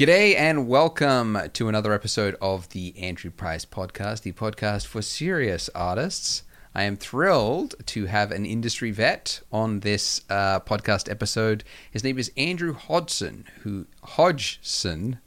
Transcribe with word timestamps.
G'day 0.00 0.34
and 0.34 0.66
welcome 0.66 1.36
to 1.52 1.68
another 1.68 1.92
episode 1.92 2.34
of 2.40 2.70
the 2.70 2.96
Andrew 2.96 3.30
Price 3.30 3.66
Podcast, 3.66 4.22
the 4.22 4.32
podcast 4.32 4.86
for 4.86 5.02
serious 5.02 5.68
artists. 5.74 6.42
I 6.74 6.84
am 6.84 6.96
thrilled 6.96 7.74
to 7.88 8.06
have 8.06 8.32
an 8.32 8.46
industry 8.46 8.92
vet 8.92 9.42
on 9.52 9.80
this 9.80 10.22
uh, 10.30 10.60
podcast 10.60 11.10
episode. 11.10 11.64
His 11.90 12.02
name 12.02 12.18
is 12.18 12.32
Andrew 12.34 12.72
Hodgson, 12.72 13.44
who 13.60 13.84
Hodgson, 14.02 15.18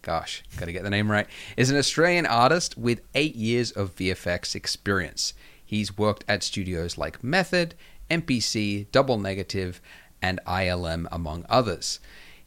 gosh, 0.00 0.44
got 0.56 0.66
to 0.66 0.72
get 0.72 0.84
the 0.84 0.90
name 0.90 1.10
right, 1.10 1.26
is 1.56 1.70
an 1.70 1.76
Australian 1.76 2.26
artist 2.26 2.78
with 2.78 3.00
eight 3.16 3.34
years 3.34 3.72
of 3.72 3.96
VFX 3.96 4.54
experience. 4.54 5.34
He's 5.66 5.98
worked 5.98 6.22
at 6.28 6.44
studios 6.44 6.96
like 6.96 7.24
Method, 7.24 7.74
MPC, 8.08 8.92
Double 8.92 9.18
Negative, 9.18 9.80
and 10.22 10.38
ILM, 10.46 11.08
among 11.10 11.46
others. 11.48 11.98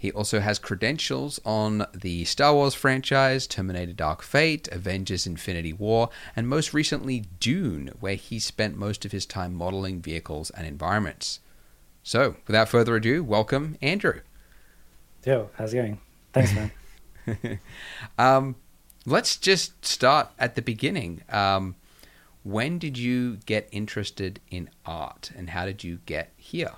He 0.04 0.12
also 0.12 0.42
has 0.42 0.60
credentials 0.60 1.40
on 1.46 1.88
the 1.94 2.26
Star 2.26 2.54
Wars 2.54 2.74
franchise, 2.74 3.48
Terminator 3.48 3.94
Dark 3.94 4.22
Fate, 4.22 4.68
Avengers 4.68 5.26
Infinity 5.26 5.72
War, 5.72 6.10
and 6.36 6.46
most 6.46 6.74
recently 6.74 7.24
Dune, 7.40 7.90
where 8.02 8.16
he 8.16 8.38
spent 8.38 8.76
most 8.76 9.06
of 9.06 9.14
his 9.14 9.26
time 9.26 9.56
modeling 9.56 10.02
vehicles 10.02 10.50
and 10.50 10.68
environments. 10.68 11.40
So, 12.04 12.36
without 12.48 12.68
further 12.68 12.98
ado, 12.98 13.24
welcome, 13.24 13.78
Andrew. 13.82 14.20
Yo, 15.26 15.50
how's 15.54 15.74
it 15.74 15.78
going? 15.78 16.02
Thanks, 16.34 16.54
man. 16.54 16.72
um, 18.18 18.58
let's 19.06 19.38
just 19.38 19.86
start 19.86 20.32
at 20.38 20.56
the 20.56 20.62
beginning. 20.62 21.22
Um, 21.30 21.76
when 22.44 22.78
did 22.78 22.98
you 22.98 23.38
get 23.46 23.70
interested 23.72 24.42
in 24.52 24.70
art, 24.86 25.32
and 25.34 25.52
how 25.52 25.64
did 25.64 25.82
you 25.82 26.00
get 26.06 26.34
here? 26.36 26.74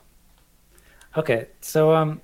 Okay, 1.17 1.48
so 1.62 1.91
um, 1.95 2.21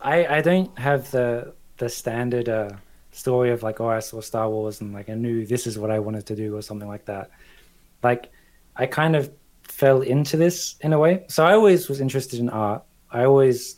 I 0.00 0.38
I 0.38 0.40
don't 0.40 0.76
have 0.78 1.10
the 1.10 1.54
the 1.76 1.88
standard 1.88 2.48
uh, 2.48 2.70
story 3.12 3.50
of 3.50 3.62
like 3.62 3.80
oh 3.80 3.88
I 3.88 4.00
saw 4.00 4.20
Star 4.20 4.48
Wars 4.48 4.80
and 4.80 4.92
like 4.92 5.08
I 5.10 5.14
knew 5.14 5.46
this 5.46 5.66
is 5.66 5.78
what 5.78 5.90
I 5.90 5.98
wanted 5.98 6.26
to 6.26 6.36
do 6.36 6.56
or 6.56 6.62
something 6.62 6.88
like 6.88 7.06
that. 7.06 7.30
Like 8.02 8.30
I 8.76 8.86
kind 8.86 9.16
of 9.16 9.30
fell 9.62 10.02
into 10.02 10.36
this 10.36 10.76
in 10.80 10.92
a 10.92 10.98
way. 10.98 11.24
So 11.28 11.44
I 11.44 11.52
always 11.52 11.88
was 11.88 12.00
interested 12.00 12.40
in 12.40 12.48
art. 12.48 12.82
I 13.10 13.24
always 13.24 13.76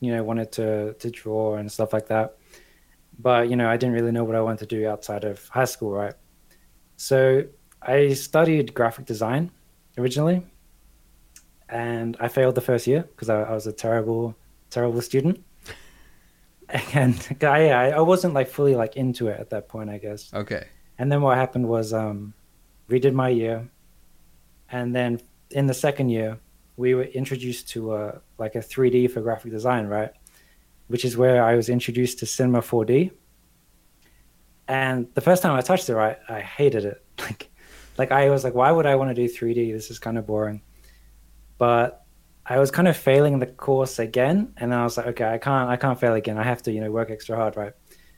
you 0.00 0.14
know 0.14 0.22
wanted 0.22 0.52
to 0.52 0.94
to 0.94 1.10
draw 1.10 1.56
and 1.56 1.70
stuff 1.70 1.92
like 1.92 2.08
that. 2.08 2.36
But 3.18 3.48
you 3.48 3.56
know 3.56 3.68
I 3.68 3.76
didn't 3.76 3.94
really 3.94 4.12
know 4.12 4.24
what 4.24 4.36
I 4.36 4.40
wanted 4.40 4.68
to 4.68 4.76
do 4.76 4.88
outside 4.88 5.24
of 5.24 5.46
high 5.48 5.64
school, 5.66 5.92
right? 5.92 6.14
So 6.96 7.44
I 7.82 8.12
studied 8.14 8.74
graphic 8.74 9.06
design 9.06 9.50
originally, 9.98 10.46
and 11.68 12.16
I 12.20 12.28
failed 12.28 12.54
the 12.54 12.60
first 12.60 12.86
year 12.86 13.02
because 13.02 13.28
I, 13.28 13.42
I 13.42 13.52
was 13.52 13.66
a 13.66 13.72
terrible 13.72 14.36
terrible 14.74 15.02
student. 15.02 15.44
And 16.92 17.14
I, 17.42 17.90
I 17.90 18.00
wasn't 18.00 18.34
like 18.34 18.48
fully 18.48 18.74
like 18.74 18.96
into 18.96 19.28
it 19.28 19.38
at 19.38 19.50
that 19.50 19.68
point, 19.68 19.90
I 19.90 19.98
guess. 19.98 20.32
Okay. 20.32 20.66
And 20.98 21.10
then 21.12 21.20
what 21.22 21.36
happened 21.36 21.68
was 21.68 21.92
um, 21.92 22.34
redid 22.88 23.12
my 23.12 23.28
year, 23.28 23.68
and 24.70 24.94
then 24.94 25.20
in 25.50 25.66
the 25.66 25.74
second 25.74 26.08
year, 26.08 26.38
we 26.76 26.94
were 26.94 27.04
introduced 27.04 27.68
to 27.70 27.94
a 27.94 28.20
like 28.38 28.54
a 28.54 28.58
3D 28.60 29.10
for 29.10 29.20
graphic 29.20 29.52
design, 29.52 29.86
right? 29.86 30.10
Which 30.88 31.04
is 31.04 31.16
where 31.16 31.44
I 31.44 31.54
was 31.54 31.68
introduced 31.68 32.18
to 32.20 32.26
Cinema 32.26 32.60
4D. 32.60 33.10
And 34.66 35.06
the 35.14 35.20
first 35.20 35.42
time 35.42 35.54
I 35.56 35.60
touched 35.60 35.88
it, 35.88 35.94
right, 35.94 36.18
I 36.28 36.40
hated 36.40 36.84
it. 36.84 37.00
Like, 37.18 37.50
like 37.96 38.10
I 38.10 38.30
was 38.30 38.42
like, 38.42 38.54
why 38.54 38.72
would 38.72 38.86
I 38.86 38.96
want 38.96 39.14
to 39.14 39.14
do 39.14 39.32
3D? 39.32 39.72
This 39.72 39.88
is 39.88 40.00
kind 40.00 40.18
of 40.18 40.26
boring. 40.26 40.62
But 41.58 42.03
I 42.46 42.58
was 42.58 42.70
kind 42.70 42.88
of 42.88 42.96
failing 42.96 43.38
the 43.38 43.46
course 43.46 43.98
again, 43.98 44.52
and 44.58 44.70
then 44.70 44.78
I 44.78 44.84
was 44.84 44.96
like, 44.96 45.06
okay, 45.06 45.24
I 45.24 45.38
can't, 45.38 45.70
I 45.70 45.76
can't 45.76 45.98
fail 45.98 46.14
again. 46.14 46.36
I 46.38 46.42
have 46.42 46.62
to, 46.64 46.72
you 46.72 46.80
know, 46.80 46.90
work 46.90 47.10
extra 47.10 47.36
hard, 47.36 47.56
right? 47.56 47.72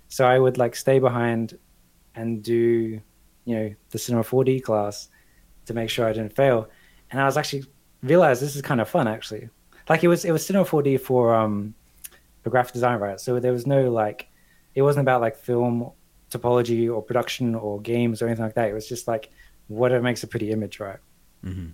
So 0.08 0.27
I 0.27 0.38
would 0.38 0.58
like 0.58 0.74
stay 0.74 0.98
behind 0.98 1.58
and 2.14 2.42
do, 2.42 3.00
you 3.44 3.56
know, 3.56 3.74
the 3.91 3.98
Cinema 3.98 4.24
4D 4.24 4.62
class 4.62 5.08
to 5.66 5.74
make 5.74 5.91
sure 5.91 6.06
I 6.06 6.12
didn't 6.12 6.34
fail. 6.34 6.68
And 7.11 7.20
I 7.20 7.24
was 7.24 7.36
actually 7.36 7.64
realized 8.02 8.42
this 8.42 8.56
is 8.56 8.62
kind 8.62 8.80
of 8.80 8.89
fun 8.89 9.08
actually. 9.08 9.48
Like 9.89 10.02
it 10.02 10.08
was, 10.08 10.24
it 10.24 10.33
was 10.33 10.45
Cinema 10.45 10.64
4D 10.64 11.01
for 11.01 11.34
um 11.34 11.74
for 12.42 12.51
graphic 12.51 12.72
design, 12.72 12.98
right? 12.98 13.20
So 13.20 13.39
there 13.40 13.52
was 13.52 13.67
no 13.67 13.90
like, 13.90 14.28
it 14.74 14.83
wasn't 14.83 15.05
about 15.05 15.20
like 15.20 15.36
film 15.36 15.90
topology 16.30 16.92
or 16.92 17.02
production 17.02 17.55
or 17.55 17.80
games 17.80 18.22
or 18.22 18.27
anything 18.27 18.45
like 18.45 18.55
that. 18.55 18.68
It 18.68 18.74
was 18.74 18.89
just 18.89 19.08
like 19.08 19.30
what 19.68 19.90
makes 20.02 20.22
a 20.22 20.27
pretty 20.27 20.51
image, 20.51 20.80
right? 20.80 20.98
Mm-hmm. 21.45 21.70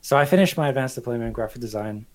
So 0.00 0.16
I 0.16 0.24
finished 0.24 0.56
my 0.56 0.68
advanced 0.68 0.94
diploma 0.94 1.26
in 1.26 1.32
graphic 1.32 1.60
design 1.60 2.06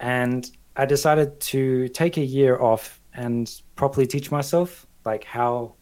and 0.00 0.48
I 0.76 0.86
decided 0.86 1.40
to 1.40 1.88
take 1.88 2.16
a 2.16 2.24
year 2.24 2.60
off 2.60 3.00
and 3.14 3.50
properly 3.76 4.06
teach 4.06 4.30
myself 4.30 4.86
like 5.04 5.24
how 5.24 5.76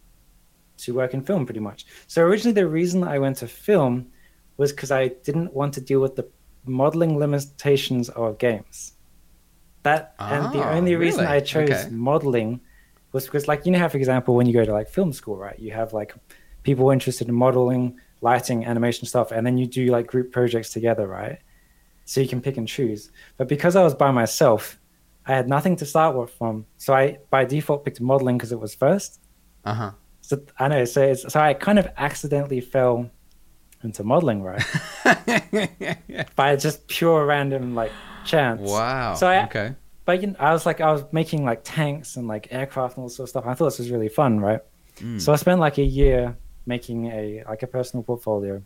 to 0.79 0.95
work 0.95 1.15
in 1.15 1.23
film 1.23 1.47
pretty 1.47 1.61
much. 1.61 1.87
So 2.07 2.23
originally 2.23 2.55
the 2.55 2.69
reason 2.69 3.05
I 3.05 3.19
went 3.19 3.39
to 3.39 3.49
film 3.49 4.13
was 4.57 4.73
because 4.73 4.91
I 4.93 5.09
didn't 5.25 5.53
want 5.55 5.75
to 5.75 5.81
deal 5.81 6.01
with 6.01 6.17
the 6.17 6.31
modeling 6.67 7.19
limitations 7.19 8.09
of 8.11 8.39
games. 8.39 8.93
That 9.83 10.21
and 10.29 10.51
the 10.53 10.61
Ah, 10.63 10.69
only 10.69 10.97
reason 10.97 11.27
really? 11.27 11.27
I 11.27 11.41
chose 11.41 11.87
Okay. 11.87 11.91
modeling 11.91 12.61
was 13.13 13.27
because 13.27 13.47
like 13.49 13.67
you 13.67 13.73
know 13.73 13.79
how 13.79 13.89
for 13.89 13.99
example 13.99 14.35
when 14.35 14.47
you 14.47 14.53
go 14.55 14.65
to 14.65 14.73
like 14.73 14.89
film 14.89 15.13
school, 15.13 15.37
right? 15.37 15.59
You 15.59 15.73
have 15.73 15.93
like 15.93 16.15
people 16.63 16.91
interested 16.91 17.29
in 17.29 17.35
modeling, 17.35 17.99
lighting, 18.25 18.65
animation 18.65 19.07
stuff, 19.07 19.31
and 19.31 19.47
then 19.47 19.57
you 19.57 19.67
do 19.67 19.87
like 19.87 20.07
group 20.07 20.33
projects 20.33 20.71
together, 20.71 21.07
right? 21.07 21.39
So 22.07 22.21
you 22.21 22.29
can 22.29 22.41
pick 22.41 22.57
and 22.57 22.67
choose. 22.67 23.13
But 23.37 23.49
because 23.49 23.77
I 23.77 23.83
was 23.83 23.95
by 23.95 24.11
myself, 24.11 24.79
I 25.27 25.33
had 25.33 25.49
nothing 25.49 25.77
to 25.77 25.87
start 25.87 26.17
with 26.17 26.31
from. 26.31 26.67
So 26.79 26.95
I 26.95 27.19
by 27.31 27.45
default 27.45 27.85
picked 27.85 28.01
modeling 28.01 28.37
because 28.39 28.53
it 28.53 28.59
was 28.59 28.75
first. 28.75 29.21
Uh 29.65 29.75
huh. 29.75 29.91
So 30.23 30.41
I 30.59 30.69
know. 30.69 30.85
So 30.85 31.03
it's, 31.03 31.33
so 31.33 31.39
I 31.39 31.55
kind 31.55 31.79
of 31.79 31.87
accidentally 31.97 32.61
fell 32.61 33.11
into 33.83 34.03
modeling, 34.03 34.43
right? 34.43 34.65
By 36.37 36.57
just 36.57 36.89
pure 36.89 37.27
random 37.27 37.75
like 37.75 37.93
chance. 38.25 38.61
wow. 38.63 39.15
So 39.15 39.27
I, 39.27 39.45
okay. 39.45 39.75
but 40.07 40.21
you 40.23 40.29
know, 40.29 40.37
I 40.39 40.53
was 40.53 40.65
like, 40.65 40.81
I 40.81 40.91
was 40.93 41.05
making 41.13 41.45
like 41.45 41.61
tanks 41.63 42.17
and 42.17 42.27
like 42.27 42.49
aircraft 42.51 42.97
and 42.97 43.03
all 43.03 43.09
sorts 43.11 43.29
of 43.29 43.29
stuff. 43.35 43.45
I 43.47 43.55
thought 43.55 43.67
this 43.67 43.79
was 43.79 43.91
really 43.91 44.09
fun, 44.09 44.41
right? 44.41 44.61
Mm. 44.97 45.21
So 45.21 45.33
I 45.33 45.37
spent 45.37 45.61
like 45.61 45.79
a 45.79 45.85
year 45.85 46.37
making 46.67 47.07
a 47.07 47.45
like 47.49 47.63
a 47.63 47.67
personal 47.67 48.03
portfolio, 48.03 48.63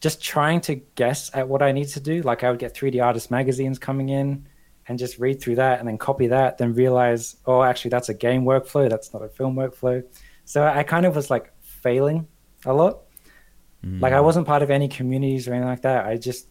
just 0.00 0.22
trying 0.22 0.60
to 0.62 0.76
guess 0.94 1.30
at 1.34 1.48
what 1.48 1.62
I 1.62 1.72
need 1.72 1.88
to 1.88 2.00
do. 2.00 2.22
Like 2.22 2.44
I 2.44 2.50
would 2.50 2.58
get 2.58 2.74
3D 2.74 3.02
artist 3.02 3.30
magazines 3.30 3.78
coming 3.78 4.08
in 4.08 4.46
and 4.88 4.98
just 4.98 5.18
read 5.18 5.40
through 5.40 5.56
that 5.56 5.78
and 5.78 5.86
then 5.88 5.96
copy 5.96 6.26
that, 6.28 6.58
then 6.58 6.74
realize, 6.74 7.36
oh, 7.46 7.62
actually 7.62 7.90
that's 7.90 8.08
a 8.08 8.14
game 8.14 8.44
workflow, 8.44 8.90
that's 8.90 9.12
not 9.12 9.22
a 9.22 9.28
film 9.28 9.54
workflow. 9.54 10.02
So 10.44 10.64
I 10.64 10.82
kind 10.82 11.06
of 11.06 11.14
was 11.14 11.30
like 11.30 11.52
failing 11.62 12.26
a 12.66 12.72
lot. 12.72 13.02
Like 13.84 14.12
I 14.12 14.18
Mm. 14.18 14.24
wasn't 14.24 14.46
part 14.46 14.62
of 14.62 14.70
any 14.70 14.88
communities 14.88 15.48
or 15.48 15.52
anything 15.54 15.68
like 15.68 15.82
that. 15.82 16.06
I 16.06 16.16
just 16.16 16.48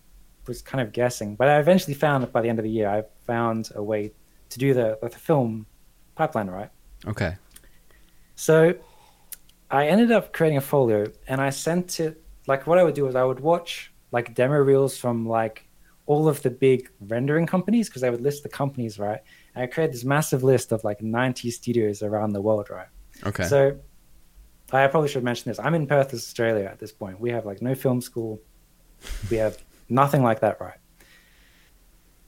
was 0.48 0.62
kind 0.62 0.82
of 0.82 0.92
guessing. 0.92 1.36
But 1.36 1.48
I 1.50 1.60
eventually 1.60 1.94
found 1.94 2.24
that 2.24 2.32
by 2.34 2.42
the 2.42 2.50
end 2.50 2.60
of 2.60 2.64
the 2.64 2.70
year, 2.72 2.90
I 2.90 3.04
found 3.26 3.70
a 3.76 3.84
way 3.84 4.12
to 4.50 4.60
do 4.60 4.74
the, 4.74 4.98
the 5.02 5.10
film 5.10 5.66
pipeline 6.16 6.48
right. 6.50 6.70
Okay. 7.08 7.36
So 8.36 8.76
I 9.72 9.88
ended 9.88 10.12
up 10.12 10.34
creating 10.34 10.58
a 10.58 10.62
folder 10.62 11.14
and 11.28 11.40
I 11.42 11.50
sent 11.50 12.00
it 12.00 12.22
like 12.48 12.68
what 12.68 12.78
I 12.78 12.84
would 12.84 12.96
do 12.96 13.08
is 13.08 13.16
I 13.16 13.24
would 13.24 13.40
watch 13.40 13.92
like 14.12 14.34
demo 14.34 14.58
reels 14.58 14.98
from 14.98 15.28
like 15.28 15.68
all 16.06 16.28
of 16.28 16.42
the 16.42 16.50
big 16.50 16.90
rendering 17.00 17.46
companies 17.46 17.88
because 17.88 18.04
I 18.04 18.10
would 18.10 18.22
list 18.22 18.44
the 18.44 18.50
companies, 18.50 19.00
right? 19.00 19.22
And 19.56 19.64
I 19.64 19.68
created 19.68 19.96
this 19.96 20.04
massive 20.04 20.44
list 20.44 20.74
of 20.74 20.84
like 20.84 21.02
90 21.02 21.50
studios 21.52 22.04
around 22.04 22.34
the 22.34 22.42
world, 22.42 22.70
right? 22.70 22.88
Okay. 23.26 23.46
So 23.46 23.78
I 24.74 24.88
probably 24.88 25.10
should 25.10 25.24
mention 25.24 25.50
this. 25.50 25.60
I'm 25.60 25.74
in 25.74 25.88
Perth, 25.88 26.14
Australia 26.14 26.66
at 26.66 26.80
this 26.80 26.92
point. 26.92 27.20
We 27.20 27.30
have 27.30 27.46
like 27.46 27.62
no 27.62 27.76
film 27.76 28.02
school. 28.02 28.42
We 29.30 29.38
have 29.38 29.58
nothing 29.90 30.24
like 30.24 30.42
that, 30.42 30.60
right? 30.60 30.78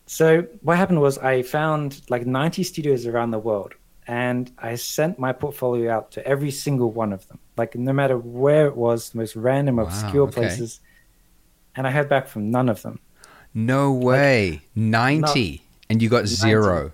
So 0.06 0.48
what 0.62 0.78
happened 0.78 1.02
was 1.02 1.18
I 1.18 1.42
found 1.42 2.02
like 2.10 2.26
90 2.26 2.64
studios 2.64 3.06
around 3.06 3.32
the 3.32 3.40
world 3.40 3.74
and 4.08 4.52
I 4.58 4.76
sent 4.76 5.18
my 5.20 5.32
portfolio 5.34 5.92
out 5.92 6.12
to 6.12 6.28
every 6.28 6.52
single 6.52 6.92
one 6.92 7.14
of 7.14 7.28
them. 7.28 7.40
Like 7.58 7.76
no 7.76 7.94
matter 7.94 8.18
where 8.18 8.68
it 8.68 8.76
was, 8.76 9.10
the 9.12 9.18
most 9.20 9.36
random, 9.36 9.78
Wow, 9.78 9.84
obscure 9.86 10.24
okay. 10.24 10.34
places. 10.34 10.80
And 11.76 11.88
I 11.88 11.92
heard 11.92 12.10
back 12.10 12.28
from 12.28 12.52
none 12.52 12.70
of 12.70 12.82
them. 12.82 13.00
no 13.54 13.92
way. 13.94 14.62
90. 14.76 15.62
And 15.90 16.02
you 16.02 16.10
got 16.10 16.24
90. 16.26 16.28
zero. 16.36 16.92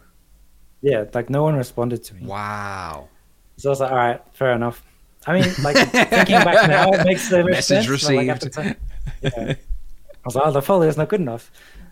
Yeah, 0.81 1.05
like 1.13 1.29
no 1.29 1.43
one 1.43 1.55
responded 1.55 2.03
to 2.05 2.15
me. 2.15 2.25
Wow. 2.25 3.09
So 3.57 3.69
I 3.69 3.71
was 3.71 3.79
like, 3.81 3.91
all 3.91 3.97
right, 3.97 4.21
fair 4.33 4.53
enough. 4.53 4.83
I 5.27 5.33
mean, 5.33 5.51
like 5.63 5.75
thinking 5.89 6.39
back 6.39 6.69
now, 6.69 6.91
it 6.93 7.03
makes 7.05 7.27
so 7.29 7.43
much 7.43 7.51
Message 7.69 7.85
sense. 7.85 8.03
but, 8.05 8.15
like, 8.15 8.41
received. 8.43 8.75
yeah. 9.21 9.53
I 9.55 9.57
was 10.25 10.35
like, 10.35 10.45
oh, 10.47 10.51
the 10.51 10.61
folio 10.61 10.87
is 10.89 10.95
not 10.97 11.09
good 11.09 11.19
enough. 11.21 11.51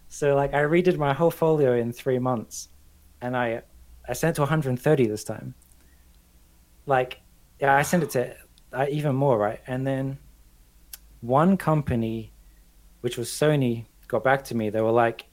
So 0.09 0.35
like, 0.35 0.53
I 0.53 0.59
redid 0.59 0.97
my 0.97 1.13
whole 1.13 1.31
folio 1.31 1.75
in 1.75 1.91
three 1.91 2.19
months, 2.19 2.69
and 3.21 3.35
I 3.35 3.63
I 4.07 4.13
sent 4.13 4.31
it 4.31 4.35
to 4.35 4.41
130 4.41 5.07
this 5.07 5.23
time. 5.23 5.53
Like, 6.85 7.21
yeah, 7.59 7.75
I 7.75 7.81
sent 7.81 8.03
it 8.03 8.09
to 8.11 8.35
uh, 8.73 8.85
even 8.89 9.15
more, 9.15 9.37
right? 9.37 9.61
And 9.67 9.85
then 9.85 10.17
one 11.21 11.57
company, 11.57 12.31
which 13.01 13.17
was 13.17 13.29
Sony, 13.29 13.85
got 14.07 14.23
back 14.23 14.43
to 14.45 14.55
me. 14.55 14.69
They 14.69 14.81
were 14.81 14.91
like, 14.91 15.25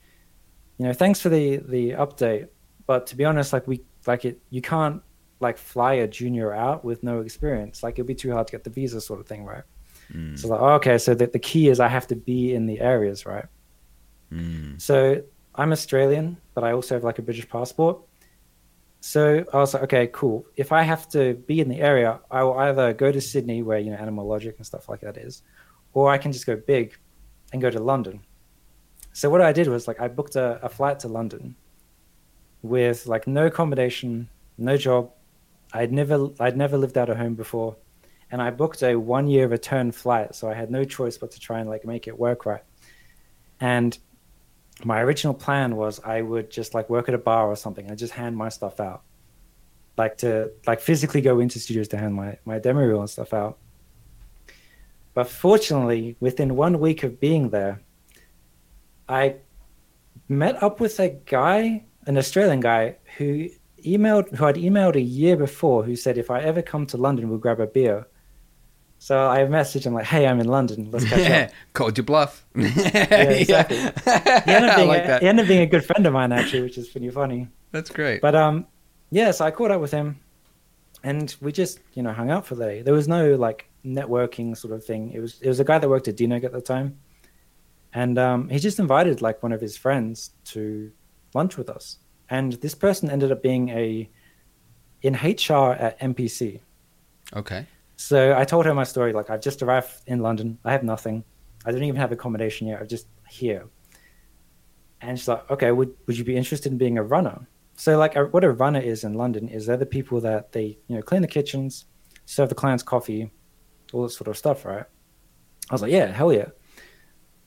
you 0.78 0.86
know, 0.86 0.92
thanks 0.92 1.20
for 1.20 1.28
the 1.28 1.58
the 1.58 1.90
update, 1.92 2.48
but 2.86 3.06
to 3.08 3.16
be 3.16 3.24
honest, 3.24 3.52
like 3.52 3.66
we 3.68 3.82
like 4.06 4.24
it 4.24 4.40
you 4.50 4.60
can't 4.60 5.02
like 5.40 5.58
fly 5.58 5.94
a 5.94 6.08
junior 6.08 6.52
out 6.52 6.84
with 6.84 7.02
no 7.02 7.20
experience. 7.20 7.82
Like 7.82 7.94
it'd 7.94 8.06
be 8.06 8.14
too 8.14 8.32
hard 8.32 8.48
to 8.48 8.50
get 8.50 8.64
the 8.64 8.70
visa 8.70 9.00
sort 9.00 9.20
of 9.20 9.26
thing, 9.26 9.44
right? 9.44 9.62
Mm. 10.12 10.38
So 10.38 10.48
like, 10.48 10.60
oh, 10.60 10.74
okay, 10.74 10.98
so 10.98 11.14
the, 11.14 11.26
the 11.26 11.38
key 11.38 11.68
is 11.68 11.80
I 11.80 11.88
have 11.88 12.06
to 12.08 12.16
be 12.16 12.54
in 12.54 12.66
the 12.66 12.80
areas, 12.80 13.24
right? 13.24 13.46
Mm. 14.32 14.80
So 14.80 15.22
I'm 15.54 15.72
Australian, 15.72 16.38
but 16.54 16.64
I 16.64 16.72
also 16.72 16.94
have 16.96 17.04
like 17.04 17.18
a 17.18 17.22
British 17.22 17.48
passport. 17.48 17.98
So 19.06 19.44
I 19.52 19.58
was 19.58 19.74
like, 19.74 19.82
okay, 19.82 20.06
cool. 20.14 20.46
If 20.56 20.72
I 20.72 20.80
have 20.80 21.06
to 21.10 21.34
be 21.34 21.60
in 21.60 21.68
the 21.68 21.78
area, 21.82 22.20
I 22.30 22.42
will 22.42 22.58
either 22.58 22.94
go 22.94 23.12
to 23.12 23.20
Sydney, 23.20 23.62
where 23.62 23.78
you 23.78 23.90
know 23.90 23.98
Animal 23.98 24.26
Logic 24.26 24.54
and 24.56 24.64
stuff 24.64 24.88
like 24.88 25.00
that 25.02 25.18
is, 25.18 25.42
or 25.92 26.10
I 26.10 26.16
can 26.16 26.32
just 26.32 26.46
go 26.46 26.56
big 26.56 26.96
and 27.52 27.60
go 27.60 27.68
to 27.68 27.78
London. 27.80 28.22
So 29.12 29.28
what 29.28 29.42
I 29.42 29.52
did 29.52 29.68
was 29.68 29.86
like 29.86 30.00
I 30.00 30.08
booked 30.08 30.36
a, 30.36 30.58
a 30.64 30.70
flight 30.70 31.00
to 31.00 31.08
London 31.08 31.54
with 32.62 33.06
like 33.06 33.26
no 33.26 33.44
accommodation, 33.44 34.30
no 34.56 34.78
job. 34.78 35.10
I'd 35.74 35.92
never 35.92 36.30
I'd 36.40 36.56
never 36.56 36.78
lived 36.78 36.96
out 36.96 37.10
of 37.10 37.18
home 37.18 37.34
before, 37.34 37.76
and 38.30 38.40
I 38.40 38.50
booked 38.50 38.82
a 38.82 38.96
one 38.96 39.28
year 39.28 39.48
return 39.48 39.92
flight, 39.92 40.34
so 40.34 40.48
I 40.48 40.54
had 40.54 40.70
no 40.70 40.82
choice 40.82 41.18
but 41.18 41.30
to 41.32 41.38
try 41.38 41.60
and 41.60 41.68
like 41.68 41.84
make 41.84 42.08
it 42.08 42.18
work 42.18 42.46
right. 42.46 42.64
And 43.60 43.98
my 44.82 45.00
original 45.00 45.34
plan 45.34 45.76
was 45.76 46.00
I 46.04 46.22
would 46.22 46.50
just 46.50 46.74
like 46.74 46.90
work 46.90 47.08
at 47.08 47.14
a 47.14 47.18
bar 47.18 47.46
or 47.46 47.56
something 47.56 47.88
and 47.88 47.98
just 47.98 48.12
hand 48.12 48.36
my 48.36 48.48
stuff 48.48 48.80
out, 48.80 49.02
like 49.96 50.18
to 50.18 50.50
like 50.66 50.80
physically 50.80 51.20
go 51.20 51.38
into 51.38 51.60
studios 51.60 51.88
to 51.88 51.96
hand 51.96 52.14
my 52.14 52.38
my 52.44 52.58
demo 52.58 52.80
reel 52.80 53.00
and 53.00 53.10
stuff 53.10 53.32
out. 53.32 53.58
But 55.14 55.28
fortunately, 55.28 56.16
within 56.18 56.56
one 56.56 56.80
week 56.80 57.04
of 57.04 57.20
being 57.20 57.50
there, 57.50 57.80
I 59.08 59.36
met 60.28 60.60
up 60.62 60.80
with 60.80 60.98
a 60.98 61.10
guy, 61.10 61.84
an 62.06 62.18
Australian 62.18 62.60
guy, 62.60 62.96
who 63.16 63.48
emailed, 63.84 64.34
who 64.34 64.44
I'd 64.46 64.56
emailed 64.56 64.96
a 64.96 65.00
year 65.00 65.36
before, 65.36 65.84
who 65.84 65.94
said 65.94 66.18
if 66.18 66.30
I 66.30 66.40
ever 66.40 66.62
come 66.62 66.86
to 66.86 66.96
London, 66.96 67.28
we'll 67.28 67.38
grab 67.38 67.60
a 67.60 67.66
beer. 67.66 68.06
So 69.04 69.28
I 69.28 69.40
messaged 69.40 69.84
him 69.84 69.92
like, 69.92 70.06
"Hey, 70.06 70.26
I'm 70.26 70.40
in 70.40 70.48
London. 70.48 70.90
Let's 70.90 71.04
catch 71.04 71.20
up." 71.20 71.28
Yeah, 71.28 71.50
called 71.74 71.98
your 71.98 72.06
bluff. 72.06 72.46
yeah, 72.56 73.20
exactly. 73.20 73.76
He 73.76 73.84
ended, 73.84 74.00
up 74.00 74.46
I 74.46 74.76
being 74.76 74.88
like 74.88 75.04
a, 75.04 75.18
he 75.18 75.28
ended 75.28 75.44
up 75.44 75.48
being 75.48 75.60
a 75.60 75.66
good 75.66 75.84
friend 75.84 76.06
of 76.06 76.14
mine 76.14 76.32
actually, 76.32 76.62
which 76.62 76.78
is 76.78 76.88
pretty 76.88 77.10
funny. 77.10 77.48
That's 77.70 77.90
great. 77.90 78.22
But 78.22 78.34
um, 78.34 78.66
yeah, 79.10 79.30
so 79.32 79.44
I 79.44 79.50
caught 79.50 79.70
up 79.70 79.82
with 79.82 79.90
him, 79.90 80.20
and 81.02 81.36
we 81.42 81.52
just 81.52 81.80
you 81.92 82.02
know 82.02 82.14
hung 82.14 82.30
out 82.30 82.46
for 82.46 82.54
the 82.54 82.64
day. 82.64 82.80
There 82.80 82.94
was 82.94 83.06
no 83.06 83.34
like 83.34 83.68
networking 83.84 84.56
sort 84.56 84.72
of 84.72 84.82
thing. 84.82 85.12
It 85.12 85.20
was 85.20 85.38
it 85.42 85.48
was 85.48 85.60
a 85.60 85.64
guy 85.64 85.78
that 85.78 85.86
worked 85.86 86.08
at 86.08 86.16
DNEG 86.16 86.42
at 86.42 86.52
the 86.52 86.62
time, 86.62 86.98
and 87.92 88.18
um, 88.18 88.48
he 88.48 88.58
just 88.58 88.78
invited 88.78 89.20
like 89.20 89.42
one 89.42 89.52
of 89.52 89.60
his 89.60 89.76
friends 89.76 90.30
to 90.52 90.90
lunch 91.34 91.58
with 91.58 91.68
us. 91.68 91.98
And 92.30 92.54
this 92.54 92.74
person 92.74 93.10
ended 93.10 93.32
up 93.32 93.42
being 93.42 93.68
a 93.68 94.08
in 95.02 95.12
HR 95.12 95.76
at 95.78 96.00
MPC. 96.00 96.60
okay. 97.36 97.66
So 97.96 98.36
I 98.36 98.44
told 98.44 98.66
her 98.66 98.74
my 98.74 98.84
story. 98.84 99.12
Like 99.12 99.30
I've 99.30 99.40
just 99.40 99.62
arrived 99.62 99.88
in 100.06 100.20
London. 100.20 100.58
I 100.64 100.72
have 100.72 100.82
nothing. 100.82 101.24
I 101.64 101.72
don't 101.72 101.82
even 101.82 102.00
have 102.00 102.12
accommodation 102.12 102.66
yet. 102.66 102.80
I'm 102.80 102.88
just 102.88 103.06
here. 103.28 103.66
And 105.00 105.18
she's 105.18 105.28
like, 105.28 105.50
okay, 105.50 105.70
would 105.70 105.94
would 106.06 106.18
you 106.18 106.24
be 106.24 106.36
interested 106.36 106.72
in 106.72 106.78
being 106.78 106.98
a 106.98 107.02
runner? 107.02 107.46
So 107.76 107.98
like, 107.98 108.14
a, 108.14 108.26
what 108.26 108.44
a 108.44 108.52
runner 108.52 108.80
is 108.80 109.04
in 109.04 109.14
London 109.14 109.48
is 109.48 109.66
they're 109.66 109.76
the 109.76 109.86
people 109.86 110.20
that 110.20 110.52
they 110.52 110.78
you 110.86 110.96
know 110.96 111.02
clean 111.02 111.22
the 111.22 111.28
kitchens, 111.28 111.86
serve 112.24 112.48
the 112.48 112.54
clients 112.54 112.82
coffee, 112.82 113.30
all 113.92 114.02
that 114.02 114.10
sort 114.10 114.28
of 114.28 114.36
stuff, 114.36 114.64
right? 114.64 114.84
I 115.70 115.74
was 115.74 115.82
like, 115.82 115.92
yeah, 115.92 116.06
hell 116.06 116.32
yeah. 116.32 116.48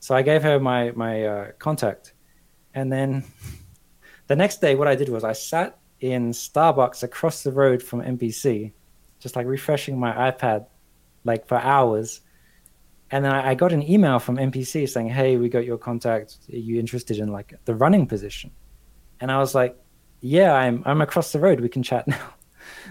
So 0.00 0.14
I 0.14 0.22
gave 0.22 0.42
her 0.42 0.58
my 0.60 0.92
my 0.92 1.24
uh, 1.24 1.50
contact, 1.58 2.14
and 2.74 2.92
then 2.92 3.24
the 4.26 4.36
next 4.36 4.60
day, 4.60 4.74
what 4.74 4.88
I 4.88 4.94
did 4.94 5.08
was 5.08 5.24
I 5.24 5.32
sat 5.32 5.78
in 6.00 6.30
Starbucks 6.30 7.02
across 7.02 7.42
the 7.42 7.52
road 7.52 7.82
from 7.82 8.02
MPC, 8.02 8.72
just 9.18 9.36
like 9.36 9.46
refreshing 9.46 9.98
my 9.98 10.30
iPad, 10.30 10.66
like 11.24 11.46
for 11.46 11.56
hours. 11.58 12.20
And 13.10 13.24
then 13.24 13.32
I 13.32 13.50
I 13.50 13.54
got 13.54 13.72
an 13.72 13.82
email 13.88 14.18
from 14.18 14.36
MPC 14.36 14.88
saying, 14.88 15.08
"Hey, 15.08 15.36
we 15.36 15.48
got 15.48 15.64
your 15.64 15.78
contact. 15.78 16.38
Are 16.52 16.56
you 16.56 16.78
interested 16.78 17.18
in 17.18 17.28
like 17.32 17.54
the 17.64 17.74
running 17.74 18.06
position?" 18.06 18.50
And 19.20 19.30
I 19.32 19.38
was 19.38 19.54
like, 19.54 19.76
"Yeah, 20.20 20.52
I'm. 20.52 20.82
I'm 20.84 21.00
across 21.00 21.32
the 21.32 21.38
road. 21.40 21.60
We 21.60 21.68
can 21.68 21.82
chat 21.82 22.06
now." 22.16 22.34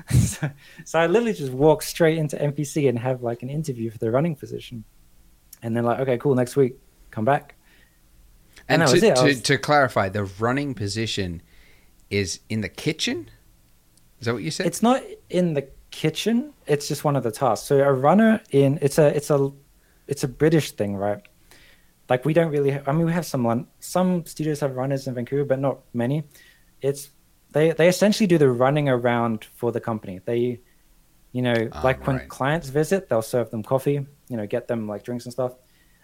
so, 0.20 0.50
so 0.86 1.00
I 1.00 1.08
literally 1.08 1.34
just 1.34 1.52
walked 1.52 1.84
straight 1.84 2.18
into 2.18 2.36
MPC 2.36 2.90
and 2.90 2.98
have 2.98 3.22
like 3.22 3.44
an 3.44 3.50
interview 3.50 3.90
for 3.92 3.98
the 4.00 4.10
running 4.12 4.36
position. 4.36 4.84
And 5.62 5.76
then 5.76 5.84
like, 5.84 6.00
okay, 6.00 6.18
cool. 6.18 6.36
Next 6.36 6.56
week, 6.56 6.76
come 7.12 7.26
back. 7.26 7.56
And, 8.70 8.82
And 8.82 8.92
to. 8.92 9.00
To, 9.00 9.24
was- 9.24 9.42
to 9.42 9.58
clarify, 9.58 10.10
the 10.10 10.26
running 10.26 10.74
position 10.74 11.42
is 12.10 12.40
in 12.50 12.62
the 12.62 12.70
kitchen. 12.70 13.30
Is 14.20 14.26
that 14.26 14.34
what 14.34 14.44
you 14.44 14.52
said? 14.52 14.66
It's 14.66 14.82
not 14.82 15.02
in 15.30 15.54
the 15.54 15.68
kitchen. 16.02 16.54
It's 16.68 16.88
just 16.88 17.04
one 17.04 17.16
of 17.20 17.24
the 17.24 17.32
tasks. 17.32 17.68
So 17.68 17.74
a 17.80 17.92
runner 17.92 18.42
in 18.52 18.78
it's 18.82 18.98
a 19.00 19.08
it's 19.18 19.30
a 19.32 19.52
it's 20.08 20.24
a 20.24 20.28
British 20.28 20.72
thing, 20.80 20.96
right? 20.96 21.22
Like 22.10 22.24
we 22.24 22.34
don't 22.34 22.52
really. 22.52 22.72
Have, 22.72 22.88
I 22.88 22.92
mean, 22.92 23.06
we 23.08 23.14
have 23.14 23.26
some 23.26 23.68
some 23.80 24.26
studios 24.26 24.60
have 24.62 24.76
runners 24.76 25.08
in 25.08 25.14
Vancouver, 25.16 25.44
but 25.46 25.60
not 25.60 25.80
many. 25.94 26.24
It's 26.82 27.10
they 27.52 27.72
they 27.72 27.88
essentially 27.90 28.28
do 28.28 28.38
the 28.38 28.50
running 28.66 28.88
around 28.90 29.46
for 29.60 29.72
the 29.72 29.82
company. 29.82 30.20
They, 30.24 30.62
you 31.32 31.42
know, 31.42 31.58
Ah, 31.72 31.82
like 31.84 32.06
when 32.08 32.18
right. 32.18 32.30
clients 32.30 32.70
visit, 32.70 33.10
they'll 33.10 33.30
serve 33.36 33.50
them 33.50 33.64
coffee. 33.64 34.00
You 34.30 34.38
know, 34.38 34.46
get 34.48 34.68
them 34.68 34.88
like 34.88 35.04
drinks 35.04 35.26
and 35.26 35.34
stuff. 35.34 35.54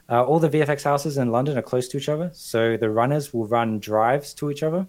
Uh, 0.09 0.23
all 0.29 0.39
the 0.39 0.49
VFX 0.49 0.83
houses 0.83 1.17
in 1.17 1.31
London 1.31 1.57
are 1.57 1.61
close 1.71 1.87
to 1.89 1.97
each 1.97 2.09
other, 2.09 2.31
so 2.33 2.77
the 2.77 2.89
runners 2.89 3.33
will 3.33 3.47
run 3.47 3.79
drives 3.79 4.33
to 4.39 4.49
each 4.51 4.63
other. 4.63 4.87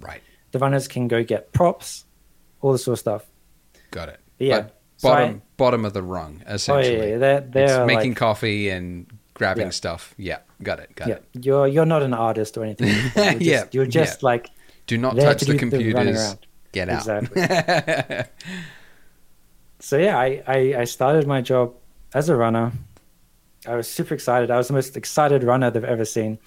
right. 0.00 0.22
The 0.52 0.58
runners 0.58 0.86
can 0.88 1.08
go 1.08 1.24
get 1.24 1.52
props, 1.52 2.04
all 2.60 2.72
this 2.72 2.84
sort 2.84 2.94
of 2.94 2.98
stuff. 3.00 3.24
Got 3.92 4.08
it. 4.08 4.20
But 4.38 4.44
yeah, 4.46 4.60
But 4.62 4.80
so 4.96 5.08
bottom 5.08 5.30
I- 5.36 5.40
bottom 5.56 5.84
of 5.84 5.92
the 5.92 6.02
rung, 6.02 6.42
Oh 6.44 6.48
yeah, 6.48 6.54
essentially. 6.54 7.10
yeah, 7.10 7.18
they're, 7.18 7.40
they're 7.40 7.86
making 7.86 8.10
like, 8.12 8.16
coffee 8.18 8.70
and 8.70 9.06
grabbing 9.34 9.66
Yeah. 9.66 9.70
stuff. 9.70 10.14
Yeah, 10.18 10.38
got 10.62 10.80
it. 10.80 10.94
Got 10.96 11.08
yeah. 11.08 11.14
it. 11.14 11.24
You're 11.44 11.68
you're 11.68 11.86
not 11.86 12.02
an 12.02 12.12
artist 12.14 12.56
or 12.58 12.64
anything. 12.64 12.88
You're 13.16 13.32
just, 13.34 13.40
Yeah, 13.40 13.64
you're 13.70 13.86
just 13.86 14.22
like 14.24 14.50
Do 14.88 14.98
not 14.98 15.16
touch 15.16 15.38
to 15.40 15.44
the 15.44 15.52
do 15.52 15.52
the 15.52 15.58
computers. 15.58 16.36
Get 16.72 16.88
out. 16.88 17.06
Exactly. 17.06 18.24
so. 19.80 19.98
Yeah, 19.98 20.18
I, 20.18 20.42
I 20.46 20.58
I 20.80 20.84
started 20.84 21.26
my 21.26 21.40
job 21.42 21.74
as 22.14 22.28
a 22.28 22.36
runner. 22.36 22.72
I 23.66 23.76
was 23.76 23.86
super 23.88 24.14
excited. 24.14 24.50
I 24.50 24.56
was 24.56 24.68
the 24.68 24.74
most 24.74 24.96
excited 24.96 25.44
runner 25.44 25.70
they've 25.70 25.84
ever 25.84 26.04
seen, 26.04 26.38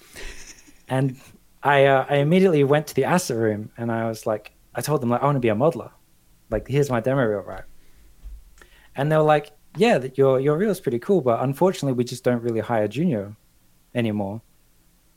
and 0.88 1.16
I 1.62 1.84
uh, 1.86 2.06
I 2.10 2.16
immediately 2.16 2.64
went 2.64 2.86
to 2.88 2.94
the 2.94 3.04
asset 3.04 3.36
room 3.36 3.70
and 3.76 3.90
I 3.90 4.08
was 4.08 4.26
like, 4.26 4.52
I 4.74 4.80
told 4.80 5.00
them 5.00 5.10
like 5.10 5.22
I 5.22 5.24
want 5.24 5.36
to 5.36 5.40
be 5.40 5.48
a 5.48 5.54
modeler. 5.54 5.90
Like 6.50 6.68
here's 6.68 6.90
my 6.90 7.00
demo 7.00 7.24
reel, 7.24 7.40
right? 7.40 7.64
And 8.94 9.10
they 9.10 9.16
were 9.16 9.22
like, 9.22 9.52
yeah, 9.76 9.98
that 9.98 10.16
your 10.16 10.40
your 10.40 10.56
reel 10.56 10.70
is 10.70 10.80
pretty 10.80 10.98
cool, 10.98 11.20
but 11.20 11.42
unfortunately 11.42 11.92
we 11.92 12.04
just 12.04 12.24
don't 12.24 12.42
really 12.42 12.60
hire 12.60 12.88
junior 12.88 13.36
anymore 13.94 14.42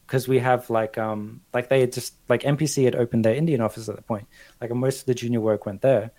because 0.06 0.28
we 0.28 0.40
have 0.40 0.70
like 0.70 0.98
um 0.98 1.42
like 1.54 1.70
they 1.70 1.82
had 1.82 1.94
just 1.94 2.16
like 2.28 2.42
MPC 2.42 2.84
had 2.86 2.96
opened 2.96 3.24
their 3.26 3.36
Indian 3.36 3.62
office 3.62 3.88
at 3.90 3.96
the 3.96 4.02
point. 4.02 4.28
Like 4.60 4.72
most 4.72 5.02
of 5.02 5.06
the 5.06 5.14
junior 5.14 5.40
work 5.40 5.66
went 5.66 5.82
there. 5.82 6.12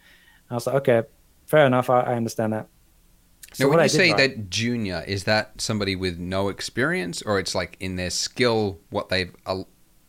I 0.48 0.54
was 0.54 0.66
like, 0.66 0.76
okay, 0.76 1.02
fair 1.46 1.66
enough. 1.66 1.90
I, 1.90 2.00
I 2.00 2.14
understand 2.14 2.52
that. 2.52 2.68
now, 3.58 3.68
when 3.68 3.78
you 3.78 3.84
did, 3.84 3.90
say 3.90 4.12
right- 4.12 4.16
that 4.36 4.50
junior, 4.50 5.04
is 5.06 5.24
that 5.24 5.60
somebody 5.60 5.96
with 5.96 6.18
no 6.18 6.48
experience, 6.48 7.22
or 7.22 7.38
it's 7.38 7.54
like 7.54 7.76
in 7.80 7.96
their 7.96 8.10
skill, 8.10 8.80
what 8.90 9.08
they've 9.08 9.34
uh, 9.46 9.62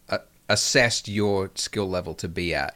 uh, 0.10 0.20
assessed 0.50 1.08
your 1.08 1.52
skill 1.56 1.90
level 1.90 2.14
to 2.16 2.28
be 2.28 2.54
at? 2.56 2.76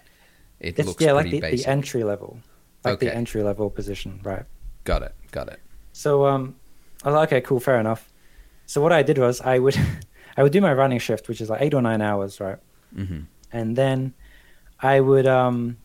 It 0.66 0.80
it's 0.80 0.88
looks 0.88 1.02
yeah, 1.04 1.12
like 1.14 1.30
the, 1.30 1.40
basic. 1.42 1.66
the 1.66 1.72
entry 1.72 2.04
level, 2.04 2.40
like 2.84 3.00
the 3.00 3.14
entry 3.14 3.44
level 3.44 3.70
position, 3.70 4.20
right? 4.24 4.46
got 4.84 5.02
it. 5.02 5.14
Got 5.32 5.50
it. 5.50 5.60
So 5.94 6.26
um, 6.26 6.56
I 7.04 7.10
was 7.10 7.16
like, 7.16 7.30
okay, 7.30 7.42
cool, 7.42 7.60
fair 7.60 7.80
enough. 7.80 8.12
So 8.66 8.82
what 8.82 8.92
I 8.92 9.04
did 9.04 9.18
was 9.18 9.42
I 9.42 9.60
would 9.60 9.78
I 10.38 10.44
would 10.44 10.52
do 10.52 10.62
my 10.62 10.74
running 10.74 11.00
shift, 11.00 11.28
which 11.28 11.40
is 11.42 11.50
like 11.50 11.62
eight 11.62 11.74
or 11.74 11.82
nine 11.82 12.02
hours, 12.02 12.40
right? 12.40 12.58
hmm 12.94 13.22
and 13.52 13.76
then 13.78 14.14
I 14.82 15.00
would 15.00 15.28
um, 15.28 15.78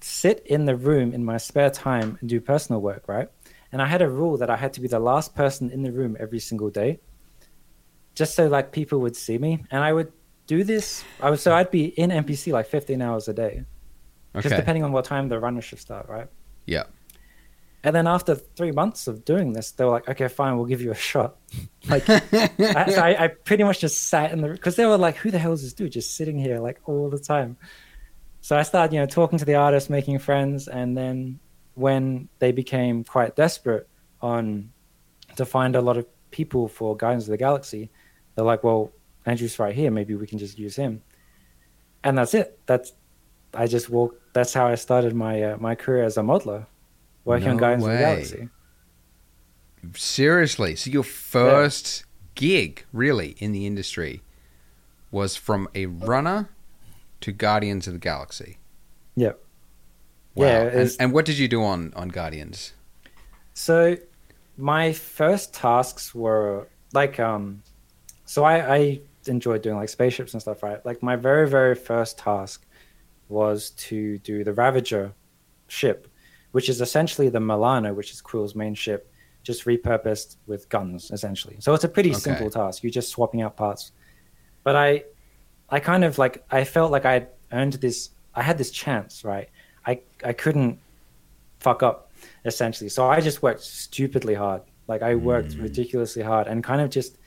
sit 0.00 0.42
in 0.44 0.66
the 0.66 0.76
room 0.76 1.14
in 1.14 1.24
my 1.24 1.38
spare 1.38 1.70
time 1.70 2.18
and 2.20 2.28
do 2.28 2.38
personal 2.40 2.82
work, 2.82 3.04
right? 3.08 3.28
And 3.72 3.80
I 3.80 3.86
had 3.86 4.02
a 4.02 4.10
rule 4.10 4.36
that 4.36 4.50
I 4.50 4.56
had 4.56 4.72
to 4.74 4.80
be 4.80 4.88
the 4.88 4.98
last 4.98 5.34
person 5.34 5.70
in 5.70 5.82
the 5.82 5.92
room 5.92 6.16
every 6.20 6.38
single 6.38 6.68
day, 6.68 7.00
just 8.14 8.34
so 8.34 8.46
like 8.48 8.72
people 8.72 8.98
would 9.00 9.16
see 9.16 9.38
me. 9.38 9.64
And 9.70 9.82
I 9.82 9.92
would 9.92 10.12
do 10.46 10.64
this. 10.64 11.04
I 11.20 11.30
would 11.30 11.40
so 11.40 11.54
I'd 11.54 11.70
be 11.70 11.86
in 11.86 12.10
MPC 12.10 12.52
like 12.52 12.66
15 12.66 13.00
hours 13.00 13.28
a 13.28 13.32
day, 13.32 13.64
just 14.34 14.46
Okay. 14.46 14.56
depending 14.56 14.84
on 14.84 14.92
what 14.92 15.04
time 15.04 15.28
the 15.28 15.38
runner 15.38 15.60
should 15.60 15.78
start, 15.78 16.08
right? 16.08 16.28
Yeah. 16.66 16.84
And 17.84 17.94
then 17.94 18.06
after 18.06 18.34
three 18.34 18.72
months 18.72 19.06
of 19.06 19.24
doing 19.24 19.52
this, 19.52 19.70
they 19.70 19.84
were 19.84 19.90
like, 19.92 20.08
"Okay, 20.08 20.26
fine, 20.28 20.56
we'll 20.56 20.66
give 20.66 20.82
you 20.82 20.90
a 20.90 20.94
shot." 20.96 21.36
Like, 21.88 22.08
I, 22.10 22.90
so 22.90 23.00
I, 23.00 23.24
I 23.24 23.28
pretty 23.28 23.62
much 23.64 23.78
just 23.80 24.08
sat 24.08 24.32
in 24.32 24.40
the 24.42 24.48
because 24.48 24.76
they 24.76 24.84
were 24.84 24.98
like, 24.98 25.16
"Who 25.16 25.30
the 25.30 25.38
hell 25.38 25.52
is 25.52 25.62
this 25.62 25.72
dude 25.72 25.92
just 25.92 26.14
sitting 26.16 26.38
here 26.38 26.58
like 26.58 26.80
all 26.86 27.08
the 27.08 27.18
time?" 27.20 27.56
So 28.40 28.56
I 28.58 28.62
started, 28.64 28.92
you 28.94 29.00
know, 29.00 29.06
talking 29.06 29.38
to 29.38 29.44
the 29.44 29.54
artists, 29.54 29.88
making 29.88 30.18
friends, 30.18 30.68
and 30.68 30.96
then 30.96 31.38
when 31.74 32.28
they 32.40 32.50
became 32.52 33.04
quite 33.04 33.36
desperate 33.36 33.88
on 34.20 34.70
to 35.36 35.46
find 35.46 35.76
a 35.76 35.80
lot 35.80 35.96
of 35.96 36.06
people 36.30 36.66
for 36.68 36.96
Guardians 36.96 37.24
of 37.24 37.30
the 37.30 37.36
Galaxy, 37.38 37.90
they're 38.34 38.44
like, 38.44 38.64
"Well, 38.64 38.90
Andrew's 39.24 39.58
right 39.58 39.74
here. 39.74 39.90
Maybe 39.92 40.14
we 40.16 40.26
can 40.26 40.38
just 40.38 40.58
use 40.58 40.74
him." 40.76 41.02
And 42.02 42.18
that's 42.18 42.34
it. 42.34 42.58
That's 42.66 42.92
I 43.54 43.66
just 43.66 43.88
walked. 43.88 44.20
That's 44.32 44.52
how 44.52 44.66
I 44.66 44.74
started 44.74 45.14
my 45.14 45.42
uh, 45.42 45.56
my 45.58 45.74
career 45.74 46.04
as 46.04 46.16
a 46.16 46.22
modeler, 46.22 46.66
working 47.24 47.48
on 47.48 47.56
No 47.56 47.60
Guardians 47.60 47.84
of 47.84 47.92
the 47.92 47.98
Galaxy. 47.98 48.48
Seriously, 49.94 50.76
so 50.76 50.90
your 50.90 51.04
first 51.04 52.04
gig 52.34 52.84
really 52.92 53.36
in 53.38 53.52
the 53.52 53.66
industry 53.66 54.22
was 55.10 55.36
from 55.36 55.68
a 55.74 55.86
runner 55.86 56.48
to 57.20 57.32
Guardians 57.32 57.86
of 57.86 57.94
the 57.94 57.98
Galaxy. 57.98 58.58
Yep. 59.16 59.40
Wow. 60.34 60.46
Yeah, 60.46 60.62
and, 60.62 60.96
and 61.00 61.12
what 61.12 61.24
did 61.24 61.38
you 61.38 61.48
do 61.48 61.62
on 61.62 61.92
on 61.94 62.08
Guardians? 62.08 62.74
So 63.54 63.96
my 64.56 64.92
first 64.92 65.54
tasks 65.54 66.14
were 66.14 66.68
like 66.92 67.18
um 67.18 67.62
so 68.28 68.44
I, 68.44 68.76
I 68.76 69.00
enjoyed 69.26 69.62
doing 69.62 69.76
like 69.76 69.88
spaceships 69.88 70.34
and 70.34 70.42
stuff, 70.42 70.62
right? 70.62 70.84
Like 70.84 71.02
my 71.02 71.16
very, 71.16 71.48
very 71.48 71.74
first 71.74 72.18
task 72.18 72.64
was 73.28 73.70
to 73.72 74.18
do 74.18 74.44
the 74.44 74.52
Ravager 74.52 75.14
ship, 75.68 76.08
which 76.52 76.68
is 76.68 76.80
essentially 76.80 77.28
the 77.28 77.40
Milano, 77.40 77.94
which 77.94 78.12
is 78.12 78.20
Quill's 78.20 78.54
main 78.54 78.74
ship, 78.74 79.12
just 79.42 79.64
repurposed 79.66 80.36
with 80.46 80.68
guns, 80.68 81.10
essentially. 81.10 81.56
So 81.60 81.74
it's 81.74 81.84
a 81.84 81.88
pretty 81.88 82.14
Okay. 82.14 82.14
simple 82.14 82.50
task. 82.50 82.82
You're 82.82 82.90
just 82.92 83.10
swapping 83.10 83.42
out 83.42 83.56
parts. 83.56 83.92
But 84.64 84.76
I 84.76 85.04
I 85.70 85.80
kind 85.80 86.04
of 86.04 86.18
like 86.18 86.44
I 86.50 86.64
felt 86.64 86.92
like 86.92 87.06
I 87.06 87.14
had 87.14 87.30
earned 87.52 87.74
this 87.74 88.10
I 88.34 88.42
had 88.42 88.58
this 88.58 88.70
chance, 88.70 89.24
right? 89.24 89.50
I 89.86 90.02
I 90.24 90.34
couldn't 90.34 90.80
fuck 91.60 91.82
up 91.82 92.12
essentially. 92.44 92.90
So 92.90 93.06
I 93.08 93.20
just 93.20 93.42
worked 93.42 93.62
stupidly 93.62 94.34
hard. 94.34 94.62
Like 94.88 95.02
I 95.02 95.16
worked 95.16 95.56
Mm. 95.56 95.62
ridiculously 95.62 96.22
hard 96.22 96.46
and 96.48 96.64
kind 96.64 96.80
of 96.82 96.90
just 96.90 97.18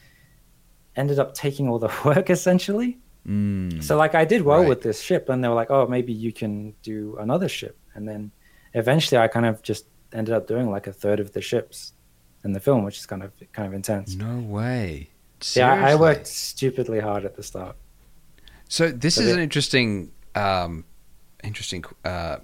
ended 0.95 1.19
up 1.19 1.33
taking 1.33 1.67
all 1.67 1.79
the 1.79 1.91
work 2.05 2.29
essentially. 2.29 3.00
Mm. 3.27 3.83
So 3.83 3.97
like 3.97 4.15
I 4.15 4.25
did 4.25 4.41
well 4.41 4.59
Right. 4.61 4.69
with 4.69 4.81
this 4.81 4.99
ship 5.01 5.29
and 5.29 5.43
they 5.43 5.47
were 5.47 5.53
like, 5.55 5.69
"Oh, 5.71 5.85
maybe 5.87 6.11
you 6.13 6.31
can 6.33 6.73
do 6.81 7.17
another 7.19 7.47
ship." 7.47 7.77
And 7.93 8.07
then 8.07 8.31
eventually 8.73 9.19
I 9.19 9.27
kind 9.27 9.45
of 9.45 9.61
just 9.61 9.85
ended 10.13 10.33
up 10.33 10.47
doing 10.47 10.69
like 10.71 10.87
a 10.87 10.93
third 10.93 11.19
of 11.19 11.33
the 11.33 11.41
ships 11.41 11.93
in 12.43 12.53
the 12.53 12.59
film, 12.59 12.83
which 12.83 12.97
is 12.97 13.05
kind 13.05 13.21
of 13.23 13.31
kind 13.53 13.67
of 13.67 13.73
intense. 13.73 14.15
no 14.15 14.39
way. 14.39 15.09
Yeah, 15.55 15.73
I- 15.73 15.95
worked 15.95 16.27
stupidly 16.27 16.99
hard 16.99 17.25
at 17.25 17.35
the 17.35 17.43
start. 17.43 17.75
So 18.69 18.89
this 18.89 19.17
is 19.17 19.31
an 19.31 19.39
interesting, 19.39 20.11
um, 20.35 20.85
interesting 21.43 21.83
uh, 22.05 22.37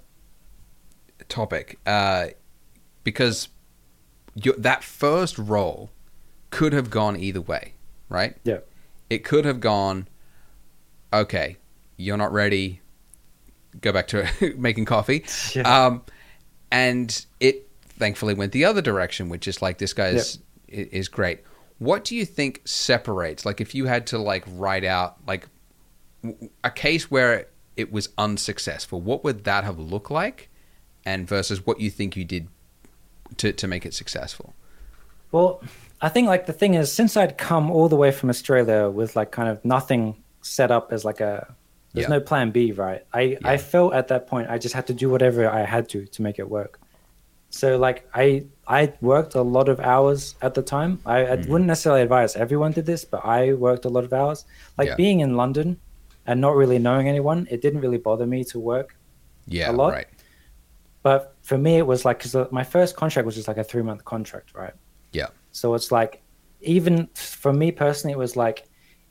topic 1.29 1.79
uh, 1.85 2.27
because 3.03 3.49
you, 4.35 4.53
that 4.57 4.83
first 4.83 5.37
role 5.37 5.89
could 6.49 6.73
have 6.73 6.89
gone 6.89 7.15
either 7.17 7.41
way, 7.41 7.73
right? 8.09 8.35
Yeah. 8.43 8.59
It 9.09 9.23
could 9.23 9.45
have 9.45 9.59
gone, 9.59 10.07
okay, 11.13 11.57
you're 11.97 12.17
not 12.17 12.31
ready. 12.31 12.81
Go 13.81 13.91
back 13.91 14.07
to 14.09 14.27
making 14.57 14.85
coffee. 14.85 15.25
Yeah. 15.53 15.85
Um, 15.85 16.03
and 16.71 17.25
it 17.39 17.69
thankfully 17.81 18.33
went 18.33 18.51
the 18.51 18.65
other 18.65 18.81
direction, 18.81 19.29
which 19.29 19.47
is 19.47 19.61
like 19.61 19.77
this 19.77 19.93
guy's 19.93 20.37
i 20.37 20.41
is 20.69 21.07
great. 21.07 21.41
What 21.79 22.03
do 22.03 22.15
you 22.15 22.25
think 22.25 22.61
separates? 22.65 23.45
Like, 23.45 23.61
if 23.61 23.75
you 23.75 23.85
had 23.85 24.07
to 24.07 24.17
like 24.17 24.43
write 24.47 24.83
out 24.83 25.17
like 25.27 25.47
a 26.63 26.71
case 26.71 27.09
where 27.09 27.47
it 27.75 27.91
was 27.91 28.09
unsuccessful, 28.17 28.99
what 28.99 29.23
would 29.23 29.43
that 29.45 29.63
have 29.63 29.79
looked 29.79 30.11
like? 30.11 30.49
And 31.05 31.27
versus 31.27 31.65
what 31.65 31.79
you 31.79 31.89
think 31.89 32.17
you 32.17 32.25
did 32.25 32.49
to 33.37 33.53
to 33.53 33.67
make 33.67 33.85
it 33.85 33.93
successful. 33.93 34.53
Well, 35.31 35.61
I 36.01 36.09
think 36.09 36.27
like 36.27 36.45
the 36.45 36.53
thing 36.53 36.73
is, 36.73 36.91
since 36.91 37.15
I'd 37.15 37.37
come 37.37 37.71
all 37.71 37.87
the 37.89 37.95
way 37.95 38.11
from 38.11 38.29
Australia 38.29 38.89
with 38.89 39.15
like 39.15 39.31
kind 39.31 39.49
of 39.49 39.63
nothing 39.63 40.21
set 40.47 40.71
up 40.71 40.91
as 40.91 41.03
like 41.05 41.19
a, 41.21 41.55
there's 41.93 42.05
Yeah. 42.09 42.15
no 42.17 42.21
plan 42.21 42.51
B, 42.51 42.71
right? 42.71 43.01
I 43.13 43.21
Yeah. 43.21 43.37
I 43.53 43.57
felt 43.57 43.93
at 43.93 44.07
that 44.09 44.27
point 44.27 44.49
I 44.49 44.57
just 44.57 44.75
had 44.75 44.85
to 44.87 44.93
do 44.93 45.09
whatever 45.09 45.49
I 45.49 45.61
had 45.75 45.89
to 45.89 46.05
to 46.05 46.21
make 46.21 46.37
it 46.39 46.49
work. 46.49 46.79
So 47.49 47.77
like 47.77 48.07
I 48.13 48.45
I 48.67 48.93
worked 49.01 49.35
a 49.35 49.41
lot 49.41 49.67
of 49.69 49.79
hours 49.79 50.35
at 50.41 50.53
the 50.53 50.61
time. 50.61 50.91
I, 51.05 51.17
I 51.17 51.23
Mm-hmm. 51.37 51.51
wouldn't 51.51 51.67
necessarily 51.67 52.01
advise 52.01 52.35
everyone 52.35 52.71
did 52.73 52.85
this, 52.85 53.05
but 53.05 53.21
I 53.25 53.53
worked 53.53 53.85
a 53.85 53.89
lot 53.89 54.03
of 54.03 54.13
hours. 54.13 54.45
Like 54.77 54.89
Yeah. 54.89 54.95
being 54.95 55.19
in 55.21 55.35
London 55.35 55.79
and 56.25 56.41
not 56.41 56.55
really 56.55 56.79
knowing 56.79 57.07
anyone, 57.07 57.47
it 57.49 57.61
didn't 57.61 57.81
really 57.81 57.97
bother 58.09 58.27
me 58.27 58.43
to 58.51 58.59
work 58.59 58.95
Yeah, 59.47 59.71
A 59.71 59.73
lot? 59.73 59.93
right. 59.93 60.07
but 61.03 61.35
for 61.43 61.57
me, 61.57 61.77
it 61.77 61.87
was 61.87 62.03
like 62.05 62.17
because 62.19 62.35
my 62.51 62.63
first 62.63 62.95
contract 62.97 63.25
was 63.25 63.35
just 63.35 63.47
like 63.47 63.57
a 63.57 63.63
three 63.63 63.81
month 63.81 64.03
contract, 64.03 64.53
right? 64.53 64.73
Yeah. 65.13 65.29
So 65.51 65.73
it's 65.73 65.89
like, 65.91 66.21
even 66.61 67.07
for 67.15 67.53
me 67.53 67.71
personally, 67.71 68.11
it 68.13 68.17
was 68.17 68.35
like, 68.35 68.66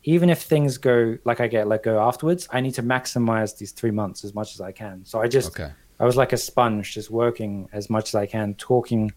even 0.07 0.31
if 0.31 0.43
things 0.43 0.79
go 0.79 1.19
like 1.25 1.41
I 1.41 1.49
get 1.49 1.67
let 1.67 1.83
go 1.83 2.01
afterwards, 2.01 2.49
I 2.51 2.61
need 2.61 2.75
to 2.75 2.83
maximize 2.83 3.59
these 3.59 3.73
three 3.73 3.91
months 3.91 4.25
as 4.25 4.35
much 4.35 4.55
as 4.55 4.61
I 4.61 4.71
can. 4.71 5.05
So 5.05 5.21
I 5.21 5.27
just, 5.27 5.49
Okay. 5.49 5.73
I 5.99 6.05
was 6.05 6.17
like 6.17 6.33
a 6.33 6.37
sponge, 6.37 6.95
just 6.95 7.11
working 7.11 7.69
as 7.73 7.91
much 7.91 8.11
as 8.11 8.15
I 8.15 8.27
can, 8.27 8.55
talking, 8.55 9.13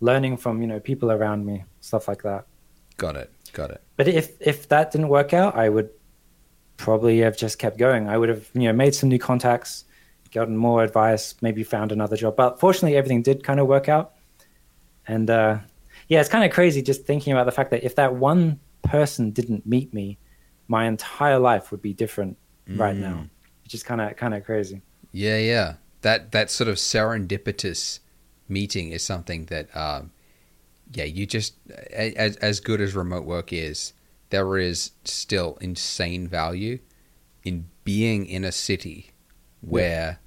learning 0.00 0.36
from 0.36 0.62
you 0.62 0.68
know 0.68 0.78
people 0.78 1.10
around 1.10 1.44
me, 1.44 1.64
stuff 1.80 2.06
like 2.06 2.22
that. 2.22 2.46
Got 2.96 3.16
it. 3.16 3.32
Got 3.52 3.72
it. 3.72 3.82
But 3.96 4.06
if 4.08 4.40
if 4.40 4.68
that 4.68 4.92
didn't 4.92 5.08
work 5.08 5.34
out, 5.34 5.56
I 5.56 5.68
would 5.68 5.90
probably 6.76 7.18
have 7.18 7.36
just 7.36 7.58
kept 7.58 7.76
going. 7.76 8.08
I 8.08 8.16
would 8.16 8.28
have 8.28 8.48
you 8.54 8.62
know 8.62 8.72
made 8.72 8.94
some 8.94 9.08
new 9.08 9.18
contacts, 9.18 9.86
gotten 10.32 10.56
more 10.56 10.84
advice, 10.84 11.34
maybe 11.40 11.64
found 11.64 11.90
another 11.90 12.16
job. 12.16 12.36
But 12.36 12.60
fortunately, 12.60 12.96
everything 12.96 13.22
did 13.22 13.42
kind 13.42 13.58
of 13.58 13.66
work 13.66 13.88
out. 13.88 14.12
And 15.08 15.28
uh, 15.30 15.58
yeah, 16.06 16.20
it's 16.20 16.28
kind 16.28 16.44
of 16.44 16.52
crazy 16.52 16.80
just 16.80 17.06
thinking 17.06 17.32
about 17.32 17.46
the 17.46 17.52
fact 17.52 17.70
that 17.72 17.82
if 17.82 17.96
that 17.96 18.14
one 18.14 18.60
person 18.82 19.32
didn't 19.32 19.66
meet 19.66 19.92
me, 19.92 20.18
my 20.68 20.86
entire 20.86 21.38
life 21.38 21.70
would 21.70 21.82
be 21.82 21.92
different 21.92 22.36
right 22.68 22.94
Mm. 22.96 23.00
now, 23.00 23.26
which 23.64 23.74
is 23.74 23.82
kind 23.82 24.00
of 24.00 24.16
kind 24.16 24.34
of 24.34 24.44
crazy. 24.44 24.82
Yeah, 25.12 25.38
yeah. 25.38 25.74
That 26.02 26.32
that 26.32 26.50
sort 26.50 26.68
of 26.68 26.76
serendipitous 26.76 28.00
meeting 28.48 28.92
is 28.92 29.02
something 29.04 29.46
that, 29.46 29.74
um, 29.76 30.12
yeah, 30.92 31.04
you 31.04 31.26
just 31.26 31.54
as 31.92 32.36
as 32.36 32.60
good 32.60 32.80
as 32.80 32.94
remote 32.94 33.24
work 33.24 33.52
is, 33.52 33.94
there 34.30 34.58
is 34.58 34.92
still 35.04 35.56
insane 35.60 36.28
value 36.28 36.78
in 37.42 37.66
being 37.84 38.26
in 38.26 38.44
a 38.44 38.52
city 38.52 39.10
where 39.60 40.18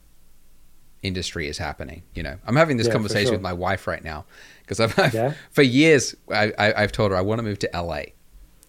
industry 1.03 1.47
is 1.47 1.57
happening. 1.57 2.03
You 2.15 2.23
know, 2.23 2.37
I'm 2.45 2.55
having 2.55 2.77
this 2.77 2.87
Yeah, 2.87 2.93
conversation 2.93 3.27
sure. 3.27 3.33
with 3.33 3.41
my 3.41 3.53
wife 3.53 3.87
right 3.87 4.03
now 4.03 4.25
because 4.61 4.79
I've, 4.79 4.97
I've 4.99 5.13
Yeah? 5.13 5.33
for 5.51 5.61
years 5.61 6.15
I, 6.31 6.51
I, 6.57 6.83
I've 6.83 6.91
told 6.91 7.11
her 7.11 7.17
I 7.17 7.21
want 7.21 7.39
to 7.39 7.43
move 7.43 7.59
to 7.59 7.69
LA. 7.73 8.01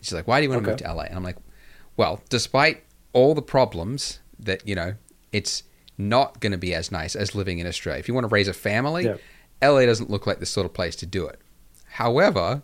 She's 0.01 0.13
like, 0.13 0.27
"Why 0.27 0.41
do 0.41 0.45
you 0.45 0.51
want 0.51 0.63
to 0.65 0.69
move 0.71 0.79
to 0.79 0.93
LA?" 0.93 1.03
And 1.05 1.17
I'm 1.17 1.23
like, 1.25 1.37
"Well, 1.97 2.23
despite 2.29 2.85
all 3.13 3.35
the 3.35 3.43
problems 3.43 4.21
that 4.39 4.67
you 4.67 4.75
know, 4.75 4.95
it's 5.33 5.63
not 5.99 6.41
going 6.41 6.53
to 6.53 6.59
be 6.59 6.75
as 6.75 6.91
nice 6.91 7.15
as 7.15 7.35
living 7.35 7.59
in 7.59 7.67
Australia. 7.67 8.01
If 8.01 8.09
you 8.09 8.15
want 8.15 8.25
to 8.25 8.29
raise 8.29 8.49
a 8.49 8.53
family, 8.55 9.05
Yeah. 9.05 9.17
LA 9.61 9.87
doesn't 9.87 10.11
look 10.11 10.27
like 10.27 10.41
the 10.41 10.47
sort 10.47 10.65
of 10.65 10.73
place 10.73 10.97
to 10.97 11.07
do 11.07 11.27
it. 11.27 11.39
However, 11.87 12.63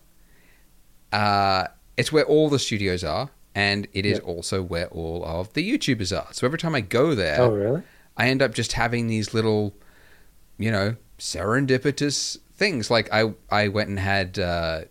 uh, 1.12 1.66
it's 1.96 2.12
where 2.12 2.24
all 2.24 2.48
the 2.48 2.58
studios 2.58 3.04
are, 3.04 3.30
and 3.54 3.86
it 3.92 4.04
is 4.06 4.18
Yeah. 4.18 4.24
also 4.24 4.62
where 4.62 4.86
all 4.86 5.24
of 5.24 5.52
the 5.52 5.62
YouTubers 5.70 6.16
are. 6.16 6.32
So 6.32 6.46
every 6.46 6.58
time 6.58 6.74
I 6.74 6.80
go 6.80 7.14
there, 7.14 7.40
Oh 7.40 7.50
really? 7.50 7.82
I 8.16 8.28
end 8.28 8.42
up 8.42 8.54
just 8.54 8.72
having 8.72 9.06
these 9.06 9.32
little, 9.34 9.74
you 10.58 10.70
know, 10.72 10.96
serendipitous 11.18 12.38
things. 12.54 12.90
Like 12.90 13.08
I, 13.12 13.32
I 13.50 13.68
went 13.68 13.88
and 13.90 13.98
had 13.98 14.38
uh, 14.38 14.82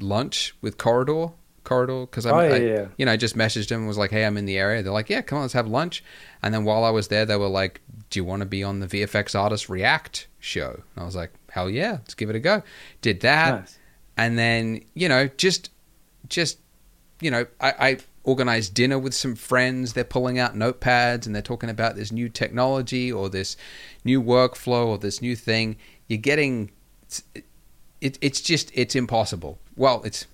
lunch 0.00 0.54
with 0.62 0.78
Corridor, 0.78 1.28
Corridor, 1.66 2.06
because 2.06 2.24
Oh, 2.24 2.40
yeah, 2.40 2.54
I, 2.84 2.88
you 2.96 3.04
know, 3.04 3.12
I 3.12 3.18
just 3.18 3.36
messaged 3.36 3.68
them 3.68 3.80
and 3.80 3.88
was 3.88 3.98
like, 3.98 4.10
"Hey, 4.10 4.24
I'm 4.24 4.38
in 4.38 4.46
the 4.46 4.56
area." 4.56 4.82
They're 4.82 4.92
like, 4.92 5.10
"Yeah, 5.10 5.20
come 5.20 5.36
on, 5.36 5.42
let's 5.42 5.52
have 5.52 5.66
lunch." 5.66 6.02
And 6.42 6.54
then 6.54 6.64
while 6.64 6.82
I 6.84 6.90
was 6.90 7.08
there, 7.08 7.26
they 7.26 7.36
were 7.36 7.48
like, 7.48 7.82
"Do 8.08 8.18
you 8.18 8.24
want 8.24 8.40
to 8.40 8.46
be 8.46 8.62
on 8.64 8.80
the 8.80 8.86
VFX 8.86 9.34
Artist 9.38 9.68
React 9.68 10.26
show?" 10.40 10.70
And 10.94 11.02
I 11.02 11.04
was 11.04 11.14
like, 11.14 11.32
"Hell 11.50 11.68
yeah, 11.68 11.92
let's 11.92 12.14
give 12.14 12.30
it 12.30 12.36
a 12.36 12.40
go." 12.40 12.62
Did 13.02 13.20
that, 13.20 13.50
Nice. 13.60 13.78
and 14.16 14.38
then 14.38 14.80
you 14.94 15.08
know, 15.08 15.28
just, 15.36 15.70
just, 16.28 16.58
you 17.20 17.30
know, 17.30 17.46
I, 17.60 17.72
I 17.78 17.96
organized 18.24 18.74
dinner 18.74 18.98
with 18.98 19.14
some 19.14 19.34
friends. 19.36 19.92
They're 19.92 20.02
pulling 20.04 20.38
out 20.38 20.54
notepads 20.56 21.26
and 21.26 21.34
they're 21.34 21.42
talking 21.42 21.70
about 21.70 21.94
this 21.96 22.10
new 22.10 22.28
technology 22.28 23.12
or 23.12 23.28
this 23.28 23.56
new 24.04 24.20
workflow 24.22 24.86
or 24.86 24.98
this 24.98 25.20
new 25.22 25.36
thing. 25.36 25.76
You're 26.08 26.18
getting, 26.18 26.70
it, 28.00 28.18
it's 28.20 28.40
just 28.40 28.70
it's 28.74 28.94
impossible. 28.94 29.58
Well, 29.76 30.02
it's 30.04 30.26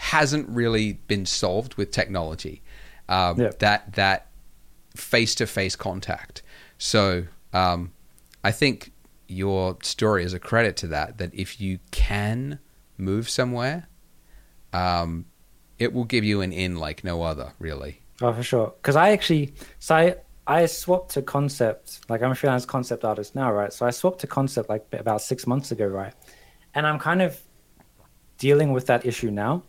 hasn't 0.00 0.48
really 0.48 0.94
been 0.94 1.26
solved 1.26 1.74
with 1.74 1.90
technology. 1.90 2.62
Um, 3.08 3.38
Yeah. 3.38 3.50
That 3.58 3.92
that 3.94 4.28
face 4.96 5.34
to 5.36 5.46
face 5.46 5.76
contact. 5.76 6.42
So 6.78 7.24
um, 7.52 7.92
I 8.42 8.50
think 8.50 8.92
your 9.28 9.76
story 9.82 10.24
is 10.24 10.32
a 10.32 10.38
credit 10.38 10.76
to 10.78 10.86
that. 10.88 11.18
That 11.18 11.34
if 11.34 11.60
you 11.60 11.80
can 11.90 12.60
move 12.96 13.28
somewhere, 13.28 13.88
um, 14.72 15.26
it 15.78 15.92
will 15.92 16.06
give 16.06 16.24
you 16.24 16.40
an 16.40 16.52
in 16.52 16.76
like 16.76 17.04
no 17.04 17.22
other. 17.22 17.52
Really. 17.58 18.00
Oh, 18.22 18.32
for 18.32 18.42
sure. 18.42 18.72
Because 18.80 18.96
I 18.96 19.10
actually, 19.10 19.52
so 19.78 19.94
I, 19.94 20.16
I 20.46 20.64
swapped 20.66 21.10
to 21.12 21.22
concept. 21.22 22.00
Like 22.08 22.22
I'm 22.22 22.30
a 22.30 22.34
freelance 22.34 22.64
concept 22.64 23.04
artist 23.04 23.34
now, 23.34 23.52
right? 23.52 23.72
So 23.72 23.84
I 23.84 23.90
swapped 23.90 24.20
to 24.20 24.26
concept 24.26 24.70
like 24.70 24.86
about 24.92 25.20
six 25.20 25.46
months 25.46 25.72
ago, 25.72 25.86
right? 25.86 26.14
And 26.74 26.86
I'm 26.86 26.98
kind 26.98 27.20
of 27.20 27.38
dealing 28.38 28.72
with 28.72 28.86
that 28.86 29.04
issue 29.04 29.30
now. 29.30 29.62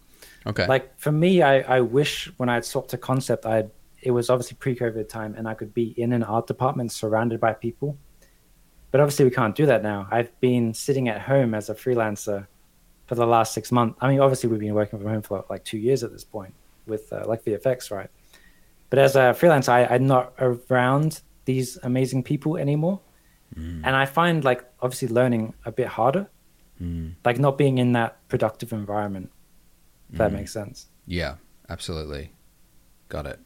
Okay. 0.47 0.65
Like 0.67 0.97
for 0.99 1.11
me, 1.11 1.41
I, 1.41 1.59
I 1.77 1.81
wish 1.81 2.31
when 2.37 2.49
I 2.49 2.55
had 2.55 2.65
swapped 2.65 2.89
to 2.91 2.97
concept, 2.97 3.45
I 3.45 3.55
had 3.57 3.71
it 4.01 4.11
was 4.11 4.29
obviously 4.31 4.57
pre-COVID 4.59 5.07
time, 5.09 5.35
and 5.37 5.47
I 5.47 5.53
could 5.53 5.73
be 5.75 5.93
in 6.01 6.11
an 6.13 6.23
art 6.23 6.47
department 6.47 6.91
surrounded 6.91 7.39
by 7.39 7.53
people. 7.53 7.97
But 8.89 8.99
obviously, 8.99 9.25
we 9.25 9.31
can't 9.31 9.55
do 9.55 9.65
that 9.67 9.83
now. 9.83 10.07
I've 10.09 10.37
been 10.41 10.73
sitting 10.73 11.07
at 11.07 11.21
home 11.21 11.53
as 11.53 11.69
a 11.69 11.75
freelancer 11.75 12.47
for 13.05 13.13
the 13.15 13.27
last 13.27 13.53
six 13.53 13.71
months. 13.71 13.97
I 14.01 14.09
mean, 14.09 14.19
obviously, 14.19 14.49
we've 14.49 14.59
been 14.59 14.73
working 14.73 14.97
from 14.99 15.07
home 15.07 15.21
for 15.21 15.45
like 15.49 15.63
two 15.63 15.77
years 15.77 16.03
at 16.03 16.11
this 16.11 16.23
point 16.23 16.53
with 16.87 17.13
uh, 17.13 17.23
like 17.27 17.45
VFX, 17.45 17.91
right? 17.91 18.09
But 18.89 18.97
as 18.99 19.15
a 19.15 19.35
freelancer, 19.39 19.69
I, 19.69 19.85
I'm 19.85 20.07
not 20.07 20.33
around 20.39 21.21
these 21.45 21.77
amazing 21.83 22.23
people 22.23 22.57
anymore, 22.57 22.99
Mm. 23.59 23.81
and 23.83 23.97
I 23.97 24.05
find 24.05 24.45
like 24.45 24.63
obviously 24.81 25.09
learning 25.09 25.53
a 25.65 25.73
bit 25.73 25.87
harder, 25.87 26.29
Mm. 26.81 27.15
like 27.25 27.37
not 27.37 27.57
being 27.57 27.79
in 27.79 27.91
that 27.91 28.25
productive 28.29 28.71
environment. 28.71 29.29
If 30.11 30.17
that 30.17 30.31
Mm. 30.31 30.35
makes 30.35 30.51
sense. 30.53 30.87
Yeah, 31.07 31.35
absolutely. 31.69 32.31
Got 33.09 33.25
it. 33.27 33.39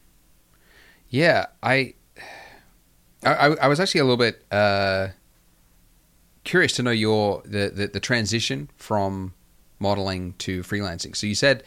Yeah, 1.09 1.45
I, 1.63 1.93
I, 3.23 3.33
I- 3.33 3.55
I 3.63 3.67
was 3.67 3.79
actually 3.79 4.01
a 4.01 4.03
little 4.03 4.17
bit 4.17 4.43
uh, 4.51 5.09
curious 6.43 6.73
to 6.73 6.83
know 6.83 6.91
your 6.91 7.41
the, 7.45 7.71
the 7.73 7.87
the 7.87 7.99
transition 7.99 8.69
from 8.77 9.33
modeling 9.79 10.33
to 10.39 10.61
freelancing. 10.61 11.15
So 11.15 11.27
you 11.27 11.35
said 11.35 11.63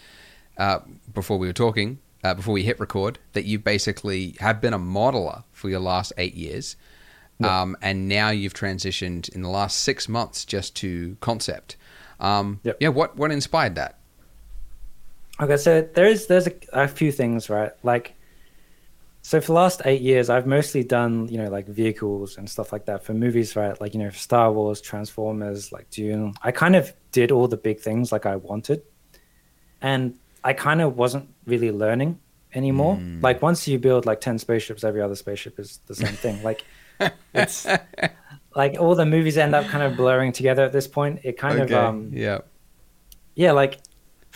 uh, 0.57 0.81
before 1.15 1.39
we 1.39 1.47
were 1.47 1.53
talking, 1.53 1.99
uh, 2.25 2.35
before 2.35 2.53
we 2.55 2.63
hit 2.65 2.81
record, 2.81 3.19
that 3.33 3.45
you 3.45 3.59
basically 3.59 4.35
have 4.41 4.61
been 4.61 4.73
a 4.75 4.79
modeler 4.79 5.45
for 5.53 5.69
your 5.69 5.81
last 5.81 6.13
eight 6.19 6.35
years, 6.35 6.75
Yeah. 7.39 7.63
um, 7.63 7.77
and 7.83 8.09
now 8.09 8.31
you've 8.31 8.55
transitioned 8.55 9.29
in 9.29 9.43
the 9.43 9.49
last 9.49 9.79
six 9.79 10.09
months 10.09 10.45
just 10.45 10.75
to 10.77 11.17
concept. 11.21 11.77
Um, 12.19 12.61
Yep. 12.65 12.77
Yeah, 12.81 12.89
what 12.89 13.17
what 13.17 13.31
inspired 13.31 13.75
that? 13.77 13.99
Okay, 15.41 15.57
so 15.57 15.83
there 15.95 16.07
is 16.07 16.27
there's 16.27 16.47
a, 16.49 16.53
a 16.73 16.89
few 16.89 17.13
things, 17.13 17.49
right? 17.49 17.73
Like, 17.85 18.15
so 19.23 19.41
for 19.41 19.49
the 19.49 19.53
last 19.53 19.83
eight 19.85 20.01
years, 20.01 20.31
I've 20.31 20.47
mostly 20.47 20.83
done 20.83 21.29
you 21.29 21.39
know 21.39 21.49
like 21.49 21.69
vehicles 21.69 22.37
and 22.39 22.49
stuff 22.51 22.73
like 22.73 22.87
that 22.87 23.05
for 23.05 23.15
movies, 23.15 23.55
right? 23.55 23.81
Like 23.81 23.95
you 23.95 24.01
know 24.01 24.11
Star 24.11 24.53
Wars, 24.53 24.81
Transformers, 24.81 25.71
like 25.71 25.89
Dune. 25.91 26.35
I 26.43 26.51
kind 26.51 26.75
of 26.75 26.93
did 27.13 27.31
all 27.31 27.47
the 27.47 27.57
big 27.57 27.81
things 27.81 28.11
like 28.11 28.27
I 28.27 28.37
wanted, 28.37 28.83
and 29.81 30.15
I 30.43 30.55
kind 30.55 30.81
of 30.81 30.97
wasn't 30.97 31.29
really 31.47 31.71
learning 31.71 32.19
anymore. 32.53 32.97
Mm. 32.97 33.23
Like 33.23 33.41
once 33.41 33.69
you 33.69 33.79
build 33.79 34.07
like 34.07 34.21
ten 34.21 34.39
spaceships, 34.39 34.83
every 34.83 35.03
other 35.03 35.15
spaceship 35.15 35.61
is 35.61 35.79
the 35.87 35.95
same 35.95 36.15
thing. 36.15 36.43
Like 36.49 36.65
it's 37.33 37.65
like 38.57 38.77
all 38.81 38.97
the 38.97 39.07
movies 39.07 39.39
end 39.39 39.55
up 39.55 39.67
kind 39.67 39.85
of 39.85 39.97
blurring 39.97 40.33
together 40.33 40.65
at 40.65 40.73
this 40.73 40.89
point. 40.89 41.21
It 41.23 41.39
kind 41.39 41.61
of 41.61 41.73
um 41.73 42.11
yeah. 42.13 42.39
yeah, 43.37 43.53
like 43.53 43.79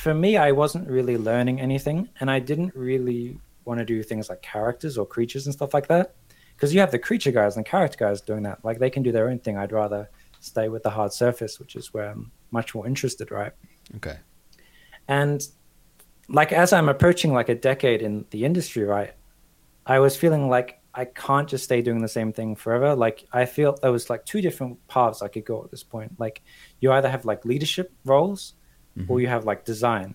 for 0.02 0.14
me, 0.14 0.36
I 0.36 0.50
wasn't 0.50 0.88
really 0.88 1.16
learning 1.16 1.60
anything, 1.60 2.08
and 2.18 2.28
I 2.28 2.40
didn't 2.40 2.74
really 2.74 3.38
want 3.64 3.78
to 3.78 3.84
do 3.84 4.02
things 4.02 4.28
like 4.28 4.42
characters 4.42 4.98
or 4.98 5.06
creatures 5.06 5.46
and 5.46 5.54
stuff 5.54 5.72
like 5.72 5.86
that. 5.86 6.16
Because 6.56 6.74
you 6.74 6.80
have 6.80 6.90
the 6.90 6.98
creature 6.98 7.30
guys 7.30 7.56
and 7.56 7.64
character 7.64 7.98
guys 7.98 8.20
doing 8.20 8.42
that. 8.42 8.64
Like 8.64 8.80
they 8.80 8.90
can 8.90 9.04
do 9.04 9.12
their 9.12 9.28
own 9.28 9.38
thing. 9.38 9.56
I'd 9.56 9.70
rather 9.70 10.10
stay 10.40 10.68
with 10.68 10.82
the 10.82 10.90
hard 10.90 11.12
surface, 11.12 11.60
which 11.60 11.76
is 11.76 11.94
where 11.94 12.10
I'm 12.10 12.32
much 12.50 12.74
more 12.74 12.84
interested, 12.84 13.30
right? 13.30 13.52
Okay. 13.94 14.18
And 15.06 15.40
like 16.28 16.50
as 16.52 16.72
I'm 16.72 16.88
approaching 16.88 17.32
like 17.32 17.48
a 17.48 17.54
decade 17.54 18.02
in 18.02 18.26
the 18.30 18.44
industry, 18.44 18.82
right, 18.82 19.14
I 19.86 20.00
was 20.00 20.16
feeling 20.16 20.48
like 20.48 20.80
I 20.92 21.04
can't 21.04 21.48
just 21.48 21.62
stay 21.62 21.80
doing 21.80 22.02
the 22.02 22.08
same 22.08 22.32
thing 22.32 22.56
forever. 22.56 22.96
Like 22.96 23.24
I 23.32 23.44
feel 23.44 23.78
there 23.80 23.92
was 23.92 24.10
like 24.10 24.26
two 24.26 24.40
different 24.40 24.84
paths 24.88 25.22
I 25.22 25.28
could 25.28 25.44
go 25.44 25.62
at 25.62 25.70
this 25.70 25.84
point. 25.84 26.18
Like 26.18 26.42
you 26.80 26.90
either 26.90 27.08
have 27.08 27.24
like 27.24 27.44
leadership 27.44 27.92
roles 28.04 28.54
Mm-hmm. 28.98 29.10
or 29.10 29.20
you 29.20 29.26
have 29.28 29.44
like 29.46 29.64
design. 29.64 30.14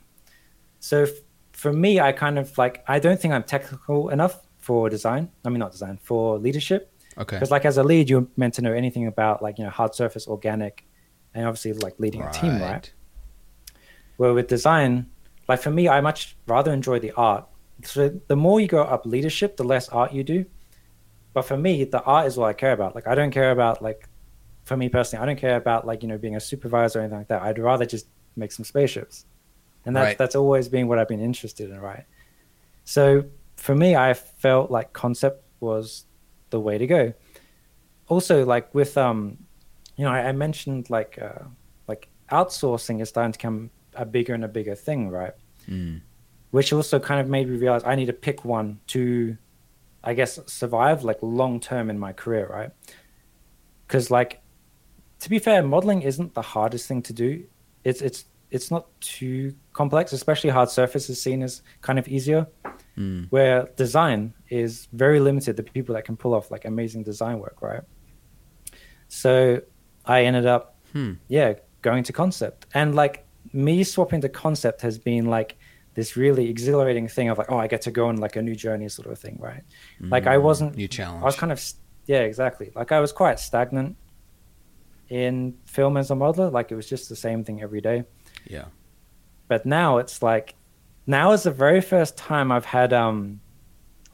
So 0.79 1.03
f- 1.03 1.09
for 1.51 1.73
me, 1.73 1.99
I 1.99 2.11
kind 2.11 2.37
of 2.37 2.55
like 2.57 2.83
I 2.87 2.99
don't 2.99 3.19
think 3.19 3.33
I'm 3.33 3.43
technical 3.43 4.09
enough 4.09 4.41
for 4.59 4.89
design. 4.89 5.31
I 5.45 5.49
mean 5.49 5.59
not 5.59 5.71
design 5.71 5.97
for 6.01 6.37
leadership 6.37 6.91
Okay. 7.17 7.35
because 7.37 7.49
like 7.49 7.65
as 7.65 7.77
a 7.77 7.83
lead, 7.83 8.09
you're 8.09 8.27
meant 8.37 8.53
to 8.55 8.61
know 8.61 8.73
anything 8.73 9.07
about 9.07 9.41
like 9.41 9.57
you 9.57 9.63
know 9.63 9.71
hard 9.71 9.95
surface, 9.95 10.27
organic, 10.27 10.85
and 11.33 11.45
obviously 11.47 11.73
like 11.73 11.95
leading 11.99 12.21
a 12.21 12.31
team, 12.31 12.61
right? 12.61 12.91
Where 14.17 14.33
with 14.33 14.47
design, 14.47 15.07
like 15.47 15.59
for 15.61 15.71
me, 15.71 15.87
I 15.87 16.01
much 16.01 16.35
rather 16.47 16.71
enjoy 16.71 16.99
the 16.99 17.11
art. 17.13 17.45
So 17.83 18.09
the 18.27 18.35
more 18.35 18.59
you 18.59 18.67
go 18.67 18.81
up 18.83 19.05
leadership, 19.05 19.57
the 19.57 19.63
less 19.63 19.89
art 19.89 20.11
you 20.13 20.23
do. 20.23 20.45
But 21.33 21.43
for 21.43 21.57
me, 21.57 21.83
the 21.83 22.01
art 22.03 22.25
is 22.27 22.37
what 22.37 22.47
I 22.49 22.53
care 22.53 22.71
about. 22.73 22.95
Like 22.95 23.07
I 23.07 23.13
don't 23.15 23.31
care 23.31 23.51
about 23.51 23.81
like, 23.81 24.07
for 24.65 24.75
me 24.75 24.89
personally, 24.89 25.21
I 25.23 25.25
don't 25.27 25.39
care 25.39 25.55
about 25.55 25.85
like 25.85 26.01
you 26.03 26.09
know 26.09 26.17
being 26.17 26.35
a 26.35 26.39
supervisor 26.39 26.99
or 26.99 27.01
anything 27.03 27.19
like 27.19 27.27
that. 27.29 27.41
I'd 27.43 27.59
rather 27.59 27.85
just 27.85 28.07
make 28.37 28.51
some 28.51 28.65
spaceships, 28.65 29.25
and 29.85 29.95
that's 29.95 30.05
Right. 30.05 30.17
that's 30.17 30.35
always 30.35 30.69
been 30.69 30.87
what 30.87 30.99
I've 30.99 31.07
been 31.07 31.21
interested 31.21 31.69
in, 31.69 31.79
right? 31.79 32.05
So 32.85 33.25
for 33.55 33.75
me, 33.75 33.95
I 33.95 34.13
felt 34.13 34.71
like 34.71 34.93
concept 34.93 35.43
was 35.59 36.05
the 36.51 36.59
way 36.59 36.77
to 36.77 36.87
go. 36.87 37.13
Also, 38.07 38.45
like 38.45 38.73
with 38.73 38.97
um, 38.97 39.37
you 39.97 40.05
know, 40.05 40.11
I, 40.11 40.29
I 40.29 40.31
mentioned 40.31 40.89
like 40.89 41.19
uh, 41.21 41.43
like 41.87 42.07
outsourcing 42.31 43.01
is 43.01 43.09
starting 43.09 43.31
to 43.33 43.37
become 43.39 43.69
a 43.95 44.05
bigger 44.05 44.33
and 44.33 44.45
a 44.45 44.47
bigger 44.47 44.75
thing, 44.75 45.09
right? 45.09 45.33
Mm. 45.67 46.01
Which 46.51 46.71
also 46.71 46.99
kind 46.99 47.19
of 47.19 47.27
made 47.27 47.49
me 47.49 47.57
realize 47.57 47.83
I 47.83 47.95
need 47.95 48.05
to 48.05 48.13
pick 48.13 48.45
one 48.45 48.79
to, 48.87 49.37
I 50.03 50.13
guess, 50.13 50.39
survive 50.45 51.03
like 51.03 51.17
long 51.21 51.59
term 51.59 51.89
in 51.89 51.99
my 51.99 52.13
career, 52.13 52.47
right? 52.47 52.69
Because 53.85 54.09
like, 54.11 54.41
to 55.19 55.29
be 55.29 55.39
fair, 55.39 55.63
modeling 55.63 56.03
isn't 56.03 56.33
the 56.35 56.41
hardest 56.41 56.87
thing 56.87 57.01
to 57.03 57.13
do. 57.13 57.43
It's 57.89 58.01
it's 58.01 58.19
it's 58.55 58.69
not 58.75 58.83
too 59.01 59.53
complex, 59.73 60.05
especially 60.13 60.49
hard 60.57 60.69
surface 60.69 61.05
is 61.13 61.21
seen 61.27 61.39
as 61.47 61.61
kind 61.87 61.97
of 61.99 62.05
easier. 62.07 62.41
Mm. 62.97 63.27
Where 63.35 63.57
design 63.83 64.33
is 64.49 64.87
very 65.03 65.19
limited, 65.19 65.51
the 65.61 65.63
people 65.75 65.93
that 65.95 66.05
can 66.09 66.15
pull 66.23 66.33
off 66.37 66.45
like 66.51 66.63
amazing 66.65 67.03
design 67.03 67.37
work, 67.45 67.57
right? 67.61 67.83
So 69.07 69.61
I 70.05 70.23
ended 70.23 70.45
up 70.45 70.63
Hmm. 70.93 71.13
yeah, 71.27 71.53
going 71.81 72.03
to 72.05 72.13
concept. 72.13 72.65
And 72.73 72.95
like 72.95 73.25
me 73.53 73.83
swapping 73.83 74.21
to 74.21 74.29
concept 74.29 74.81
has 74.81 74.97
been 74.97 75.25
like 75.37 75.57
this 75.95 76.15
really 76.15 76.49
exhilarating 76.49 77.07
thing 77.15 77.27
of 77.29 77.37
like, 77.37 77.51
oh, 77.51 77.57
I 77.57 77.67
get 77.67 77.81
to 77.83 77.91
go 77.91 78.07
on 78.07 78.17
like 78.17 78.35
a 78.37 78.41
new 78.41 78.55
journey 78.55 78.87
sort 78.89 79.07
of 79.11 79.19
thing, 79.19 79.37
right? 79.49 79.63
Like 79.99 80.25
I 80.27 80.37
Mm. 80.37 80.43
wasn't, 80.43 80.75
New 80.77 80.87
challenge. 80.87 81.21
I 81.23 81.25
was 81.25 81.35
kind 81.35 81.51
of, 81.51 81.59
yeah, 82.05 82.21
exactly. 82.31 82.71
Like 82.79 82.91
I 82.91 82.99
was 82.99 83.11
quite 83.11 83.39
stagnant 83.39 83.95
in 85.09 85.55
film 85.65 85.97
as 85.97 86.11
a 86.11 86.15
modeler. 86.15 86.51
Like 86.51 86.71
it 86.71 86.75
was 86.75 86.87
just 86.87 87.09
the 87.09 87.15
same 87.15 87.43
thing 87.43 87.61
every 87.61 87.81
day. 87.81 88.03
yeah. 88.45 88.65
But 89.47 89.65
now 89.65 89.97
it's 89.99 90.21
like, 90.21 90.55
now 91.05 91.31
is 91.31 91.43
the 91.43 91.51
very 91.51 91.79
first 91.79 92.17
time 92.17 92.51
I've 92.51 92.65
had 92.65 92.91
um 92.93 93.39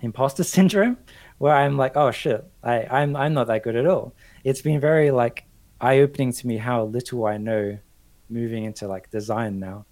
imposter 0.02 0.44
syndrome 0.56 0.98
where 1.40 1.56
I'm 1.56 1.78
like, 1.78 1.98
oh 1.98 2.12
shit, 2.12 2.46
I, 2.64 2.86
I'm 2.86 3.16
I'm 3.16 3.34
not 3.34 3.48
that 3.48 3.64
good 3.64 3.76
at 3.76 3.86
all. 3.86 4.14
It's 4.44 4.62
been 4.62 4.80
very 4.80 5.12
like 5.12 5.46
eye 5.82 6.00
opening 6.00 6.32
to 6.34 6.48
me 6.48 6.58
how 6.58 6.84
little 6.86 7.26
I 7.26 7.38
know 7.38 7.78
moving 8.30 8.64
into 8.66 8.88
like 8.88 9.10
design 9.10 9.60
now. 9.60 9.86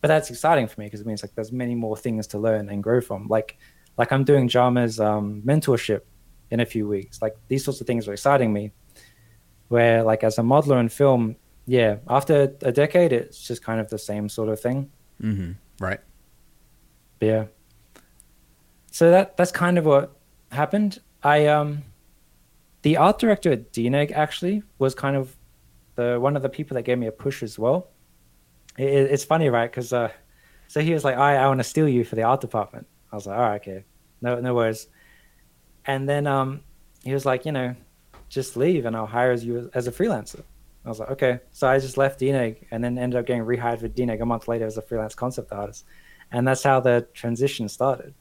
But 0.00 0.08
that's 0.08 0.30
exciting 0.30 0.66
for 0.66 0.80
me 0.80 0.86
because 0.86 1.00
it 1.00 1.06
means 1.06 1.22
like 1.22 1.34
there's 1.34 1.52
many 1.52 1.74
more 1.74 1.96
things 1.96 2.26
to 2.28 2.38
learn 2.38 2.68
and 2.68 2.82
grow 2.82 3.00
from. 3.00 3.28
Like 3.28 3.58
like 3.96 4.12
I'm 4.12 4.24
doing 4.24 4.48
Jama's 4.48 4.98
um, 4.98 5.42
mentorship 5.44 6.02
in 6.50 6.60
a 6.60 6.66
few 6.66 6.88
weeks. 6.88 7.20
Like 7.22 7.36
these 7.48 7.64
sorts 7.64 7.80
of 7.80 7.86
things 7.86 8.08
are 8.08 8.12
exciting 8.12 8.52
me. 8.52 8.72
Where 9.70 10.02
like 10.02 10.22
as 10.24 10.36
a 10.38 10.42
modeler 10.42 10.78
in 10.80 10.88
film, 10.88 11.36
yeah, 11.66 11.96
after 12.08 12.52
a 12.62 12.72
decade, 12.72 13.12
it's 13.12 13.38
just 13.46 13.62
kind 13.62 13.80
of 13.80 13.88
the 13.88 13.98
same 13.98 14.28
sort 14.28 14.48
of 14.48 14.58
thing. 14.60 14.90
hmm 15.20 15.52
Right. 15.80 16.00
Yeah. 17.20 17.44
So 18.90 19.10
that 19.10 19.36
that's 19.36 19.52
kind 19.52 19.78
of 19.78 19.84
what 19.86 20.16
happened. 20.50 21.00
I 21.22 21.46
um 21.46 21.82
the 22.82 22.96
art 22.96 23.18
director 23.18 23.52
at 23.52 23.72
DNEG 23.72 24.10
actually 24.12 24.62
was 24.78 24.94
kind 24.94 25.16
of 25.16 25.36
the 25.94 26.18
one 26.18 26.34
of 26.36 26.42
the 26.42 26.48
people 26.48 26.74
that 26.74 26.82
gave 26.82 26.98
me 26.98 27.06
a 27.06 27.12
push 27.12 27.42
as 27.42 27.58
well. 27.58 27.88
It, 28.78 28.88
it- 28.88 29.10
it's 29.12 29.24
funny, 29.24 29.48
right? 29.50 29.70
Because 29.70 29.92
uh, 29.92 30.10
so 30.68 30.80
he 30.80 30.92
was 30.92 31.04
like, 31.04 31.16
"I 31.16 31.36
I 31.36 31.46
want 31.46 31.60
to 31.60 31.64
steal 31.64 31.88
you 31.88 32.04
for 32.04 32.16
the 32.16 32.22
art 32.24 32.40
department." 32.40 32.86
I 33.12 33.16
was 33.16 33.26
like, 33.26 33.36
"All 33.38 33.48
right, 33.48 33.60
okay, 33.60 33.84
no 34.20 34.40
no 34.40 34.54
worries." 34.54 34.88
And 35.86 36.08
then 36.08 36.26
um 36.26 36.60
he 37.04 37.12
was 37.14 37.24
like, 37.24 37.44
"You 37.46 37.52
know, 37.52 37.74
just 38.30 38.56
leave 38.56 38.86
and 38.86 38.96
I'll 38.96 39.06
hire 39.06 39.34
you 39.34 39.70
as 39.74 39.86
a 39.86 39.92
freelancer." 39.92 40.42
I 40.86 40.88
was 40.88 40.98
like, 41.00 41.10
"Okay." 41.10 41.40
So 41.52 41.68
I 41.68 41.78
just 41.78 41.98
left 41.98 42.18
DNEG 42.20 42.66
and 42.70 42.82
then 42.82 42.96
ended 42.96 43.18
up 43.20 43.26
getting 43.26 43.44
rehired 43.44 43.80
for 43.80 43.88
DNEG 43.88 44.20
a 44.22 44.24
month 44.24 44.48
later 44.48 44.64
as 44.64 44.78
a 44.78 44.82
freelance 44.82 45.14
concept 45.14 45.52
artist, 45.52 45.84
and 46.32 46.48
that's 46.48 46.62
how 46.62 46.80
the 46.80 47.06
transition 47.12 47.68
started. 47.68 48.14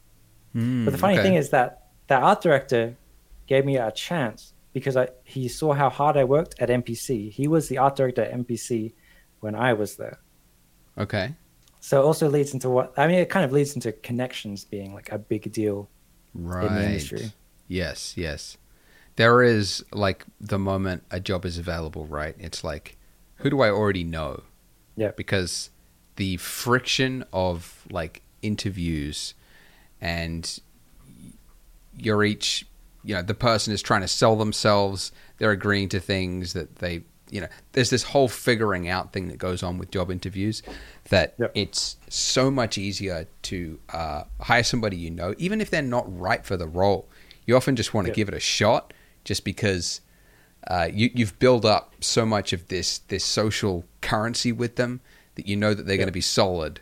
Hmm, 0.54 0.84
but 0.84 0.92
the 0.92 0.98
funny 0.98 1.16
thing 1.18 1.36
is 1.36 1.52
that 1.52 1.70
that 2.08 2.22
art 2.22 2.42
director 2.42 2.96
gave 3.48 3.64
me 3.66 3.78
a 3.78 3.92
chance 3.92 4.54
because 4.74 4.98
I, 4.98 5.08
he 5.24 5.48
saw 5.48 5.74
how 5.74 5.90
hard 5.90 6.18
I 6.18 6.24
worked 6.26 6.56
at 6.60 6.70
MPC. 6.70 7.32
He 7.32 7.48
was 7.48 7.70
the 7.70 7.78
art 7.78 7.96
director 7.96 8.24
at 8.24 8.34
MPC 8.34 8.94
when 9.40 9.56
I 9.56 9.74
was 9.74 9.96
there. 9.96 10.18
okay. 10.98 11.36
So 11.82 12.02
it 12.02 12.06
also 12.06 12.28
leads 12.30 12.54
into 12.54 12.70
what 12.70 12.92
I 12.98 13.08
mean. 13.08 13.20
It 13.20 13.30
kind 13.30 13.46
of 13.46 13.54
leads 13.54 13.74
into 13.74 13.94
connections 13.94 14.66
being 14.66 14.94
like 14.94 15.10
a 15.14 15.18
big 15.18 15.50
deal 15.54 15.88
Right. 16.34 16.68
in 16.68 16.76
the 16.76 16.86
industry. 16.88 17.32
Yes, 17.70 18.18
yes. 18.18 18.58
There 19.20 19.44
is 19.44 19.84
like 19.92 20.24
the 20.40 20.58
moment 20.58 21.04
a 21.12 21.20
job 21.20 21.44
is 21.44 21.58
available, 21.58 22.06
right? 22.06 22.36
It's 22.40 22.64
like, 22.64 22.96
who 23.40 23.50
do 23.50 23.60
I 23.60 23.70
already 23.70 24.06
know? 24.06 24.44
Yeah. 24.96 25.12
Because 25.12 25.72
the 26.16 26.38
friction 26.38 27.26
of 27.34 27.84
like 27.92 28.22
interviews 28.42 29.34
and 30.00 30.60
you're 31.98 32.24
each 32.24 32.66
you 33.04 33.14
know 33.16 33.22
the 33.22 33.34
person 33.34 33.74
is 33.74 33.82
trying 33.82 34.00
to 34.02 34.08
sell 34.08 34.36
themselves 34.38 35.12
they're 35.38 35.52
agreeing 35.52 35.90
to 35.90 36.00
things 36.00 36.54
that 36.54 36.78
they 36.78 37.02
you 37.30 37.42
know 37.42 37.48
there's 37.74 37.90
this 37.90 38.04
whole 38.04 38.28
figuring 38.30 38.88
out 38.88 39.12
thing 39.12 39.28
that 39.28 39.38
goes 39.38 39.62
on 39.64 39.78
with 39.78 39.92
job 39.92 40.10
interviews 40.12 40.62
that 41.10 41.34
Yep. 41.38 41.52
it's 41.56 41.98
so 42.10 42.50
much 42.50 42.78
easier 42.78 43.28
to 43.44 43.80
uh, 43.94 44.24
hire 44.42 44.64
somebody 44.64 44.96
you 44.98 45.10
know 45.12 45.34
even 45.38 45.60
if 45.62 45.70
they're 45.70 45.82
not 45.82 46.06
right 46.20 46.46
for 46.46 46.56
the 46.58 46.68
role 46.68 47.08
you 47.46 47.56
often 47.58 47.76
just 47.76 47.94
want 47.94 48.06
to 48.06 48.10
Yep. 48.12 48.16
give 48.16 48.28
it 48.30 48.34
a 48.34 48.40
shot 48.40 48.94
just 49.30 49.44
because 49.46 50.02
uh, 50.74 50.88
you, 51.00 51.10
you've 51.18 51.38
built 51.40 51.64
up 51.66 51.86
so 52.02 52.26
much 52.26 52.52
of 52.54 52.62
this 52.68 53.00
this 53.08 53.24
social 53.24 53.86
currency 54.02 54.52
with 54.52 54.74
them 54.76 55.00
that 55.36 55.46
you 55.48 55.56
know 55.56 55.74
that 55.76 55.86
they're 55.86 56.02
going 56.04 56.14
to 56.16 56.22
be 56.24 56.28
solid 56.40 56.74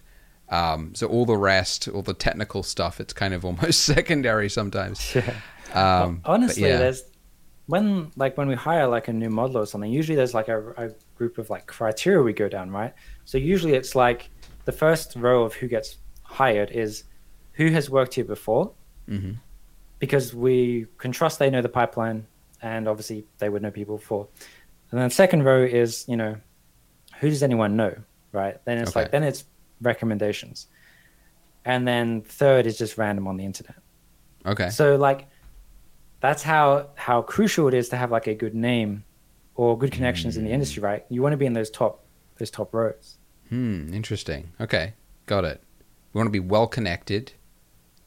um, 0.49 0.95
so 0.95 1.03
all 1.13 1.25
the 1.33 1.37
rest 1.53 1.87
all 1.93 2.01
the 2.01 2.13
technical 2.27 2.63
stuff 2.63 2.99
it's 3.03 3.13
kind 3.13 3.33
of 3.33 3.45
almost 3.45 3.79
secondary 3.95 4.49
sometimes 4.49 4.97
Yeah. 5.15 5.33
um, 5.73 6.21
but 6.23 6.29
Honestly, 6.33 6.63
yeah. 6.63 6.77
there's 6.83 7.03
when 7.73 8.11
like 8.15 8.33
when 8.37 8.47
we 8.47 8.55
hire 8.55 8.87
like 8.87 9.07
a 9.09 9.13
new 9.13 9.29
model 9.29 9.57
or 9.57 9.65
something. 9.65 9.91
Usually, 9.91 10.15
there's 10.15 10.33
like 10.33 10.47
a, 10.47 10.59
a 10.85 10.87
group 11.17 11.37
of 11.37 11.49
like 11.49 11.67
criteria 11.67 12.21
we 12.23 12.31
go 12.31 12.47
down, 12.47 12.71
right? 12.71 12.93
So 13.25 13.37
usually, 13.37 13.73
it's 13.73 13.93
like 13.93 14.29
the 14.63 14.71
first 14.71 15.07
row 15.17 15.43
of 15.43 15.51
who 15.59 15.67
gets 15.67 15.97
hired 16.23 16.71
is 16.71 17.03
who 17.59 17.67
has 17.77 17.89
worked 17.89 18.13
here 18.13 18.23
before, 18.23 18.71
Mhm. 19.09 19.33
because 19.99 20.33
we 20.33 20.85
can 20.97 21.11
trust 21.11 21.39
they 21.39 21.49
know 21.49 21.61
the 21.61 21.75
pipeline, 21.81 22.25
and 22.61 22.87
obviously 22.87 23.25
they 23.37 23.49
would 23.49 23.61
know 23.61 23.71
people 23.71 23.97
before. 23.97 24.27
And 24.91 24.99
then 24.99 25.09
second 25.09 25.43
row 25.43 25.63
is 25.63 26.05
you 26.07 26.17
know 26.17 26.37
who 27.19 27.29
does 27.29 27.43
anyone 27.43 27.75
know, 27.75 27.95
right? 28.31 28.63
Then 28.65 28.77
it's 28.79 28.91
Okay. 28.91 29.01
like 29.01 29.11
then 29.11 29.23
it's 29.23 29.43
recommendations, 29.81 30.67
and 31.65 31.87
then 31.87 32.21
third 32.21 32.65
is 32.65 32.77
just 32.77 32.97
random 32.97 33.27
on 33.27 33.37
the 33.37 33.45
internet. 33.45 33.75
okay 34.45 34.69
So 34.69 34.95
like 34.95 35.27
that's 36.19 36.43
how 36.43 36.89
how 36.95 37.21
crucial 37.21 37.67
it 37.67 37.73
is 37.73 37.89
to 37.89 37.95
have 37.97 38.11
like 38.11 38.27
a 38.27 38.33
good 38.33 38.55
name 38.55 39.03
or 39.55 39.77
good 39.77 39.91
connections 39.91 40.37
in 40.37 40.45
the 40.45 40.51
industry, 40.51 40.81
right? 40.81 41.05
You 41.09 41.21
want 41.21 41.33
to 41.33 41.37
be 41.37 41.45
in 41.45 41.53
those 41.53 41.69
top 41.69 42.03
those 42.37 42.51
top 42.51 42.73
rows. 42.73 43.17
Hmm, 43.49 43.93
interesting. 43.93 44.51
Okay, 44.61 44.93
got 45.25 45.45
it. 45.45 45.61
We 46.13 46.19
want 46.19 46.27
to 46.27 46.31
be 46.31 46.39
well 46.39 46.67
connected. 46.67 47.33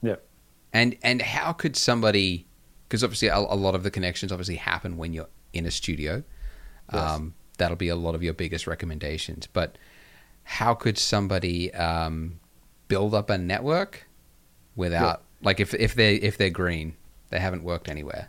Yeah. 0.03 0.17
And 0.73 0.97
and 1.03 1.21
how 1.23 1.53
could 1.53 1.77
somebody? 1.77 2.47
Because 2.91 3.05
obviously, 3.05 3.29
a, 3.29 3.39
a 3.39 3.55
lot 3.55 3.77
of 3.77 3.85
the 3.85 3.91
connections 3.91 4.33
obviously 4.33 4.57
happen 4.57 4.97
when 4.97 5.13
you're 5.13 5.29
in 5.53 5.65
a 5.65 5.71
studio. 5.71 6.25
Yes. 6.93 7.11
Um, 7.13 7.35
that'll 7.57 7.77
be 7.77 7.89
a 7.89 7.95
lot 7.95 8.17
of 8.17 8.23
your 8.23 8.35
biggest 8.35 8.67
recommendations. 8.67 9.47
But 9.47 9.79
how 10.43 10.75
could 10.75 10.99
somebody 10.99 11.73
um, 11.73 12.41
build 12.89 13.15
up 13.15 13.31
a 13.31 13.39
network 13.39 14.09
without, 14.75 15.23
like, 15.41 15.61
if 15.61 15.73
if 15.75 15.95
they 15.95 16.17
if 16.17 16.37
they're 16.37 16.51
green, 16.51 16.97
they 17.31 17.39
haven't 17.39 17.63
worked 17.63 17.89
anywhere. 17.89 18.29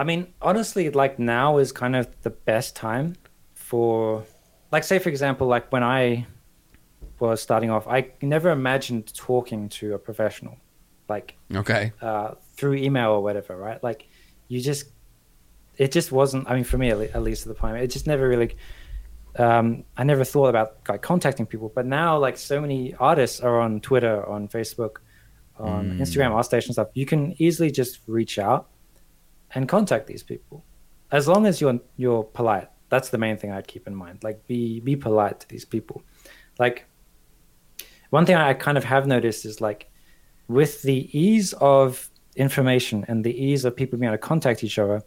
I 0.00 0.04
mean, 0.04 0.32
honestly, 0.42 0.90
like 0.90 1.18
now 1.18 1.58
is 1.58 1.70
kind 1.72 1.96
of 1.96 2.08
the 2.22 2.30
best 2.30 2.76
time 2.76 3.16
for 3.54 4.24
like 4.70 4.84
say 4.84 4.98
for 4.98 5.08
example, 5.08 5.46
like 5.46 5.70
when 5.72 5.82
I 5.82 6.26
was 7.20 7.40
starting 7.42 7.70
off, 7.70 7.86
I 7.88 8.10
never 8.22 8.50
imagined 8.50 9.12
talking 9.14 9.68
to 9.70 9.94
a 9.94 9.98
professional. 9.98 10.56
Like 11.08 11.36
Okay. 11.54 11.92
uh, 12.02 12.34
through 12.58 12.74
email 12.74 13.10
or 13.10 13.22
whatever, 13.22 13.56
right? 13.56 13.82
Like 13.82 14.08
you 14.48 14.60
just, 14.60 14.86
it 15.76 15.92
just 15.92 16.10
wasn't. 16.10 16.50
I 16.50 16.54
mean, 16.56 16.64
for 16.64 16.76
me 16.76 16.90
at, 16.90 17.22
least 17.22 17.46
at 17.46 17.54
the 17.54 17.58
time, 17.58 17.76
it 17.76 17.86
just 17.86 18.06
never 18.06 18.28
really. 18.28 18.56
Um, 19.36 19.84
I 19.96 20.02
never 20.02 20.24
thought 20.24 20.48
about 20.48 20.78
like 20.88 21.00
contacting 21.00 21.46
people, 21.46 21.70
but 21.72 21.86
now 21.86 22.18
like 22.18 22.36
so 22.36 22.60
many 22.60 22.94
artists 22.98 23.40
are 23.40 23.60
on 23.60 23.80
Twitter, 23.80 24.26
on 24.28 24.48
Facebook, 24.48 24.94
on 25.58 25.92
Mm. 25.92 26.00
Instagram, 26.00 26.30
ArtStation 26.32 26.72
stuff. 26.72 26.88
You 26.94 27.06
can 27.06 27.22
easily 27.38 27.70
just 27.70 28.00
reach 28.06 28.38
out 28.38 28.68
and 29.54 29.68
contact 29.68 30.06
these 30.06 30.24
people, 30.24 30.64
as 31.12 31.28
long 31.28 31.46
as 31.46 31.60
you're 31.60 31.78
you're 31.96 32.24
polite. 32.24 32.68
That's 32.88 33.10
the 33.10 33.18
main 33.18 33.36
thing 33.36 33.52
I'd 33.52 33.68
keep 33.68 33.86
in 33.86 33.94
mind. 33.94 34.24
Like 34.24 34.46
be 34.48 34.80
be 34.80 34.96
polite 34.96 35.40
to 35.40 35.48
these 35.48 35.64
people. 35.64 36.02
Like 36.58 36.86
one 38.10 38.24
thing 38.26 38.36
I 38.36 38.54
kind 38.54 38.78
of 38.78 38.84
have 38.84 39.06
noticed 39.06 39.44
is 39.44 39.60
like 39.60 39.90
with 40.48 40.82
the 40.82 40.98
ease 41.16 41.52
of 41.60 42.10
information 42.38 43.04
and 43.08 43.24
the 43.24 43.34
ease 43.44 43.64
of 43.64 43.76
people 43.76 43.98
being 43.98 44.08
able 44.08 44.16
to 44.16 44.26
contact 44.26 44.62
each 44.64 44.78
other, 44.78 45.02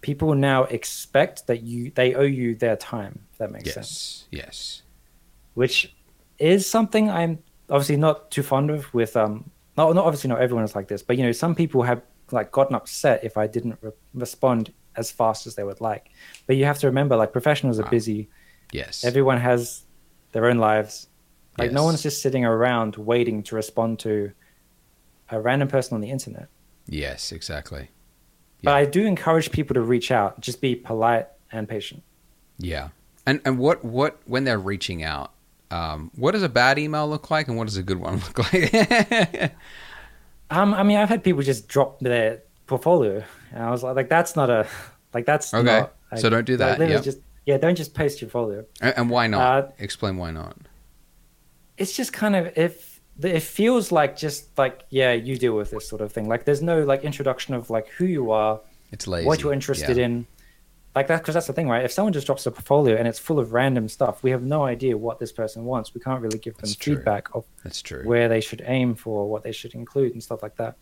people 0.00 0.34
now 0.34 0.64
expect 0.64 1.46
that 1.46 1.62
you 1.62 1.92
they 1.94 2.14
owe 2.14 2.22
you 2.22 2.54
their 2.54 2.76
time. 2.76 3.20
If 3.32 3.38
that 3.38 3.52
makes 3.52 3.72
sense. 3.72 4.26
Yes. 4.30 4.42
Yes. 4.42 4.82
Which 5.54 5.94
is 6.38 6.68
something 6.68 7.10
I'm 7.10 7.38
obviously 7.70 7.96
not 7.96 8.30
too 8.30 8.42
fond 8.42 8.70
of. 8.70 8.92
With 8.94 9.16
um, 9.16 9.50
not 9.76 9.94
not 9.94 10.04
obviously 10.04 10.28
not 10.28 10.40
everyone 10.40 10.64
is 10.64 10.74
like 10.74 10.88
this, 10.88 11.02
but 11.02 11.16
you 11.16 11.24
know 11.24 11.32
some 11.32 11.54
people 11.54 11.82
have 11.82 12.02
like 12.30 12.50
gotten 12.50 12.74
upset 12.74 13.24
if 13.24 13.36
I 13.36 13.46
didn't 13.46 13.78
re- 13.80 13.92
respond 14.14 14.72
as 14.96 15.10
fast 15.10 15.46
as 15.46 15.54
they 15.54 15.64
would 15.64 15.80
like. 15.80 16.10
But 16.46 16.56
you 16.56 16.64
have 16.64 16.78
to 16.80 16.86
remember, 16.86 17.16
like 17.16 17.32
professionals 17.32 17.78
are 17.78 17.88
busy. 17.88 18.28
Yes. 18.72 19.04
Everyone 19.04 19.38
has 19.38 19.84
their 20.32 20.46
own 20.46 20.58
lives. 20.58 21.08
Like 21.58 21.72
no 21.72 21.84
one's 21.84 22.02
just 22.02 22.22
sitting 22.22 22.44
around 22.44 22.96
waiting 22.96 23.42
to 23.44 23.56
respond 23.56 23.98
to 24.00 24.32
a 25.30 25.40
random 25.40 25.68
person 25.68 25.94
on 25.94 26.00
the 26.00 26.10
internet. 26.10 26.48
yes. 26.86 27.32
Exactly. 27.32 27.90
But 28.62 28.74
I 28.74 28.84
do 28.86 29.06
encourage 29.06 29.52
people 29.52 29.74
to 29.74 29.80
reach 29.80 30.10
out. 30.10 30.40
Just 30.40 30.60
be 30.60 30.74
polite 30.74 31.28
and 31.52 31.68
patient. 31.68 32.02
Yeah. 32.58 32.88
And 33.24 33.40
and 33.44 33.56
what 33.58 33.84
what 33.84 34.18
when 34.24 34.42
they're 34.44 34.58
reaching 34.58 35.04
out, 35.04 35.30
um, 35.70 36.10
what 36.16 36.32
does 36.32 36.42
a 36.42 36.48
bad 36.48 36.78
email 36.78 37.08
look 37.08 37.30
like, 37.30 37.46
and 37.46 37.56
what 37.56 37.66
does 37.68 37.76
a 37.76 37.82
good 37.84 38.00
one 38.00 38.14
look 38.36 38.52
like? 38.52 39.54
Um, 40.50 40.72
I 40.74 40.82
mean, 40.82 40.96
I've 40.96 41.08
had 41.10 41.22
people 41.22 41.42
just 41.42 41.68
drop 41.68 42.00
their 42.00 42.42
portfolio, 42.66 43.22
and 43.52 43.62
I 43.62 43.70
was 43.70 43.82
like, 43.82 43.96
like 43.96 44.08
that's 44.08 44.34
not 44.34 44.48
a, 44.50 44.66
like 45.12 45.26
that's 45.26 45.52
Okay. 45.52 45.64
Not, 45.80 45.94
like, 46.10 46.20
So 46.20 46.30
don't 46.30 46.46
do 46.46 46.56
that, 46.56 46.78
literally 46.78 46.94
yep. 46.94 47.04
Just 47.04 47.18
yeah, 47.44 47.58
don't 47.58 47.76
just 47.76 47.94
post 47.94 48.20
your 48.22 48.30
portfolio. 48.30 48.64
and, 48.80 48.94
and 48.96 49.10
why 49.10 49.26
not? 49.26 49.64
Uh, 49.64 49.68
Explain 49.78 50.16
why 50.16 50.30
not. 50.30 50.56
It's 51.76 51.94
just 51.94 52.12
kind 52.12 52.34
of 52.34 52.56
if 52.58 52.87
it 53.22 53.40
feels 53.42 53.90
like 53.92 54.16
just 54.16 54.56
like 54.58 54.84
yeah, 54.90 55.12
you 55.12 55.36
deal 55.36 55.54
with 55.56 55.70
this 55.70 55.88
sort 55.88 56.00
of 56.02 56.12
thing. 56.12 56.28
Like 56.28 56.44
there's 56.44 56.62
no 56.62 56.82
like 56.82 57.02
introduction 57.04 57.54
of 57.54 57.70
like 57.70 57.88
who 57.88 58.04
you 58.06 58.30
are, 58.30 58.60
It's 58.92 59.06
lazy. 59.06 59.26
what 59.26 59.42
you're 59.42 59.52
interested 59.52 59.96
Yeah. 59.96 60.04
in. 60.06 60.26
Like 60.94 61.06
that, 61.08 61.18
because 61.18 61.34
that's 61.34 61.46
the 61.46 61.52
thing, 61.52 61.68
right? 61.68 61.84
If 61.84 61.92
someone 61.92 62.12
just 62.12 62.26
drops 62.26 62.44
a 62.46 62.50
portfolio 62.50 62.96
and 62.96 63.06
it's 63.06 63.18
full 63.20 63.38
of 63.38 63.52
random 63.52 63.88
stuff, 63.88 64.22
we 64.22 64.30
have 64.30 64.42
no 64.42 64.64
idea 64.64 64.96
what 64.96 65.20
this 65.20 65.30
person 65.30 65.64
wants. 65.64 65.94
We 65.94 66.00
can't 66.00 66.20
really 66.20 66.38
give 66.38 66.54
them 66.54 66.62
That's 66.62 66.74
true. 66.76 66.96
feedback 66.96 67.28
of 67.34 67.44
That's 67.62 67.82
true. 67.82 68.02
where 68.04 68.28
they 68.28 68.40
should 68.40 68.62
aim 68.66 68.94
for, 68.96 69.30
what 69.30 69.44
they 69.44 69.52
should 69.52 69.74
include, 69.74 70.12
and 70.14 70.22
stuff 70.22 70.42
like 70.42 70.56
that. 70.56 70.76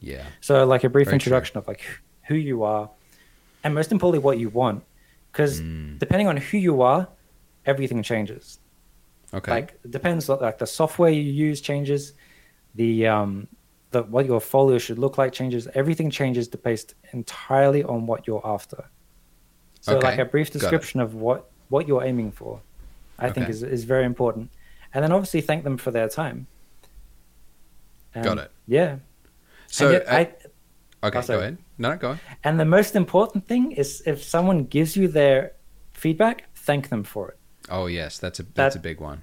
yeah. 0.00 0.24
So, 0.42 0.66
like 0.66 0.84
a 0.84 0.90
brief 0.90 1.06
Very 1.06 1.14
introduction 1.14 1.56
of 1.56 1.66
like 1.68 1.80
who 2.26 2.34
you 2.34 2.64
are, 2.64 2.90
and 3.64 3.74
most 3.74 3.92
importantly, 3.92 4.22
what 4.22 4.38
you 4.38 4.50
want, 4.50 4.82
because 5.32 5.60
Mm. 5.60 5.98
depending 6.00 6.26
on 6.28 6.36
who 6.36 6.58
you 6.58 6.82
are, 6.82 7.08
everything 7.64 8.02
changes. 8.02 8.58
Okay. 9.34 9.50
Like 9.50 9.78
it 9.84 9.90
depends, 9.90 10.28
like 10.28 10.58
the 10.58 10.66
software 10.66 11.10
you 11.10 11.22
use 11.22 11.60
changes, 11.60 12.12
the 12.74 13.06
um, 13.06 13.48
the 13.90 14.02
what 14.04 14.26
your 14.26 14.40
folio 14.40 14.78
should 14.78 14.98
look 14.98 15.18
like 15.18 15.32
changes. 15.32 15.68
Everything 15.74 16.10
changes 16.10 16.48
based 16.48 16.94
entirely 17.12 17.82
on 17.82 18.06
what 18.06 18.26
you're 18.26 18.46
after. 18.46 18.88
So, 19.80 19.96
Okay, 19.96 20.08
like 20.08 20.18
a 20.18 20.24
brief 20.24 20.50
description 20.50 21.00
of 21.00 21.14
what 21.14 21.50
what 21.68 21.88
you're 21.88 22.04
aiming 22.04 22.32
for, 22.32 22.60
I 23.18 23.30
think 23.30 23.48
is 23.48 23.62
is 23.62 23.84
very 23.84 24.04
important, 24.04 24.50
and 24.94 25.02
then 25.02 25.12
obviously 25.12 25.40
thank 25.40 25.64
them 25.64 25.76
for 25.76 25.90
their 25.90 26.08
time. 26.08 26.46
Got 28.14 28.38
it. 28.38 28.50
Yeah. 28.66 28.96
so 29.66 29.90
yet 29.90 30.08
uh, 30.08 30.12
I, 30.12 30.20
okay, 30.20 31.18
oh, 31.18 31.22
go 31.22 31.38
ahead. 31.38 31.58
No, 31.78 31.90
no, 31.90 31.96
go 31.96 32.10
on. 32.10 32.20
And 32.44 32.58
the 32.58 32.64
most 32.64 32.96
important 32.96 33.46
thing 33.46 33.72
is 33.72 34.02
if 34.06 34.22
someone 34.22 34.64
gives 34.64 34.96
you 34.96 35.06
their 35.08 35.52
feedback, 35.92 36.44
thank 36.54 36.88
them 36.88 37.04
for 37.04 37.28
it. 37.30 37.38
Oh 37.70 37.86
yes, 37.86 38.18
that's 38.18 38.40
a 38.40 38.42
that's 38.42 38.74
That- 38.74 38.76
a 38.76 38.82
big 38.82 39.00
one. 39.00 39.22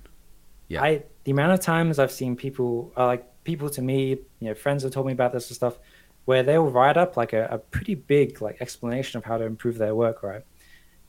Yeah. 0.68 0.82
I 0.84 1.04
the 1.24 1.32
amount 1.32 1.54
of 1.54 1.60
times 1.60 2.00
I've 2.00 2.12
seen 2.12 2.36
people 2.36 2.92
uh, 2.98 3.06
like 3.06 3.44
people 3.44 3.70
to 3.70 3.82
me, 3.82 4.10
you 4.10 4.20
know, 4.42 4.54
friends 4.56 4.84
have 4.84 4.92
told 4.92 5.06
me 5.06 5.14
about 5.14 5.34
this 5.34 5.50
and 5.50 5.56
stuff, 5.56 5.78
where 6.26 6.42
they'll 6.44 6.70
write 6.70 6.98
up 6.98 7.18
like 7.18 7.34
a, 7.34 7.48
a 7.52 7.58
pretty 7.58 7.96
big 7.96 8.42
like 8.42 8.58
explanation 8.62 9.18
of 9.18 9.26
how 9.26 9.38
to 9.38 9.46
improve 9.46 9.78
their 9.78 9.94
work, 9.94 10.24
right? 10.24 10.44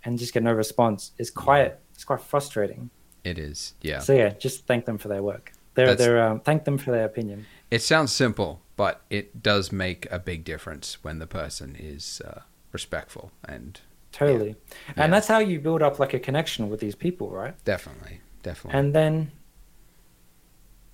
And 0.04 0.18
just 0.18 0.34
get 0.34 0.42
no 0.42 0.52
response. 0.52 1.12
It's 1.18 1.30
quite 1.30 1.76
it's 1.94 2.04
quite 2.04 2.20
frustrating. 2.20 2.90
It 3.22 3.38
is. 3.38 3.74
Yeah. 3.80 4.00
So 4.00 4.12
yeah, 4.12 4.30
just 4.30 4.66
thank 4.66 4.84
them 4.84 4.98
for 4.98 5.08
their 5.08 5.22
work. 5.22 5.52
They're 5.74 5.94
they're 5.94 6.22
um, 6.22 6.40
thank 6.40 6.64
them 6.64 6.76
for 6.78 6.90
their 6.90 7.04
opinion. 7.04 7.46
It 7.70 7.80
sounds 7.82 8.12
simple, 8.12 8.60
but 8.76 9.02
it 9.10 9.42
does 9.42 9.72
make 9.72 10.06
a 10.10 10.18
big 10.18 10.44
difference 10.44 11.02
when 11.02 11.18
the 11.20 11.26
person 11.26 11.74
is 11.78 12.20
uh, 12.24 12.40
respectful 12.72 13.32
and 13.48 13.80
Totally. 14.14 14.54
Yeah. 14.96 15.04
And 15.04 15.12
that's 15.12 15.26
how 15.26 15.38
you 15.40 15.58
build 15.58 15.82
up 15.82 15.98
like 15.98 16.14
a 16.14 16.20
connection 16.20 16.70
with 16.70 16.78
these 16.80 16.94
people, 16.94 17.30
right? 17.30 17.54
definitely, 17.64 18.20
definitely. 18.42 18.78
and 18.78 18.94
then 18.94 19.32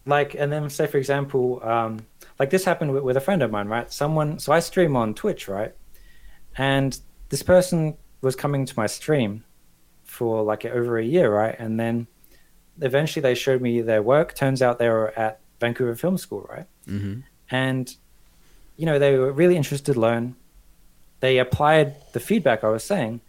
like 0.06 0.34
and 0.34 0.50
then 0.50 0.70
say 0.70 0.86
for 0.86 0.96
example 0.96 1.60
um 1.62 1.98
like 2.38 2.48
this 2.48 2.64
happened 2.64 2.90
with, 2.92 3.02
with 3.02 3.16
a 3.18 3.20
friend 3.20 3.42
of 3.42 3.50
mine 3.50 3.68
right 3.68 3.92
someone 3.92 4.38
so 4.38 4.50
i 4.50 4.58
stream 4.58 4.96
on 4.96 5.12
twitch 5.12 5.46
right 5.46 5.74
and 6.56 6.98
this 7.28 7.42
person 7.42 7.94
was 8.22 8.34
coming 8.34 8.64
to 8.64 8.74
my 8.78 8.86
stream 8.86 9.44
for 10.04 10.42
like 10.42 10.64
over 10.64 10.96
a 10.98 11.04
year 11.04 11.30
right 11.32 11.54
and 11.58 11.78
then 11.78 12.06
eventually 12.80 13.20
they 13.20 13.34
showed 13.34 13.60
me 13.60 13.82
their 13.82 14.02
work 14.02 14.34
turns 14.34 14.62
out 14.62 14.78
they 14.78 14.88
were 14.88 15.12
at 15.18 15.40
vancouver 15.60 15.94
film 15.94 16.16
school 16.16 16.46
right 16.48 16.66
hmm 16.86 17.20
and 17.50 17.96
you 18.76 18.86
know, 18.86 18.98
they 18.98 19.18
were 19.18 19.30
really 19.30 19.56
interested 19.56 19.92
to 19.92 20.00
learn. 20.00 20.34
They 21.20 21.38
applied 21.38 21.94
the 22.12 22.20
feedback 22.20 22.64
I 22.64 22.68
was 22.68 22.82
saying, 22.84 23.20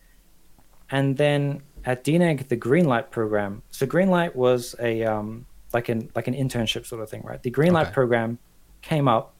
and 0.89 1.17
then 1.17 1.62
at 1.86 2.04
DNEG, 2.04 2.47
the 2.47 2.58
Greenlight 2.58 3.10
program. 3.12 3.63
So 3.71 3.86
Greenlight 3.86 4.36
was 4.36 4.75
a 4.80 5.04
um, 5.04 5.45
like 5.73 5.89
an 5.89 6.10
like 6.15 6.27
an 6.27 6.34
internship 6.34 6.86
sort 6.86 7.01
of 7.01 7.10
thing, 7.10 7.21
right? 7.23 7.41
The 7.41 7.51
Greenlight 7.51 7.84
Okay. 7.84 7.91
program 7.93 8.39
came 8.82 9.08
up, 9.08 9.34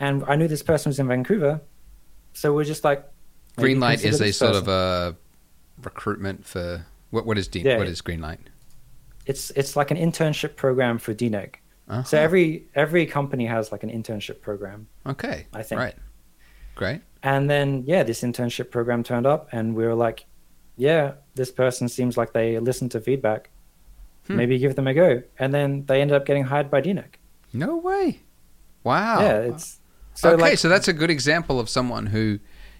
and 0.00 0.24
I 0.26 0.36
knew 0.36 0.48
this 0.48 0.62
person 0.62 0.90
was 0.90 0.98
in 0.98 1.08
Vancouver, 1.08 1.60
so 2.32 2.52
we're 2.54 2.64
just 2.64 2.84
like 2.84 3.04
Greenlight 3.58 4.04
is 4.04 4.20
a 4.20 4.32
sort 4.32 4.52
person. 4.54 4.62
of 4.64 4.68
a 4.68 5.16
recruitment 5.82 6.44
for 6.46 6.84
what? 7.10 7.26
What 7.26 7.38
is 7.38 7.48
D, 7.48 7.60
Yeah. 7.60 7.78
what 7.78 7.86
is 7.86 8.02
Greenlight? 8.02 8.38
it's 9.26 9.50
it's 9.50 9.74
like 9.74 9.90
an 9.90 9.96
internship 9.96 10.54
program 10.56 10.98
for 10.98 11.12
DNEG. 11.12 11.54
Uh-huh. 11.88 12.02
So 12.04 12.18
every 12.18 12.66
every 12.74 13.06
company 13.06 13.46
has 13.46 13.70
like 13.72 13.82
an 13.82 13.90
internship 13.90 14.40
program. 14.40 14.88
okay, 15.06 15.46
I 15.52 15.62
think. 15.62 15.80
right, 15.80 15.94
great. 16.76 17.00
And 17.24 17.50
then 17.50 17.82
yeah, 17.86 18.04
this 18.04 18.22
internship 18.22 18.70
program 18.70 19.02
turned 19.02 19.26
up 19.26 19.48
and 19.50 19.74
we 19.74 19.84
were 19.84 19.94
like, 19.96 20.26
yeah, 20.76 21.14
this 21.34 21.50
person 21.50 21.88
seems 21.88 22.16
like 22.16 22.32
they 22.32 22.58
listen 22.60 22.88
to 22.90 23.00
feedback. 23.00 23.50
Hmm. 24.28 24.36
Maybe 24.36 24.58
give 24.58 24.76
them 24.76 24.86
a 24.86 24.94
go. 24.94 25.22
And 25.38 25.52
then 25.52 25.84
they 25.86 26.00
ended 26.00 26.16
up 26.16 26.24
getting 26.26 26.44
hired 26.44 26.70
by 26.70 26.80
DNEG. 26.82 27.14
No 27.52 27.76
way. 27.76 28.20
Wow. 28.84 29.20
Yeah, 29.20 29.38
it's 29.38 29.80
so 30.14 30.30
okay, 30.34 30.42
like 30.42 30.58
so 30.58 30.68
that's 30.68 30.86
a 30.86 30.92
good 30.92 31.10
example 31.10 31.58
of 31.58 31.68
someone 31.68 32.06
who 32.06 32.38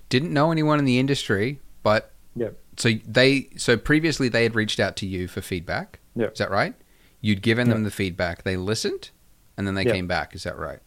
didn't 0.09 0.33
know 0.33 0.53
anyone 0.53 0.79
in 0.79 0.85
the 0.85 0.99
industry, 1.01 1.61
but 1.83 2.13
Yeah. 2.37 2.51
So 2.77 2.91
they 3.07 3.49
so 3.57 3.77
previously 3.77 4.29
they 4.29 4.43
had 4.45 4.55
reached 4.55 4.79
out 4.79 4.97
to 4.97 5.07
you 5.07 5.27
for 5.27 5.41
feedback. 5.41 5.99
Yeah. 6.15 6.27
Is 6.27 6.39
that 6.39 6.51
right? 6.51 6.75
You'd 7.21 7.43
given 7.43 7.71
them 7.71 7.83
the 7.83 7.91
feedback. 7.91 8.45
They 8.45 8.57
listened, 8.57 9.11
and 9.57 9.67
then 9.67 9.75
they 9.75 9.85
Yeah. 9.85 9.93
came 9.93 10.07
back. 10.07 10.35
Is 10.35 10.43
that 10.45 10.57
right? 10.59 10.79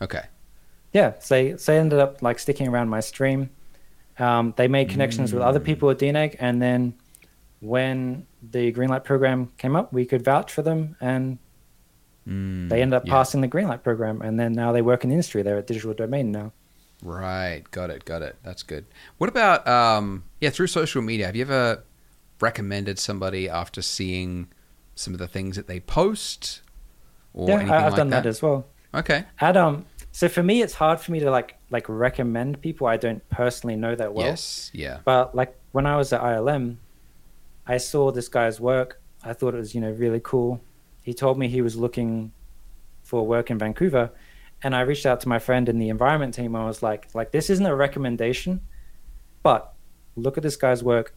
Okay. 0.00 0.24
Yeah, 0.92 1.14
so 1.20 1.34
they, 1.34 1.56
so 1.56 1.72
they 1.72 1.78
ended 1.78 1.98
up 1.98 2.22
like 2.22 2.38
sticking 2.38 2.68
around 2.68 2.88
my 2.88 3.00
stream. 3.00 3.50
Um, 4.18 4.54
they 4.56 4.66
made 4.68 4.88
connections 4.88 5.32
with 5.32 5.42
Mm. 5.42 5.46
other 5.46 5.60
people 5.60 5.90
at 5.90 5.98
DNEG, 5.98 6.36
and 6.38 6.60
then 6.62 6.94
when 7.60 8.26
the 8.42 8.72
Greenlight 8.72 9.04
program 9.04 9.50
came 9.58 9.76
up, 9.76 9.92
we 9.92 10.04
could 10.06 10.24
vouch 10.24 10.52
for 10.52 10.62
them, 10.62 10.96
and 11.00 11.38
Mm, 12.28 12.68
they 12.68 12.82
ended 12.82 12.96
up 12.96 13.06
yeah. 13.06 13.12
passing 13.12 13.40
the 13.40 13.46
Greenlight 13.48 13.84
program, 13.84 14.20
and 14.20 14.38
then 14.40 14.52
now 14.52 14.72
they 14.72 14.82
work 14.82 15.04
in 15.04 15.10
the 15.10 15.14
industry. 15.14 15.42
They're 15.42 15.58
at 15.58 15.66
Digital 15.68 15.94
Domain 15.94 16.32
now. 16.32 16.52
Right. 17.00 17.62
Got 17.70 17.90
it. 17.90 18.04
Got 18.04 18.22
it. 18.22 18.34
That's 18.42 18.64
good. 18.64 18.84
What 19.18 19.28
about 19.28 19.66
um 19.68 20.24
yeah, 20.40 20.50
through 20.50 20.66
social 20.68 21.02
media, 21.02 21.26
have 21.26 21.36
you 21.36 21.42
ever 21.42 21.84
recommended 22.40 22.98
somebody 22.98 23.48
after 23.48 23.80
seeing 23.80 24.48
some 24.96 25.12
of 25.12 25.20
the 25.20 25.28
things 25.28 25.54
that 25.56 25.68
they 25.68 25.78
post 25.78 26.62
or 27.32 27.48
yeah, 27.48 27.54
anything 27.56 27.72
I, 27.72 27.76
I've 27.86 27.92
like 27.92 27.96
done 27.96 28.10
that? 28.10 28.24
that 28.24 28.28
as 28.28 28.42
well. 28.42 28.66
Okay. 28.92 29.24
Adam 29.40 29.84
so 30.16 30.30
for 30.30 30.42
me, 30.42 30.62
it's 30.62 30.72
hard 30.72 30.98
for 30.98 31.12
me 31.12 31.20
to 31.20 31.30
like 31.30 31.56
like 31.68 31.84
recommend 31.90 32.62
people 32.62 32.86
I 32.86 32.96
don't 32.96 33.22
personally 33.28 33.76
know 33.76 33.94
that 33.94 34.14
well. 34.14 34.24
yes. 34.26 34.70
Yeah. 34.72 35.00
But 35.04 35.34
like 35.34 35.54
when 35.72 35.84
I 35.84 35.96
was 35.98 36.10
at 36.10 36.22
ILM, 36.22 36.76
I 37.66 37.76
saw 37.76 38.10
this 38.10 38.28
guy's 38.28 38.58
work. 38.58 38.98
I 39.22 39.34
thought 39.34 39.52
it 39.52 39.58
was 39.58 39.74
you 39.74 39.82
know 39.82 39.90
really 39.90 40.20
cool. 40.24 40.62
He 41.02 41.12
told 41.12 41.38
me 41.38 41.48
he 41.48 41.60
was 41.60 41.76
looking 41.76 42.32
for 43.02 43.26
work 43.26 43.50
in 43.50 43.58
Vancouver, 43.58 44.10
and 44.62 44.74
I 44.74 44.80
reached 44.80 45.04
out 45.04 45.20
to 45.20 45.28
my 45.28 45.38
friend 45.38 45.68
in 45.68 45.78
the 45.78 45.90
environment 45.90 46.32
team. 46.32 46.56
I 46.56 46.64
was 46.64 46.82
like, 46.82 47.08
like 47.14 47.30
this 47.30 47.50
isn't 47.50 47.66
a 47.66 47.76
recommendation, 47.76 48.62
but 49.42 49.74
look 50.16 50.38
at 50.38 50.42
this 50.42 50.56
guy's 50.56 50.82
work, 50.82 51.14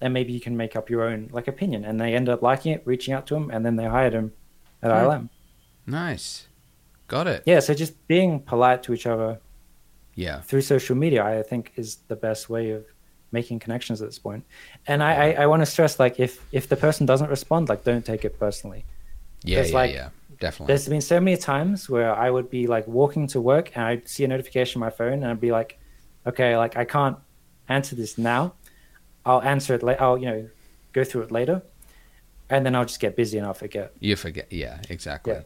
and 0.00 0.14
maybe 0.14 0.32
you 0.32 0.40
can 0.40 0.56
make 0.56 0.74
up 0.74 0.88
your 0.88 1.02
own 1.02 1.28
like 1.32 1.48
opinion. 1.48 1.84
And 1.84 2.00
they 2.00 2.14
ended 2.14 2.32
up 2.32 2.40
liking 2.40 2.72
it, 2.72 2.80
reaching 2.86 3.12
out 3.12 3.26
to 3.26 3.34
him, 3.36 3.50
and 3.50 3.60
then 3.66 3.76
they 3.76 3.84
hired 3.84 4.14
him 4.14 4.32
at 4.82 4.90
Hmm. 4.90 4.96
ILM. 4.96 5.28
Nice. 5.86 6.48
Got 7.12 7.26
it. 7.26 7.42
Yeah, 7.44 7.60
so 7.60 7.74
just 7.74 7.94
being 8.08 8.40
polite 8.40 8.82
to 8.84 8.94
each 8.94 9.06
other 9.06 9.38
Yeah. 10.14 10.40
through 10.48 10.62
social 10.62 10.96
media, 10.96 11.22
I 11.22 11.42
think 11.42 11.72
is 11.76 11.98
the 12.08 12.16
best 12.16 12.48
way 12.48 12.70
of 12.70 12.86
making 13.32 13.58
connections 13.58 14.00
at 14.02 14.08
this 14.08 14.18
point. 14.18 14.44
And 14.86 15.02
I, 15.02 15.12
I, 15.26 15.28
I 15.42 15.46
want 15.46 15.60
to 15.60 15.66
stress, 15.66 16.00
like, 16.04 16.18
if 16.18 16.32
if 16.52 16.64
the 16.72 16.76
person 16.86 17.04
doesn't 17.06 17.28
respond, 17.28 17.68
like, 17.68 17.84
don't 17.84 18.06
take 18.12 18.24
it 18.24 18.38
personally. 18.38 18.82
Yeah, 19.44 19.62
yeah, 19.62 19.74
like, 19.80 19.92
yeah. 19.92 20.08
Definitely. 20.40 20.68
There's 20.70 20.88
been 20.88 21.02
so 21.14 21.20
many 21.20 21.36
times 21.36 21.90
where 21.94 22.12
I 22.26 22.28
would 22.34 22.48
be 22.58 22.66
like 22.66 22.86
walking 22.88 23.26
to 23.34 23.40
work 23.40 23.66
and 23.76 23.84
I'd 23.84 24.08
see 24.08 24.24
a 24.24 24.28
notification 24.28 24.82
on 24.82 24.86
my 24.88 24.90
phone 24.90 25.18
and 25.22 25.26
I'd 25.26 25.40
be 25.40 25.52
like, 25.52 25.78
okay, 26.26 26.56
like 26.56 26.74
I 26.82 26.84
can't 26.96 27.18
answer 27.68 27.94
this 27.94 28.16
now. 28.16 28.54
I'll 29.26 29.42
answer 29.42 29.74
it 29.74 29.82
later. 29.82 30.02
I'll 30.02 30.18
you 30.18 30.28
know 30.30 30.48
go 30.92 31.04
through 31.04 31.22
it 31.26 31.30
later, 31.30 31.62
and 32.48 32.64
then 32.64 32.74
I'll 32.74 32.88
just 32.92 33.00
get 33.00 33.14
busy 33.16 33.36
and 33.38 33.46
I'll 33.46 33.60
forget. 33.66 33.92
You 34.00 34.16
forget. 34.16 34.46
Yeah, 34.50 34.80
exactly. 34.88 35.34
Yeah. 35.34 35.42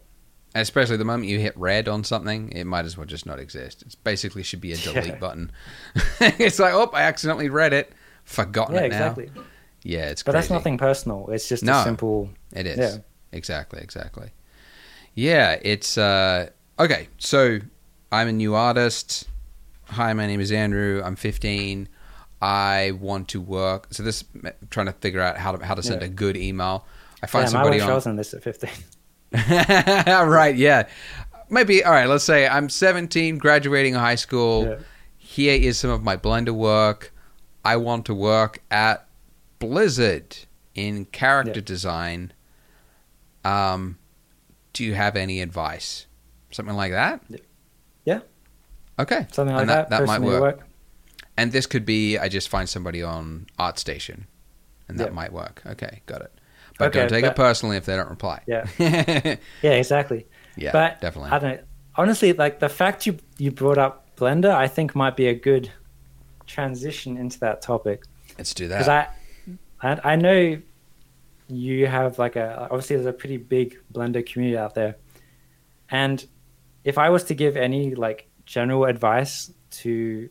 Especially 0.60 0.96
the 0.96 1.04
moment 1.04 1.28
you 1.28 1.38
hit 1.38 1.56
red 1.56 1.88
on 1.88 2.04
something, 2.04 2.50
it 2.52 2.64
might 2.64 2.84
as 2.84 2.96
well 2.96 3.06
just 3.06 3.26
not 3.26 3.38
exist. 3.38 3.82
It 3.82 3.96
basically 4.04 4.42
should 4.42 4.60
be 4.60 4.72
a 4.72 4.76
delete 4.86 5.06
Yeah. 5.06 5.14
button. 5.18 5.52
it's 6.20 6.58
like, 6.58 6.72
oh, 6.74 6.90
I 6.92 7.02
accidentally 7.02 7.48
read 7.48 7.72
it, 7.72 7.92
forgotten 8.24 8.74
yeah, 8.74 8.82
it 8.82 8.88
now. 8.90 8.96
exactly. 8.96 9.30
Yeah, 9.82 10.08
it's 10.10 10.22
But 10.22 10.32
that's 10.32 10.50
nothing 10.50 10.78
personal. 10.78 11.28
It's 11.30 11.48
just 11.48 11.62
No. 11.62 11.80
a 11.80 11.84
simple. 11.84 12.30
It 12.52 12.66
is. 12.66 12.78
Yeah. 12.78 12.96
Exactly, 13.32 13.80
exactly. 13.82 14.30
Yeah, 15.14 15.58
it's 15.62 15.96
uh 15.98 16.48
okay, 16.78 17.08
so 17.18 17.58
I'm 18.12 18.28
a 18.28 18.32
new 18.32 18.54
artist. 18.54 19.28
Hi, 19.90 20.12
my 20.12 20.26
name 20.26 20.40
is 20.40 20.50
Andrew. 20.52 21.00
I'm 21.04 21.16
15. 21.16 21.88
I 22.42 22.92
want 23.00 23.28
to 23.28 23.40
work. 23.40 23.88
So 23.92 24.02
this 24.02 24.24
trying 24.70 24.86
to 24.86 24.92
figure 24.92 25.20
out 25.20 25.36
how 25.38 25.52
to 25.52 25.64
how 25.64 25.74
to 25.74 25.82
send 25.82 26.00
Yeah. 26.02 26.06
a 26.06 26.10
good 26.10 26.36
email. 26.36 26.84
I 27.22 27.26
find 27.26 27.46
I 27.46 27.48
somebody 27.48 27.80
I 27.80 27.86
on 27.86 27.94
was 27.94 28.06
in 28.06 28.16
this 28.16 28.34
at 28.34 28.42
15. 28.42 28.70
right, 30.28 30.54
yeah. 30.56 30.88
Maybe 31.48 31.84
all 31.84 31.92
right, 31.92 32.06
let's 32.06 32.24
say 32.24 32.46
I'm 32.48 32.68
17 32.68 33.38
graduating 33.38 33.94
high 33.94 34.14
school. 34.16 34.66
Yeah. 34.66 34.76
Here 35.16 35.54
is 35.60 35.78
some 35.78 35.90
of 35.90 36.02
my 36.02 36.16
Blender 36.16 36.50
work. 36.52 37.12
I 37.64 37.76
want 37.76 38.06
to 38.06 38.14
work 38.14 38.62
at 38.70 39.06
Blizzard 39.58 40.36
in 40.74 41.04
character 41.06 41.60
Yeah. 41.60 41.64
design. 41.64 42.32
Um, 43.44 43.98
do 44.72 44.84
you 44.84 44.94
have 44.94 45.16
any 45.16 45.40
advice? 45.40 46.06
Something 46.50 46.76
like 46.76 46.92
that? 46.92 47.22
Yeah. 48.04 48.20
Okay. 48.98 49.26
Something 49.32 49.54
like 49.54 49.62
And 49.62 49.70
that. 49.70 49.90
That, 49.90 50.00
might 50.06 50.18
personally 50.18 50.40
work. 50.40 50.60
And 51.36 51.52
this 51.52 51.66
could 51.66 51.84
be 51.84 52.18
I 52.18 52.28
just 52.28 52.48
find 52.48 52.68
somebody 52.68 53.02
on 53.02 53.46
ArtStation, 53.58 54.24
and 54.88 54.98
that 54.98 55.08
Yeah. 55.08 55.14
might 55.14 55.32
work. 55.32 55.62
Okay, 55.66 56.02
got 56.06 56.22
it. 56.22 56.32
But 56.78 56.88
Okay, 56.88 57.00
don't 57.00 57.08
take 57.08 57.24
it 57.24 57.36
personally 57.36 57.76
if 57.76 57.86
they 57.86 57.96
don't 57.96 58.10
reply. 58.10 58.42
Yeah. 58.46 58.66
yeah, 58.78 59.70
exactly. 59.72 60.26
Yeah, 60.56 60.72
but 60.72 61.00
definitely. 61.00 61.30
I 61.30 61.38
don't 61.38 61.56
know. 61.56 61.62
Honestly, 61.96 62.32
like 62.32 62.60
the 62.60 62.68
fact 62.68 63.06
you 63.06 63.16
you 63.38 63.50
brought 63.50 63.78
up 63.78 64.14
Blender, 64.16 64.54
I 64.54 64.68
think 64.68 64.94
might 64.94 65.16
be 65.16 65.28
a 65.28 65.34
good 65.34 65.70
transition 66.46 67.16
into 67.16 67.40
that 67.40 67.60
topic 67.62 68.04
Let's 68.38 68.54
do 68.54 68.68
that. 68.68 68.78
because. 68.78 68.88
I, 68.88 69.08
I 69.82 70.12
I 70.12 70.16
know 70.16 70.60
you 71.48 71.86
have 71.86 72.18
like 72.18 72.36
a 72.36 72.68
obviously 72.70 72.96
there's 72.96 73.06
a 73.06 73.12
pretty 73.12 73.36
big 73.36 73.78
Blender 73.92 74.24
community 74.24 74.58
out 74.58 74.74
there, 74.74 74.96
and 75.90 76.24
if 76.84 76.98
I 76.98 77.10
was 77.10 77.24
to 77.24 77.34
give 77.34 77.56
any 77.56 77.94
like 77.94 78.28
general 78.44 78.84
advice 78.84 79.52
to 79.70 80.28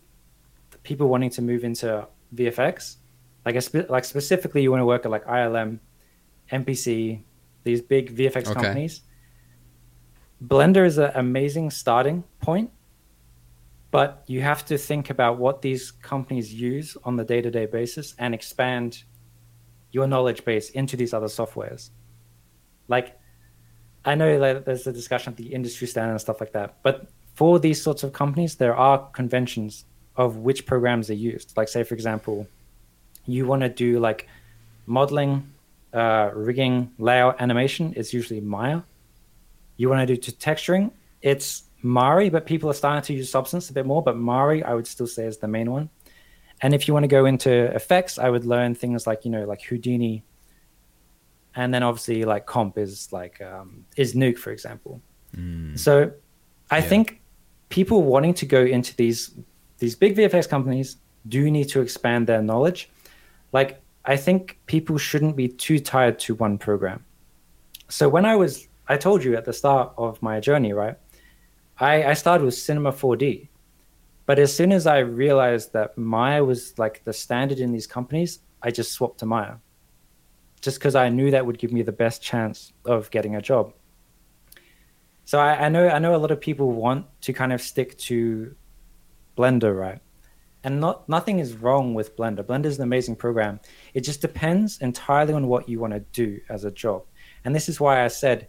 the 0.71 0.77
people 0.79 1.07
wanting 1.09 1.29
to 1.31 1.41
move 1.41 1.63
into 1.63 2.07
VFX, 2.33 2.95
like 3.45 3.55
a 3.55 3.61
spe- 3.61 3.89
like 3.89 4.05
specifically 4.05 4.61
you 4.63 4.71
want 4.71 4.81
to 4.81 4.85
work 4.85 5.05
at 5.05 5.11
like 5.11 5.25
ILM, 5.25 5.79
MPC, 6.51 7.23
these 7.63 7.81
big 7.81 8.15
VFX 8.15 8.47
Okay. 8.47 8.53
companies. 8.53 9.01
Blender 10.43 10.85
is 10.85 10.97
an 10.97 11.11
amazing 11.15 11.71
starting 11.71 12.23
point, 12.41 12.71
but 13.91 14.23
you 14.27 14.41
have 14.41 14.65
to 14.65 14.77
think 14.77 15.09
about 15.09 15.37
what 15.37 15.61
these 15.61 15.91
companies 15.91 16.53
use 16.53 16.97
on 17.03 17.15
the 17.15 17.23
day-to-day 17.23 17.65
basis 17.67 18.13
and 18.19 18.33
expand 18.33 19.03
your 19.91 20.07
knowledge 20.07 20.43
base 20.43 20.69
into 20.71 20.97
these 20.97 21.13
other 21.13 21.27
softwares. 21.27 21.89
Like, 22.87 23.17
I 24.03 24.13
know 24.13 24.37
that 24.39 24.65
there's 24.65 24.85
a 24.85 24.93
discussion 24.93 25.31
of 25.31 25.37
the 25.37 25.47
industry 25.53 25.87
standard 25.87 26.11
and 26.11 26.21
stuff 26.21 26.39
like 26.39 26.51
that, 26.51 26.83
but 26.83 27.07
for 27.33 27.59
these 27.59 27.81
sorts 27.81 28.03
of 28.03 28.13
companies, 28.13 28.55
there 28.55 28.75
are 28.75 29.09
conventions 29.11 29.85
of 30.15 30.37
which 30.37 30.65
programs 30.65 31.09
are 31.09 31.15
used. 31.15 31.55
Like, 31.57 31.67
say, 31.69 31.83
for 31.83 31.95
example, 31.95 32.47
you 33.25 33.47
want 33.47 33.61
to 33.61 33.69
do 33.69 33.99
like 33.99 34.27
modeling, 34.85 35.51
uh, 35.95 36.31
rigging, 36.33 36.91
layout, 36.97 37.41
animation. 37.41 37.93
It's 37.95 38.13
usually 38.13 38.41
Maya. 38.41 38.81
You 39.77 39.89
want 39.89 40.07
to 40.07 40.15
do 40.15 40.17
to 40.21 40.31
texturing. 40.31 40.91
It's 41.21 41.63
Mari, 41.81 42.29
but 42.29 42.45
people 42.45 42.69
are 42.69 42.73
starting 42.73 43.03
to 43.03 43.13
use 43.13 43.29
Substance 43.29 43.69
a 43.69 43.73
bit 43.73 43.85
more. 43.85 44.01
But 44.03 44.17
Mari, 44.17 44.63
I 44.63 44.73
would 44.73 44.87
still 44.87 45.07
say 45.07 45.25
is 45.25 45.37
the 45.37 45.47
main 45.47 45.71
one. 45.71 45.89
And 46.61 46.73
if 46.73 46.87
you 46.87 46.93
want 46.93 47.03
to 47.03 47.07
go 47.07 47.25
into 47.25 47.51
effects, 47.75 48.17
I 48.17 48.29
would 48.29 48.45
learn 48.45 48.75
things 48.75 49.05
like 49.07 49.25
you 49.25 49.31
know 49.31 49.45
like 49.45 49.61
Houdini, 49.63 50.23
and 51.55 51.73
then 51.73 51.83
obviously 51.83 52.23
like 52.23 52.45
comp 52.45 52.77
is 52.77 53.11
like 53.11 53.41
um, 53.41 53.85
is 53.97 54.15
Nuke 54.15 54.37
for 54.37 54.51
example. 54.51 55.01
Mm. 55.35 55.77
So 55.77 56.11
I 56.71 56.77
Yeah. 56.77 56.89
think 56.89 57.21
people 57.69 58.03
wanting 58.03 58.33
to 58.35 58.45
go 58.45 58.61
into 58.63 58.95
these 58.95 59.31
these 59.79 59.95
big 59.95 60.15
VFX 60.15 60.47
companies 60.49 60.97
do 61.27 61.51
need 61.51 61.67
to 61.69 61.81
expand 61.81 62.27
their 62.27 62.41
knowledge. 62.41 62.89
Like 63.51 63.81
I 64.05 64.17
think 64.17 64.59
people 64.65 64.97
shouldn't 64.97 65.35
be 65.35 65.47
too 65.47 65.79
tied 65.79 66.19
to 66.19 66.35
one 66.35 66.57
program. 66.57 67.03
So 67.89 68.07
when 68.07 68.25
I 68.25 68.35
was 68.35 68.67
I 68.87 68.97
told 68.97 69.23
you 69.23 69.35
at 69.35 69.45
the 69.45 69.53
start 69.53 69.93
of 69.97 70.21
my 70.21 70.39
journey, 70.39 70.73
right? 70.73 70.95
I, 71.79 72.03
I 72.05 72.13
started 72.13 72.45
with 72.45 72.53
Cinema 72.53 72.91
4D. 72.91 73.49
But 74.25 74.39
as 74.39 74.55
soon 74.55 74.71
as 74.71 74.87
I 74.87 74.99
realized 74.99 75.73
that 75.73 75.97
Maya 75.97 76.43
was 76.43 76.77
like 76.77 77.03
the 77.03 77.13
standard 77.13 77.59
in 77.59 77.71
these 77.71 77.87
companies, 77.87 78.39
I 78.61 78.71
just 78.71 78.91
swapped 78.91 79.19
to 79.19 79.25
Maya. 79.25 79.55
Just 80.61 80.79
because 80.79 80.95
I 80.95 81.09
knew 81.09 81.31
that 81.31 81.45
would 81.45 81.57
give 81.57 81.71
me 81.71 81.81
the 81.81 81.91
best 81.91 82.21
chance 82.21 82.73
of 82.85 83.09
getting 83.11 83.35
a 83.35 83.41
job. 83.41 83.73
So 85.25 85.39
I, 85.39 85.65
I 85.65 85.69
know 85.69 85.89
I 85.89 85.99
know 85.99 86.15
a 86.15 86.17
lot 86.17 86.31
of 86.31 86.39
people 86.39 86.71
want 86.71 87.05
to 87.21 87.33
kind 87.33 87.51
of 87.53 87.61
stick 87.61 87.97
to 87.99 88.55
Blender, 89.37 89.77
right? 89.77 89.99
And 90.65 90.81
not 90.81 91.07
nothing 91.07 91.37
is 91.37 91.53
wrong 91.53 91.93
with 91.93 92.17
Blender. 92.17 92.43
Blender 92.43 92.65
is 92.65 92.77
an 92.79 92.83
amazing 92.83 93.17
program. 93.17 93.59
It 93.93 94.01
just 94.01 94.19
depends 94.19 94.79
entirely 94.79 95.31
on 95.31 95.47
what 95.47 95.69
you 95.69 95.79
want 95.79 95.93
to 95.93 95.99
do 95.99 96.41
as 96.49 96.65
a 96.65 96.71
job. 96.71 97.03
And 97.45 97.53
this 97.53 97.69
is 97.69 97.79
why 97.79 98.03
I 98.03 98.07
said 98.07 98.47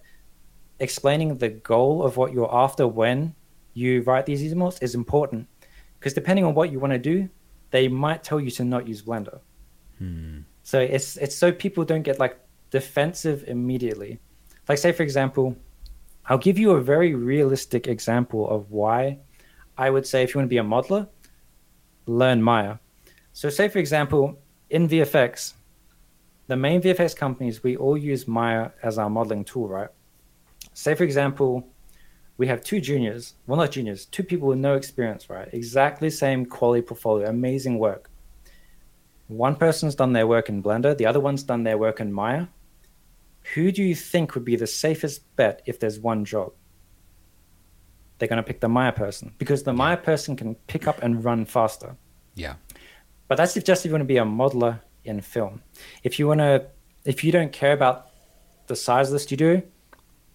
explaining 0.80 1.36
the 1.36 1.50
goal 1.50 2.02
of 2.02 2.16
what 2.16 2.32
you're 2.32 2.52
after 2.52 2.88
when 2.88 3.34
you 3.74 4.00
write 4.02 4.24
these 4.24 4.42
emails 4.42 4.82
is 4.82 4.94
important 4.94 5.46
because 5.98 6.14
depending 6.14 6.46
on 6.46 6.54
what 6.54 6.72
you 6.72 6.80
want 6.80 6.94
to 6.94 6.98
do, 6.98 7.28
they 7.70 7.86
might 7.86 8.24
tell 8.24 8.40
you 8.40 8.50
to 8.52 8.64
not 8.64 8.88
use 8.88 9.02
Blender. 9.02 9.40
Hmm. 9.98 10.38
So 10.62 10.80
it's 10.80 11.18
it's 11.18 11.36
so 11.36 11.52
people 11.52 11.84
don't 11.84 12.02
get 12.02 12.18
like 12.18 12.40
defensive 12.70 13.44
immediately. 13.46 14.20
Like 14.70 14.78
say 14.78 14.92
for 14.92 15.02
example, 15.02 15.54
I'll 16.24 16.38
give 16.38 16.58
you 16.58 16.70
a 16.70 16.80
very 16.80 17.14
realistic 17.14 17.86
example 17.86 18.48
of 18.48 18.70
why 18.70 19.18
I 19.76 19.90
would 19.90 20.06
say 20.06 20.22
if 20.22 20.34
you 20.34 20.38
want 20.38 20.46
to 20.46 20.54
be 20.54 20.58
a 20.58 20.64
modeler, 20.64 21.08
learn 22.06 22.42
Maya. 22.42 22.76
So 23.32 23.50
say 23.50 23.68
for 23.68 23.78
example, 23.78 24.38
in 24.70 24.88
VFX, 24.88 25.54
the 26.46 26.56
main 26.56 26.80
VFX 26.80 27.16
companies 27.16 27.62
we 27.62 27.76
all 27.76 27.96
use 27.96 28.26
Maya 28.26 28.70
as 28.82 28.98
our 28.98 29.10
modeling 29.10 29.44
tool, 29.44 29.68
right? 29.68 29.88
Say 30.72 30.94
for 30.94 31.04
example, 31.04 31.68
we 32.38 32.46
have 32.46 32.62
two 32.62 32.80
juniors, 32.80 33.34
well 33.46 33.58
not 33.58 33.72
juniors, 33.72 34.06
two 34.06 34.22
people 34.22 34.48
with 34.48 34.58
no 34.58 34.74
experience, 34.74 35.28
right? 35.28 35.48
Exactly 35.52 36.10
same 36.10 36.46
quality 36.46 36.82
portfolio, 36.82 37.28
amazing 37.28 37.78
work. 37.78 38.10
One 39.28 39.56
person's 39.56 39.96
done 39.96 40.12
their 40.12 40.26
work 40.26 40.48
in 40.48 40.62
Blender, 40.62 40.96
the 40.96 41.06
other 41.06 41.20
one's 41.20 41.42
done 41.42 41.64
their 41.64 41.78
work 41.78 42.00
in 42.00 42.12
Maya. 42.12 42.46
Who 43.54 43.72
do 43.72 43.82
you 43.82 43.94
think 43.94 44.34
would 44.34 44.44
be 44.44 44.56
the 44.56 44.66
safest 44.66 45.22
bet 45.36 45.62
if 45.66 45.80
there's 45.80 45.98
one 45.98 46.24
job? 46.24 46.52
They're 48.18 48.28
going 48.28 48.38
to 48.38 48.42
pick 48.42 48.60
the 48.60 48.68
Maya 48.68 48.92
person 48.92 49.34
because 49.38 49.62
the 49.62 49.72
Maya 49.72 49.96
person 49.96 50.36
can 50.36 50.54
pick 50.66 50.86
up 50.86 51.02
and 51.02 51.24
run 51.24 51.44
faster. 51.44 51.96
Yeah. 52.34 52.54
But 53.28 53.36
that's 53.36 53.56
if 53.56 53.64
just 53.64 53.84
if 53.84 53.90
you 53.90 53.92
want 53.92 54.02
to 54.02 54.06
be 54.06 54.18
a 54.18 54.24
modeler 54.24 54.80
in 55.04 55.20
film. 55.20 55.62
If 56.02 56.18
you 56.18 56.28
want 56.28 56.40
to, 56.40 56.66
if 57.04 57.22
you 57.24 57.32
don't 57.32 57.52
care 57.52 57.72
about 57.72 58.08
the 58.66 58.76
size 58.76 59.08
of 59.08 59.12
the 59.12 59.18
studio 59.18 59.62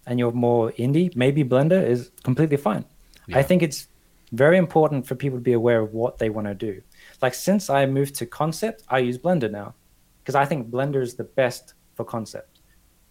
and 0.06 0.18
you're 0.18 0.32
more 0.32 0.72
indie, 0.72 1.14
maybe 1.16 1.44
Blender 1.44 1.84
is 1.84 2.10
completely 2.22 2.56
fine. 2.56 2.84
Yeah. 3.26 3.38
I 3.38 3.42
think 3.42 3.62
it's 3.62 3.88
very 4.32 4.56
important 4.56 5.06
for 5.06 5.14
people 5.14 5.38
to 5.38 5.42
be 5.42 5.52
aware 5.52 5.80
of 5.80 5.92
what 5.92 6.18
they 6.18 6.30
want 6.30 6.46
to 6.46 6.54
do. 6.54 6.82
Like 7.20 7.34
since 7.34 7.68
I 7.68 7.86
moved 7.86 8.14
to 8.16 8.26
concept, 8.26 8.82
I 8.88 8.98
use 8.98 9.18
Blender 9.18 9.50
now 9.50 9.74
because 10.22 10.34
I 10.34 10.44
think 10.44 10.70
Blender 10.70 11.02
is 11.02 11.14
the 11.14 11.24
best 11.24 11.74
for 11.94 12.04
concept. 12.04 12.60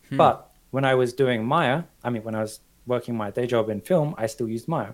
Hmm. 0.10 0.18
But 0.18 0.52
when 0.72 0.86
I 0.86 0.96
was 0.96 1.14
doing 1.14 1.46
Maya, 1.46 1.84
I 2.04 2.10
mean, 2.10 2.24
when 2.24 2.36
I 2.36 2.42
was 2.42 2.62
working 2.92 3.16
my 3.24 3.30
day 3.32 3.48
job 3.54 3.66
in 3.74 3.80
film, 3.82 4.10
I 4.24 4.26
still 4.28 4.50
used 4.56 4.68
Maya. 4.68 4.94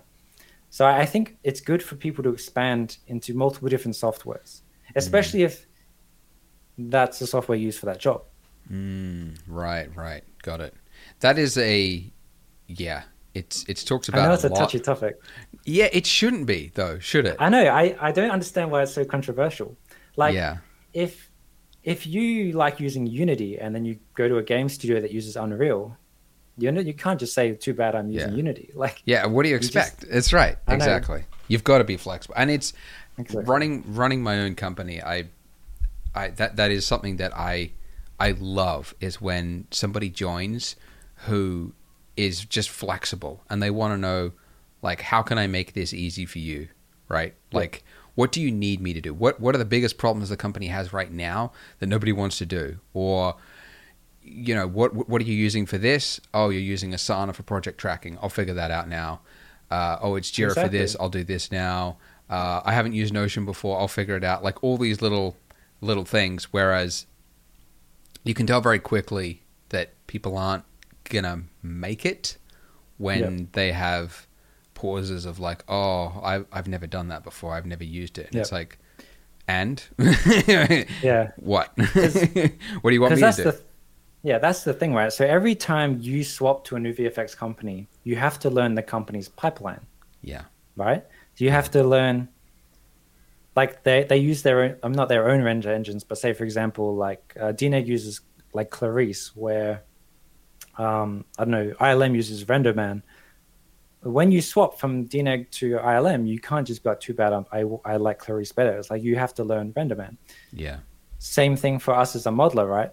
So 0.70 0.86
I 0.86 1.06
think 1.12 1.24
it's 1.48 1.60
good 1.60 1.82
for 1.82 1.94
people 1.96 2.22
to 2.24 2.30
expand 2.38 2.98
into 3.06 3.34
multiple 3.34 3.68
different 3.68 3.96
softwares, 3.96 4.50
especially 5.02 5.42
if 5.42 5.66
that's 6.78 7.18
the 7.18 7.26
software 7.26 7.58
used 7.58 7.78
for 7.80 7.86
that 7.86 7.98
job. 7.98 8.22
Mm, 8.70 9.36
right, 9.46 9.88
right. 9.96 10.24
Got 10.42 10.60
it. 10.60 10.74
That 11.20 11.38
is 11.38 11.56
a 11.58 12.04
yeah. 12.66 13.02
It's 13.34 13.64
it's 13.68 13.84
talked 13.84 14.08
about 14.08 14.22
I 14.22 14.26
know 14.28 14.34
it's 14.34 14.44
a, 14.44 14.48
lot. 14.48 14.58
touchy 14.58 14.80
topic. 14.80 15.14
Yeah, 15.64 15.88
it 15.92 16.06
shouldn't 16.06 16.46
be 16.46 16.72
though, 16.74 16.98
should 16.98 17.26
it? 17.26 17.36
I 17.38 17.48
know. 17.48 17.64
I, 17.66 17.96
I 18.00 18.12
don't 18.12 18.30
understand 18.30 18.70
why 18.70 18.82
it's 18.82 18.92
so 18.92 19.04
controversial. 19.04 19.76
Like, 20.16 20.34
yeah. 20.34 20.58
if 20.92 21.30
if 21.84 22.06
you 22.06 22.52
like 22.52 22.80
using 22.80 23.06
Unity 23.06 23.58
and 23.58 23.74
then 23.74 23.84
you 23.84 23.98
go 24.14 24.28
to 24.28 24.36
a 24.38 24.42
game 24.42 24.68
studio 24.68 25.00
that 25.00 25.12
uses 25.12 25.36
Unreal, 25.36 25.96
you 26.58 26.70
know 26.72 26.80
you 26.80 26.94
can't 26.94 27.18
just 27.20 27.34
say 27.34 27.52
too 27.52 27.72
bad 27.74 27.94
I'm 27.94 28.10
using 28.10 28.30
Yeah. 28.30 28.36
Unity. 28.36 28.70
Like, 28.74 29.02
Yeah, 29.04 29.26
what 29.26 29.44
do 29.44 29.48
you 29.48 29.58
just- 29.58 29.74
expect? 29.74 30.04
it's 30.10 30.32
right. 30.32 30.56
Exactly. 30.66 31.24
You've 31.48 31.64
got 31.64 31.78
to 31.78 31.84
be 31.84 31.96
flexible. 31.96 32.34
And 32.36 32.50
it's 32.50 32.72
Exactly. 33.16 33.44
running 33.44 33.84
running 33.94 34.22
my 34.22 34.38
own 34.40 34.54
company. 34.54 35.02
I 35.02 35.24
I 36.14 36.28
that 36.30 36.56
that 36.56 36.70
is 36.70 36.86
something 36.86 37.16
that 37.16 37.36
I 37.36 37.72
I 38.20 38.32
love 38.38 38.94
is 39.00 39.20
when 39.20 39.66
somebody 39.70 40.08
joins 40.10 40.76
who 41.26 41.72
is 42.16 42.44
just 42.44 42.68
flexible 42.70 43.42
and 43.48 43.62
they 43.62 43.70
want 43.70 43.92
to 43.94 43.98
know 43.98 44.32
like 44.82 45.00
how 45.02 45.22
can 45.22 45.38
I 45.38 45.46
make 45.46 45.72
this 45.72 45.92
easy 45.94 46.26
for 46.26 46.38
you, 46.38 46.68
right? 47.08 47.34
Yeah. 47.50 47.58
Like 47.58 47.84
what 48.14 48.32
do 48.32 48.40
you 48.40 48.50
need 48.50 48.80
me 48.80 48.92
to 48.94 49.00
do? 49.00 49.14
What 49.14 49.40
what 49.40 49.54
are 49.54 49.58
the 49.58 49.64
biggest 49.64 49.98
problems 49.98 50.28
the 50.28 50.36
company 50.36 50.66
has 50.68 50.92
right 50.92 51.10
now 51.12 51.52
that 51.78 51.86
nobody 51.88 52.12
wants 52.12 52.38
to 52.38 52.46
do? 52.46 52.78
Or 52.92 53.36
you 54.30 54.54
know 54.54 54.66
what 54.66 55.08
what 55.08 55.20
are 55.20 55.24
you 55.24 55.34
using 55.34 55.66
for 55.66 55.78
this? 55.78 56.20
Oh, 56.34 56.48
you're 56.50 56.60
using 56.62 56.92
Asana 56.92 57.34
for 57.34 57.42
project 57.42 57.78
tracking. 57.78 58.18
I'll 58.22 58.28
figure 58.28 58.54
that 58.54 58.70
out 58.70 58.88
now. 58.88 59.20
Uh, 59.70 59.98
oh, 60.00 60.14
it's 60.16 60.30
Jira 60.30 60.54
for 60.54 60.68
this. 60.68 60.96
I'll 60.98 61.08
do 61.10 61.24
this 61.24 61.52
now. 61.52 61.98
Uh, 62.30 62.60
I 62.64 62.72
haven't 62.72 62.92
used 62.94 63.12
Notion 63.12 63.44
before. 63.44 63.78
I'll 63.78 63.88
figure 63.88 64.16
it 64.16 64.24
out. 64.24 64.42
Like 64.42 64.62
all 64.64 64.76
these 64.78 65.00
little 65.02 65.36
little 65.80 66.04
things. 66.04 66.52
Whereas 66.52 67.06
you 68.24 68.34
can 68.34 68.46
tell 68.46 68.60
very 68.60 68.78
quickly 68.78 69.42
that 69.70 69.92
people 70.06 70.36
aren't 70.36 70.64
gonna 71.04 71.42
make 71.62 72.04
it 72.04 72.36
when 72.98 73.38
Yep. 73.38 73.52
they 73.52 73.72
have 73.72 74.26
pauses 74.74 75.24
of 75.24 75.38
like, 75.38 75.64
oh, 75.68 76.20
I, 76.22 76.44
I've 76.52 76.68
never 76.68 76.86
done 76.86 77.08
that 77.08 77.24
before. 77.24 77.54
I've 77.54 77.66
never 77.66 77.84
used 77.84 78.18
it. 78.18 78.28
And 78.32 78.40
It's 78.40 78.52
like, 78.52 78.78
and 79.46 79.82
yeah, 80.46 81.30
what? 81.36 81.72
what 81.76 82.90
do 82.90 82.94
you 82.94 83.00
want 83.00 83.14
me 83.14 83.20
to 83.20 83.32
do? 83.32 83.42
the 83.44 83.60
yeah 84.28 84.38
that's 84.38 84.62
the 84.62 84.74
thing, 84.74 84.92
right? 84.94 85.12
So 85.12 85.24
every 85.24 85.54
time 85.54 85.98
you 86.00 86.22
swap 86.22 86.64
to 86.66 86.76
a 86.76 86.80
new 86.80 86.92
VFX 86.92 87.36
company, 87.36 87.88
you 88.04 88.16
have 88.16 88.38
to 88.40 88.50
learn 88.50 88.74
the 88.74 88.82
company's 88.82 89.28
pipeline. 89.28 89.84
yeah. 90.22 90.44
right? 90.76 91.02
So 91.34 91.44
you 91.46 91.50
have 91.50 91.70
to 91.70 91.82
learn, 91.82 92.28
like 93.56 93.82
they 93.84 94.04
they 94.04 94.18
use 94.18 94.42
their 94.42 94.58
own 94.64 94.76
I'm 94.82 94.92
not 94.92 95.08
their 95.08 95.24
own 95.30 95.40
render 95.42 95.72
engines, 95.72 96.04
but 96.04 96.18
say 96.18 96.32
for 96.32 96.44
example, 96.44 96.94
like 96.94 97.22
uh, 97.40 97.52
DNEG 97.58 97.86
uses 97.86 98.20
like 98.52 98.70
Clarisse, 98.70 99.28
where 99.34 99.82
um, 100.76 101.24
I 101.38 101.44
don't 101.44 101.50
know, 101.58 101.72
ILM 101.80 102.14
uses 102.14 102.44
RenderMan. 102.44 103.02
When 104.02 104.30
you 104.30 104.40
swap 104.40 104.78
from 104.78 105.08
DNEG 105.08 105.50
to 105.58 105.66
ILM, 105.78 106.28
you 106.28 106.38
can't 106.38 106.66
just 106.66 106.84
be 106.84 106.90
like, 106.90 107.00
too 107.00 107.14
bad, 107.14 107.32
um, 107.32 107.46
I, 107.50 107.64
I 107.84 107.96
like 107.96 108.20
Clarisse 108.20 108.54
better. 108.54 108.78
It's 108.78 108.90
like 108.90 109.02
you 109.02 109.16
have 109.16 109.34
to 109.34 109.44
learn 109.44 109.72
RenderMan. 109.72 110.16
Yeah. 110.52 110.78
Same 111.18 111.56
thing 111.56 111.80
for 111.80 111.94
us 111.94 112.14
as 112.14 112.26
a 112.26 112.30
modeler, 112.30 112.68
right? 112.68 112.92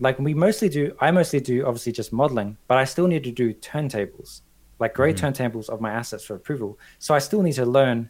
Like 0.00 0.18
we 0.18 0.32
mostly 0.34 0.68
do, 0.68 0.94
I 1.00 1.10
mostly 1.10 1.40
do 1.40 1.66
obviously 1.66 1.92
just 1.92 2.12
modeling, 2.12 2.56
but 2.68 2.78
I 2.78 2.84
still 2.84 3.06
need 3.08 3.24
to 3.24 3.32
do 3.32 3.52
turntables, 3.54 4.42
like 4.78 4.94
grade 4.94 5.16
turntables 5.16 5.68
of 5.68 5.80
my 5.80 5.90
assets 5.90 6.24
for 6.24 6.34
approval. 6.36 6.78
So 7.00 7.14
I 7.14 7.18
still 7.18 7.42
need 7.42 7.54
to 7.54 7.66
learn 7.66 8.08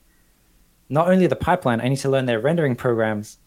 not 0.90 1.09
only 1.09 1.27
the 1.27 1.37
pipeline, 1.37 1.81
I 1.81 1.88
need 1.88 1.98
to 1.98 2.11
learn 2.11 2.27
their 2.27 2.40
rendering 2.40 2.77
programs 2.77 3.38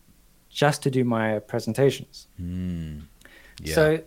just 0.49 0.81
to 0.83 0.91
do 0.91 1.03
my 1.03 1.39
presentations. 1.39 2.27
Mm. 2.41 3.01
Yeah. 3.61 3.75
So 3.75 3.99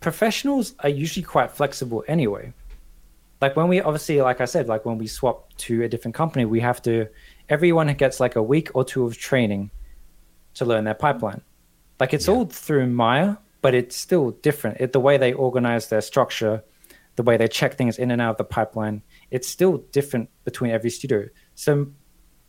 professionals 0.00 0.74
are 0.80 0.88
usually 0.88 1.24
quite 1.24 1.50
flexible 1.50 2.04
anyway. 2.08 2.52
Like 3.40 3.56
when 3.56 3.68
we 3.68 3.80
obviously, 3.80 4.20
like 4.20 4.40
I 4.40 4.44
said, 4.46 4.68
like 4.68 4.84
when 4.84 4.98
we 4.98 5.06
swap 5.06 5.52
to 5.58 5.82
a 5.82 5.88
different 5.88 6.14
company, 6.14 6.44
we 6.44 6.60
have 6.60 6.80
to, 6.82 7.08
everyone 7.48 7.92
gets 7.94 8.20
like 8.20 8.36
a 8.36 8.42
week 8.42 8.70
or 8.74 8.84
two 8.84 9.04
of 9.04 9.16
training 9.16 9.70
to 10.54 10.64
learn 10.64 10.84
their 10.84 10.94
pipeline. 10.94 11.40
Like 12.00 12.14
it's 12.14 12.26
Yeah. 12.28 12.34
all 12.34 12.46
through 12.46 12.86
Maya, 12.88 13.36
but 13.60 13.74
it's 13.74 13.96
still 13.96 14.30
different. 14.30 14.80
It, 14.80 14.92
the 14.92 15.00
way 15.00 15.16
they 15.16 15.32
organize 15.32 15.88
their 15.88 16.00
structure, 16.00 16.62
the 17.16 17.22
way 17.22 17.36
they 17.36 17.48
check 17.48 17.74
things 17.74 17.98
in 17.98 18.10
and 18.10 18.20
out 18.22 18.32
of 18.32 18.36
the 18.38 18.44
pipeline, 18.44 19.02
it's 19.30 19.48
still 19.48 19.78
different 19.92 20.30
between 20.44 20.70
every 20.70 20.90
studio. 20.90 21.28
So 21.54 21.88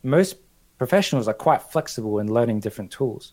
most 0.02 0.36
professionals 0.78 1.28
are 1.28 1.34
quite 1.34 1.62
flexible 1.62 2.18
in 2.20 2.32
learning 2.32 2.60
different 2.60 2.90
tools, 2.90 3.32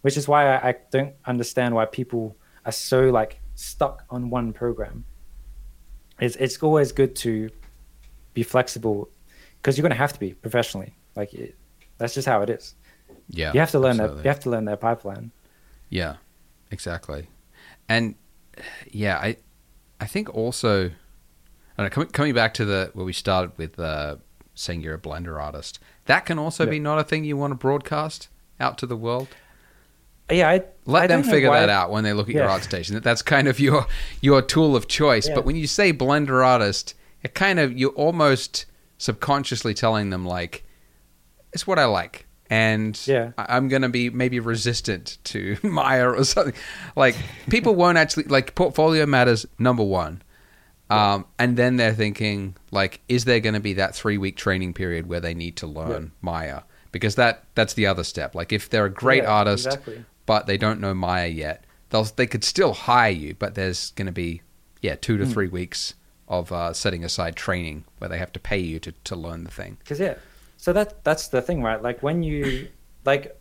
which 0.00 0.16
is 0.16 0.26
why 0.26 0.56
I, 0.56 0.70
I 0.70 0.74
don't 0.90 1.14
understand 1.26 1.74
why 1.74 1.84
people 1.84 2.36
are 2.64 2.72
so 2.72 3.10
like 3.10 3.40
stuck 3.54 4.04
on 4.10 4.30
one 4.30 4.52
program. 4.52 5.04
It's 6.20 6.36
it's 6.36 6.58
always 6.62 6.90
good 6.92 7.14
to 7.16 7.50
be 8.34 8.42
flexible 8.42 9.10
because 9.56 9.76
you're 9.76 9.82
going 9.82 9.90
to 9.90 9.96
have 9.96 10.12
to 10.12 10.20
be 10.20 10.34
professionally. 10.34 10.96
Like 11.14 11.34
it, 11.34 11.56
that's 11.98 12.14
just 12.14 12.26
how 12.26 12.42
it 12.42 12.50
is. 12.50 12.74
yeah. 13.28 13.52
you 13.52 13.60
have 13.60 13.70
to 13.72 13.78
learn 13.78 13.98
that. 13.98 14.16
You 14.16 14.28
have 14.28 14.40
to 14.40 14.50
learn 14.50 14.64
their 14.64 14.76
pipeline. 14.76 15.30
Yeah, 15.90 16.16
exactly. 16.70 17.28
And 17.88 18.14
yeah, 18.90 19.16
I 19.18 19.36
I 20.00 20.06
think 20.06 20.32
also 20.34 20.90
I 21.76 21.88
coming, 21.88 22.08
coming 22.10 22.34
back 22.34 22.54
to 22.54 22.64
the 22.64 22.90
where 22.94 23.04
we 23.04 23.12
started 23.12 23.52
with 23.56 23.78
uh, 23.78 24.16
saying 24.54 24.80
you're 24.82 24.94
a 24.94 24.98
blender 25.00 25.40
artist, 25.40 25.78
that 26.06 26.26
can 26.26 26.38
also 26.38 26.64
Yeah. 26.64 26.70
be 26.70 26.78
not 26.80 26.98
a 26.98 27.04
thing 27.04 27.24
you 27.24 27.36
want 27.36 27.52
to 27.52 27.56
broadcast 27.56 28.28
out 28.60 28.78
to 28.78 28.86
the 28.86 28.96
world. 28.96 29.28
Yeah, 30.30 30.50
I 30.50 30.64
Let 30.84 31.04
I 31.04 31.06
them 31.06 31.22
figure 31.22 31.50
that 31.50 31.70
out 31.70 31.90
when 31.90 32.04
they 32.04 32.12
look 32.12 32.28
at 32.28 32.34
your 32.34 32.46
ArtStation. 32.48 32.90
That 32.92 33.02
that's 33.02 33.22
kind 33.22 33.48
of 33.48 33.58
your 33.58 33.86
your 34.20 34.42
tool 34.42 34.76
of 34.76 34.86
choice. 34.86 35.26
Yeah. 35.28 35.34
But 35.36 35.44
when 35.46 35.56
you 35.56 35.66
say 35.66 35.92
blender 35.92 36.44
artist, 36.44 36.94
it 37.22 37.34
kind 37.34 37.58
of 37.58 37.76
you're 37.78 37.92
almost 37.92 38.66
subconsciously 38.98 39.72
telling 39.74 40.10
them 40.10 40.26
like 40.26 40.64
it's 41.52 41.66
what 41.66 41.78
I 41.78 41.86
like 41.86 42.26
and 42.50 43.00
Yeah. 43.06 43.32
I- 43.38 43.56
I'm 43.56 43.68
going 43.68 43.82
to 43.82 43.88
be 43.88 44.10
maybe 44.10 44.40
resistant 44.40 45.18
to 45.24 45.56
Maya 45.62 46.08
or 46.10 46.24
something. 46.24 46.54
Like 46.96 47.16
people 47.50 47.74
won't 47.74 47.98
actually 47.98 48.24
like 48.24 48.54
portfolio 48.54 49.06
matters 49.06 49.46
number 49.58 49.82
one, 49.84 50.22
um, 50.90 51.26
and 51.38 51.56
then 51.56 51.76
they're 51.76 51.94
thinking 51.94 52.56
like, 52.70 53.00
is 53.08 53.24
there 53.26 53.40
going 53.40 53.54
to 53.54 53.60
be 53.60 53.74
that 53.74 53.94
three 53.94 54.16
week 54.18 54.36
training 54.36 54.72
period 54.74 55.06
where 55.06 55.20
they 55.20 55.34
need 55.34 55.56
to 55.58 55.66
learn 55.66 56.12
Maya? 56.22 56.62
Because 56.92 57.16
that 57.16 57.44
that's 57.54 57.74
the 57.74 57.86
other 57.86 58.04
step. 58.04 58.34
Like 58.34 58.52
if 58.52 58.70
they're 58.70 58.86
a 58.86 58.90
great 58.90 59.22
Yeah, 59.24 59.30
artist, 59.30 59.66
exactly. 59.66 60.04
but 60.24 60.46
they 60.46 60.56
don't 60.56 60.80
know 60.80 60.94
Maya 60.94 61.26
yet, 61.28 61.64
they'll 61.90 62.04
they 62.04 62.26
could 62.26 62.44
still 62.44 62.72
hire 62.72 63.10
you, 63.10 63.34
but 63.38 63.54
there's 63.54 63.90
going 63.92 64.06
to 64.06 64.12
be 64.12 64.40
yeah 64.80 64.94
two 64.94 65.18
to 65.18 65.26
Hmm. 65.26 65.32
three 65.32 65.48
weeks 65.48 65.94
of 66.28 66.50
uh, 66.52 66.72
setting 66.72 67.04
aside 67.04 67.36
training 67.36 67.84
where 67.98 68.08
they 68.08 68.18
have 68.18 68.32
to 68.32 68.38
pay 68.40 68.58
you 68.58 68.78
to, 68.78 68.92
to 69.04 69.16
learn 69.16 69.44
the 69.44 69.50
thing. 69.50 69.76
Because 69.80 69.98
yeah, 70.00 70.14
so 70.58 70.72
that 70.72 71.02
that's 71.04 71.28
the 71.28 71.40
thing, 71.40 71.62
right? 71.62 71.80
Like 71.80 72.02
when 72.02 72.22
you 72.22 72.68
like, 73.04 73.40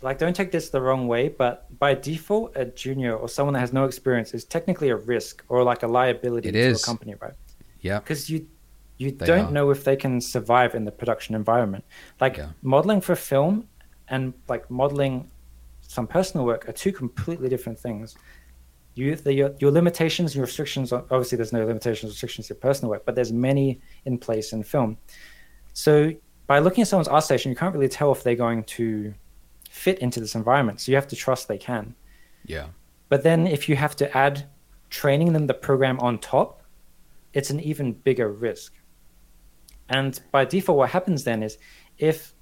like 0.00 0.18
don't 0.18 0.34
take 0.34 0.50
this 0.52 0.70
the 0.70 0.80
wrong 0.80 1.06
way, 1.08 1.28
but 1.28 1.66
by 1.78 1.94
default, 1.94 2.52
a 2.56 2.64
junior 2.64 3.14
or 3.16 3.28
someone 3.28 3.54
that 3.54 3.60
has 3.60 3.72
no 3.72 3.84
experience 3.84 4.32
is 4.32 4.44
technically 4.44 4.88
a 4.88 4.96
risk 4.96 5.44
or 5.48 5.62
like 5.64 5.82
a 5.82 5.86
liability 5.88 6.48
It 6.48 6.54
to 6.54 6.60
is. 6.70 6.82
a 6.82 6.86
company, 6.86 7.14
right? 7.20 7.34
Yeah, 7.80 7.98
Because 7.98 8.30
you 8.30 8.46
you 8.98 9.10
They 9.10 9.26
don't 9.26 9.48
are. 9.48 9.52
know 9.52 9.70
if 9.70 9.82
they 9.84 9.96
can 9.96 10.20
survive 10.20 10.74
in 10.76 10.84
the 10.84 10.92
production 10.92 11.34
environment. 11.34 11.84
Like 12.20 12.36
Yeah. 12.38 12.50
modeling 12.62 13.00
for 13.00 13.16
film 13.16 13.68
and 14.08 14.32
like 14.48 14.70
modeling 14.70 15.28
some 15.80 16.06
personal 16.06 16.46
work 16.46 16.68
are 16.68 16.72
two 16.72 16.92
completely 16.92 17.48
different 17.48 17.78
things. 17.78 18.14
You 18.94 19.16
the, 19.16 19.32
your, 19.32 19.50
your 19.58 19.72
limitations 19.72 20.30
and 20.32 20.36
your 20.36 20.46
restrictions. 20.46 20.92
Obviously, 20.92 21.36
there's 21.36 21.52
no 21.52 21.64
limitations 21.66 22.12
restrictions 22.12 22.46
to 22.46 22.54
your 22.54 22.60
personal 22.60 22.90
work, 22.90 23.04
but 23.06 23.14
there's 23.16 23.32
many 23.32 23.80
in 24.04 24.18
place 24.18 24.52
in 24.52 24.62
film. 24.62 24.98
So 25.72 26.12
by 26.46 26.58
looking 26.58 26.82
at 26.82 26.88
someone's 26.88 27.08
ArtStation, 27.08 27.46
you 27.46 27.56
can't 27.56 27.74
really 27.74 27.88
tell 27.88 28.12
if 28.12 28.22
they're 28.22 28.34
going 28.34 28.64
to 28.64 29.14
fit 29.70 29.98
into 30.00 30.20
this 30.20 30.34
environment. 30.34 30.80
So 30.80 30.92
you 30.92 30.96
have 30.96 31.08
to 31.08 31.16
trust 31.16 31.48
they 31.48 31.58
can. 31.58 31.94
yeah, 32.44 32.66
But 33.08 33.22
then 33.22 33.46
if 33.46 33.68
you 33.68 33.76
have 33.76 33.96
to 33.96 34.16
add 34.16 34.46
training 34.90 35.32
them 35.32 35.46
the 35.46 35.54
program 35.54 35.98
on 36.00 36.18
top, 36.18 36.62
it's 37.32 37.50
an 37.50 37.60
even 37.60 37.92
bigger 37.92 38.30
risk. 38.30 38.74
And 39.88 40.20
by 40.30 40.44
default, 40.44 40.78
what 40.78 40.90
happens 40.90 41.24
then 41.24 41.42
is 41.42 41.58
if 41.98 42.34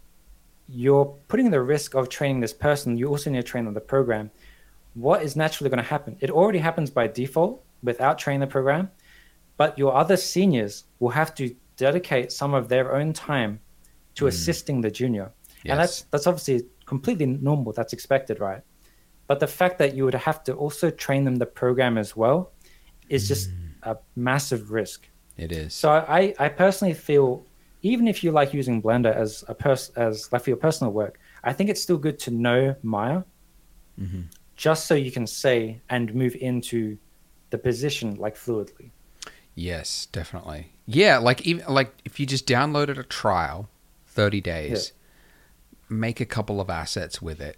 you're 0.68 1.06
putting 1.28 1.50
the 1.50 1.60
risk 1.60 1.94
of 1.94 2.08
training 2.08 2.40
this 2.40 2.52
person, 2.52 2.96
you 2.96 3.08
also 3.08 3.30
need 3.30 3.38
to 3.38 3.42
train 3.42 3.64
them 3.64 3.74
the 3.74 3.80
program. 3.80 4.30
What 4.94 5.22
is 5.22 5.36
naturally 5.36 5.70
going 5.70 5.82
to 5.82 5.88
happen? 5.88 6.16
It 6.20 6.30
already 6.30 6.58
happens 6.58 6.90
by 6.90 7.06
default 7.06 7.62
without 7.82 8.18
training 8.18 8.40
the 8.40 8.46
program, 8.46 8.90
but 9.56 9.78
your 9.78 9.94
other 9.94 10.16
seniors 10.16 10.84
will 10.98 11.10
have 11.10 11.34
to 11.36 11.54
dedicate 11.84 12.30
some 12.40 12.52
of 12.60 12.68
their 12.72 12.86
own 12.98 13.12
time 13.12 13.52
to 14.16 14.26
assisting 14.26 14.80
the 14.82 14.90
junior. 15.00 15.28
Yes. 15.64 15.70
And 15.70 15.76
that's 15.80 15.96
that's 16.12 16.26
obviously 16.30 16.58
completely 16.92 17.26
normal. 17.26 17.72
That's 17.78 17.92
expected, 17.98 18.36
right? 18.48 18.62
But 19.28 19.38
the 19.44 19.46
fact 19.60 19.74
that 19.78 19.90
you 19.96 20.02
would 20.06 20.14
have 20.28 20.38
to 20.48 20.52
also 20.64 20.86
train 21.04 21.22
them 21.24 21.36
the 21.44 21.46
program 21.62 21.94
as 22.04 22.10
well 22.22 22.38
is 23.08 23.22
just 23.32 23.50
a 23.92 23.94
massive 24.16 24.62
risk. 24.80 25.00
it 25.46 25.52
is. 25.52 25.72
So 25.82 25.86
I, 26.18 26.34
I 26.46 26.48
personally 26.64 26.94
feel 27.08 27.28
even 27.82 28.06
if 28.12 28.16
you 28.22 28.30
like 28.40 28.50
using 28.60 28.82
Blender 28.82 29.14
as 29.24 29.30
a 29.48 29.54
pers- 29.54 29.92
as 30.06 30.14
like 30.32 30.42
for 30.44 30.50
your 30.50 30.58
personal 30.68 30.92
work, 30.92 31.14
I 31.48 31.52
think 31.56 31.70
it's 31.70 31.82
still 31.88 32.00
good 32.06 32.18
to 32.26 32.30
know 32.44 32.60
Maya, 32.82 33.22
Mhm. 33.98 34.24
just 34.66 34.82
so 34.88 34.94
you 35.06 35.12
can 35.18 35.26
say 35.26 35.80
and 35.94 36.04
move 36.22 36.34
into 36.50 36.98
the 37.52 37.58
position 37.58 38.06
like 38.24 38.36
fluidly. 38.44 38.88
Yes, 39.54 40.06
definitely. 40.12 40.72
Yeah, 40.86 41.18
like 41.18 41.42
even 41.42 41.64
like 41.68 41.92
if 42.04 42.18
you 42.18 42.26
just 42.26 42.46
downloaded 42.46 42.98
a 42.98 43.02
trial, 43.02 43.68
thirty 44.06 44.40
days, 44.40 44.92
make 45.88 46.20
a 46.20 46.24
couple 46.26 46.60
of 46.60 46.70
assets 46.70 47.20
with 47.20 47.40
it. 47.40 47.56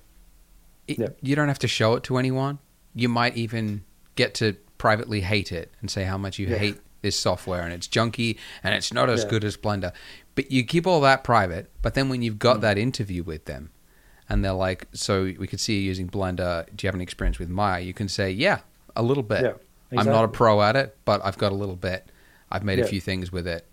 It- 0.88 0.98
Yeah. 0.98 1.08
You 1.20 1.36
don't 1.36 1.48
have 1.48 1.58
to 1.60 1.68
show 1.68 1.94
it 1.94 2.02
to 2.04 2.16
anyone. 2.16 2.58
You 2.94 3.08
might 3.08 3.36
even 3.36 3.84
get 4.16 4.34
to 4.34 4.56
privately 4.78 5.20
hate 5.20 5.52
it 5.52 5.72
and 5.80 5.90
say 5.90 6.04
how 6.04 6.18
much 6.18 6.38
you 6.38 6.46
Yeah. 6.48 6.58
hate 6.58 6.80
this 7.02 7.18
software 7.18 7.62
and 7.62 7.72
it's 7.72 7.88
junky 7.88 8.36
and 8.62 8.74
it's 8.74 8.92
not 8.92 9.08
as 9.08 9.22
Yeah. 9.24 9.30
good 9.30 9.44
as 9.44 9.56
Blender. 9.56 9.92
But 10.34 10.50
you 10.50 10.64
keep 10.64 10.86
all 10.86 11.00
that 11.02 11.24
private. 11.24 11.70
But 11.82 11.94
then 11.94 12.08
when 12.08 12.22
you've 12.22 12.36
Mm. 12.36 12.40
got 12.40 12.60
that 12.62 12.78
interview 12.78 13.22
with 13.22 13.44
them, 13.44 13.70
and 14.28 14.44
they're 14.44 14.52
like, 14.52 14.86
"So 14.92 15.24
we 15.24 15.46
could 15.46 15.60
see 15.60 15.74
you 15.76 15.82
using 15.82 16.08
Blender. 16.08 16.64
Do 16.74 16.84
you 16.84 16.88
have 16.88 16.94
any 16.94 17.02
experience 17.02 17.38
with 17.38 17.48
Maya?" 17.48 17.80
You 17.80 17.92
can 17.92 18.08
say, 18.08 18.30
"Yeah, 18.30 18.60
a 18.96 19.02
little 19.02 19.22
bit." 19.22 19.42
Yeah, 19.92 20.00
I'm 20.00 20.06
not 20.06 20.24
a 20.24 20.28
pro 20.28 20.62
at 20.62 20.74
it, 20.76 20.96
but 21.04 21.20
I've 21.24 21.38
got 21.38 21.52
a 21.52 21.54
little 21.54 21.76
bit. 21.76 22.08
I've 22.50 22.64
made 22.64 22.78
a 22.78 22.84
few 22.86 23.00
things 23.00 23.30
with 23.30 23.46
it. 23.46 23.66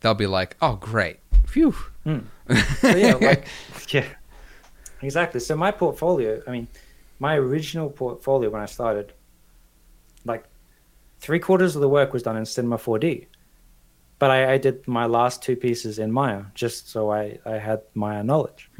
They'll 0.00 0.14
be 0.14 0.26
like, 0.26 0.56
"Oh, 0.62 0.76
great, 0.76 1.18
phew." 1.46 1.74
Mm. 2.06 2.24
So 2.80 2.96
yeah, 2.96 3.14
like 3.14 3.46
yeah, 3.88 4.06
exactly. 5.00 5.40
So 5.40 5.56
my 5.56 5.70
portfolio, 5.70 6.42
I 6.46 6.50
mean, 6.50 6.68
my 7.18 7.36
original 7.36 7.88
portfolio 7.90 8.50
when 8.50 8.60
I 8.62 8.66
started, 8.66 9.12
like 10.24 10.44
three 11.20 11.38
quarters 11.38 11.74
of 11.76 11.80
the 11.82 11.88
work 11.88 12.12
was 12.12 12.22
done 12.22 12.36
in 12.36 12.44
Cinema 12.44 12.76
4D, 12.78 13.26
but 14.18 14.30
I, 14.30 14.54
I 14.54 14.58
did 14.58 14.86
my 14.88 15.06
last 15.06 15.42
two 15.42 15.56
pieces 15.56 15.98
in 15.98 16.10
Maya 16.12 16.44
just 16.54 16.88
so 16.90 17.10
I 17.12 17.38
I 17.46 17.58
had 17.58 17.82
Maya 17.94 18.22
knowledge. 18.24 18.70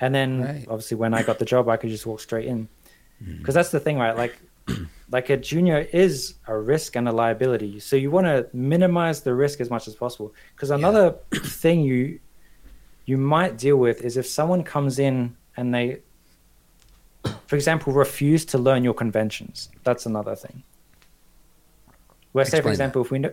And 0.00 0.14
then 0.14 0.40
Right. 0.42 0.66
obviously 0.68 0.96
when 0.96 1.12
I 1.14 1.22
got 1.22 1.38
the 1.38 1.44
job, 1.44 1.68
I 1.68 1.76
could 1.76 1.90
just 1.90 2.06
walk 2.06 2.20
straight 2.20 2.46
in. 2.46 2.68
Because 3.38 3.54
that's 3.54 3.70
the 3.70 3.80
thing, 3.80 3.98
right? 3.98 4.16
Like, 4.16 4.38
like 5.10 5.30
a 5.30 5.36
junior 5.36 5.88
is 5.92 6.34
a 6.46 6.56
risk 6.56 6.96
and 6.96 7.08
a 7.08 7.12
liability. 7.12 7.80
So 7.80 7.96
you 7.96 8.10
want 8.10 8.26
to 8.26 8.46
minimize 8.52 9.22
the 9.22 9.34
risk 9.34 9.60
as 9.60 9.70
much 9.70 9.88
as 9.88 9.94
possible. 9.94 10.34
Because 10.54 10.70
another 10.70 11.16
thing 11.34 11.80
you 11.80 12.20
you 13.06 13.16
might 13.16 13.56
deal 13.56 13.76
with 13.76 14.02
is 14.02 14.18
if 14.18 14.26
someone 14.26 14.62
comes 14.62 14.98
in 14.98 15.34
and 15.56 15.74
they, 15.74 16.00
for 17.46 17.56
example, 17.56 17.94
refuse 17.94 18.44
to 18.44 18.58
learn 18.58 18.84
your 18.84 18.92
conventions. 18.92 19.70
That's 19.82 20.04
another 20.04 20.36
thing. 20.36 20.62
Where, 22.32 22.44
say, 22.44 22.50
for 22.50 22.56
Explain 22.56 22.64
that. 22.64 22.70
example, 22.72 23.02
if 23.02 23.10
we 23.10 23.18
know, 23.20 23.32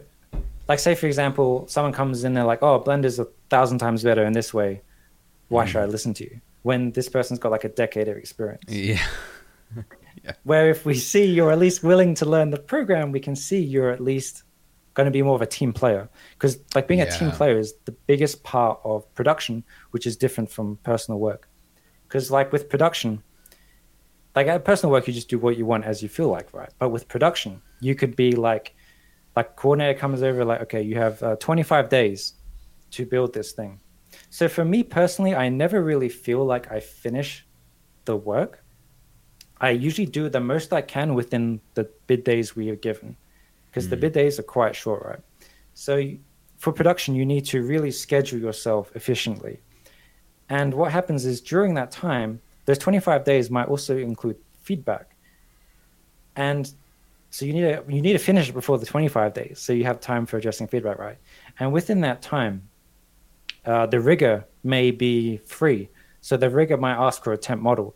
like, 0.69 0.79
say, 0.79 0.95
for 0.95 1.07
example, 1.07 1.67
someone 1.67 1.91
comes 1.91 2.23
in, 2.23 2.33
they're 2.33 2.45
like, 2.45 2.63
"Oh, 2.63 2.79
Blender's 2.79 3.19
a 3.19 3.25
thousand 3.49 3.79
times 3.79 4.01
better 4.01 4.23
in 4.23 4.31
this 4.31 4.53
way. 4.53 4.81
Why 5.49 5.65
should 5.65 5.81
I 5.81 5.87
mm. 5.87 5.91
listen 5.91 6.13
to 6.15 6.23
you?" 6.23 6.39
When 6.63 6.91
this 6.91 7.09
person's 7.09 7.39
got 7.39 7.51
like 7.51 7.65
a 7.65 7.69
decade 7.69 8.07
of 8.07 8.15
experience. 8.15 8.63
Yeah, 8.69 9.05
Where 10.43 10.69
if 10.69 10.85
we 10.85 10.95
see 10.95 11.25
you're 11.25 11.51
at 11.51 11.59
least 11.59 11.83
willing 11.83 12.15
to 12.15 12.25
learn 12.25 12.49
the 12.49 12.59
program, 12.59 13.11
we 13.11 13.19
can 13.19 13.35
see 13.35 13.59
you're 13.59 13.91
at 13.91 14.01
least 14.01 14.43
going 14.93 15.05
to 15.05 15.11
be 15.11 15.21
more 15.21 15.35
of 15.35 15.41
a 15.41 15.45
team 15.45 15.73
player. 15.73 16.09
Because 16.33 16.57
like 16.73 16.87
being 16.87 17.01
a 17.01 17.11
team 17.11 17.31
player 17.31 17.57
is 17.57 17.73
the 17.85 17.91
biggest 17.91 18.43
part 18.43 18.79
of 18.83 19.13
production, 19.13 19.63
which 19.91 20.07
is 20.07 20.17
different 20.17 20.49
from 20.49 20.77
personal 20.83 21.19
work. 21.19 21.49
Because 22.07 22.31
like 22.31 22.51
with 22.51 22.69
production, 22.69 23.21
like 24.35 24.47
at 24.47 24.65
personal 24.65 24.91
work, 24.91 25.07
you 25.07 25.13
just 25.13 25.29
do 25.29 25.37
what 25.37 25.57
you 25.57 25.65
want 25.65 25.85
as 25.85 26.01
you 26.01 26.09
feel 26.09 26.29
like, 26.29 26.53
right? 26.53 26.69
But 26.79 26.89
with 26.89 27.07
production, 27.07 27.61
you 27.79 27.95
could 27.95 28.15
be 28.15 28.31
like, 28.31 28.75
like 29.35 29.55
coordinator 29.55 29.99
comes 29.99 30.23
over, 30.23 30.45
like, 30.45 30.61
okay, 30.61 30.81
you 30.81 30.95
have 30.95 31.21
uh, 31.21 31.35
25 31.37 31.89
days 31.89 32.33
to 32.91 33.05
build 33.05 33.33
this 33.33 33.51
thing. 33.51 33.79
So 34.29 34.47
for 34.47 34.65
me 34.65 34.83
personally, 34.83 35.35
I 35.35 35.49
never 35.49 35.83
really 35.83 36.09
feel 36.09 36.45
like 36.45 36.71
I 36.71 36.79
finish 36.79 37.45
the 38.05 38.15
work. 38.15 38.63
I 39.61 39.69
usually 39.71 40.07
do 40.07 40.29
the 40.29 40.39
most 40.39 40.73
I 40.73 40.81
can 40.81 41.13
within 41.13 41.61
the 41.75 41.89
bid 42.07 42.23
days 42.23 42.55
we 42.55 42.69
are 42.69 42.75
given, 42.75 43.15
because 43.67 43.89
the 43.89 43.97
bid 43.97 44.13
days 44.13 44.39
are 44.39 44.43
quite 44.43 44.75
short, 44.75 45.05
right? 45.05 45.19
So 45.73 46.11
for 46.57 46.71
production, 46.73 47.15
you 47.15 47.25
need 47.25 47.45
to 47.45 47.63
really 47.63 47.91
schedule 47.91 48.39
yourself 48.39 48.91
efficiently. 48.95 49.59
And 50.49 50.73
what 50.73 50.91
happens 50.91 51.25
is 51.25 51.41
during 51.41 51.73
that 51.75 51.91
time, 51.91 52.41
those 52.65 52.77
25 52.77 53.23
days 53.23 53.49
might 53.49 53.67
also 53.67 53.97
include 53.97 54.37
feedback. 54.61 55.15
And 56.35 56.71
so 57.29 57.45
you 57.45 57.53
need 57.53 57.61
to 57.61 57.83
you 57.87 58.01
need 58.01 58.13
to 58.13 58.19
finish 58.19 58.49
it 58.49 58.53
before 58.53 58.77
the 58.77 58.85
25 58.85 59.33
days, 59.33 59.59
so 59.59 59.73
you 59.73 59.83
have 59.83 59.99
time 59.99 60.25
for 60.25 60.37
addressing 60.37 60.67
feedback, 60.67 60.97
right? 60.97 61.17
And 61.59 61.73
within 61.73 62.01
that 62.01 62.21
time, 62.21 62.69
uh, 63.65 63.85
the 63.87 63.99
rigger 63.99 64.45
may 64.63 64.91
be 64.91 65.37
free, 65.37 65.89
so 66.21 66.37
the 66.37 66.49
rigger 66.49 66.77
might 66.77 66.95
ask 66.95 67.23
for 67.23 67.33
a 67.33 67.37
temp 67.37 67.61
model. 67.61 67.95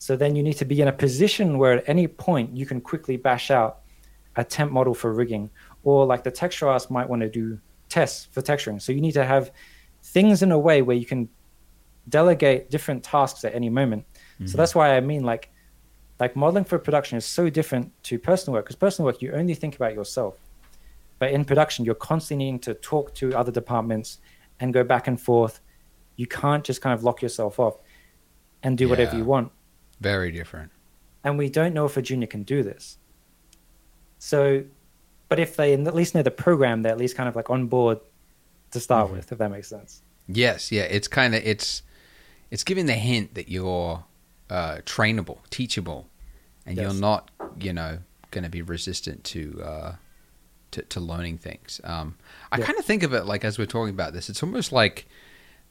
So 0.00 0.16
then 0.16 0.34
you 0.34 0.42
need 0.42 0.54
to 0.54 0.64
be 0.64 0.80
in 0.80 0.88
a 0.88 0.92
position 0.92 1.58
where 1.58 1.74
at 1.74 1.84
any 1.86 2.08
point 2.08 2.56
you 2.56 2.64
can 2.64 2.80
quickly 2.80 3.18
bash 3.18 3.50
out 3.50 3.80
a 4.34 4.42
temp 4.42 4.72
model 4.72 4.94
for 4.94 5.12
rigging, 5.12 5.50
or 5.84 6.06
like 6.06 6.24
the 6.24 6.30
texture 6.30 6.66
artist 6.68 6.90
might 6.90 7.06
want 7.06 7.20
to 7.20 7.28
do 7.28 7.60
tests 7.90 8.26
for 8.32 8.40
texturing. 8.40 8.80
So 8.80 8.92
you 8.92 9.02
need 9.02 9.12
to 9.12 9.26
have 9.26 9.52
things 10.02 10.42
in 10.42 10.52
a 10.52 10.58
way 10.58 10.80
where 10.80 10.96
you 10.96 11.04
can 11.04 11.28
delegate 12.08 12.70
different 12.70 13.04
tasks 13.04 13.44
at 13.44 13.54
any 13.54 13.68
moment. 13.68 14.06
So 14.14 14.44
mm-hmm. 14.44 14.56
that's 14.56 14.74
why 14.74 14.96
I 14.96 15.00
mean 15.00 15.22
like 15.22 15.50
like 16.18 16.34
modeling 16.34 16.64
for 16.64 16.78
production 16.78 17.18
is 17.18 17.26
so 17.26 17.50
different 17.50 17.92
to 18.04 18.18
personal 18.18 18.54
work 18.54 18.64
because 18.64 18.76
personal 18.76 19.04
work 19.04 19.20
you 19.20 19.32
only 19.32 19.54
think 19.54 19.76
about 19.76 19.92
yourself. 19.92 20.34
But 21.18 21.32
in 21.32 21.44
production 21.44 21.84
you're 21.84 21.94
constantly 21.94 22.46
needing 22.46 22.60
to 22.60 22.72
talk 22.72 23.14
to 23.16 23.34
other 23.34 23.52
departments 23.52 24.18
and 24.60 24.72
go 24.72 24.82
back 24.82 25.08
and 25.08 25.20
forth. 25.20 25.60
You 26.16 26.26
can't 26.26 26.64
just 26.64 26.80
kind 26.80 26.94
of 26.94 27.04
lock 27.04 27.20
yourself 27.20 27.60
off 27.60 27.76
and 28.62 28.78
do 28.78 28.88
whatever 28.88 29.14
you 29.14 29.24
want 29.24 29.52
very 30.00 30.30
different. 30.32 30.70
and 31.24 31.36
we 31.38 31.48
don't 31.50 31.74
know 31.74 31.84
if 31.86 31.96
a 31.96 32.02
junior 32.02 32.26
can 32.26 32.42
do 32.42 32.62
this. 32.62 32.96
So 34.18 34.64
but 35.28 35.38
if 35.38 35.54
they 35.56 35.74
at 35.74 35.94
least 35.94 36.14
know 36.14 36.22
the 36.22 36.30
program, 36.30 36.82
they're 36.82 36.90
at 36.92 36.98
least 36.98 37.16
kind 37.16 37.28
of 37.28 37.36
like 37.36 37.50
on 37.50 37.66
board 37.68 38.00
to 38.72 38.80
start 38.80 39.06
Mm-hmm. 39.06 39.16
with, 39.16 39.32
if 39.32 39.38
that 39.38 39.50
makes 39.50 39.68
sense. 39.68 40.02
Yes, 40.26 40.72
yeah, 40.72 40.82
it's 40.82 41.08
kind 41.08 41.34
of 41.34 41.42
it's 41.44 41.82
it's 42.50 42.64
giving 42.64 42.86
the 42.86 42.94
hint 42.94 43.34
that 43.34 43.48
you're 43.48 44.04
uh, 44.48 44.78
trainable, 44.84 45.38
teachable, 45.50 46.08
and 46.66 46.76
Yes. 46.76 46.82
you're 46.92 47.00
not, 47.00 47.30
you 47.60 47.72
know, 47.72 47.98
going 48.32 48.42
to 48.44 48.50
be 48.50 48.62
resistant 48.62 49.22
to 49.24 49.62
uh, 49.62 49.94
to, 50.72 50.82
to 50.82 51.00
learning 51.00 51.38
things. 51.38 51.80
Um, 51.84 52.16
I 52.50 52.58
Yeah. 52.58 52.64
kind 52.66 52.78
of 52.78 52.84
think 52.84 53.02
of 53.04 53.12
it 53.14 53.24
like 53.24 53.44
as 53.44 53.58
we're 53.58 53.66
talking 53.66 53.94
about 53.94 54.12
this, 54.12 54.28
it's 54.28 54.42
almost 54.42 54.72
like 54.72 55.06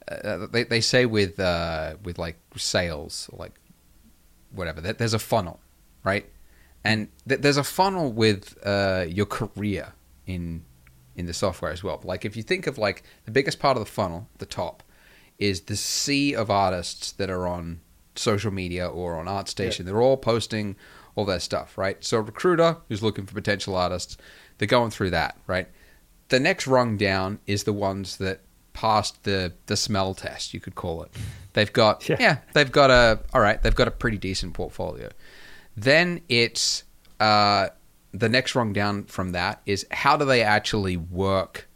uh, 0.08 0.46
they 0.50 0.64
they 0.64 0.80
say 0.80 1.04
with 1.06 1.38
uh, 1.38 1.96
with 2.02 2.18
like 2.18 2.36
sales 2.56 3.28
like 3.32 3.59
whatever. 4.52 4.80
There's 4.80 5.14
a 5.14 5.18
funnel, 5.18 5.60
right? 6.04 6.28
And 6.84 7.08
th- 7.28 7.40
there's 7.40 7.56
a 7.56 7.64
funnel 7.64 8.12
with 8.12 8.56
uh, 8.64 9.06
your 9.08 9.26
career 9.26 9.92
in 10.26 10.64
in 11.16 11.26
the 11.26 11.34
software 11.34 11.72
as 11.72 11.82
well. 11.82 12.00
Like 12.04 12.24
if 12.24 12.36
you 12.36 12.42
think 12.42 12.66
of 12.66 12.78
like 12.78 13.02
the 13.24 13.30
biggest 13.30 13.58
part 13.58 13.76
of 13.76 13.84
the 13.84 13.90
funnel, 13.90 14.28
the 14.38 14.46
top, 14.46 14.82
is 15.38 15.62
the 15.62 15.76
sea 15.76 16.34
of 16.34 16.50
artists 16.50 17.12
that 17.12 17.28
are 17.30 17.46
on 17.46 17.80
social 18.14 18.50
media 18.50 18.86
or 18.86 19.16
on 19.16 19.26
ArtStation. 19.26 19.84
They're 19.84 20.02
all 20.02 20.16
posting 20.16 20.76
all 21.14 21.24
their 21.24 21.40
stuff, 21.40 21.76
right? 21.76 22.02
So 22.04 22.18
a 22.18 22.22
recruiter 22.22 22.76
who's 22.88 23.02
looking 23.02 23.26
for 23.26 23.34
potential 23.34 23.76
artists, 23.76 24.16
they're 24.58 24.68
going 24.68 24.90
through 24.90 25.10
that, 25.10 25.36
right? 25.46 25.68
The 26.28 26.40
next 26.40 26.66
rung 26.66 26.96
down 26.96 27.40
is 27.46 27.64
the 27.64 27.72
ones 27.72 28.18
that 28.18 28.40
passed 28.72 29.22
the 29.24 29.52
the 29.66 29.76
smell 29.76 30.14
test, 30.14 30.54
you 30.54 30.60
could 30.60 30.74
call 30.74 31.02
it. 31.02 31.10
They've 31.52 31.72
got 31.72 32.08
Yeah. 32.08 32.16
yeah, 32.20 32.36
they've 32.54 32.70
got 32.70 32.90
a 32.90 33.20
all 33.34 33.40
right, 33.40 33.60
they've 33.62 33.74
got 33.74 33.88
a 33.88 33.92
pretty 33.92 34.18
decent 34.18 34.54
portfolio. 34.54 35.10
Then 35.76 36.20
it's 36.28 36.84
uh, 37.18 37.68
the 38.12 38.28
next 38.28 38.54
rung 38.54 38.72
down 38.72 39.04
from 39.04 39.32
that 39.32 39.60
is 39.66 39.86
how 39.90 40.16
do 40.16 40.24
they 40.24 40.42
actually 40.42 40.96
work 40.96 41.68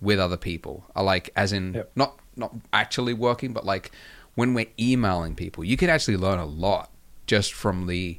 with 0.00 0.18
other 0.18 0.36
people? 0.36 0.84
Uh, 0.96 1.02
Like 1.02 1.30
as 1.36 1.52
in 1.52 1.74
Yep. 1.74 1.92
not 1.96 2.18
not 2.36 2.54
actually 2.72 3.14
working, 3.14 3.52
but 3.52 3.64
like 3.64 3.90
when 4.34 4.54
we're 4.54 4.66
emailing 4.80 5.34
people, 5.34 5.62
you 5.64 5.76
can 5.76 5.90
actually 5.90 6.16
learn 6.16 6.38
a 6.38 6.46
lot 6.46 6.90
just 7.26 7.52
from 7.52 7.86
the 7.86 8.18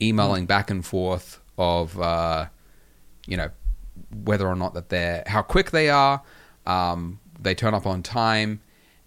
emailing 0.00 0.46
back 0.46 0.70
and 0.70 0.84
forth 0.86 1.40
of 1.58 2.00
uh, 2.00 2.46
you 3.26 3.36
know 3.36 3.50
whether 4.24 4.46
or 4.48 4.54
not 4.56 4.72
that 4.74 4.88
they're 4.88 5.22
how 5.26 5.42
quick 5.42 5.70
they 5.72 5.90
are, 5.90 6.22
um, 6.66 7.18
they 7.40 7.54
turn 7.54 7.74
up 7.74 7.86
on 7.86 8.02
time, 8.02 8.60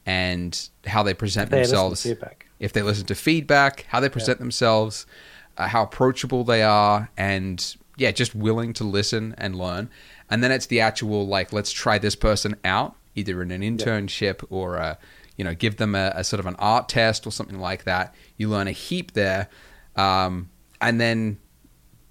and 0.06 0.70
how 0.86 1.04
they 1.04 1.14
present 1.14 1.50
They 1.50 1.60
listen 1.60 1.72
to 1.74 1.78
themselves 1.78 2.04
feedback. 2.04 2.46
if 2.60 2.74
they 2.74 2.82
listen 2.82 3.06
to 3.06 3.16
feedback, 3.16 3.86
how 3.90 4.00
they 4.00 4.10
present 4.10 4.40
themselves, 4.40 5.06
uh, 5.58 5.68
how 5.68 5.84
approachable 5.84 6.44
they 6.44 6.64
are, 6.64 7.10
and 7.16 7.76
yeah, 7.98 8.12
just 8.12 8.34
willing 8.36 8.74
to 8.74 8.84
listen 8.84 9.36
and 9.38 9.56
learn. 9.56 9.90
And 10.30 10.44
then 10.44 10.52
it's 10.52 10.66
the 10.66 10.80
actual 10.82 11.28
like, 11.28 11.54
let's 11.54 11.72
try 11.72 12.00
this 12.00 12.16
person 12.16 12.56
out, 12.66 12.96
either 13.16 13.42
in 13.42 13.52
an 13.52 13.62
internship 13.62 14.44
or 14.50 14.78
a, 14.78 14.98
you 15.38 15.44
know, 15.44 15.54
give 15.54 15.78
them 15.78 15.94
a, 15.96 16.12
a 16.16 16.24
sort 16.24 16.40
of 16.40 16.48
an 16.48 16.56
art 16.58 16.90
test 16.90 17.28
or 17.28 17.32
something 17.32 17.60
like 17.60 17.84
that. 17.84 18.14
You 18.38 18.50
learn 18.50 18.68
a 18.68 18.72
heap 18.72 19.14
there, 19.14 19.48
um, 19.96 20.50
and 20.82 21.00
then 21.00 21.38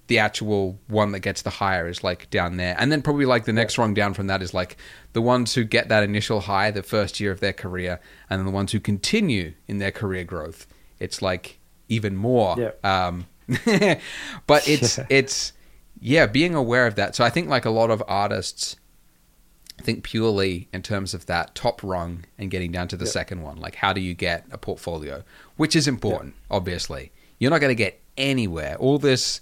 the 0.07 0.19
actual 0.19 0.79
one 0.87 1.11
that 1.13 1.21
gets 1.21 1.41
the 1.41 1.49
higher 1.49 1.87
is 1.87 2.03
like 2.03 2.29
down 2.29 2.57
there. 2.57 2.75
And 2.77 2.91
then 2.91 3.01
probably 3.01 3.25
like 3.25 3.45
the 3.45 3.53
next 3.53 3.77
rung 3.77 3.93
down 3.93 4.13
from 4.13 4.27
that 4.27 4.41
is 4.41 4.53
like 4.53 4.77
the 5.13 5.21
ones 5.21 5.53
who 5.53 5.63
get 5.63 5.87
that 5.89 6.03
initial 6.03 6.41
high 6.41 6.71
the 6.71 6.83
first 6.83 7.19
year 7.19 7.31
of 7.31 7.39
their 7.39 7.53
career 7.53 7.99
and 8.29 8.39
then 8.39 8.45
the 8.45 8.51
ones 8.51 8.73
who 8.73 8.79
continue 8.79 9.53
in 9.67 9.77
their 9.77 9.91
career 9.91 10.23
growth. 10.23 10.67
It's 10.99 11.21
like 11.21 11.59
even 11.87 12.15
more. 12.15 12.55
Yeah. 12.57 12.71
Um, 12.83 13.27
but 14.47 14.67
it's 14.67 14.97
Yeah. 14.97 15.05
it's 15.09 15.53
yeah, 16.01 16.25
being 16.25 16.53
aware 16.53 16.85
of 16.85 16.95
that. 16.95 17.15
So 17.15 17.23
I 17.23 17.29
think 17.29 17.47
like 17.47 17.63
a 17.63 17.69
lot 17.69 17.89
of 17.89 18.03
artists 18.07 18.75
think 19.81 20.03
purely 20.03 20.67
in 20.73 20.81
terms 20.81 21.13
of 21.13 21.25
that 21.27 21.55
top 21.55 21.81
rung 21.81 22.25
and 22.37 22.51
getting 22.51 22.71
down 22.71 22.87
to 22.89 22.97
the 22.97 23.05
second 23.05 23.41
one. 23.41 23.57
Like 23.57 23.75
how 23.75 23.93
do 23.93 24.01
you 24.01 24.13
get 24.13 24.45
a 24.51 24.57
portfolio? 24.57 25.23
Which 25.55 25.75
is 25.75 25.87
important, 25.87 26.35
obviously. 26.51 27.11
You're 27.39 27.51
not 27.51 27.61
going 27.61 27.71
to 27.71 27.75
get 27.75 28.01
anywhere. 28.17 28.75
All 28.75 28.99
this 28.99 29.41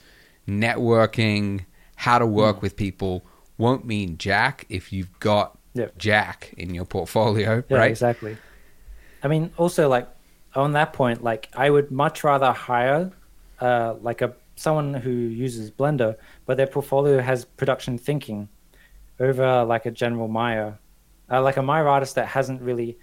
networking, 0.60 1.66
how 1.95 2.20
to 2.20 2.26
work 2.26 2.58
Mm. 2.58 2.62
with 2.62 2.76
people 2.76 3.24
won't 3.58 3.86
mean 3.86 4.18
jack 4.18 4.66
if 4.70 4.91
you've 4.93 5.20
got 5.20 5.58
Yeah. 5.74 5.88
jack 5.97 6.54
in 6.58 6.74
your 6.74 6.86
portfolio, 6.86 7.64
Yeah, 7.70 7.78
right? 7.78 7.91
exactly. 7.91 8.38
I 9.24 9.28
mean, 9.28 9.52
also 9.58 9.88
like 9.88 10.08
on 10.56 10.74
that 10.74 10.93
point, 10.93 11.24
like 11.24 11.47
I 11.56 11.70
would 11.70 11.91
much 11.91 12.24
rather 12.24 12.52
hire 12.52 13.12
uh, 13.60 13.93
like 14.02 14.22
a 14.22 14.34
someone 14.56 14.93
who 14.95 15.12
uses 15.12 15.72
Blender, 15.72 16.16
but 16.45 16.58
their 16.58 16.68
portfolio 16.68 17.20
has 17.22 17.45
production 17.45 17.97
thinking 17.97 18.49
over 19.20 19.64
like 19.64 19.86
a 19.86 19.91
general 19.91 20.28
Maya, 20.28 20.74
uh, 21.32 21.41
like 21.41 21.58
a 21.58 21.62
Maya 21.62 21.86
artist 21.86 22.16
that 22.16 22.28
hasn't 22.28 22.62
really 22.62 22.97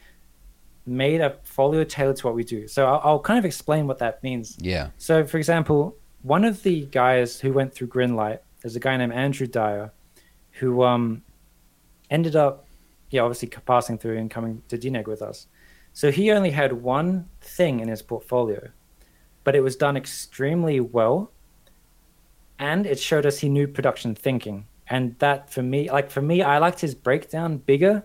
made 0.86 1.20
a 1.20 1.36
folio 1.44 1.84
tailored 1.84 2.16
to 2.16 2.26
what 2.26 2.34
we 2.34 2.42
do. 2.44 2.66
So 2.68 2.86
I'll, 2.86 3.00
I'll 3.04 3.20
kind 3.20 3.38
of 3.38 3.44
explain 3.44 3.86
what 3.86 3.98
that 3.98 4.22
means. 4.22 4.56
Yeah. 4.60 4.90
So, 4.98 5.24
for 5.24 5.38
example, 5.38 5.96
one 6.28 6.44
of 6.44 6.62
the 6.62 6.84
guys 6.84 7.40
who 7.40 7.54
went 7.54 7.72
through 7.72 7.88
Greenlight 7.88 8.40
is 8.62 8.76
a 8.76 8.80
guy 8.80 8.98
named 8.98 9.14
Andrew 9.14 9.46
Dyer, 9.46 9.92
who 10.52 10.82
um, 10.82 11.22
ended 12.10 12.36
up, 12.36 12.66
yeah, 13.10 13.22
obviously 13.22 13.48
passing 13.48 13.96
through 13.96 14.18
and 14.18 14.30
coming 14.30 14.62
to 14.68 14.76
DNEG 14.76 15.06
with 15.06 15.22
us. 15.22 15.46
So 15.94 16.10
he 16.10 16.30
only 16.30 16.50
had 16.50 16.74
one 16.74 17.30
thing 17.40 17.80
in 17.80 17.88
his 17.88 18.02
portfolio, 18.02 18.68
but 19.42 19.56
it 19.56 19.60
was 19.60 19.74
done 19.74 19.96
extremely 19.96 20.80
well, 20.80 21.32
and 22.58 22.84
it 22.84 23.00
showed 23.00 23.24
us 23.24 23.38
he 23.38 23.48
knew 23.48 23.66
production 23.66 24.14
thinking. 24.14 24.66
And 24.86 25.18
that, 25.20 25.50
for 25.50 25.62
me, 25.62 25.90
like 25.90 26.10
for 26.10 26.20
me, 26.20 26.42
I 26.42 26.58
liked 26.58 26.80
his 26.80 26.94
breakdown 26.94 27.56
bigger. 27.56 28.04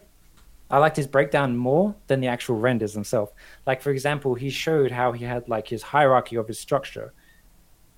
I 0.72 0.78
liked 0.78 0.96
his 0.96 1.08
breakdown 1.08 1.58
more 1.58 1.94
than 2.08 2.22
the 2.22 2.28
actual 2.28 2.56
renders 2.56 2.94
themselves. 2.94 3.34
Like 3.68 3.82
for 3.82 3.92
example, 3.92 4.36
he 4.36 4.50
showed 4.50 4.92
how 4.92 5.12
he 5.12 5.26
had 5.26 5.50
like 5.50 5.68
his 5.68 5.84
hierarchy 5.84 6.38
of 6.38 6.48
his 6.48 6.58
structure 6.58 7.14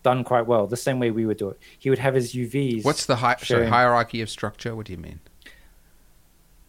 done 0.05 0.23
quite 0.23 0.45
well, 0.45 0.67
the 0.67 0.77
same 0.77 0.99
way 0.99 1.09
we 1.11 1.25
would 1.25 1.37
do 1.37 1.49
it. 1.49 1.59
He 1.79 1.89
would 1.89 1.99
have 1.99 2.13
his 2.13 2.33
UVs. 2.33 2.85
What's 2.85 3.05
the 3.07 3.15
hi- 3.17 3.37
sorry, 3.41 3.65
hierarchy 3.67 4.21
of 4.21 4.29
structure? 4.29 4.75
What 4.75 4.85
do 4.85 4.93
you 4.93 4.99
mean? 4.99 5.19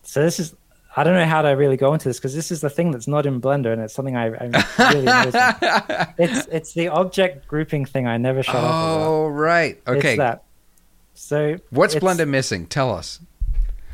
So 0.02 0.22
this 0.22 0.40
is 0.40 0.54
I 0.96 1.04
don't 1.04 1.14
know 1.14 1.26
how 1.26 1.42
to 1.42 1.50
really 1.50 1.76
go 1.76 1.92
into 1.92 2.08
this 2.08 2.18
because 2.18 2.34
this 2.34 2.50
is 2.50 2.62
the 2.62 2.70
thing 2.70 2.90
that's 2.90 3.06
not 3.06 3.26
in 3.26 3.38
Blender 3.40 3.70
and 3.72 3.82
it's 3.82 3.92
something 3.92 4.16
I, 4.16 4.28
I'm 4.28 4.52
really. 4.78 5.06
It's 6.18 6.48
it's 6.50 6.72
the 6.72 6.88
object 6.88 7.46
grouping 7.46 7.84
thing 7.84 8.06
I 8.06 8.16
never 8.16 8.42
shut 8.42 8.54
up 8.56 8.62
about. 8.62 9.06
Oh, 9.06 9.28
right. 9.28 9.78
Okay. 9.86 10.12
It's 10.14 10.18
that. 10.18 10.42
So 11.12 11.58
What's 11.70 11.94
Blender 11.94 12.26
missing? 12.26 12.66
Tell 12.66 12.90
us. 12.90 13.20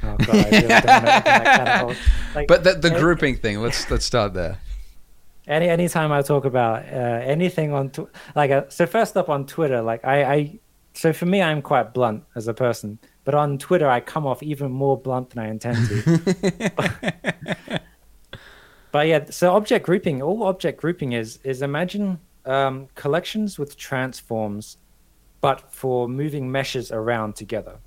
Oh 0.04 0.16
god, 0.16 0.30
I 0.30 0.50
really 0.50 0.68
don't 0.68 0.70
want 0.70 0.84
to 0.84 0.96
open 0.96 1.24
that 1.24 1.44
can 1.44 1.68
of 1.68 1.80
hole. 1.80 1.94
Like, 2.34 2.48
But 2.48 2.64
the, 2.64 2.72
the 2.74 2.90
any- 2.90 3.00
grouping 3.00 3.36
thing, 3.36 3.60
let's 3.60 3.90
let's 3.90 4.04
start 4.04 4.32
there. 4.34 4.58
Any 5.46 5.68
anytime 5.68 6.12
I 6.12 6.22
talk 6.22 6.44
about 6.44 6.84
uh, 6.84 7.20
anything 7.24 7.72
on 7.72 7.90
tw- 7.90 8.08
like 8.34 8.50
uh, 8.50 8.64
so 8.68 8.86
first 8.86 9.16
up 9.16 9.28
on 9.28 9.46
Twitter, 9.46 9.82
like 9.82 10.04
I, 10.04 10.34
I 10.34 10.58
so 10.94 11.12
for 11.12 11.26
me 11.26 11.42
I'm 11.42 11.62
quite 11.62 11.92
blunt 11.94 12.24
as 12.34 12.48
a 12.48 12.54
person, 12.54 12.98
but 13.24 13.34
on 13.34 13.58
Twitter 13.58 13.88
I 13.88 14.00
come 14.00 14.26
off 14.26 14.42
even 14.42 14.70
more 14.70 14.96
blunt 14.96 15.30
than 15.30 15.44
I 15.44 15.48
intend 15.48 15.88
to. 15.88 16.70
but 18.92 19.06
yeah, 19.06 19.24
so 19.30 19.54
object 19.54 19.86
grouping, 19.86 20.22
all 20.22 20.44
object 20.44 20.80
grouping 20.80 21.12
is 21.12 21.38
is 21.42 21.62
imagine 21.62 22.20
um, 22.44 22.88
collections 22.94 23.58
with 23.58 23.76
transforms, 23.76 24.76
but 25.40 25.72
for 25.72 26.08
moving 26.08 26.50
meshes 26.50 26.92
around 26.92 27.34
together. 27.36 27.78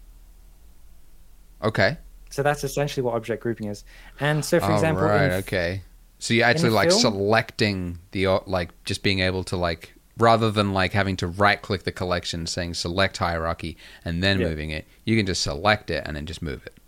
Okay. 1.63 1.97
So 2.29 2.43
that's 2.43 2.63
essentially 2.63 3.03
what 3.03 3.15
object 3.15 3.41
grouping 3.41 3.67
is. 3.67 3.85
And 4.19 4.43
so, 4.43 4.59
for 4.59 4.65
All 4.65 4.73
example, 4.73 5.05
right. 5.05 5.25
in 5.25 5.31
okay. 5.31 5.81
So 6.25 6.33
you're 6.33 6.45
actually 6.47 6.71
like 6.71 6.89
film- 6.89 7.01
selecting 7.01 7.99
the 8.09 8.25
like 8.47 8.71
just 8.83 9.03
being 9.03 9.19
able 9.19 9.43
to 9.43 9.55
like 9.55 9.93
rather 10.17 10.49
than 10.49 10.73
like 10.73 10.91
having 10.91 11.15
to 11.17 11.27
right 11.27 11.61
click 11.61 11.83
the 11.83 11.91
collection 11.91 12.47
saying 12.47 12.73
select 12.73 13.17
hierarchy 13.17 13.77
and 14.03 14.23
then 14.23 14.39
Yeah. 14.39 14.47
moving 14.47 14.71
it, 14.71 14.87
you 15.03 15.15
can 15.17 15.27
just 15.27 15.43
select 15.43 15.91
it 15.91 16.01
and 16.07 16.15
then 16.15 16.25
just 16.25 16.41
move 16.41 16.65
it. 16.65 16.79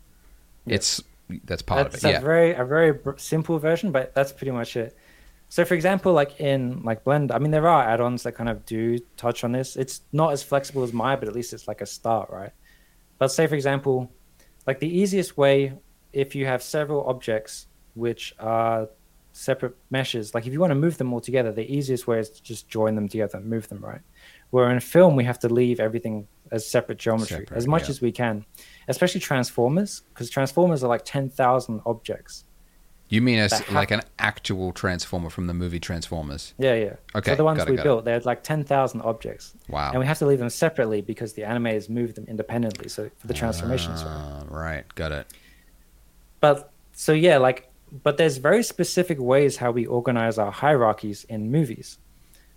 Yeah. 0.65 0.73
It's 0.77 1.03
that's 1.43 1.61
part 1.61 1.91
that's 1.91 2.03
of 2.03 2.09
it. 2.09 2.09
a 2.09 2.11
Yeah. 2.13 2.19
very 2.21 2.53
a 2.55 2.65
very 2.65 2.97
simple 3.17 3.59
version, 3.59 3.91
but 3.91 4.15
that's 4.15 4.31
pretty 4.31 4.49
much 4.49 4.75
it. 4.75 4.97
So, 5.49 5.63
for 5.65 5.75
example, 5.75 6.13
like 6.13 6.39
in 6.41 6.81
like 6.81 7.03
Blend, 7.03 7.31
I 7.31 7.37
mean, 7.37 7.51
there 7.51 7.67
are 7.67 7.83
add-ons 7.83 8.23
that 8.23 8.31
kind 8.31 8.49
of 8.49 8.65
do 8.65 8.97
touch 9.17 9.43
on 9.43 9.51
this. 9.51 9.75
It's 9.75 10.01
not 10.11 10.33
as 10.33 10.41
flexible 10.41 10.81
as 10.81 10.93
Maya, 10.93 11.15
but 11.15 11.27
at 11.27 11.35
least 11.35 11.53
it's 11.53 11.67
like 11.67 11.81
a 11.81 11.85
start, 11.85 12.31
right? 12.31 12.53
But 13.19 13.27
say, 13.27 13.45
for 13.45 13.53
example, 13.53 14.09
like 14.65 14.79
the 14.79 14.89
easiest 14.89 15.37
way, 15.37 15.73
if 16.11 16.33
you 16.33 16.47
have 16.47 16.63
several 16.63 17.05
objects 17.05 17.67
which 17.93 18.33
are 18.39 18.89
separate 19.37 19.75
meshes, 19.89 20.33
like 20.33 20.47
if 20.47 20.53
you 20.53 20.59
want 20.59 20.71
to 20.71 20.75
move 20.75 20.97
them 20.97 21.13
all 21.13 21.21
together, 21.21 21.51
the 21.51 21.71
easiest 21.71 22.07
way 22.07 22.19
is 22.19 22.29
to 22.29 22.41
just 22.43 22.67
join 22.67 22.95
them 22.95 23.07
together, 23.07 23.37
and 23.37 23.45
move 23.47 23.67
them, 23.69 23.79
right? 23.79 24.01
Where 24.49 24.69
in 24.71 24.79
film, 24.79 25.15
we 25.15 25.23
have 25.25 25.39
to 25.39 25.49
leave 25.49 25.79
everything 25.79 26.27
as 26.51 26.65
separate 26.69 26.97
geometry 26.97 27.39
Separate, 27.39 27.57
as 27.57 27.67
much 27.67 27.83
yeah. 27.83 27.89
as 27.89 28.01
we 28.01 28.11
can, 28.11 28.45
especially 28.87 29.19
transformers, 29.21 30.01
because 30.13 30.29
transformers 30.29 30.83
are 30.83 30.87
like 30.87 31.03
10,000 31.05 31.81
objects. 31.85 32.45
You 33.09 33.21
mean 33.21 33.39
as 33.39 33.53
hap- 33.53 33.71
like 33.71 33.91
an 33.91 34.01
actual 34.19 34.73
transformer 34.73 35.29
from 35.29 35.47
the 35.47 35.53
movie 35.53 35.79
Transformers? 35.79 36.53
Yeah, 36.57 36.73
yeah. 36.73 36.95
Okay, 37.15 37.31
So 37.31 37.35
the 37.35 37.43
ones 37.45 37.61
it, 37.61 37.69
we 37.69 37.77
built, 37.77 38.03
they 38.03 38.11
had 38.11 38.25
like 38.25 38.43
ten 38.43 38.65
thousand 38.65 39.01
objects, 39.01 39.53
Wow. 39.69 39.91
and 39.91 39.99
we 39.99 40.05
have 40.05 40.19
to 40.19 40.25
leave 40.25 40.39
them 40.39 40.49
separately 40.49 40.99
because 41.01 41.31
the 41.31 41.43
animators 41.43 41.89
move 41.89 42.15
them 42.15 42.25
independently. 42.27 42.89
So 42.89 43.09
for 43.17 43.27
the 43.27 43.33
transformations? 43.33 44.01
Ah, 44.03 44.43
right. 44.49 44.83
Got 44.95 45.13
it. 45.13 45.27
But 46.41 46.69
so 46.91 47.13
yeah, 47.13 47.37
like, 47.37 47.69
but 47.91 48.17
there's 48.17 48.37
very 48.37 48.63
specific 48.63 49.19
ways 49.19 49.57
how 49.57 49.71
we 49.71 49.85
organize 49.85 50.37
our 50.37 50.51
hierarchies 50.51 51.23
in 51.25 51.51
movies. 51.51 51.99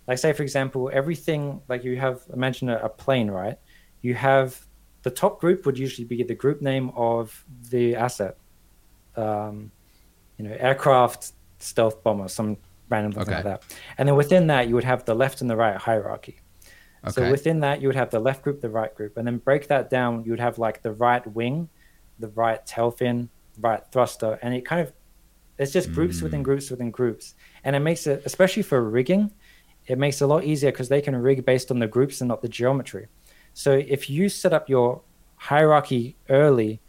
Like, 0.07 0.17
say 0.17 0.33
for 0.33 0.43
example, 0.43 0.89
everything 0.91 1.61
like 1.67 1.83
you 1.83 1.97
have 1.97 2.21
imagine 2.33 2.69
a, 2.69 2.77
a 2.77 2.89
plane, 2.89 3.29
right? 3.29 3.57
You 4.01 4.15
have 4.15 4.59
the 5.03 5.11
top 5.11 5.39
group 5.39 5.65
would 5.65 5.77
usually 5.77 6.05
be 6.05 6.23
the 6.23 6.35
group 6.35 6.61
name 6.61 6.91
of 6.95 7.45
the 7.69 7.95
asset. 7.95 8.37
Um, 9.15 9.71
you 10.37 10.47
know, 10.47 10.55
aircraft, 10.59 11.33
stealth 11.59 12.03
bomber, 12.03 12.27
some 12.27 12.57
random 12.89 13.11
thing 13.11 13.21
Okay. 13.23 13.35
like 13.35 13.43
that. 13.43 13.63
And 13.97 14.07
then 14.07 14.15
within 14.15 14.47
that, 14.47 14.67
you 14.67 14.75
would 14.75 14.83
have 14.83 15.05
the 15.05 15.13
left 15.13 15.41
and 15.41 15.49
the 15.49 15.55
right 15.55 15.77
hierarchy. 15.77 16.39
Okay. 17.03 17.11
So 17.11 17.29
within 17.29 17.61
that, 17.61 17.81
you 17.81 17.87
would 17.87 17.95
have 17.95 18.09
the 18.09 18.19
left 18.19 18.43
group, 18.43 18.61
the 18.61 18.69
right 18.69 18.93
group, 18.93 19.17
and 19.17 19.25
then 19.25 19.37
break 19.37 19.67
that 19.67 19.89
down. 19.89 20.23
You 20.23 20.31
would 20.31 20.39
have 20.39 20.57
like 20.57 20.81
the 20.81 20.91
right 20.93 21.25
wing, 21.27 21.69
the 22.19 22.29
right 22.29 22.63
tail 22.65 22.91
fin, 22.91 23.29
right 23.59 23.81
thruster, 23.91 24.39
and 24.41 24.53
it 24.53 24.65
kind 24.65 24.81
of 24.81 24.93
it's 25.61 25.71
just 25.71 25.91
groups 25.91 26.21
within 26.21 26.43
groups 26.43 26.69
within 26.71 26.91
groups, 26.91 27.35
and 27.63 27.75
it 27.75 27.79
makes 27.79 28.07
it 28.07 28.23
especially 28.25 28.63
for 28.63 28.81
rigging, 28.89 29.31
it 29.87 29.97
makes 29.97 30.21
it 30.21 30.25
a 30.25 30.27
lot 30.27 30.43
easier 30.43 30.71
because 30.71 30.89
they 30.89 31.01
can 31.01 31.15
rig 31.15 31.45
based 31.45 31.71
on 31.71 31.79
the 31.79 31.87
groups 31.87 32.21
and 32.21 32.27
not 32.27 32.41
the 32.41 32.49
geometry. 32.49 33.07
So 33.53 33.73
if 33.73 34.09
you 34.09 34.29
set 34.29 34.53
up 34.53 34.69
your 34.69 35.01
hierarchy 35.35 36.15
early, 36.29 36.81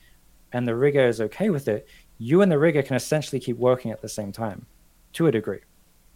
and 0.52 0.68
the 0.68 0.74
rigger 0.74 1.06
is 1.06 1.20
okay 1.20 1.50
with 1.50 1.68
it, 1.68 1.88
you 2.18 2.42
and 2.42 2.52
the 2.52 2.58
rigger 2.58 2.82
can 2.82 2.96
essentially 2.96 3.40
keep 3.40 3.56
working 3.56 3.90
at 3.90 4.00
the 4.00 4.08
same 4.08 4.32
time, 4.32 4.66
to 5.14 5.26
a 5.26 5.32
degree. 5.32 5.60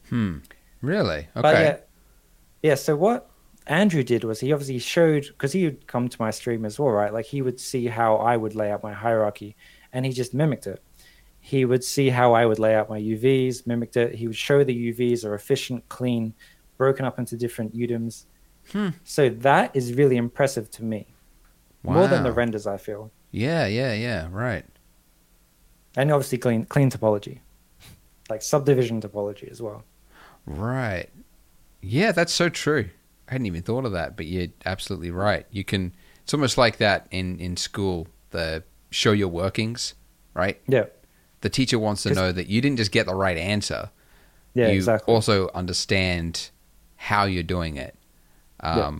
Hmm. 0.08 0.38
Really? 0.82 1.18
Okay. 1.18 1.42
But 1.42 1.54
yeah, 1.54 1.76
yeah. 2.62 2.74
So 2.74 2.94
what 2.94 3.28
Andrew 3.66 4.02
did 4.02 4.22
was 4.24 4.40
he 4.40 4.52
obviously 4.52 4.78
showed 4.78 5.26
because 5.26 5.52
he 5.52 5.64
would 5.64 5.86
come 5.86 6.08
to 6.08 6.16
my 6.20 6.30
stream 6.30 6.64
as 6.64 6.78
well, 6.78 6.90
right? 6.90 7.12
Like 7.12 7.26
he 7.26 7.42
would 7.42 7.58
see 7.58 7.86
how 7.86 8.16
I 8.16 8.36
would 8.36 8.54
lay 8.54 8.70
out 8.70 8.82
my 8.82 8.92
hierarchy, 8.92 9.56
and 9.92 10.06
he 10.06 10.12
just 10.12 10.32
mimicked 10.34 10.66
it. 10.66 10.82
He 11.46 11.64
would 11.64 11.84
see 11.84 12.08
how 12.08 12.32
I 12.32 12.44
would 12.44 12.58
lay 12.58 12.74
out 12.74 12.90
my 12.90 12.98
UVs, 13.00 13.68
mimicked 13.68 13.96
it. 13.96 14.16
He 14.16 14.26
would 14.26 14.34
show 14.34 14.64
the 14.64 14.92
UVs 14.92 15.24
are 15.24 15.32
efficient, 15.36 15.88
clean, 15.88 16.34
broken 16.76 17.04
up 17.04 17.20
into 17.20 17.36
different 17.36 17.72
UDIMs. 17.72 18.24
Hmm. 18.72 18.88
So 19.04 19.28
that 19.28 19.70
is 19.76 19.94
really 19.94 20.16
impressive 20.16 20.72
to 20.72 20.82
me, 20.82 21.06
more 21.84 22.08
than 22.08 22.24
the 22.24 22.32
renders. 22.32 22.66
I 22.66 22.78
feel, 22.78 23.12
Yeah, 23.30 23.64
yeah, 23.66 23.92
yeah. 23.92 24.26
Right. 24.28 24.64
and 25.96 26.10
obviously 26.10 26.38
clean, 26.38 26.64
clean 26.64 26.90
topology, 26.90 27.38
like 28.28 28.42
subdivision 28.42 29.00
topology 29.00 29.48
as 29.48 29.62
well. 29.62 29.84
Right. 30.46 31.08
Yeah, 31.80 32.10
that's 32.10 32.32
so 32.32 32.48
true. 32.48 32.88
I 33.28 33.32
hadn't 33.34 33.46
even 33.46 33.62
thought 33.62 33.84
of 33.84 33.92
that, 33.92 34.16
but 34.16 34.26
you're 34.26 34.48
absolutely 34.64 35.12
right. 35.12 35.46
You 35.52 35.62
can. 35.62 35.92
It's 36.24 36.34
almost 36.34 36.58
like 36.58 36.78
that 36.78 37.06
in 37.12 37.38
in 37.38 37.56
school. 37.56 38.08
The 38.30 38.64
show 38.90 39.12
your 39.12 39.28
workings, 39.28 39.94
right? 40.34 40.60
Yeah, 40.66 40.86
The 41.42 41.48
teacher 41.50 41.78
wants 41.78 42.02
to 42.04 42.14
know 42.14 42.32
that 42.32 42.48
you 42.48 42.60
didn't 42.60 42.78
just 42.78 42.92
get 42.92 43.06
the 43.06 43.14
right 43.14 43.36
answer. 43.36 43.90
yeah, 44.54 44.68
you 44.68 44.76
exactly. 44.76 45.12
also 45.12 45.50
understand 45.54 46.48
how 46.96 47.24
you're 47.24 47.42
doing 47.42 47.76
it, 47.76 47.94
um, 48.60 48.78
Yeah. 48.78 48.92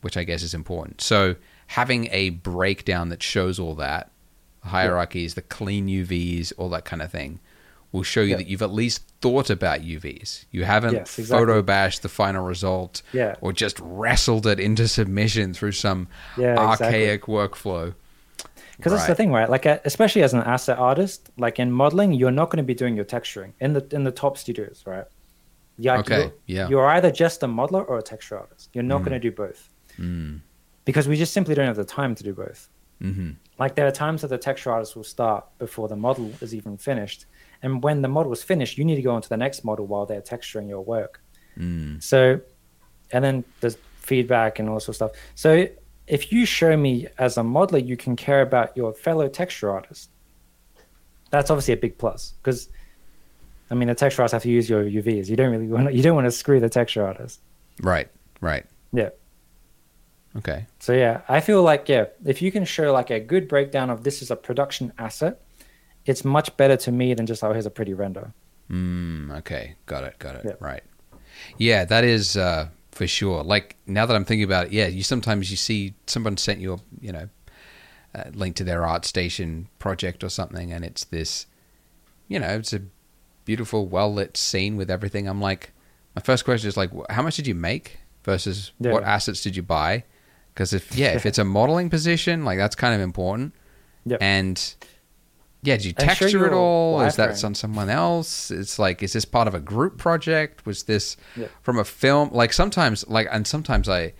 which 0.00 0.16
I 0.16 0.24
guess 0.24 0.42
is 0.42 0.54
important. 0.54 1.02
So 1.02 1.36
having 1.66 2.08
a 2.12 2.30
breakdown 2.30 3.10
that 3.10 3.22
shows 3.22 3.58
all 3.58 3.74
that 3.74 4.10
hierarchies, 4.64 5.34
the 5.34 5.42
clean 5.42 5.86
UVs, 5.88 6.52
all 6.56 6.68
that 6.70 6.84
kind 6.86 7.02
of 7.02 7.10
thing, 7.10 7.40
will 7.92 8.02
show 8.02 8.20
you 8.22 8.30
Yeah. 8.30 8.36
that 8.36 8.46
you've 8.46 8.62
at 8.62 8.72
least 8.72 9.02
thought 9.20 9.50
about 9.50 9.82
UVs. 9.82 10.44
You 10.50 10.64
haven't 10.64 10.94
Yes, 10.94 11.18
exactly. 11.18 11.46
photo 11.46 11.60
bashed 11.62 12.02
the 12.02 12.08
final 12.08 12.44
result, 12.44 13.02
or 13.42 13.52
just 13.52 13.78
wrestled 13.80 14.46
it 14.46 14.58
into 14.60 14.88
submission 14.88 15.52
through 15.54 15.72
some 15.72 16.08
Yeah, 16.38 16.52
exactly. 16.52 16.86
archaic 16.86 17.22
workflow. 17.24 17.94
Because 18.80 18.92
that's 18.92 19.06
the 19.06 19.14
thing, 19.14 19.30
right? 19.32 19.48
Like, 19.48 19.66
uh, 19.66 19.78
especially 19.84 20.22
as 20.22 20.34
an 20.34 20.40
asset 20.40 20.78
artist, 20.78 21.30
like 21.36 21.58
in 21.58 21.70
modeling, 21.70 22.12
you're 22.12 22.30
not 22.30 22.50
going 22.50 22.58
to 22.58 22.62
be 22.64 22.74
doing 22.74 22.96
your 22.96 23.04
texturing 23.04 23.52
in 23.60 23.72
the 23.74 23.86
in 23.92 24.04
the 24.04 24.10
top 24.10 24.36
studios, 24.38 24.82
right? 24.86 25.04
Yeah. 25.78 25.98
Okay, 25.98 26.22
You're, 26.24 26.32
yeah. 26.46 26.68
You're 26.68 26.86
either 26.86 27.10
just 27.10 27.42
a 27.42 27.46
modeler 27.46 27.88
or 27.88 27.98
a 27.98 28.02
texture 28.02 28.38
artist. 28.38 28.70
You're 28.74 28.84
not 28.84 28.98
going 28.98 29.12
to 29.12 29.30
do 29.30 29.32
both 29.32 29.68
Mm. 29.98 30.40
because 30.84 31.08
we 31.08 31.16
just 31.16 31.32
simply 31.32 31.54
don't 31.54 31.66
have 31.66 31.76
the 31.76 31.84
time 31.84 32.14
to 32.14 32.22
do 32.22 32.32
both. 32.32 32.68
hmm 33.00 33.30
Like 33.58 33.74
there 33.74 33.86
are 33.86 33.92
times 33.92 34.20
that 34.22 34.28
the 34.28 34.38
texture 34.38 34.70
artist 34.70 34.94
will 34.96 35.04
start 35.04 35.44
before 35.58 35.88
the 35.88 35.96
model 35.96 36.32
is 36.40 36.54
even 36.54 36.76
finished, 36.76 37.26
and 37.62 37.82
when 37.82 38.02
the 38.02 38.08
model 38.08 38.32
is 38.32 38.42
finished, 38.42 38.78
you 38.78 38.84
need 38.84 38.96
to 38.96 39.02
go 39.02 39.12
on 39.16 39.22
to 39.22 39.28
the 39.28 39.36
next 39.36 39.64
model 39.64 39.86
while 39.86 40.06
they're 40.06 40.22
texturing 40.34 40.68
your 40.68 40.82
work. 40.82 41.22
Mm. 41.58 42.02
So, 42.02 42.40
and 43.12 43.24
then 43.24 43.44
there's 43.60 43.76
feedback 44.00 44.58
and 44.58 44.68
all 44.68 44.80
sorts 44.80 44.88
of 45.00 45.10
stuff. 45.10 45.12
So, 45.34 45.66
if 46.10 46.32
you 46.32 46.44
show 46.44 46.76
me 46.76 47.06
as 47.18 47.38
a 47.38 47.42
modeler, 47.42 47.84
you 47.84 47.96
can 47.96 48.16
care 48.16 48.42
about 48.42 48.76
your 48.76 48.92
fellow 48.92 49.28
texture 49.28 49.70
artist. 49.70 50.10
That's 51.30 51.50
obviously 51.50 51.74
a 51.74 51.76
big 51.76 51.98
plus 51.98 52.34
because, 52.42 52.68
I 53.70 53.74
mean, 53.74 53.86
the 53.86 53.94
texture 53.94 54.22
artists 54.22 54.32
have 54.32 54.42
to 54.42 54.50
use 54.50 54.68
your 54.68 54.82
UVs. 54.82 55.28
You 55.28 55.36
don't 55.36 55.52
really 55.52 55.68
want 55.68 55.94
you 55.94 56.02
don't 56.02 56.16
want 56.16 56.26
to 56.26 56.32
screw 56.32 56.58
the 56.58 56.68
texture 56.68 57.06
artist. 57.06 57.40
Right, 57.80 58.08
right. 58.40 58.66
Yeah. 58.92 59.10
Okay. 60.36 60.66
So 60.80 60.92
yeah, 60.92 61.20
I 61.28 61.38
feel 61.38 61.62
like 61.62 61.88
yeah, 61.88 62.06
if 62.24 62.42
you 62.42 62.50
can 62.50 62.64
show 62.64 62.92
like 62.92 63.10
a 63.10 63.20
good 63.20 63.46
breakdown 63.46 63.88
of 63.88 64.02
this 64.02 64.20
is 64.20 64.32
a 64.32 64.36
production 64.36 64.92
asset, 64.98 65.40
it's 66.06 66.24
much 66.24 66.56
better 66.56 66.76
to 66.78 66.90
me 66.90 67.14
than 67.14 67.26
just 67.26 67.44
oh 67.44 67.52
here's 67.52 67.66
a 67.66 67.70
pretty 67.70 67.94
render. 67.94 68.32
Mm, 68.68 69.38
okay, 69.38 69.76
got 69.86 70.02
it, 70.02 70.18
got 70.18 70.34
it. 70.34 70.42
Yeah. 70.44 70.52
Right. 70.58 70.82
Yeah, 71.56 71.84
that 71.84 72.02
is 72.02 72.36
uh, 72.36 72.68
for 73.00 73.06
sure. 73.06 73.42
Like 73.42 73.76
now 73.86 74.04
that 74.04 74.14
I'm 74.14 74.26
thinking 74.26 74.44
about 74.44 74.66
it, 74.66 74.72
yeah, 74.72 74.86
you 74.86 75.02
sometimes 75.02 75.50
you 75.50 75.56
see 75.56 75.94
someone 76.06 76.36
sent 76.36 76.60
you 76.60 76.74
a 76.74 76.78
you 77.00 77.12
know 77.12 77.30
a 78.12 78.28
link 78.32 78.56
to 78.56 78.64
their 78.64 78.82
ArtStation 78.82 79.68
project 79.78 80.22
or 80.22 80.28
something, 80.28 80.70
and 80.70 80.84
it's 80.84 81.04
this, 81.04 81.46
you 82.28 82.38
know, 82.38 82.48
it's 82.48 82.74
a 82.74 82.82
beautiful, 83.46 83.86
well 83.86 84.12
lit 84.12 84.36
scene 84.36 84.76
with 84.76 84.90
everything. 84.90 85.26
I'm 85.28 85.40
like, 85.40 85.72
my 86.14 86.20
first 86.20 86.44
question 86.44 86.68
is 86.68 86.76
like, 86.76 86.90
how 87.08 87.22
much 87.22 87.36
did 87.36 87.46
you 87.46 87.54
make 87.54 88.00
versus 88.22 88.72
Yeah. 88.78 88.92
what 88.92 89.02
assets 89.04 89.42
did 89.42 89.56
you 89.56 89.62
buy? 89.62 90.04
Because 90.52 90.74
if 90.74 90.94
yeah, 90.94 91.12
if 91.14 91.24
it's 91.24 91.38
a 91.38 91.44
modeling 91.58 91.88
position, 91.88 92.44
like 92.44 92.58
that's 92.58 92.76
kind 92.76 92.94
of 92.94 93.00
important. 93.00 93.54
Yep. 94.04 94.18
And 94.20 94.74
yeah, 95.62 95.76
did 95.76 95.84
you 95.84 95.92
texture 95.92 96.26
it 96.26 96.32
your 96.32 96.54
all? 96.54 97.00
Is 97.02 97.16
that 97.16 97.42
on 97.44 97.54
someone 97.54 97.90
else? 97.90 98.50
It's 98.50 98.78
like, 98.78 99.02
is 99.02 99.12
this 99.12 99.24
part 99.24 99.46
of 99.48 99.54
a 99.54 99.60
group 99.60 99.98
project? 99.98 100.64
Was 100.66 100.84
this 100.84 101.16
Yeah. 101.36 101.48
from 101.62 101.78
a 101.78 101.84
film? 101.84 102.30
Like 102.32 102.52
sometimes, 102.52 103.06
like, 103.08 103.28
and 103.30 103.46
sometimes 103.46 103.88
I 103.88 104.14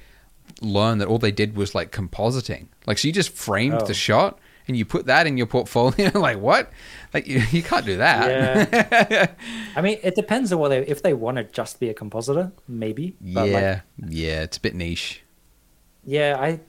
learn 0.60 0.98
that 0.98 1.08
all 1.08 1.18
they 1.18 1.32
did 1.32 1.56
was 1.56 1.74
like 1.74 1.92
compositing. 1.92 2.66
Like, 2.86 2.98
so 2.98 3.08
you 3.08 3.12
just 3.14 3.30
framed 3.32 3.82
Oh. 3.82 3.86
the 3.86 3.94
shot 3.94 4.38
and 4.68 4.76
you 4.76 4.84
put 4.84 5.06
that 5.06 5.26
in 5.26 5.36
your 5.38 5.46
portfolio. 5.46 6.10
like, 6.18 6.38
what? 6.38 6.70
Like, 7.14 7.26
you, 7.26 7.42
you 7.50 7.62
can't 7.62 7.86
do 7.86 7.96
that. 7.96 9.34
I 9.76 9.80
mean, 9.80 9.98
it 10.02 10.14
depends 10.14 10.52
on 10.52 10.58
what 10.58 10.68
they 10.68 10.86
if 10.86 11.02
they 11.02 11.14
want 11.14 11.38
to 11.38 11.44
just 11.44 11.80
be 11.80 11.88
a 11.88 11.94
compositor, 11.94 12.52
maybe. 12.68 13.16
But 13.20 13.48
like, 13.48 13.50
yeah, 13.62 13.80
yeah, 14.08 14.42
it's 14.42 14.58
a 14.58 14.60
bit 14.60 14.74
niche. 14.74 15.22
Yeah, 16.04 16.36
I 16.38 16.60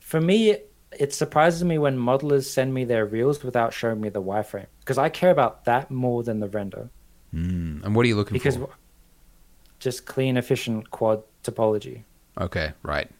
for 0.00 0.20
me 0.20 0.56
it 0.98 1.12
surprises 1.14 1.62
me 1.64 1.78
when 1.78 1.96
modelers 1.98 2.44
send 2.44 2.72
me 2.74 2.84
their 2.84 3.04
reels 3.04 3.42
without 3.44 3.72
showing 3.72 4.00
me 4.00 4.08
the 4.08 4.22
wireframe 4.22 4.66
because 4.80 4.98
I 4.98 5.08
care 5.08 5.30
about 5.30 5.64
that 5.64 5.90
more 5.90 6.22
than 6.22 6.40
the 6.40 6.48
render 6.48 6.90
Mm. 7.34 7.84
And 7.84 7.94
what 7.94 8.04
are 8.06 8.08
you 8.08 8.14
looking 8.16 8.32
because 8.34 8.56
for? 8.56 8.70
just 9.80 10.06
clean 10.06 10.36
efficient 10.36 10.90
quad 10.90 11.22
topology. 11.42 12.04
Okay, 12.40 12.72
right. 12.82 13.10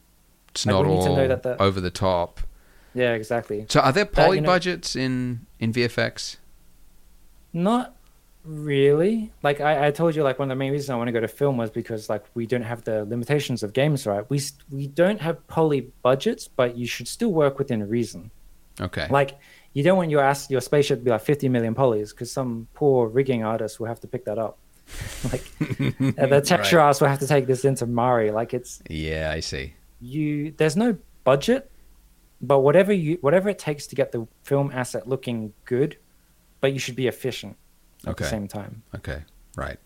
It's 0.49 0.65
Like, 0.65 0.73
not 0.73 0.85
we 0.85 0.87
to 0.87 1.05
know 1.09 1.21
all 1.21 1.27
that 1.27 1.43
the- 1.43 1.61
over 1.61 1.79
the 1.81 1.91
top. 1.91 2.39
Yeah, 2.95 3.13
exactly. 3.13 3.65
So, 3.69 3.81
are 3.81 3.91
there 3.91 4.05
poly 4.05 4.37
you 4.37 4.41
know- 4.41 4.47
budgets 4.47 4.95
in 4.95 5.45
in 5.59 5.71
VFX? 5.73 6.37
Not 7.53 7.95
really. 8.47 9.31
Like 9.43 9.61
I, 9.61 9.87
I 9.87 9.91
told 9.91 10.15
you, 10.15 10.23
like 10.23 10.39
one 10.39 10.49
of 10.49 10.55
the 10.55 10.59
main 10.59 10.71
reasons 10.71 10.89
I 10.89 10.95
want 10.95 11.07
to 11.09 11.11
go 11.11 11.19
to 11.19 11.27
film 11.27 11.57
was 11.57 11.69
because 11.69 12.09
like 12.09 12.23
we 12.33 12.45
don't 12.45 12.63
have 12.63 12.83
the 12.83 13.05
limitations 13.05 13.63
of 13.63 13.73
games, 13.73 14.07
right? 14.07 14.27
We 14.29 14.41
we 14.71 14.87
don't 14.87 15.21
have 15.21 15.45
poly 15.47 15.91
budgets, 16.01 16.47
but 16.47 16.77
you 16.77 16.87
should 16.87 17.07
still 17.07 17.31
work 17.31 17.57
within 17.59 17.87
reason. 17.87 18.31
Okay. 18.79 19.07
Like 19.09 19.37
you 19.73 19.83
don't 19.83 19.97
want 19.97 20.09
your 20.09 20.21
ass 20.21 20.49
your 20.49 20.61
spaceship 20.61 20.99
to 20.99 21.05
be 21.05 21.11
like 21.11 21.21
50 21.21 21.49
million 21.49 21.75
polys 21.75 22.11
because 22.11 22.31
some 22.31 22.67
poor 22.73 23.07
rigging 23.07 23.43
artist 23.43 23.79
will 23.79 23.87
have 23.87 23.99
to 24.01 24.07
pick 24.07 24.25
that 24.25 24.37
up. 24.37 24.57
like 25.31 25.43
the 25.59 26.41
texture 26.45 26.77
Right. 26.77 26.83
artist 26.83 27.01
will 27.01 27.09
have 27.09 27.19
to 27.19 27.27
take 27.27 27.45
this 27.47 27.65
into 27.65 27.85
Mari. 27.85 28.31
Like 28.31 28.53
it's 28.53 28.81
Yeah, 28.89 29.31
I 29.33 29.41
see. 29.41 29.73
you. 29.99 30.51
There's 30.55 30.77
no 30.77 30.97
budget, 31.23 31.69
but 32.41 32.59
whatever 32.59 32.93
you 32.93 33.17
whatever 33.21 33.49
it 33.49 33.59
takes 33.59 33.85
to 33.87 33.95
get 33.95 34.11
the 34.13 34.27
film 34.43 34.71
asset 34.73 35.07
looking 35.07 35.53
good, 35.65 35.97
but 36.61 36.71
you 36.71 36.79
should 36.79 36.95
be 36.95 37.07
efficient 37.07 37.57
at 38.05 38.11
Okay. 38.11 38.23
the 38.23 38.29
same 38.29 38.47
time. 38.47 38.83
Okay. 38.95 39.21
Right. 39.55 39.79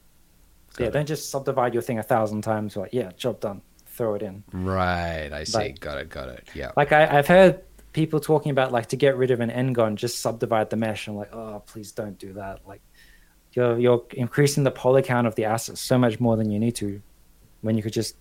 yeah, 0.73 0.77
Got 0.77 0.87
it. 0.87 0.91
don't 0.93 1.07
just 1.07 1.29
subdivide 1.29 1.73
your 1.73 1.83
thing 1.83 1.99
a 1.99 2.03
thousand 2.03 2.41
times. 2.41 2.75
Like 2.75 2.93
yeah, 2.93 3.11
job 3.17 3.39
done. 3.39 3.61
Throw 3.87 4.15
it 4.15 4.21
in. 4.21 4.43
Right. 4.53 5.29
I 5.31 5.43
see. 5.43 5.57
Like- 5.57 5.79
got 5.79 5.97
it. 5.97 6.09
Got 6.09 6.29
it. 6.29 6.47
Yeah. 6.55 6.71
Like 6.77 6.91
I, 6.91 7.17
I've 7.17 7.27
heard 7.27 7.61
people 7.93 8.19
talking 8.21 8.51
about 8.51 8.71
like 8.71 8.87
to 8.87 8.95
get 8.95 9.17
rid 9.17 9.31
of 9.31 9.41
an 9.41 9.51
n-gon, 9.51 9.95
just 9.97 10.19
subdivide 10.19 10.69
the 10.69 10.77
mesh. 10.77 11.07
I'm 11.07 11.15
like, 11.15 11.33
oh, 11.33 11.61
please 11.65 11.91
don't 11.91 12.17
do 12.17 12.33
that. 12.33 12.61
Like, 12.65 12.81
you're 13.53 13.77
you're 13.77 14.05
increasing 14.13 14.63
the 14.63 14.71
poly 14.71 15.01
count 15.01 15.27
of 15.27 15.35
the 15.35 15.43
assets 15.45 15.81
so 15.81 15.97
much 15.97 16.19
more 16.21 16.37
than 16.37 16.49
you 16.49 16.57
need 16.57 16.75
to, 16.75 17.01
when 17.61 17.75
you 17.75 17.83
could 17.83 17.91
just 17.93 18.15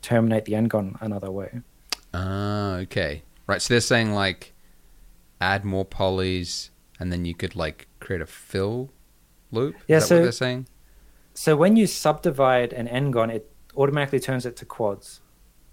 terminate 0.00 0.44
the 0.44 0.52
ngon 0.52 0.96
another 1.02 1.30
way. 1.32 1.50
Ah, 2.14 2.74
okay. 2.76 3.22
Right. 3.48 3.60
So 3.60 3.74
they're 3.74 3.80
saying 3.80 4.12
like 4.14 4.54
add 5.40 5.64
more 5.64 5.84
polys 5.84 6.70
and 7.00 7.12
then 7.12 7.24
you 7.24 7.34
could 7.34 7.56
like 7.56 7.88
create 8.00 8.22
a 8.22 8.26
fill 8.26 8.90
loop. 9.56 9.74
Is 9.74 9.82
Yeah, 9.88 9.98
that 9.98 10.06
so- 10.06 10.16
what 10.16 10.22
they're 10.22 10.32
saying? 10.32 10.66
So 11.34 11.54
when 11.56 11.76
you 11.76 11.86
subdivide 11.86 12.72
an 12.72 12.88
n-gon, 12.88 13.28
it 13.30 13.50
automatically 13.76 14.20
turns 14.20 14.46
it 14.46 14.56
to 14.56 14.64
quads. 14.64 15.20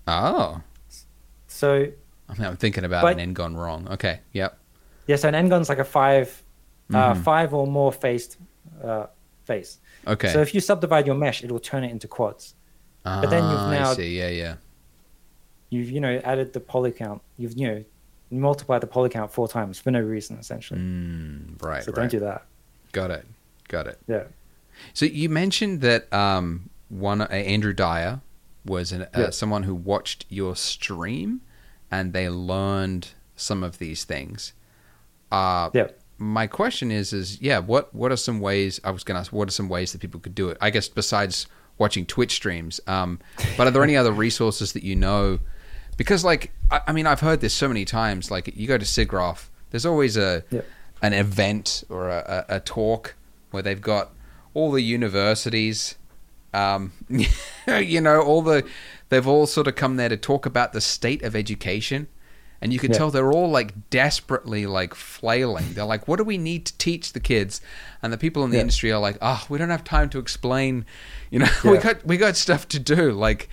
Oh. 0.07 0.61
So 1.47 1.87
I 2.29 2.33
mean, 2.33 2.45
I'm 2.47 2.57
thinking 2.57 2.83
about 2.83 3.01
But- 3.03 3.19
an 3.19 3.33
ngon 3.35 3.55
wrong. 3.55 3.87
Okay. 3.91 4.19
Yep. 4.33 4.57
yeah, 5.07 5.15
so 5.17 5.27
an 5.29 5.35
ngon's 5.35 5.69
like 5.69 5.79
a 5.79 5.83
5 5.85 6.43
uh, 6.93 7.13
Mhm. 7.13 7.23
five 7.23 7.53
or 7.53 7.65
more 7.67 7.91
faced 7.93 8.37
uh, 8.83 9.05
face. 9.45 9.79
Okay. 10.05 10.31
So 10.33 10.41
if 10.41 10.53
you 10.53 10.59
subdivide 10.61 11.05
your 11.07 11.15
mesh, 11.15 11.43
it 11.43 11.51
will 11.51 11.59
turn 11.59 11.83
it 11.83 11.91
into 11.91 12.07
quads. 12.07 12.55
but 13.03 13.27
then 13.29 13.43
you've 13.43 13.59
Ah, 13.59 13.91
I 13.91 13.93
see. 13.95 14.17
Yeah, 14.17 14.29
yeah. 14.29 14.55
You've 15.69 15.89
you 15.89 15.99
know 16.01 16.21
added 16.23 16.53
the 16.53 16.59
poly 16.59 16.91
count. 16.91 17.21
You've 17.37 17.53
you 17.57 17.67
know 17.67 17.83
multiplied 18.31 18.81
the 18.81 18.87
poly 18.87 19.09
count 19.09 19.31
four 19.31 19.47
times 19.47 19.79
for 19.79 19.91
no 19.91 19.99
reason 20.01 20.37
essentially. 20.37 20.79
Mm, 20.79 21.61
right. 21.63 21.83
so 21.83 21.91
right. 21.91 21.95
don't 21.95 22.11
do 22.11 22.19
that. 22.19 22.45
Got 22.91 23.11
it. 23.11 23.25
Got 23.67 23.87
it. 23.87 23.99
Yeah. 24.07 24.23
So 24.93 25.05
you 25.05 25.29
mentioned 25.29 25.81
that 25.81 26.11
um, 26.13 26.69
one 26.89 27.21
uh, 27.21 27.25
Andrew 27.25 27.73
Dyer 27.73 28.21
was 28.65 28.91
an, 28.91 29.03
uh, 29.03 29.07
Yeah. 29.17 29.29
someone 29.31 29.63
who 29.63 29.75
watched 29.75 30.25
your 30.29 30.55
stream, 30.55 31.41
and 31.91 32.13
they 32.13 32.29
learned 32.29 33.09
some 33.35 33.63
of 33.63 33.77
these 33.79 34.03
things. 34.03 34.53
Uh, 35.31 35.69
Yeah. 35.73 35.87
My 36.19 36.47
question 36.47 36.91
is, 36.91 37.11
is 37.11 37.41
yeah, 37.41 37.57
what 37.59 37.93
what 37.93 38.11
are 38.11 38.15
some 38.17 38.39
ways? 38.39 38.79
I 38.83 38.91
was 38.91 39.03
going 39.03 39.15
to 39.15 39.19
ask, 39.19 39.33
what 39.33 39.47
are 39.47 39.51
some 39.51 39.67
ways 39.67 39.91
that 39.91 39.99
people 39.99 40.19
could 40.19 40.35
do 40.35 40.49
it? 40.49 40.57
I 40.61 40.69
guess 40.69 40.87
besides 40.87 41.47
watching 41.79 42.05
Twitch 42.05 42.31
streams, 42.33 42.79
um, 42.87 43.19
but 43.57 43.67
are 43.67 43.71
there 43.71 43.83
any 43.83 43.97
other 44.01 44.11
resources 44.11 44.73
that 44.73 44.83
you 44.83 44.95
know? 44.95 45.39
Because 45.97 46.23
like, 46.23 46.51
I, 46.71 46.81
I 46.87 46.91
mean, 46.93 47.07
I've 47.07 47.19
heard 47.19 47.41
this 47.41 47.53
so 47.53 47.67
many 47.67 47.83
times. 47.83 48.29
Like, 48.31 48.55
you 48.55 48.67
go 48.67 48.77
to 48.77 48.85
SIGGRAPH, 48.85 49.45
there's 49.71 49.85
always 49.85 50.15
a 50.15 50.43
Yeah. 50.51 50.61
an 51.01 51.13
event 51.13 51.83
or 51.89 52.09
a, 52.09 52.45
a, 52.49 52.55
a 52.57 52.59
talk 52.59 53.15
where 53.53 53.61
they've 53.63 53.79
got 53.81 54.11
all 54.55 54.71
the 54.71 54.81
universities, 54.81 55.95
um, 56.53 56.91
you 57.67 58.01
know, 58.01 58.19
all 58.21 58.41
the 58.41 58.65
they've 59.09 59.27
all 59.27 59.45
sort 59.45 59.67
of 59.67 59.75
come 59.75 59.95
there 59.95 60.09
to 60.09 60.17
talk 60.17 60.45
about 60.45 60.73
the 60.73 60.81
state 60.81 61.21
of 61.23 61.35
education, 61.35 62.07
and 62.61 62.73
you 62.73 62.79
can 62.79 62.91
Yeah. 62.91 62.97
tell 62.97 63.11
they're 63.11 63.31
all 63.31 63.49
like 63.49 63.89
desperately 63.91 64.65
like 64.65 64.93
flailing. 64.95 65.73
They're 65.73 65.85
like, 65.85 66.07
"What 66.07 66.17
do 66.17 66.23
we 66.23 66.37
need 66.37 66.65
to 66.65 66.77
teach 66.77 67.13
the 67.13 67.19
kids?" 67.19 67.61
And 68.01 68.11
the 68.11 68.17
people 68.17 68.43
in 68.43 68.49
the 68.49 68.57
Yeah. 68.57 68.61
industry 68.61 68.91
are 68.91 68.99
like, 68.99 69.17
"Oh, 69.21 69.45
we 69.49 69.57
don't 69.59 69.69
have 69.69 69.83
time 69.83 70.09
to 70.09 70.19
explain. 70.19 70.85
You 71.29 71.39
know, 71.39 71.47
we 71.63 71.73
Yeah. 71.73 71.81
got 71.81 72.05
we 72.05 72.17
got 72.17 72.35
stuff 72.35 72.67
to 72.69 72.79
do." 72.79 73.11
Like, 73.11 73.49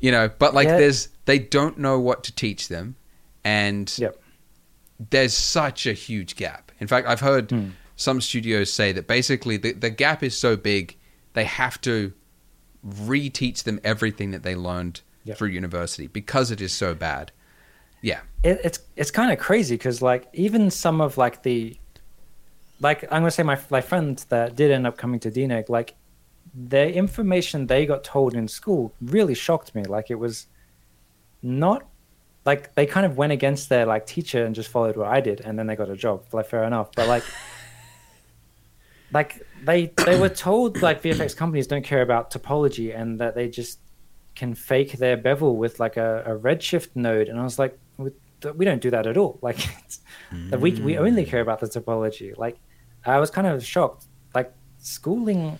you 0.00 0.10
know, 0.10 0.30
but 0.38 0.54
like, 0.54 0.68
there's 0.68 1.08
they 1.26 1.38
don't 1.38 1.78
know 1.78 2.00
what 2.00 2.24
to 2.24 2.34
teach 2.34 2.68
them, 2.68 2.96
and 3.44 3.92
Yep. 3.98 4.18
there's 5.10 5.34
such 5.34 5.86
a 5.86 5.92
huge 5.92 6.36
gap. 6.36 6.72
In 6.80 6.86
fact, 6.86 7.06
I've 7.08 7.20
heard 7.20 7.50
Hmm. 7.50 7.68
Some 7.96 8.20
studios 8.20 8.72
say 8.72 8.92
that 8.92 9.06
basically 9.06 9.56
the, 9.56 9.72
the 9.72 9.90
gap 9.90 10.22
is 10.22 10.36
so 10.36 10.56
big 10.56 10.96
they 11.34 11.44
have 11.44 11.80
to 11.80 12.12
reteach 12.86 13.62
them 13.64 13.80
everything 13.84 14.30
that 14.32 14.42
they 14.42 14.54
learned 14.54 15.00
Yep. 15.24 15.38
through 15.38 15.48
university 15.50 16.08
because 16.08 16.50
it 16.50 16.60
is 16.60 16.72
so 16.72 16.96
bad. 16.96 17.30
Yeah. 18.00 18.22
it, 18.42 18.60
it's 18.64 18.80
it's 18.96 19.12
kind 19.12 19.30
of 19.32 19.38
crazy 19.38 19.76
because 19.76 20.02
like 20.02 20.26
even 20.32 20.68
some 20.68 21.00
of 21.00 21.16
like 21.16 21.44
the 21.44 21.76
like 22.80 23.04
I'm 23.04 23.22
gonna 23.22 23.30
say 23.30 23.44
my 23.44 23.56
my 23.70 23.80
friends 23.80 24.24
that 24.24 24.56
did 24.56 24.72
end 24.72 24.84
up 24.84 24.96
coming 24.96 25.20
to 25.20 25.30
DNEG 25.30 25.68
like 25.68 25.94
the 26.52 26.92
information 26.92 27.68
they 27.68 27.86
got 27.86 28.02
told 28.02 28.34
in 28.34 28.48
school 28.48 28.92
really 29.00 29.34
shocked 29.34 29.76
me 29.76 29.84
like 29.84 30.10
it 30.10 30.16
was 30.16 30.48
not 31.40 31.86
like 32.44 32.74
they 32.74 32.84
kind 32.84 33.06
of 33.06 33.16
went 33.16 33.32
against 33.32 33.68
their 33.68 33.86
like 33.86 34.06
teacher 34.06 34.44
and 34.44 34.56
just 34.56 34.68
followed 34.70 34.96
what 34.96 35.06
I 35.06 35.20
did 35.20 35.40
and 35.40 35.56
then 35.56 35.68
they 35.68 35.76
got 35.76 35.88
a 35.88 35.94
job 35.96 36.24
like 36.32 36.46
fair 36.46 36.64
enough 36.64 36.90
but 36.96 37.06
like 37.06 37.22
like 39.12 39.40
they 39.64 39.92
they 40.06 40.18
were 40.18 40.28
told 40.28 40.82
like 40.82 41.02
VFX 41.02 41.36
companies 41.36 41.66
don't 41.66 41.84
care 41.84 42.02
about 42.02 42.30
topology 42.30 42.98
and 42.98 43.18
that 43.20 43.34
they 43.34 43.48
just 43.48 43.78
can 44.34 44.54
fake 44.54 44.92
their 44.98 45.16
bevel 45.16 45.56
with 45.56 45.78
like 45.78 45.96
a, 45.98 46.22
a 46.26 46.38
redshift 46.38 46.88
node 46.94 47.28
and 47.28 47.38
i 47.38 47.42
was 47.42 47.58
like 47.58 47.78
we, 47.98 48.10
we 48.56 48.64
don't 48.64 48.80
do 48.80 48.90
that 48.90 49.06
at 49.06 49.16
all 49.18 49.38
like 49.42 49.58
it's, 49.84 50.00
that 50.50 50.58
we, 50.58 50.72
we 50.80 50.96
only 50.96 51.24
care 51.26 51.42
about 51.42 51.60
the 51.60 51.66
topology 51.66 52.36
like 52.38 52.58
i 53.04 53.18
was 53.20 53.30
kind 53.30 53.46
of 53.46 53.62
shocked 53.64 54.06
like 54.34 54.52
schooling 54.78 55.58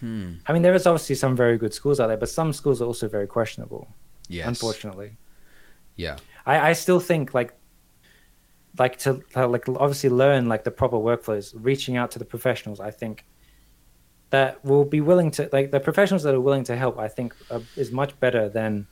Hmm. 0.00 0.32
i 0.46 0.52
mean 0.52 0.62
there 0.62 0.74
is 0.74 0.86
obviously 0.86 1.14
some 1.14 1.36
very 1.36 1.56
good 1.56 1.72
schools 1.72 2.00
out 2.00 2.08
there 2.08 2.16
but 2.16 2.28
some 2.28 2.52
schools 2.52 2.82
are 2.82 2.86
also 2.86 3.06
very 3.08 3.26
questionable 3.26 3.86
Yes. 4.28 4.48
unfortunately 4.48 5.16
Yeah. 5.96 6.16
I, 6.46 6.70
I 6.70 6.72
still 6.72 7.00
think 7.00 7.32
like 7.34 7.52
like 8.78 8.98
to 8.98 9.20
like 9.36 9.68
obviously 9.68 10.10
learn 10.10 10.48
like 10.48 10.64
the 10.64 10.70
proper 10.70 10.96
workflows 10.96 11.54
reaching 11.56 11.96
out 11.96 12.10
to 12.10 12.18
the 12.18 12.24
professionals 12.24 12.80
i 12.80 12.90
think 12.90 13.24
that 14.30 14.64
will 14.64 14.84
be 14.84 15.00
willing 15.00 15.30
to 15.30 15.48
like 15.52 15.70
the 15.70 15.80
professionals 15.80 16.22
that 16.24 16.34
are 16.34 16.40
willing 16.40 16.64
to 16.64 16.76
help 16.76 16.98
i 16.98 17.08
think 17.08 17.34
uh, 17.50 17.60
is 17.76 17.92
much 17.92 18.18
better 18.20 18.48
than 18.48 18.86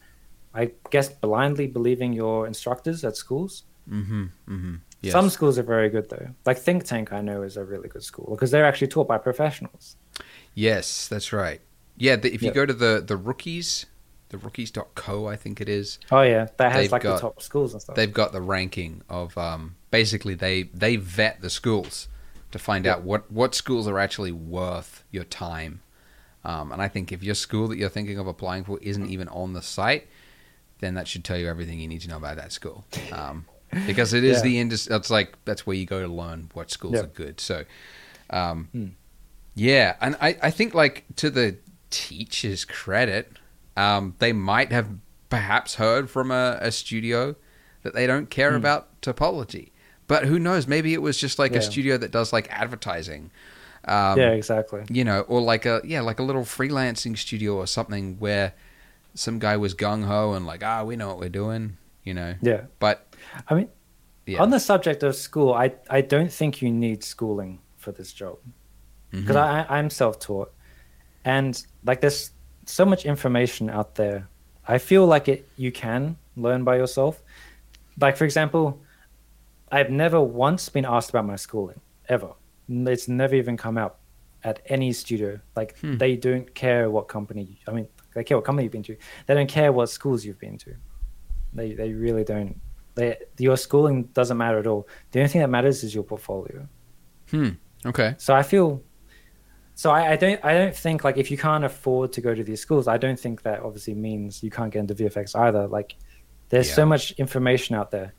i 0.55 0.71
guess 0.91 1.09
blindly 1.09 1.67
believing 1.67 2.13
your 2.13 2.47
instructors 2.47 3.05
at 3.05 3.17
schools 3.17 3.65
Mm-hmm. 3.91 4.23
Mm-hmm. 4.49 4.75
Yes. 5.01 5.13
some 5.13 5.29
schools 5.29 5.59
are 5.59 5.65
very 5.65 5.91
good 5.91 6.09
though 6.09 6.29
like 6.47 6.57
think 6.59 6.85
tank 6.85 7.13
i 7.13 7.21
know 7.21 7.43
is 7.43 7.57
a 7.57 7.65
really 7.65 7.89
good 7.89 8.05
school 8.05 8.29
because 8.35 8.53
they're 8.53 8.65
actually 8.65 8.87
taught 8.87 9.09
by 9.09 9.19
professionals 9.19 9.97
Yes, 10.55 11.09
that's 11.09 11.33
right. 11.33 11.61
Yeah, 11.97 12.17
the, 12.17 12.33
if 12.33 12.43
you 12.43 12.49
Yep. 12.49 12.55
go 12.55 12.67
to 12.67 12.73
the 12.75 13.03
the 13.05 13.17
rookies, 13.17 13.87
the 14.33 14.39
rookies.co, 14.39 15.27
I 15.29 15.37
think 15.37 15.61
it 15.61 15.69
is. 15.69 15.99
oh 16.11 16.23
yeah 16.23 16.49
that 16.57 16.73
has 16.73 16.83
They've 16.85 16.93
like 16.93 17.03
got- 17.03 17.15
the 17.17 17.21
top 17.21 17.41
schools 17.41 17.73
and 17.73 17.81
stuff 17.81 17.95
they've 17.95 18.13
got 18.13 18.33
the 18.33 18.41
ranking 18.41 19.03
of 19.09 19.39
um, 19.39 19.77
basically 19.93 20.35
they 20.35 20.65
they 20.75 20.97
vet 20.97 21.41
the 21.41 21.51
schools 21.51 22.09
to 22.51 22.59
find 22.59 22.85
Yeah. 22.85 22.95
out 22.95 23.03
what 23.03 23.31
what 23.31 23.55
schools 23.55 23.87
are 23.87 23.99
actually 23.99 24.33
worth 24.33 25.05
your 25.11 25.25
time. 25.25 25.81
Um, 26.45 26.73
and 26.73 26.83
I 26.83 26.89
think 26.89 27.13
if 27.13 27.23
your 27.23 27.37
school 27.37 27.69
that 27.69 27.79
you're 27.79 27.89
thinking 27.89 28.19
of 28.19 28.27
applying 28.27 28.65
for 28.65 28.79
isn't 28.83 29.07
even 29.09 29.29
on 29.29 29.53
the 29.53 29.63
site, 29.63 30.09
then 30.81 30.95
that 30.95 31.07
should 31.07 31.23
tell 31.25 31.39
you 31.39 31.47
everything 31.49 31.79
you 31.79 31.87
need 31.87 32.01
to 32.01 32.09
know 32.09 32.17
about 32.17 32.37
that 32.37 32.51
school. 32.53 32.85
Um, 33.13 33.47
because 33.87 34.13
it 34.13 34.25
is 34.25 34.39
Yeah. 34.39 34.43
the 34.43 34.59
industry. 34.59 34.91
That's 34.91 35.09
like 35.09 35.37
that's 35.45 35.67
where 35.67 35.77
you 35.77 35.87
go 35.87 36.01
to 36.03 36.09
learn 36.13 36.51
what 36.53 36.71
schools 36.71 36.95
Yeah. 36.95 37.03
are 37.05 37.07
good. 37.07 37.39
So, 37.41 37.65
um, 38.31 38.69
Hmm. 38.73 38.87
yeah, 39.55 39.95
and 40.01 40.17
I, 40.21 40.37
I 40.43 40.51
think 40.51 40.75
like 40.75 41.05
to 41.17 41.31
the 41.31 41.57
teachers' 41.91 42.65
credit, 42.65 43.33
um, 43.77 44.15
they 44.19 44.33
might 44.33 44.73
have 44.73 44.89
perhaps 45.31 45.77
heard 45.77 46.11
from 46.11 46.31
a, 46.31 46.59
a 46.61 46.71
studio 46.71 47.35
that 47.83 47.95
they 47.95 48.07
don't 48.07 48.29
care 48.31 48.51
Hmm. 48.51 48.57
about 48.57 49.01
topology. 49.01 49.71
But 50.07 50.25
who 50.27 50.39
knows? 50.39 50.67
Maybe 50.67 50.93
it 50.95 51.01
was 51.03 51.17
just 51.19 51.39
like 51.39 51.53
Yeah. 51.53 51.59
a 51.59 51.63
studio 51.63 51.97
that 51.97 52.11
does 52.11 52.33
like 52.33 52.49
advertising. 52.51 53.31
Um, 53.85 54.19
yeah 54.19 54.31
exactly 54.31 54.85
you 54.91 55.03
know, 55.05 55.23
or 55.23 55.41
like 55.41 55.67
a 55.67 55.81
yeah, 55.85 56.03
like 56.03 56.21
a 56.21 56.23
little 56.23 56.43
freelancing 56.45 57.19
studio 57.19 57.57
or 57.57 57.67
something 57.67 58.17
where 58.21 58.53
some 59.15 59.39
guy 59.41 59.57
was 59.57 59.75
gung 59.75 60.05
ho 60.05 60.33
and 60.35 60.47
like, 60.47 60.63
ah, 60.63 60.85
we 60.85 60.95
know 60.97 61.09
what 61.09 61.19
we're 61.19 61.29
doing, 61.29 61.79
you 62.05 62.15
know. 62.15 62.35
yeah 62.43 62.63
But 62.79 63.15
i 63.49 63.55
mean 63.55 63.69
yeah, 64.25 64.41
On 64.41 64.51
the 64.51 64.61
subject 64.61 65.03
of 65.03 65.17
school, 65.17 65.53
I, 65.53 65.73
I 65.91 66.01
don't 66.01 66.33
think 66.33 66.63
you 66.63 66.71
need 66.71 67.03
schooling 67.03 67.59
for 67.77 67.91
this 67.91 68.13
job 68.13 68.39
because 69.11 69.35
Mhm. 69.35 69.67
I 69.69 69.79
I'm 69.79 69.91
self 69.91 70.21
taught, 70.21 70.53
and 71.25 71.61
like 71.85 72.01
there's 72.03 72.31
so 72.67 72.85
much 72.85 73.05
information 73.05 73.69
out 73.71 73.95
there. 73.95 74.29
I 74.67 74.79
feel 74.79 75.07
like 75.07 75.29
it 75.29 75.49
you 75.57 75.73
can 75.73 76.17
learn 76.37 76.65
by 76.65 76.77
yourself. 76.77 77.23
Like 78.01 78.17
for 78.17 78.25
example, 78.25 78.81
I've 79.71 79.91
never 79.91 80.21
once 80.21 80.69
been 80.69 80.85
asked 80.85 81.11
about 81.11 81.27
my 81.27 81.37
schooling 81.37 81.81
ever. 82.09 82.33
It's 82.69 83.09
never 83.09 83.35
even 83.35 83.57
come 83.57 83.77
out 83.79 83.99
at 84.45 84.61
any 84.67 84.93
studio. 84.93 85.41
Like 85.57 85.77
Hmm. 85.79 85.99
they 85.99 86.17
don't 86.17 86.55
care 86.55 86.91
what 86.91 87.09
company. 87.09 87.61
I 87.67 87.73
mean, 87.73 87.89
they 88.15 88.25
care 88.25 88.37
what 88.37 88.45
company 88.45 88.65
you've 88.65 88.73
been 88.73 88.83
to. 88.85 88.97
They 89.27 89.35
don't 89.35 89.49
care 89.49 89.73
what 89.73 89.89
schools 89.91 90.25
you've 90.25 90.39
been 90.39 90.59
to. 90.59 90.75
They 91.55 91.75
they 91.75 91.93
really 91.93 92.25
don't. 92.25 92.61
They, 92.95 93.17
your 93.39 93.57
schooling 93.57 94.05
doesn't 94.13 94.37
matter 94.37 94.59
at 94.59 94.67
all. 94.67 94.87
The 95.13 95.21
only 95.21 95.29
thing 95.29 95.41
that 95.41 95.49
matters 95.49 95.83
is 95.83 95.95
your 95.95 96.05
portfolio. 96.05 96.69
hmm. 97.31 97.51
Okay. 97.87 98.15
So 98.19 98.35
I 98.35 98.43
feel, 98.43 98.83
so 99.83 99.91
I, 99.91 100.13
I 100.13 100.17
don't, 100.17 100.41
I 100.45 100.53
don't 100.55 100.77
think 100.77 101.03
like 101.03 101.17
if 101.17 101.29
you 101.29 101.37
can't 101.37 101.65
afford 101.65 102.13
to 102.13 102.21
go 102.21 102.37
to 102.37 102.45
these 102.45 102.61
schools, 102.61 102.87
I 102.87 102.99
don't 102.99 103.19
think 103.19 103.43
that 103.43 103.59
obviously 103.67 103.95
means 103.95 104.41
you 104.41 104.49
can't 104.49 104.73
get 104.73 104.79
into 104.79 104.95
VFX 104.95 105.35
either. 105.35 105.67
Like, 105.67 105.97
there's 106.51 106.69
Yeah. 106.69 106.77
so 106.77 106.87
much 106.87 107.11
information 107.25 107.75
out 107.75 107.91
there. 107.91 108.15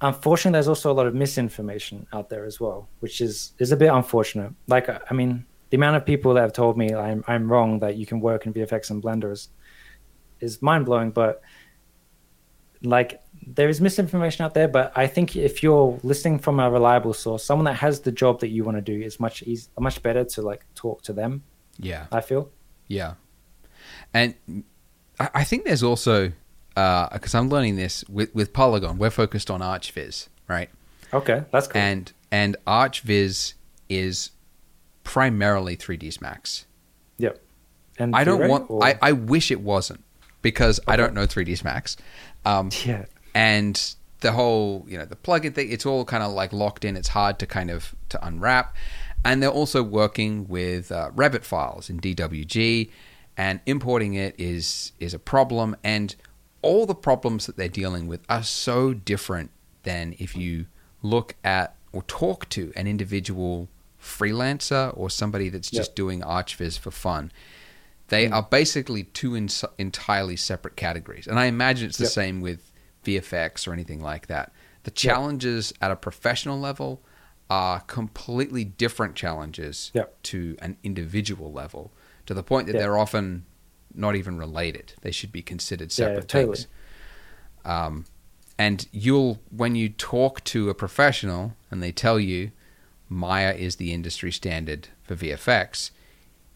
Unfortunately, 0.00 0.54
there's 0.54 0.68
also 0.68 0.92
a 0.92 0.96
lot 1.00 1.08
of 1.08 1.14
misinformation 1.24 2.06
out 2.12 2.28
there 2.28 2.44
as 2.44 2.60
well, 2.60 2.88
which 3.00 3.20
is 3.20 3.52
is 3.58 3.72
a 3.72 3.76
bit 3.76 3.90
unfortunate. 4.00 4.52
Like, 4.68 4.86
I 4.88 5.12
mean, 5.12 5.44
the 5.70 5.76
amount 5.76 5.96
of 5.96 6.06
people 6.06 6.34
that 6.34 6.42
have 6.42 6.52
told 6.52 6.78
me 6.78 6.94
I'm 6.94 7.24
I'm 7.26 7.50
wrong 7.50 7.80
that 7.80 7.96
you 7.96 8.06
can 8.06 8.20
work 8.20 8.46
in 8.46 8.52
VFX 8.54 8.90
and 8.90 9.02
Blender 9.02 9.32
is 9.32 9.48
is 10.38 10.62
mind 10.62 10.84
blowing, 10.86 11.10
but 11.10 11.42
like 12.82 13.20
there 13.46 13.68
is 13.68 13.80
misinformation 13.80 14.44
out 14.44 14.54
there, 14.54 14.68
but 14.68 14.92
I 14.96 15.06
think 15.06 15.36
if 15.36 15.62
you're 15.62 15.98
listening 16.02 16.38
from 16.38 16.58
a 16.60 16.70
reliable 16.70 17.12
source, 17.14 17.44
someone 17.44 17.64
that 17.66 17.74
has 17.74 18.00
the 18.00 18.12
job 18.12 18.40
that 18.40 18.48
you 18.48 18.64
want 18.64 18.76
to 18.76 18.82
do, 18.82 19.00
is 19.00 19.20
much 19.20 19.42
easy, 19.42 19.68
much 19.78 20.02
better 20.02 20.24
to 20.24 20.42
like 20.42 20.64
talk 20.74 21.02
to 21.02 21.12
them. 21.12 21.42
Yeah. 21.78 22.06
I 22.10 22.20
feel. 22.20 22.50
Yeah. 22.88 23.14
And 24.12 24.34
I 25.18 25.44
think 25.44 25.64
there's 25.64 25.82
also 25.82 26.32
uh, 26.76 27.08
because 27.12 27.34
I'm 27.34 27.48
learning 27.48 27.76
this 27.76 28.04
with 28.08 28.34
with 28.34 28.52
Poliigon. 28.52 28.98
We're 28.98 29.10
focused 29.10 29.50
on 29.50 29.60
ArchViz, 29.60 30.28
right? 30.48 30.70
Okay, 31.12 31.44
that's 31.50 31.68
cool. 31.68 31.80
And 31.80 32.12
and 32.30 32.56
ArchViz 32.66 33.54
is 33.88 34.30
primarily 35.04 35.76
3ds 35.76 36.20
Max. 36.20 36.66
yep. 37.18 37.40
And 37.98 38.14
I 38.14 38.24
don't 38.24 38.48
want. 38.48 38.70
or- 38.70 38.84
I, 38.84 38.98
I 39.00 39.12
wish 39.12 39.50
it 39.50 39.60
wasn't 39.60 40.04
because 40.42 40.80
I 40.86 40.96
don't 40.96 41.14
know 41.14 41.26
3ds 41.26 41.64
Max. 41.64 41.96
Um, 42.46 42.70
yeah. 42.84 43.04
and 43.34 43.94
the 44.20 44.32
whole 44.32 44.84
you 44.88 44.96
know 44.96 45.04
the 45.04 45.16
plugin 45.16 45.54
thing 45.54 45.70
it's 45.70 45.84
all 45.84 46.04
kind 46.04 46.22
of 46.22 46.32
like 46.32 46.52
locked 46.52 46.84
in 46.84 46.96
it's 46.96 47.08
hard 47.08 47.38
to 47.40 47.46
kind 47.46 47.70
of 47.70 47.94
to 48.08 48.26
unwrap 48.26 48.74
and 49.24 49.42
they're 49.42 49.50
also 49.50 49.82
working 49.82 50.46
with 50.48 50.90
uh, 50.90 51.10
revit 51.14 51.44
files 51.44 51.90
in 51.90 52.00
dwg 52.00 52.90
and 53.36 53.60
importing 53.66 54.14
it 54.14 54.34
is 54.38 54.92
is 55.00 55.12
a 55.12 55.18
problem 55.18 55.76
and 55.84 56.14
all 56.62 56.86
the 56.86 56.94
problems 56.94 57.46
that 57.46 57.56
they're 57.56 57.68
dealing 57.68 58.06
with 58.06 58.20
are 58.28 58.42
so 58.42 58.94
different 58.94 59.50
than 59.82 60.14
if 60.18 60.34
you 60.34 60.66
look 61.02 61.34
at 61.44 61.74
or 61.92 62.02
talk 62.04 62.48
to 62.48 62.72
an 62.74 62.86
individual 62.86 63.68
freelancer 64.00 64.96
or 64.96 65.10
somebody 65.10 65.48
that's 65.48 65.70
just 65.70 65.90
Yep. 65.90 65.96
doing 65.96 66.20
archviz 66.22 66.78
for 66.78 66.90
fun 66.90 67.30
they 68.08 68.28
are 68.28 68.42
basically 68.42 69.04
two 69.04 69.34
in- 69.34 69.48
entirely 69.78 70.36
separate 70.36 70.76
categories. 70.76 71.26
And 71.26 71.38
I 71.38 71.46
imagine 71.46 71.88
it's 71.88 71.98
the 71.98 72.04
Yep. 72.04 72.12
same 72.12 72.40
with 72.40 72.70
VFX 73.04 73.66
or 73.66 73.72
anything 73.72 74.00
like 74.00 74.26
that. 74.28 74.52
The 74.84 74.90
challenges 74.90 75.72
at 75.80 75.90
a 75.90 75.96
professional 75.96 76.58
level 76.58 77.02
are 77.50 77.80
completely 77.80 78.64
different 78.64 79.14
challenges 79.14 79.90
Yep. 79.94 80.22
to 80.24 80.56
an 80.60 80.76
individual 80.82 81.52
level, 81.52 81.92
to 82.26 82.34
the 82.34 82.42
point 82.42 82.66
that 82.66 82.74
Yep. 82.74 82.80
they're 82.82 82.98
often 82.98 83.44
not 83.94 84.14
even 84.14 84.36
related. 84.36 84.92
They 85.02 85.10
should 85.12 85.32
be 85.32 85.42
considered 85.42 85.90
Yeah, 85.90 86.06
separate 86.06 86.28
totally. 86.28 86.56
things. 86.56 86.66
Um, 87.64 88.04
and 88.58 88.86
you'll, 88.92 89.40
when 89.50 89.74
you 89.74 89.88
talk 89.88 90.42
to 90.44 90.70
a 90.70 90.74
professional 90.74 91.56
and 91.70 91.82
they 91.82 91.92
tell 91.92 92.18
you 92.20 92.52
Maya 93.08 93.52
is 93.54 93.76
the 93.76 93.92
industry 93.92 94.32
standard 94.32 94.88
for 95.02 95.14
VFX, 95.14 95.90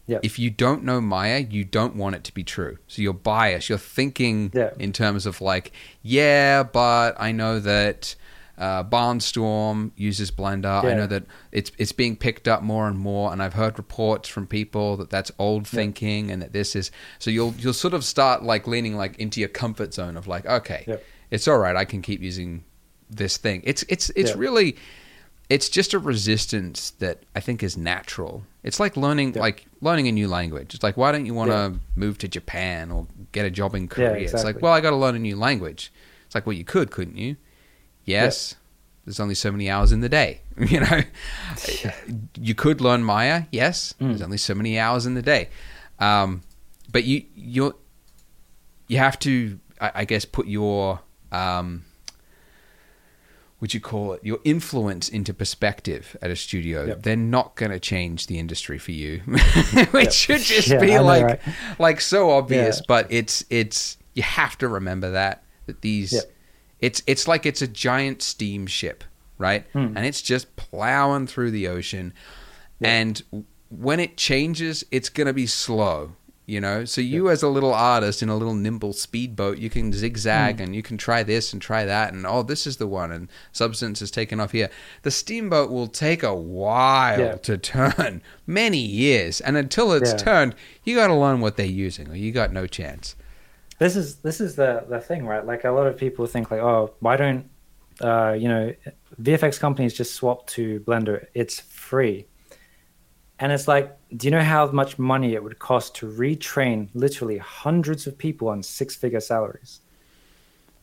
Yep. 0.07 0.21
if 0.23 0.37
you 0.39 0.49
don't 0.49 0.83
know 0.83 0.99
Maya, 0.99 1.39
you 1.49 1.63
don't 1.63 1.95
want 1.95 2.15
it 2.15 2.23
to 2.25 2.33
be 2.33 2.43
true. 2.43 2.77
So 2.87 3.01
you're 3.01 3.13
biased. 3.13 3.69
You're 3.69 3.77
thinking 3.77 4.51
Yeah. 4.53 4.71
in 4.79 4.91
terms 4.93 5.25
of 5.25 5.39
like, 5.41 5.71
yeah, 6.01 6.63
but 6.63 7.15
I 7.19 7.31
know 7.31 7.59
that 7.59 8.15
uh, 8.57 8.83
Barnstorm 8.83 9.91
uses 9.95 10.29
Blender. 10.29 10.83
I 10.83 10.93
know 10.93 11.07
that 11.07 11.23
it's 11.51 11.71
it's 11.77 11.91
being 11.93 12.15
picked 12.15 12.47
up 12.47 12.61
more 12.61 12.87
and 12.87 12.97
more, 12.97 13.31
and 13.31 13.41
I've 13.41 13.53
heard 13.53 13.77
reports 13.77 14.29
from 14.29 14.45
people 14.47 14.97
that 14.97 15.09
that's 15.09 15.31
old 15.39 15.67
thinking 15.67 16.29
and 16.29 16.41
that 16.41 16.53
this 16.53 16.75
is. 16.75 16.91
So 17.17 17.31
you'll 17.31 17.53
you'll 17.57 17.73
sort 17.73 17.93
of 17.93 18.03
start 18.03 18.43
like 18.43 18.67
leaning 18.67 18.95
like 18.95 19.17
into 19.17 19.39
your 19.39 19.49
comfort 19.49 19.93
zone 19.93 20.15
of 20.17 20.27
like, 20.27 20.45
okay, 20.45 20.83
Yep. 20.87 21.03
it's 21.31 21.47
all 21.47 21.57
right. 21.57 21.75
I 21.75 21.85
can 21.85 22.01
keep 22.01 22.21
using 22.21 22.63
this 23.09 23.37
thing. 23.37 23.61
It's 23.65 23.83
it's 23.89 24.11
it's 24.15 24.35
really 24.35 24.75
it's 25.53 25.67
just 25.69 25.93
a 25.93 25.99
resistance 25.99 26.91
that 27.03 27.17
I 27.35 27.39
think 27.41 27.61
is 27.61 27.75
natural. 27.75 28.43
It's 28.63 28.79
like 28.79 28.95
learning 28.95 29.33
Yeah. 29.33 29.41
like 29.47 29.65
learning 29.81 30.07
a 30.07 30.11
new 30.19 30.27
language. 30.27 30.73
It's 30.75 30.83
like 30.83 30.95
why 31.01 31.11
don't 31.11 31.25
you 31.25 31.33
want 31.33 31.51
to 31.51 31.61
Yeah. 31.73 31.77
move 31.95 32.17
to 32.19 32.27
Japan 32.27 32.91
or 32.91 33.07
get 33.33 33.45
a 33.45 33.49
job 33.51 33.75
in 33.75 33.87
Korea? 33.87 34.13
It's 34.15 34.45
like, 34.49 34.61
well, 34.61 34.71
I 34.73 34.79
got 34.81 34.91
to 34.91 34.95
learn 35.03 35.15
a 35.15 35.19
new 35.29 35.35
language. 35.35 35.91
It's 36.25 36.35
like, 36.35 36.45
well, 36.47 36.55
you 36.61 36.63
could, 36.63 36.89
couldn't 36.91 37.17
you? 37.17 37.35
Yes. 38.05 38.55
There's 39.05 39.19
only 39.19 39.35
so 39.35 39.51
many 39.51 39.69
hours 39.69 39.91
in 39.91 39.99
the 40.01 40.09
day, 40.09 40.41
you 40.57 40.79
know. 40.79 41.01
You 42.39 42.55
could 42.55 42.79
learn 42.81 43.03
Maya, 43.03 43.43
yes. 43.51 43.93
Mm. 43.99 44.07
There's 44.09 44.21
only 44.21 44.37
so 44.37 44.53
many 44.55 44.79
hours 44.79 45.05
in 45.05 45.13
the 45.15 45.21
day, 45.35 45.49
um, 45.99 46.41
but 46.91 47.03
you 47.03 47.23
you 47.35 47.75
you 48.87 48.97
have 48.99 49.17
to, 49.19 49.59
I, 49.79 49.91
I 50.01 50.05
guess, 50.05 50.23
put 50.25 50.47
your 50.47 50.99
um, 51.31 51.83
would 53.61 53.73
you 53.73 53.79
call 53.79 54.13
it 54.13 54.19
your 54.23 54.39
influence 54.43 55.07
into 55.07 55.33
perspective 55.33 56.17
at 56.21 56.29
a 56.31 56.35
studio. 56.35 56.83
Yep. 56.85 57.03
They're 57.03 57.15
not 57.15 57.55
going 57.55 57.71
to 57.71 57.79
change 57.79 58.25
the 58.27 58.39
industry 58.39 58.77
for 58.79 58.91
you. 58.91 59.21
it 59.27 59.93
Yep. 59.93 60.11
should 60.11 60.41
just 60.41 60.67
Yeah, 60.67 60.79
be 60.79 60.93
I 60.93 60.97
know, 60.97 61.03
like 61.03 61.23
right? 61.23 61.39
like 61.79 62.01
so 62.01 62.31
obvious, 62.31 62.77
Yeah. 62.79 62.85
but 62.87 63.07
it's 63.11 63.45
it's 63.49 63.97
you 64.15 64.23
have 64.23 64.57
to 64.57 64.67
remember 64.67 65.11
that 65.11 65.43
that 65.67 65.81
these 65.81 66.11
Yep. 66.11 66.23
it's 66.79 67.03
it's 67.07 67.27
like 67.27 67.45
it's 67.45 67.61
a 67.61 67.67
giant 67.67 68.21
steamship, 68.23 69.03
right? 69.37 69.65
Hmm. 69.73 69.95
And 69.95 70.05
it's 70.05 70.21
just 70.23 70.55
plowing 70.55 71.27
through 71.27 71.51
the 71.51 71.67
ocean, 71.67 72.13
and 72.81 73.21
when 73.69 73.99
it 73.99 74.17
changes, 74.17 74.83
it's 74.91 75.07
gonna 75.09 75.33
be 75.33 75.45
slow. 75.47 76.13
You 76.51 76.59
know, 76.59 76.83
so 76.83 76.99
you 76.99 77.29
as 77.29 77.43
a 77.43 77.47
little 77.47 77.73
artist 77.73 78.21
in 78.21 78.27
a 78.27 78.35
little 78.35 78.53
nimble 78.53 78.91
speedboat, 78.91 79.57
you 79.57 79.69
can 79.69 79.93
zigzag 79.93 80.57
Hmm. 80.57 80.63
and 80.63 80.75
you 80.75 80.83
can 80.83 80.97
try 80.97 81.23
this 81.23 81.53
and 81.53 81.61
try 81.61 81.85
that, 81.85 82.13
and 82.13 82.25
oh, 82.27 82.43
this 82.43 82.67
is 82.67 82.75
the 82.75 82.87
one, 82.87 83.09
and 83.09 83.29
substance 83.53 84.01
is 84.01 84.11
taken 84.11 84.41
off 84.41 84.51
here. 84.51 84.69
The 85.03 85.11
steamboat 85.11 85.71
will 85.71 85.87
take 85.87 86.23
a 86.23 86.35
while 86.35 87.19
Yeah. 87.19 87.35
to 87.35 87.57
turn, 87.57 88.21
many 88.45 88.79
years, 88.79 89.39
and 89.39 89.55
until 89.55 89.93
it's 89.93 90.11
Yeah. 90.11 90.17
turned, 90.17 90.55
you 90.83 90.95
got 90.97 91.07
to 91.07 91.15
learn 91.15 91.39
what 91.39 91.55
they're 91.55 91.65
using, 91.87 92.09
or 92.09 92.15
you 92.15 92.33
got 92.33 92.51
no 92.51 92.67
chance. 92.67 93.15
this 93.79 93.95
is 93.95 94.17
this 94.17 94.39
is 94.41 94.55
the 94.55 94.83
the 94.89 94.99
thing, 94.99 95.25
right? 95.25 95.45
Like 95.45 95.63
a 95.63 95.71
lot 95.71 95.87
of 95.87 95.95
people 95.97 96.27
think 96.27 96.51
like, 96.51 96.61
oh, 96.61 96.91
why 96.99 97.15
don't 97.15 97.45
uh, 98.01 98.33
you 98.37 98.49
know 98.49 98.73
VFX 99.21 99.57
companies 99.59 99.93
just 99.93 100.13
swap 100.15 100.45
to 100.47 100.81
Blender? 100.81 101.27
It's 101.33 101.61
free, 101.61 102.25
and 103.41 103.51
it's 103.51 103.67
like, 103.67 103.97
do 104.15 104.27
you 104.27 104.31
know 104.31 104.43
how 104.43 104.71
much 104.71 104.97
money 104.99 105.33
it 105.33 105.43
would 105.43 105.59
cost 105.59 105.95
to 105.95 106.05
retrain 106.05 106.87
literally 106.93 107.37
hundreds 107.39 108.05
of 108.07 108.17
people 108.17 108.47
on 108.47 108.61
six 108.63 108.95
figure 108.95 109.19
salaries? 109.19 109.81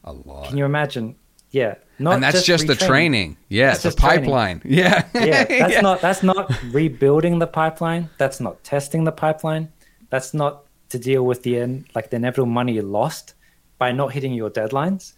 A 0.05 0.13
lot. 0.13 0.49
Can 0.49 0.59
you 0.59 0.65
imagine? 0.65 1.15
Yeah, 1.51 1.77
not 1.99 2.15
and 2.15 2.23
that's 2.23 2.45
just, 2.45 2.67
the 2.67 2.75
training. 2.75 3.37
Yeah, 3.49 3.69
That's 3.69 3.83
the 3.83 3.89
just 3.89 3.99
training. 3.99 4.25
pipeline. 4.25 4.63
Yeah. 4.67 5.07
yeah, 5.15 5.45
that's 5.45 5.73
Yeah. 5.73 5.81
not 5.81 6.01
that's 6.03 6.23
not 6.23 6.53
rebuilding 6.71 7.39
the 7.39 7.47
pipeline. 7.47 8.11
That's 8.19 8.39
not 8.39 8.63
testing 8.65 9.05
the 9.05 9.13
pipeline. 9.13 9.73
That's 10.11 10.35
not 10.35 10.65
to 10.91 10.99
deal 10.99 11.25
with 11.25 11.43
the 11.45 11.57
in, 11.59 11.87
like 11.95 12.11
the 12.11 12.17
inevitable 12.17 12.47
money 12.49 12.73
you 12.75 12.83
lost 12.83 13.35
by 13.79 13.93
not 13.93 14.13
hitting 14.13 14.33
your 14.35 14.51
deadlines. 14.51 15.13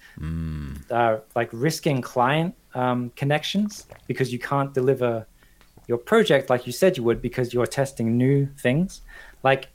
Uh, 0.90 1.18
like 1.34 1.48
risking 1.52 2.00
client 2.02 2.54
um, 2.74 3.10
connections 3.16 3.86
because 4.06 4.32
you 4.32 4.38
can't 4.38 4.72
deliver 4.74 5.26
your 5.90 5.98
project 6.12 6.48
like 6.52 6.66
you 6.66 6.72
said 6.72 6.96
you 6.96 7.04
would 7.08 7.20
because 7.20 7.52
you're 7.52 7.66
testing 7.66 8.16
new 8.16 8.46
things. 8.66 9.02
Like 9.42 9.68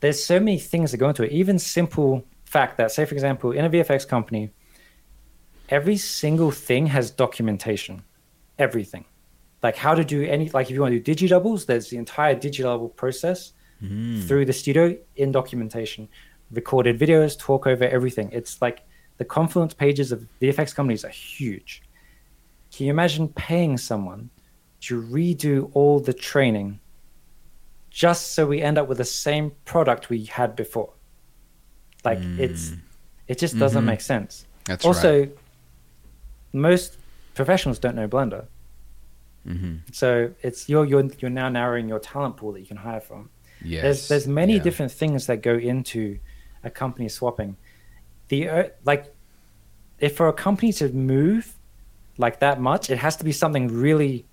there's 0.00 0.24
so 0.32 0.38
many 0.38 0.58
things 0.58 0.90
that 0.90 0.98
go 0.98 1.08
into 1.08 1.24
it. 1.24 1.32
Even 1.32 1.58
simple 1.58 2.24
fact 2.44 2.78
that, 2.78 2.92
say 2.92 3.04
for 3.04 3.14
example, 3.14 3.52
in 3.52 3.64
a 3.64 3.70
VFX 3.70 4.08
company, 4.08 4.50
every 5.68 5.96
single 5.96 6.50
thing 6.50 6.86
has 6.86 7.10
documentation. 7.10 8.04
Everything 8.58 9.04
like 9.62 9.76
how 9.76 9.94
to 9.94 10.04
do 10.04 10.22
any 10.24 10.48
like 10.50 10.66
if 10.68 10.74
you 10.74 10.80
want 10.80 10.92
to 10.92 11.00
do 11.00 11.14
digi 11.14 11.28
doubles 11.28 11.66
there's 11.66 11.90
the 11.90 11.96
entire 11.96 12.34
digi 12.34 12.62
double 12.62 12.88
process 12.88 13.52
mm. 13.82 14.22
through 14.26 14.44
the 14.44 14.52
studio 14.52 14.96
in 15.16 15.32
documentation 15.32 16.08
recorded 16.50 16.98
videos 16.98 17.38
talk 17.38 17.66
over 17.66 17.84
everything 17.84 18.28
it's 18.32 18.60
like 18.62 18.82
the 19.18 19.24
confluence 19.24 19.74
pages 19.74 20.12
of 20.12 20.26
vfx 20.40 20.74
companies 20.74 21.04
are 21.04 21.10
huge 21.10 21.82
can 22.72 22.86
you 22.86 22.90
imagine 22.90 23.28
paying 23.28 23.76
someone 23.76 24.30
to 24.80 25.02
redo 25.02 25.70
all 25.74 25.98
the 26.00 26.12
training 26.12 26.78
just 27.90 28.32
so 28.34 28.46
we 28.46 28.62
end 28.62 28.78
up 28.78 28.86
with 28.88 28.98
the 28.98 29.04
same 29.04 29.50
product 29.64 30.08
we 30.08 30.24
had 30.24 30.54
before 30.54 30.92
like 32.04 32.18
it's 32.38 32.72
it 33.26 33.38
just 33.38 33.58
doesn't 33.58 33.82
Mhm. 33.82 33.86
make 33.86 34.00
sense 34.00 34.46
That's 34.66 34.84
also 34.84 35.20
right. 35.20 35.36
most 36.52 36.98
professionals 37.34 37.78
don't 37.78 37.94
know 37.96 38.08
blender 38.08 38.46
hmm 39.46 39.76
so 39.92 40.30
it's 40.42 40.68
you're 40.68 40.84
you're 40.84 41.08
you're 41.20 41.30
now 41.30 41.48
narrowing 41.48 41.88
your 41.88 41.98
talent 41.98 42.36
pool 42.36 42.52
that 42.52 42.60
you 42.60 42.66
can 42.66 42.76
hire 42.76 43.00
from. 43.00 43.30
Yes. 43.62 43.82
There's 43.82 44.08
there's 44.08 44.28
many 44.28 44.54
Yeah. 44.56 44.62
different 44.62 44.92
things 44.92 45.26
that 45.26 45.42
go 45.42 45.54
into 45.54 46.18
a 46.62 46.70
company 46.70 47.08
swapping. 47.08 47.56
The 48.28 48.48
uh, 48.48 48.64
like, 48.84 49.12
if 49.98 50.16
for 50.16 50.28
a 50.28 50.32
company 50.32 50.72
to 50.74 50.88
move 50.90 51.56
like 52.18 52.40
that 52.40 52.60
much, 52.60 52.90
it 52.90 52.98
has 52.98 53.16
to 53.16 53.24
be 53.24 53.32
something 53.32 53.68
really 53.68 54.26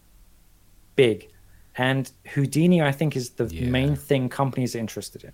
big. 0.95 1.29
And 1.77 2.09
Houdini, 2.33 2.81
I 2.81 2.91
think, 2.91 3.15
is 3.15 3.31
the 3.31 3.45
Yeah. 3.45 3.69
main 3.69 3.95
thing 3.95 4.29
companies 4.29 4.75
are 4.75 4.79
interested 4.79 5.23
in. 5.23 5.31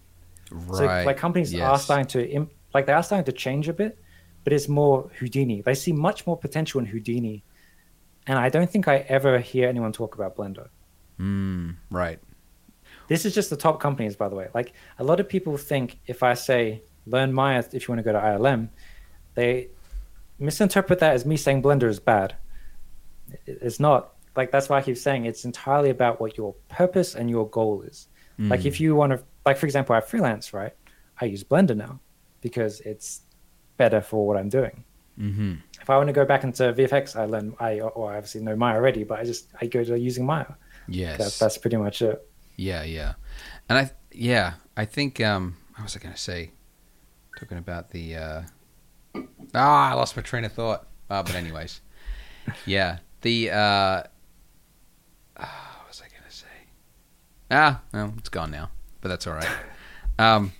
Right. 0.51 0.77
So 0.77 0.85
like 1.05 1.17
companies 1.17 1.53
are 1.59 1.77
starting 1.79 2.07
to 2.07 2.47
like 2.73 2.85
they 2.85 2.93
are 2.93 3.03
starting 3.03 3.25
to 3.25 3.31
change 3.31 3.67
a 3.69 3.73
bit, 3.73 3.97
but 4.43 4.53
it's 4.53 4.67
more 4.67 5.09
Houdini. 5.19 5.61
They 5.61 5.75
see 5.75 5.93
much 5.93 6.25
more 6.27 6.37
potential 6.37 6.79
in 6.79 6.85
Houdini, 6.87 7.43
and 8.27 8.39
I 8.39 8.49
don't 8.49 8.69
think 8.69 8.87
I 8.87 8.97
ever 9.07 9.39
hear 9.39 9.69
anyone 9.69 9.91
talk 9.91 10.15
about 10.15 10.35
Blender. 10.35 10.69
Mm, 11.19 11.75
right. 11.89 12.19
This 13.07 13.25
is 13.25 13.33
just 13.35 13.49
the 13.49 13.57
top 13.57 13.79
companies, 13.79 14.15
by 14.15 14.29
the 14.29 14.35
way. 14.35 14.47
Like 14.53 14.73
a 14.99 15.03
lot 15.03 15.19
of 15.19 15.27
people 15.29 15.57
think 15.57 15.99
if 16.07 16.23
I 16.23 16.33
say 16.33 16.81
learn 17.05 17.33
Maya 17.33 17.63
if 17.73 17.87
you 17.87 17.91
want 17.93 17.99
to 17.99 18.03
go 18.03 18.13
to 18.13 18.19
ILM, 18.19 18.69
they 19.35 19.67
misinterpret 20.39 20.99
that 20.99 21.13
as 21.13 21.25
me 21.25 21.37
saying 21.37 21.61
Blender 21.61 21.87
is 21.89 21.99
bad. 21.99 22.35
It's 23.45 23.79
not. 23.79 24.13
Like 24.35 24.51
that's 24.51 24.69
why 24.69 24.77
I 24.77 24.81
keep 24.81 24.97
saying 24.97 25.25
it's 25.25 25.45
entirely 25.45 25.89
about 25.89 26.21
what 26.21 26.37
your 26.37 26.53
purpose 26.69 27.15
and 27.15 27.29
your 27.29 27.49
goal 27.49 27.81
is. 27.81 28.07
Like 28.49 28.65
if 28.65 28.79
you 28.79 28.95
want 28.95 29.11
to, 29.11 29.23
like 29.45 29.57
for 29.57 29.67
example, 29.67 29.95
I 29.95 30.01
freelance, 30.01 30.51
right? 30.51 30.73
I 31.19 31.25
use 31.25 31.43
Blender 31.43 31.77
now 31.77 31.99
because 32.41 32.79
it's 32.81 33.21
better 33.77 34.01
for 34.01 34.25
what 34.25 34.35
I'm 34.35 34.49
doing. 34.49 34.83
Mm-hmm. 35.19 35.53
If 35.79 35.89
I 35.89 35.97
want 35.97 36.07
to 36.07 36.13
go 36.13 36.25
back 36.25 36.43
into 36.43 36.73
VFX, 36.73 37.15
I 37.15 37.25
learn. 37.25 37.53
I 37.59 37.81
or 37.81 38.11
I 38.11 38.17
obviously 38.17 38.41
know 38.41 38.55
Maya 38.55 38.77
already, 38.77 39.03
but 39.03 39.19
I 39.19 39.25
just 39.25 39.49
I 39.59 39.67
go 39.67 39.83
to 39.83 39.99
using 39.99 40.25
Maya. 40.25 40.45
Yes. 40.87 41.17
That, 41.17 41.43
that's 41.43 41.57
pretty 41.59 41.77
much 41.77 42.01
it. 42.01 42.27
Yeah, 42.55 42.83
yeah, 42.83 43.13
and 43.69 43.77
I 43.77 43.91
yeah 44.11 44.53
I 44.75 44.85
think 44.85 45.21
um 45.21 45.57
what 45.75 45.83
was 45.83 45.95
I 45.95 45.99
going 45.99 46.15
to 46.15 46.19
say? 46.19 46.51
Talking 47.37 47.59
about 47.59 47.91
the 47.91 48.15
uh, 48.15 48.41
ah 49.53 49.91
I 49.91 49.93
lost 49.93 50.15
my 50.15 50.23
train 50.23 50.45
of 50.45 50.53
thought. 50.53 50.87
Uh, 51.09 51.21
but 51.21 51.35
anyways, 51.35 51.81
yeah 52.65 52.99
the 53.21 53.51
uh, 53.51 54.03
ah, 55.41 55.75
what 55.79 55.87
was 55.89 56.01
I 56.01 56.07
going 56.09 56.29
to 56.29 56.35
say? 56.35 56.45
Ah, 57.49 57.81
well 57.93 58.13
it's 58.17 58.29
gone 58.29 58.51
now, 58.51 58.69
but 59.01 59.09
that's 59.09 59.27
all 59.27 59.33
right. 59.33 59.49
Um, 60.19 60.51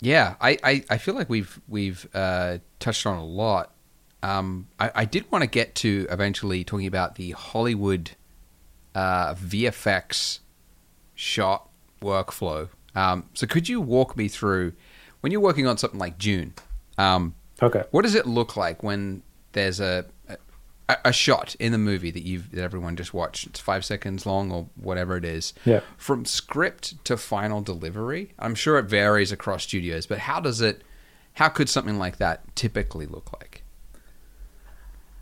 yeah, 0.00 0.34
I, 0.40 0.58
I, 0.64 0.84
I 0.90 0.98
feel 0.98 1.14
like 1.14 1.28
we've 1.28 1.60
we've 1.68 2.08
uh, 2.14 2.58
touched 2.80 3.06
on 3.06 3.16
a 3.16 3.24
lot. 3.24 3.72
Um, 4.24 4.66
I, 4.80 4.90
I 4.94 5.04
did 5.04 5.30
want 5.30 5.42
to 5.42 5.46
get 5.48 5.76
to 5.76 6.06
eventually 6.10 6.64
talking 6.64 6.86
about 6.88 7.14
the 7.14 7.30
Hollywood 7.32 8.12
uh, 8.94 9.34
VFX 9.34 10.40
shot 11.14 11.68
workflow. 12.02 12.68
Um, 12.96 13.28
so 13.34 13.46
could 13.46 13.68
you 13.68 13.80
walk 13.80 14.16
me 14.16 14.26
through 14.26 14.72
when 15.20 15.30
you're 15.30 15.40
working 15.40 15.68
on 15.68 15.78
something 15.78 16.00
like 16.00 16.18
Dune? 16.18 16.54
Um, 16.96 17.34
Okay. 17.62 17.84
what 17.92 18.02
does 18.02 18.14
it 18.16 18.26
look 18.26 18.56
like 18.56 18.82
when 18.82 19.22
there's 19.52 19.78
a, 19.80 20.06
a 20.88 20.96
a 21.06 21.12
shot 21.12 21.54
in 21.56 21.72
the 21.72 21.78
movie 21.78 22.10
that 22.10 22.22
you've 22.22 22.50
that 22.52 22.62
everyone 22.62 22.96
just 22.96 23.12
watched? 23.14 23.46
It's 23.46 23.60
five 23.60 23.84
seconds 23.84 24.26
long 24.26 24.50
or 24.50 24.68
whatever 24.76 25.16
it 25.16 25.24
is. 25.24 25.54
Yeah. 25.64 25.80
From 25.96 26.24
script 26.24 27.02
to 27.04 27.16
final 27.16 27.60
delivery, 27.60 28.32
I'm 28.38 28.54
sure 28.54 28.78
it 28.78 28.84
varies 28.84 29.32
across 29.32 29.64
studios, 29.64 30.06
but 30.06 30.18
how 30.18 30.40
does 30.40 30.60
it? 30.60 30.82
How 31.34 31.48
could 31.48 31.68
something 31.68 31.98
like 31.98 32.16
that 32.16 32.54
typically 32.56 33.06
look 33.06 33.32
like? 33.32 33.62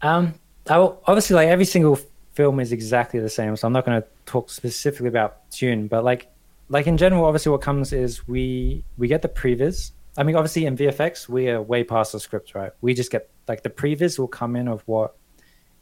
Um, 0.03 0.35
I 0.69 0.79
will, 0.79 1.03
obviously, 1.07 1.35
like 1.37 1.49
every 1.49 1.65
single 1.65 1.99
film 2.33 2.61
is 2.61 2.73
exactly 2.73 3.21
the 3.21 3.29
same, 3.29 3.57
so 3.57 3.67
I'm 3.67 3.73
not 3.73 3.85
going 3.85 4.01
to 4.01 4.07
talk 4.25 4.51
specifically 4.51 5.09
about 5.09 5.51
Dune, 5.51 5.89
but 5.89 6.05
like, 6.05 6.29
like 6.69 6.87
in 6.87 6.97
general, 6.97 7.25
obviously, 7.25 7.53
what 7.53 7.61
comes 7.61 7.93
is 7.93 8.27
we 8.27 8.85
we 8.99 9.09
get 9.09 9.23
the 9.23 9.29
previs. 9.29 9.93
I 10.19 10.23
mean, 10.23 10.37
obviously, 10.37 10.67
in 10.67 10.77
VFX, 10.77 11.29
we 11.29 11.49
are 11.49 11.61
way 11.61 11.85
past 11.85 12.13
the 12.13 12.21
script, 12.21 12.55
right? 12.55 12.73
We 12.81 12.95
just 12.95 13.11
get 13.11 13.31
like 13.47 13.63
the 13.63 13.71
previs 13.71 14.19
will 14.19 14.29
come 14.29 14.57
in 14.57 14.69
of 14.69 14.83
what 14.87 15.15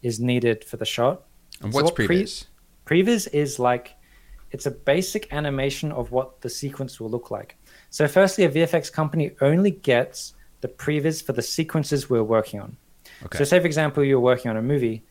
is 0.04 0.20
needed 0.20 0.62
for 0.62 0.76
the 0.76 0.84
shot. 0.84 1.22
And 1.62 1.72
So 1.72 1.76
what's 1.76 1.86
what 1.86 1.94
pre- 1.96 2.06
previous? 2.06 2.46
Previs 2.86 3.26
is 3.32 3.58
like 3.58 3.96
it's 4.52 4.66
a 4.66 4.70
basic 4.70 5.32
animation 5.32 5.90
of 5.90 6.12
what 6.12 6.40
the 6.42 6.48
sequence 6.48 7.00
will 7.00 7.10
look 7.10 7.32
like. 7.32 7.56
So 7.90 8.06
firstly, 8.06 8.44
a 8.44 8.50
VFX 8.50 8.92
company 8.92 9.32
only 9.40 9.72
gets 9.72 10.34
the 10.60 10.68
previs 10.68 11.24
for 11.24 11.32
the 11.32 11.42
sequences 11.42 12.08
we're 12.08 12.22
working 12.22 12.60
on. 12.60 12.76
Okay. 13.24 13.38
So 13.38 13.44
say 13.44 13.58
for 13.58 13.66
example 13.66 14.04
you're 14.04 14.20
working 14.20 14.50
on 14.50 14.56
a 14.56 14.62
movie, 14.62 15.04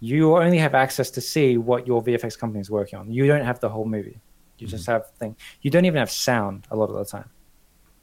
you 0.00 0.36
only 0.36 0.58
have 0.58 0.74
access 0.74 1.10
to 1.12 1.20
see 1.20 1.56
what 1.56 1.86
your 1.86 2.02
VFX 2.02 2.38
company 2.38 2.60
is 2.60 2.70
working 2.70 2.98
on. 2.98 3.12
You 3.12 3.26
don't 3.26 3.44
have 3.44 3.60
the 3.60 3.68
whole 3.68 3.86
movie. 3.86 4.18
You 4.58 4.66
just 4.66 4.84
mm-hmm. 4.84 4.92
have 4.92 5.10
thing. 5.18 5.36
You 5.62 5.70
don't 5.70 5.84
even 5.84 5.98
have 5.98 6.10
sound 6.10 6.66
a 6.70 6.76
lot 6.76 6.90
of 6.90 6.96
the 6.96 7.04
time. 7.04 7.30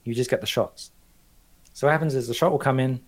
You 0.04 0.14
just 0.14 0.30
get 0.30 0.42
the 0.42 0.48
shots. 0.48 0.92
So 1.74 1.88
what 1.88 1.94
happens 1.94 2.16
is 2.16 2.28
the 2.28 2.34
shot 2.34 2.52
will 2.52 2.60
come 2.60 2.80
in, 2.80 3.02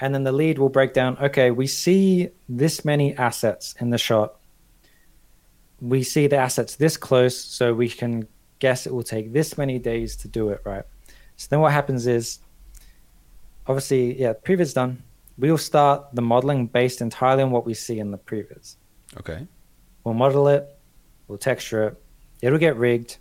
and 0.00 0.14
then 0.14 0.24
the 0.24 0.32
lead 0.32 0.58
will 0.58 0.68
break 0.68 0.94
down. 0.94 1.18
Okay, 1.18 1.50
we 1.50 1.66
see 1.66 2.30
this 2.48 2.84
many 2.84 3.14
assets 3.16 3.74
in 3.80 3.90
the 3.90 3.98
shot. 3.98 4.36
We 5.80 6.02
see 6.02 6.26
the 6.26 6.36
assets 6.36 6.76
this 6.76 6.96
close, 6.96 7.36
so 7.38 7.74
we 7.74 7.88
can 7.88 8.26
guess 8.58 8.86
it 8.86 8.94
will 8.94 9.02
take 9.02 9.32
this 9.32 9.56
many 9.56 9.78
days 9.78 10.16
to 10.16 10.28
do 10.28 10.50
it 10.50 10.60
right. 10.64 10.84
So 11.36 11.48
then 11.50 11.60
what 11.60 11.72
happens 11.72 12.06
is, 12.06 12.40
obviously, 13.66 14.20
yeah, 14.20 14.34
previs 14.34 14.74
done. 14.74 15.02
We'll 15.38 15.56
start 15.56 16.14
the 16.14 16.20
modeling 16.22 16.66
based 16.66 17.00
entirely 17.00 17.42
on 17.42 17.50
what 17.50 17.64
we 17.64 17.72
see 17.72 17.98
in 17.98 18.10
the 18.10 18.18
previs. 18.18 18.76
Okay. 19.18 19.46
We'll 20.04 20.14
model 20.14 20.48
it, 20.48 20.78
we'll 21.28 21.38
texture 21.38 21.88
it, 21.88 22.02
it'll 22.42 22.58
get 22.58 22.76
rigged, 22.76 23.18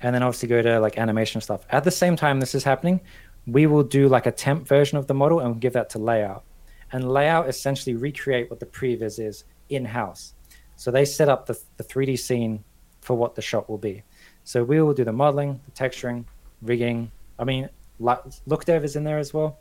and 0.00 0.14
then 0.14 0.22
obviously 0.22 0.48
go 0.48 0.60
to 0.62 0.80
like 0.80 0.98
animation 0.98 1.40
stuff. 1.40 1.64
At 1.70 1.84
the 1.84 1.90
same 1.90 2.16
time 2.16 2.40
this 2.40 2.54
is 2.54 2.64
happening, 2.64 3.00
we 3.46 3.66
will 3.66 3.82
do 3.82 4.08
like 4.08 4.26
a 4.26 4.32
temp 4.32 4.66
version 4.66 4.98
of 4.98 5.06
the 5.06 5.14
model 5.14 5.40
and 5.40 5.60
give 5.60 5.72
that 5.72 5.90
to 5.90 5.98
layout. 5.98 6.44
And 6.92 7.10
layout 7.10 7.48
essentially 7.48 7.96
recreate 7.96 8.50
what 8.50 8.60
the 8.60 8.66
previs 8.66 9.18
is 9.18 9.44
in 9.68 9.84
house. 9.84 10.34
So 10.76 10.90
they 10.90 11.04
set 11.04 11.28
up 11.28 11.46
the, 11.46 11.58
the 11.76 11.84
3D 11.84 12.18
scene 12.18 12.64
for 13.00 13.16
what 13.16 13.34
the 13.34 13.42
shot 13.42 13.68
will 13.68 13.78
be. 13.78 14.02
So 14.44 14.62
we 14.62 14.80
will 14.80 14.94
do 14.94 15.04
the 15.04 15.12
modeling, 15.12 15.60
the 15.64 15.70
texturing, 15.72 16.24
rigging. 16.60 17.10
I 17.38 17.44
mean, 17.44 17.68
lo- 17.98 18.22
look 18.46 18.64
dev 18.64 18.84
is 18.84 18.96
in 18.96 19.04
there 19.04 19.18
as 19.18 19.32
well. 19.32 19.58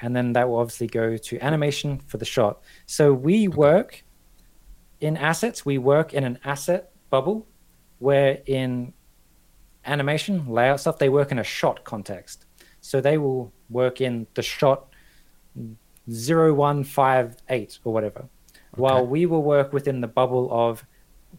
And 0.00 0.14
then 0.14 0.32
that 0.34 0.48
will 0.48 0.58
obviously 0.58 0.86
go 0.86 1.16
to 1.16 1.38
animation 1.40 1.98
for 2.06 2.18
the 2.18 2.24
shot. 2.24 2.60
So 2.86 3.12
we 3.12 3.48
work 3.48 4.04
in 5.00 5.16
assets, 5.16 5.64
we 5.64 5.78
work 5.78 6.14
in 6.14 6.24
an 6.24 6.38
asset 6.44 6.90
bubble, 7.10 7.46
where 7.98 8.40
in 8.46 8.92
animation 9.84 10.46
layout 10.48 10.80
stuff, 10.80 10.98
they 10.98 11.08
work 11.08 11.32
in 11.32 11.38
a 11.38 11.44
shot 11.44 11.84
context. 11.84 12.45
So 12.86 13.00
they 13.00 13.18
will 13.18 13.52
work 13.68 14.00
in 14.00 14.28
the 14.34 14.42
shot 14.42 14.86
0158 16.08 17.80
or 17.82 17.92
whatever, 17.92 18.28
while 18.76 19.04
we 19.04 19.26
will 19.26 19.42
work 19.42 19.72
within 19.72 20.00
the 20.00 20.06
bubble 20.06 20.48
of 20.52 20.86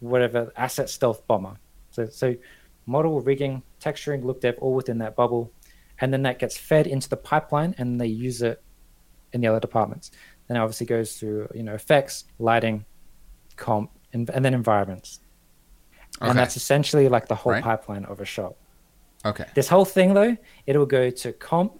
whatever 0.00 0.52
asset 0.56 0.90
stealth 0.90 1.26
bomber. 1.26 1.56
So, 1.90 2.06
so 2.10 2.36
model 2.84 3.22
rigging, 3.22 3.62
texturing, 3.80 4.24
look 4.24 4.42
dev, 4.42 4.56
all 4.60 4.74
within 4.74 4.98
that 4.98 5.16
bubble. 5.16 5.50
And 6.02 6.12
then 6.12 6.22
that 6.24 6.38
gets 6.38 6.58
fed 6.58 6.86
into 6.86 7.08
the 7.08 7.16
pipeline 7.16 7.74
and 7.78 7.98
they 7.98 8.08
use 8.08 8.42
it 8.42 8.62
in 9.32 9.40
the 9.40 9.46
other 9.46 9.58
departments. 9.58 10.10
Then 10.48 10.58
it 10.58 10.60
obviously 10.60 10.86
goes 10.86 11.16
through, 11.16 11.48
you 11.54 11.62
know, 11.62 11.74
effects, 11.74 12.24
lighting, 12.38 12.84
comp, 13.56 13.90
and, 14.12 14.28
and 14.28 14.44
then 14.44 14.52
environments. 14.52 15.20
Okay. 16.20 16.28
And 16.28 16.38
that's 16.38 16.58
essentially 16.58 17.08
like 17.08 17.26
the 17.26 17.34
whole 17.36 17.52
Right. 17.52 17.64
pipeline 17.64 18.04
of 18.04 18.20
a 18.20 18.26
shop. 18.26 18.58
Okay. 19.24 19.46
This 19.54 19.68
whole 19.68 19.84
thing, 19.84 20.14
though, 20.14 20.36
it'll 20.66 20.86
go 20.86 21.10
to 21.10 21.32
comp. 21.32 21.78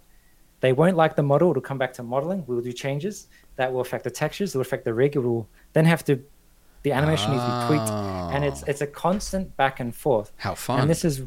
They 0.61 0.73
won't 0.73 0.97
like 0.97 1.15
the 1.15 1.23
model. 1.23 1.51
It'll 1.51 1.61
come 1.61 1.77
back 1.77 1.93
to 1.93 2.03
modeling. 2.03 2.43
We'll 2.47 2.61
do 2.61 2.73
changes 2.73 3.27
that 3.55 3.71
will 3.71 3.81
affect 3.81 4.03
the 4.03 4.11
textures. 4.11 4.53
It 4.53 4.57
will 4.57 4.61
affect 4.61 4.83
the 4.85 4.93
rig. 4.93 5.15
It 5.15 5.19
will 5.19 5.47
then 5.73 5.85
have 5.85 6.03
to. 6.05 6.21
The 6.83 6.93
animation 6.93 7.31
needs 7.31 7.43
to 7.43 7.49
be 7.49 7.67
tweaked, 7.67 7.89
and 8.33 8.45
it's 8.45 8.63
Oh. 8.63 8.67
it's 8.67 8.81
a 8.81 8.87
constant 8.87 9.55
back 9.57 9.79
and 9.81 9.93
forth. 9.93 10.31
How 10.37 10.55
fun. 10.55 10.79
And 10.81 10.89
this 10.89 11.03
is, 11.03 11.23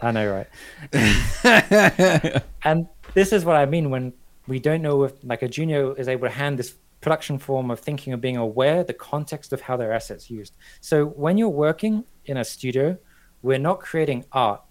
I 0.00 0.12
know, 0.12 0.30
right? 0.32 0.48
and 2.64 2.86
this 3.14 3.32
is 3.32 3.44
what 3.44 3.56
I 3.56 3.66
mean 3.66 3.90
when 3.90 4.12
we 4.46 4.58
don't 4.60 4.82
know 4.82 5.02
if 5.04 5.12
like 5.24 5.42
a 5.42 5.48
junior 5.48 5.96
is 5.98 6.08
able 6.08 6.28
to 6.28 6.32
hand 6.34 6.58
this 6.58 6.74
production 7.00 7.38
form 7.38 7.70
of 7.70 7.80
thinking 7.80 8.12
of 8.12 8.20
being 8.20 8.36
aware 8.36 8.84
the 8.84 8.94
context 8.94 9.52
of 9.52 9.60
how 9.60 9.76
their 9.76 9.92
assets 9.92 10.30
used. 10.30 10.54
So 10.80 11.06
when 11.06 11.36
you're 11.36 11.48
working 11.48 12.04
in 12.26 12.36
a 12.36 12.44
studio, 12.44 12.96
we're 13.42 13.58
not 13.58 13.80
creating 13.80 14.24
art, 14.32 14.62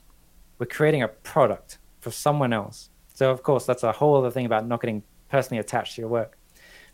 we're 0.62 0.68
creating 0.68 1.02
a 1.02 1.08
product 1.08 1.80
for 2.02 2.12
someone 2.12 2.54
else. 2.54 2.92
So 3.16 3.32
of 3.32 3.42
course 3.42 3.66
that's 3.66 3.82
a 3.82 3.92
whole 3.92 4.16
other 4.16 4.30
thing 4.30 4.46
about 4.46 4.68
not 4.68 4.80
getting 4.80 5.02
personally 5.28 5.60
attached 5.60 5.96
to 5.96 6.02
your 6.02 6.10
work. 6.10 6.38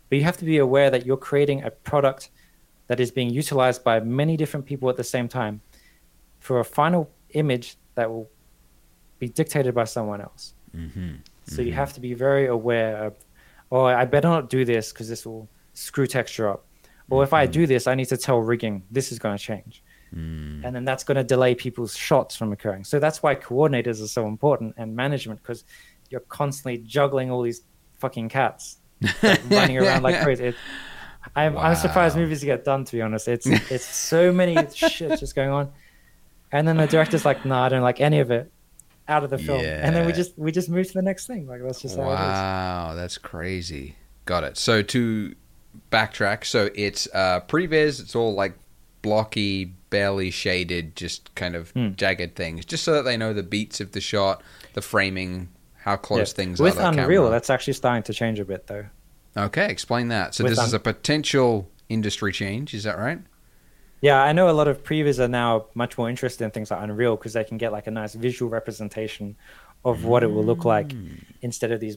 But 0.08 0.16
you 0.16 0.24
have 0.24 0.38
to 0.38 0.46
be 0.46 0.56
aware 0.56 0.88
that 0.88 1.04
you're 1.04 1.18
creating 1.18 1.64
a 1.64 1.70
product 1.70 2.30
that 2.86 2.98
is 2.98 3.10
being 3.10 3.28
utilized 3.28 3.84
by 3.84 4.00
many 4.00 4.38
different 4.38 4.64
people 4.64 4.88
at 4.88 4.96
the 4.96 5.04
same 5.04 5.28
time 5.28 5.60
for 6.40 6.60
a 6.60 6.64
final 6.64 7.10
image 7.34 7.76
that 7.94 8.10
will 8.10 8.30
be 9.18 9.28
dictated 9.28 9.74
by 9.74 9.84
someone 9.84 10.22
else. 10.22 10.54
mm-hmm. 10.74 11.16
So 11.44 11.60
you 11.60 11.72
have 11.72 11.92
to 11.92 12.00
be 12.00 12.14
very 12.14 12.46
aware 12.46 13.04
of, 13.04 13.16
oh, 13.70 13.84
I 13.84 14.06
better 14.06 14.28
not 14.28 14.48
do 14.48 14.64
this 14.64 14.92
because 14.92 15.10
this 15.10 15.26
will 15.26 15.46
screw 15.74 16.06
texture 16.06 16.48
up. 16.48 16.64
Or 17.10 17.22
if 17.22 17.34
I 17.34 17.44
do 17.44 17.66
this, 17.66 17.86
I 17.86 17.94
need 17.94 18.08
to 18.08 18.16
tell 18.16 18.38
rigging 18.38 18.84
this 18.90 19.12
is 19.12 19.18
going 19.18 19.36
to 19.36 19.42
change. 19.42 19.82
Mm. 20.14 20.64
And 20.64 20.74
then 20.74 20.84
that's 20.84 21.04
going 21.04 21.16
to 21.16 21.24
delay 21.24 21.54
people's 21.54 21.96
shots 21.96 22.36
from 22.36 22.52
occurring. 22.52 22.84
So 22.84 22.98
that's 22.98 23.22
why 23.22 23.34
coordinators 23.34 24.02
are 24.02 24.08
so 24.08 24.26
important 24.26 24.74
and 24.76 24.96
management 24.96 25.42
because 25.42 25.64
you're 26.10 26.20
constantly 26.20 26.78
juggling 26.78 27.30
all 27.30 27.42
these 27.42 27.62
fucking 27.98 28.28
cats 28.28 28.78
like, 29.22 29.40
running 29.50 29.78
around 29.82 30.02
like 30.02 30.22
crazy. 30.22 30.46
It, 30.46 30.54
I'm, 31.36 31.56
I'm 31.56 31.76
surprised 31.76 32.16
movies 32.16 32.42
get 32.42 32.64
done. 32.64 32.84
To 32.84 32.92
be 32.92 33.02
honest, 33.02 33.28
it's 33.28 33.46
it's 33.70 33.84
so 33.84 34.32
many 34.32 34.56
shit 34.74 35.18
just 35.18 35.34
going 35.34 35.50
on, 35.50 35.72
and 36.52 36.66
then 36.66 36.76
the 36.76 36.86
director's 36.86 37.24
like, 37.24 37.44
"No, 37.44 37.56
I 37.56 37.68
don't 37.68 37.82
like 37.82 38.00
any 38.00 38.20
of 38.20 38.30
it." 38.30 38.50
Out 39.06 39.24
of 39.24 39.30
the 39.30 39.38
film, 39.38 39.60
and 39.60 39.96
then 39.96 40.06
we 40.06 40.12
just 40.12 40.38
we 40.38 40.52
just 40.52 40.68
move 40.68 40.86
to 40.86 40.92
the 40.92 41.00
next 41.00 41.26
thing. 41.26 41.46
Like 41.46 41.62
that's 41.62 41.80
just 41.80 41.96
how 41.96 42.10
it 42.10 42.12
is. 42.12 42.18
Wow, 42.18 42.92
that's 42.94 43.16
crazy. 43.16 43.96
Got 44.26 44.44
it. 44.44 44.58
So 44.58 44.82
to 44.82 45.34
backtrack, 45.90 46.44
so 46.44 46.68
it's 46.74 47.08
uh, 47.14 47.40
previs. 47.48 48.00
It's 48.00 48.14
all 48.14 48.34
like 48.34 48.52
blocky, 49.08 49.64
barely 49.90 50.30
shaded, 50.30 50.94
just 50.94 51.34
kind 51.34 51.54
of 51.56 51.70
Hmm. 51.70 51.92
jagged 51.96 52.36
things, 52.36 52.64
just 52.66 52.84
so 52.84 52.92
that 52.92 53.02
they 53.02 53.16
know 53.16 53.32
the 53.32 53.42
beats 53.42 53.80
of 53.80 53.92
the 53.92 54.00
shot, 54.02 54.42
the 54.74 54.82
framing, 54.82 55.48
how 55.84 55.96
close 55.96 56.30
Yeah. 56.32 56.36
things 56.36 56.60
With 56.60 56.74
are 56.78 56.82
the 56.92 57.02
Unreal, 57.02 57.22
camera. 57.22 57.30
that's 57.30 57.48
actually 57.50 57.72
starting 57.72 58.02
to 58.04 58.12
change 58.12 58.38
a 58.38 58.44
bit 58.44 58.66
though. 58.66 58.86
Okay, 59.36 59.70
explain 59.70 60.08
that. 60.08 60.34
So 60.34 60.44
With 60.44 60.56
this 60.56 60.64
is 60.66 60.74
a 60.74 60.78
potential 60.80 61.70
industry 61.88 62.32
change, 62.32 62.74
is 62.74 62.82
that 62.84 62.98
right? 62.98 63.20
Yeah, 64.02 64.22
I 64.22 64.32
know 64.32 64.48
a 64.50 64.52
lot 64.60 64.68
of 64.68 64.84
previewers 64.84 65.18
are 65.18 65.28
now 65.28 65.66
much 65.74 65.96
more 65.98 66.08
interested 66.10 66.44
in 66.44 66.50
things 66.50 66.70
like 66.70 66.82
Unreal 66.82 67.16
because 67.16 67.32
they 67.32 67.44
can 67.44 67.56
get 67.58 67.72
like 67.72 67.86
a 67.86 67.90
nice 67.90 68.14
visual 68.14 68.50
representation 68.50 69.36
of 69.84 70.04
what 70.04 70.22
it 70.22 70.26
will 70.30 70.44
look 70.44 70.64
like 70.64 70.88
Mm. 70.88 71.24
instead 71.40 71.72
of 71.72 71.80
these 71.80 71.96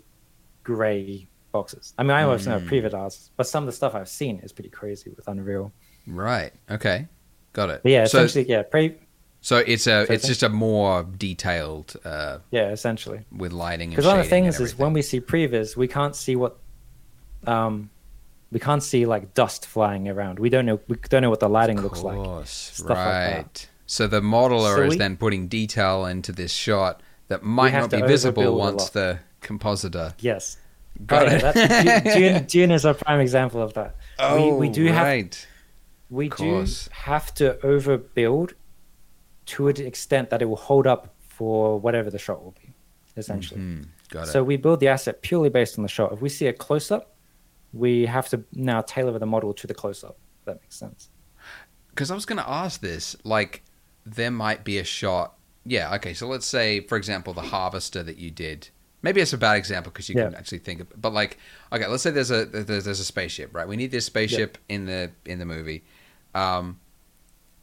gray 0.64 1.28
boxes. 1.52 1.94
I 1.98 2.04
mean, 2.04 2.12
I 2.12 2.24
always 2.24 2.48
know 2.48 2.60
Mm. 2.60 2.68
preview 2.70 2.90
does, 2.92 3.32
but 3.36 3.46
some 3.48 3.64
of 3.64 3.68
the 3.68 3.74
stuff 3.74 3.94
I've 3.96 4.08
seen 4.10 4.40
is 4.40 4.54
pretty 4.54 4.70
crazy 4.70 5.10
with 5.16 5.28
Unreal. 5.28 5.74
Right. 6.08 6.52
Okay. 6.70 7.08
Got 7.54 7.70
it. 7.70 7.82
But 7.84 7.92
yeah, 7.92 8.06
so, 8.06 8.24
essentially, 8.24 8.50
yeah, 8.50 8.64
pre- 8.64 8.96
so 9.42 9.58
it's 9.58 9.88
a 9.88 10.06
So 10.06 10.14
it's 10.14 10.28
just 10.28 10.44
a 10.44 10.50
more 10.50 11.04
detailed 11.04 11.96
uh, 12.06 12.38
yeah, 12.52 12.70
essentially. 12.70 13.22
with 13.36 13.52
lighting 13.52 13.90
Because 13.90 14.06
one 14.06 14.20
of 14.20 14.26
the 14.26 14.30
things 14.30 14.60
is 14.60 14.78
when 14.78 14.94
we 14.94 15.02
see 15.02 15.20
previs, 15.20 15.76
we 15.76 15.88
can't 15.88 16.16
see 16.16 16.36
what, 16.36 16.58
um, 17.48 17.90
we 18.52 18.60
can't 18.60 18.84
see 18.84 19.06
like 19.06 19.34
dust 19.34 19.66
flying 19.66 20.08
around. 20.08 20.40
We 20.40 20.50
don't 20.50 20.66
know. 20.66 20.80
We 20.88 20.98
don't 21.10 21.22
know 21.22 21.30
what 21.30 21.40
the 21.40 21.50
lighting 21.50 21.82
looks 21.82 22.02
like. 22.02 22.16
course, 22.18 22.50
Stuff 22.74 22.90
like 22.90 22.98
that. 22.98 23.36
right. 23.38 23.70
So 23.86 24.08
the 24.08 24.22
modeler 24.22 24.76
So 24.76 24.82
is 24.84 24.90
we- 24.92 24.98
then 24.98 25.18
putting 25.18 25.48
detail 25.48 26.06
into 26.06 26.32
this 26.32 26.52
shot 26.54 27.02
that 27.30 27.44
might 27.44 27.74
not 27.74 27.90
be 27.90 28.02
visible 28.02 28.56
once 28.58 28.90
the 28.90 29.20
compositor 29.42 30.14
Yes. 30.20 30.58
got 31.06 31.24
Right, 31.28 31.34
it. 31.34 31.42
That's, 31.42 32.14
Dune, 32.16 32.44
Dune 32.46 32.72
is 32.72 32.86
a 32.86 32.94
prime 32.94 33.20
example 33.20 33.62
of 33.62 33.74
that. 33.74 33.96
oh, 34.20 34.56
we 34.56 34.70
do 34.70 34.86
have- 34.86 35.04
right. 35.08 35.48
We 36.12 36.30
do 36.30 36.66
have 36.92 37.34
to 37.36 37.58
overbuild 37.64 38.54
to 39.48 39.68
an 39.70 39.82
extent 39.82 40.30
that 40.30 40.42
it 40.42 40.46
will 40.46 40.58
hold 40.58 40.86
up 40.86 41.16
for 41.22 41.80
whatever 41.80 42.10
the 42.12 42.20
shot 42.20 42.44
will 42.44 42.56
be, 42.62 42.74
essentially. 43.18 43.60
Mhm. 43.60 43.88
Got 44.10 44.28
it. 44.28 44.32
So 44.32 44.44
we 44.44 44.58
build 44.58 44.82
the 44.82 44.90
asset 44.90 45.22
purely 45.22 45.50
based 45.50 45.80
on 45.80 45.84
the 45.84 45.90
shot. 45.90 46.12
If 46.12 46.22
we 46.22 46.30
see 46.30 46.48
a 46.48 46.54
close 46.54 46.92
up, 46.92 47.16
we 47.74 48.06
have 48.06 48.28
to 48.30 48.44
now 48.52 48.82
tailor 48.82 49.18
the 49.18 49.26
model 49.26 49.54
to 49.54 49.66
the 49.66 49.74
close 49.74 50.04
up. 50.04 50.18
That 50.46 50.62
makes 50.62 50.76
sense. 50.76 51.10
Because 51.90 52.12
I 52.12 52.16
was 52.16 52.26
going 52.26 52.38
to 52.38 52.50
ask 52.50 52.82
this, 52.82 53.16
like, 53.24 53.64
there 54.06 54.32
might 54.32 54.64
be 54.64 54.78
a 54.78 54.84
shot. 54.84 55.38
Yeah, 55.66 55.96
okay. 55.96 56.14
So 56.14 56.28
let's 56.28 56.46
say, 56.46 56.82
for 56.82 56.98
example, 56.98 57.34
the 57.34 57.42
harvester 57.42 58.04
that 58.04 58.18
you 58.18 58.32
did. 58.32 58.70
Maybe 59.02 59.22
it's 59.22 59.34
a 59.34 59.38
bad 59.38 59.56
example 59.58 59.92
because 59.92 60.10
you 60.10 60.16
can 60.16 60.36
actually 60.36 60.60
think 60.60 60.82
of. 60.82 61.02
But 61.02 61.12
like, 61.12 61.38
okay, 61.74 61.88
let's 61.88 62.04
say 62.04 62.12
there's 62.12 62.30
a 62.30 62.46
there's, 62.46 62.86
there's 62.86 63.00
a 63.00 63.04
spaceship, 63.06 63.54
right? 63.54 63.68
We 63.68 63.76
need 63.76 63.90
this 63.90 64.06
spaceship 64.06 64.60
in 64.70 64.86
the 64.86 65.12
in 65.26 65.40
the 65.40 65.46
movie, 65.46 65.84
um, 66.34 66.80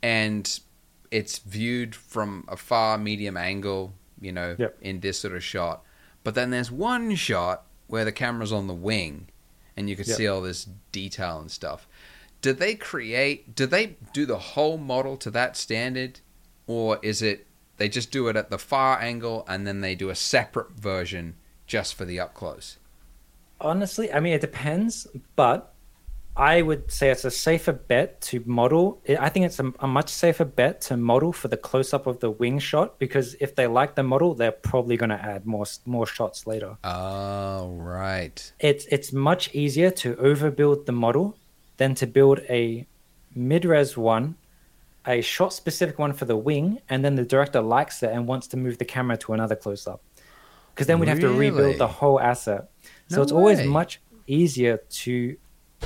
and 0.02 0.60
it's 1.10 1.38
viewed 1.38 1.94
from 1.94 2.44
a 2.48 2.56
far 2.56 2.98
medium 2.98 3.36
angle, 3.36 3.94
you 4.20 4.32
know, 4.32 4.56
Yep. 4.58 4.78
in 4.80 5.00
this 5.00 5.18
sort 5.20 5.34
of 5.34 5.42
shot. 5.42 5.82
But 6.24 6.34
then 6.34 6.50
there's 6.50 6.70
one 6.70 7.14
shot 7.14 7.64
where 7.86 8.04
the 8.04 8.12
camera's 8.12 8.52
on 8.52 8.66
the 8.66 8.74
wing, 8.74 9.28
and 9.76 9.88
you 9.88 9.96
can 9.96 10.04
Yep. 10.06 10.16
see 10.16 10.28
all 10.28 10.42
this 10.42 10.66
detail 10.92 11.38
and 11.40 11.50
stuff. 11.50 11.88
Did 12.42 12.58
they 12.58 12.74
create? 12.74 13.54
Did 13.54 13.70
they 13.70 13.96
do 14.12 14.26
the 14.26 14.38
whole 14.38 14.78
model 14.78 15.16
to 15.18 15.30
that 15.30 15.56
standard, 15.56 16.20
or 16.66 16.98
is 17.02 17.22
it 17.22 17.46
they 17.78 17.88
just 17.88 18.10
do 18.10 18.28
it 18.28 18.36
at 18.36 18.50
the 18.50 18.58
far 18.58 19.00
angle 19.00 19.44
and 19.48 19.66
then 19.66 19.80
they 19.80 19.94
do 19.94 20.10
a 20.10 20.14
separate 20.14 20.70
version 20.72 21.36
just 21.66 21.94
for 21.94 22.04
the 22.04 22.20
up 22.20 22.34
close? 22.34 22.76
Honestly, 23.60 24.12
I 24.12 24.20
mean, 24.20 24.34
it 24.34 24.40
depends, 24.40 25.06
but 25.34 25.72
I 26.38 26.62
would 26.62 26.92
say 26.92 27.10
it's 27.10 27.24
a 27.24 27.32
safer 27.32 27.72
bet 27.72 28.20
to 28.22 28.40
model. 28.46 29.02
I 29.18 29.28
think 29.28 29.46
it's 29.46 29.58
a, 29.58 29.72
a 29.80 29.88
much 29.88 30.08
safer 30.08 30.44
bet 30.44 30.80
to 30.82 30.96
model 30.96 31.32
for 31.32 31.48
the 31.48 31.56
close 31.56 31.92
up 31.92 32.06
of 32.06 32.20
the 32.20 32.30
wing 32.30 32.60
shot 32.60 33.00
because 33.00 33.34
if 33.40 33.56
they 33.56 33.66
like 33.66 33.96
the 33.96 34.04
model, 34.04 34.34
they're 34.34 34.52
probably 34.52 34.96
going 34.96 35.10
to 35.10 35.20
add 35.20 35.46
more 35.46 35.66
more 35.84 36.06
shots 36.06 36.46
later. 36.46 36.78
Oh, 36.84 37.72
right. 37.72 38.52
It's 38.60 38.86
it's 38.86 39.12
much 39.12 39.52
easier 39.52 39.90
to 39.90 40.14
overbuild 40.14 40.86
the 40.86 40.92
model 40.92 41.36
than 41.76 41.96
to 41.96 42.06
build 42.06 42.38
a 42.48 42.86
mid-res 43.34 43.96
one, 43.96 44.36
a 45.06 45.20
shot 45.20 45.52
specific 45.52 45.98
one 45.98 46.12
for 46.12 46.24
the 46.24 46.36
wing, 46.36 46.78
and 46.88 47.04
then 47.04 47.16
the 47.16 47.24
director 47.24 47.60
likes 47.60 48.00
it 48.04 48.12
and 48.12 48.28
wants 48.28 48.46
to 48.48 48.56
move 48.56 48.78
the 48.78 48.84
camera 48.84 49.16
to 49.16 49.32
another 49.32 49.56
close 49.56 49.88
up. 49.88 50.02
Because 50.72 50.86
then 50.86 51.00
we'd 51.00 51.08
have 51.08 51.18
to 51.18 51.32
rebuild 51.32 51.78
the 51.78 51.88
whole 51.88 52.20
asset. 52.20 52.70
So 53.08 53.16
No 53.16 53.22
it's 53.22 53.32
always 53.32 53.64
much 53.64 54.00
easier 54.28 54.76
to 54.76 55.36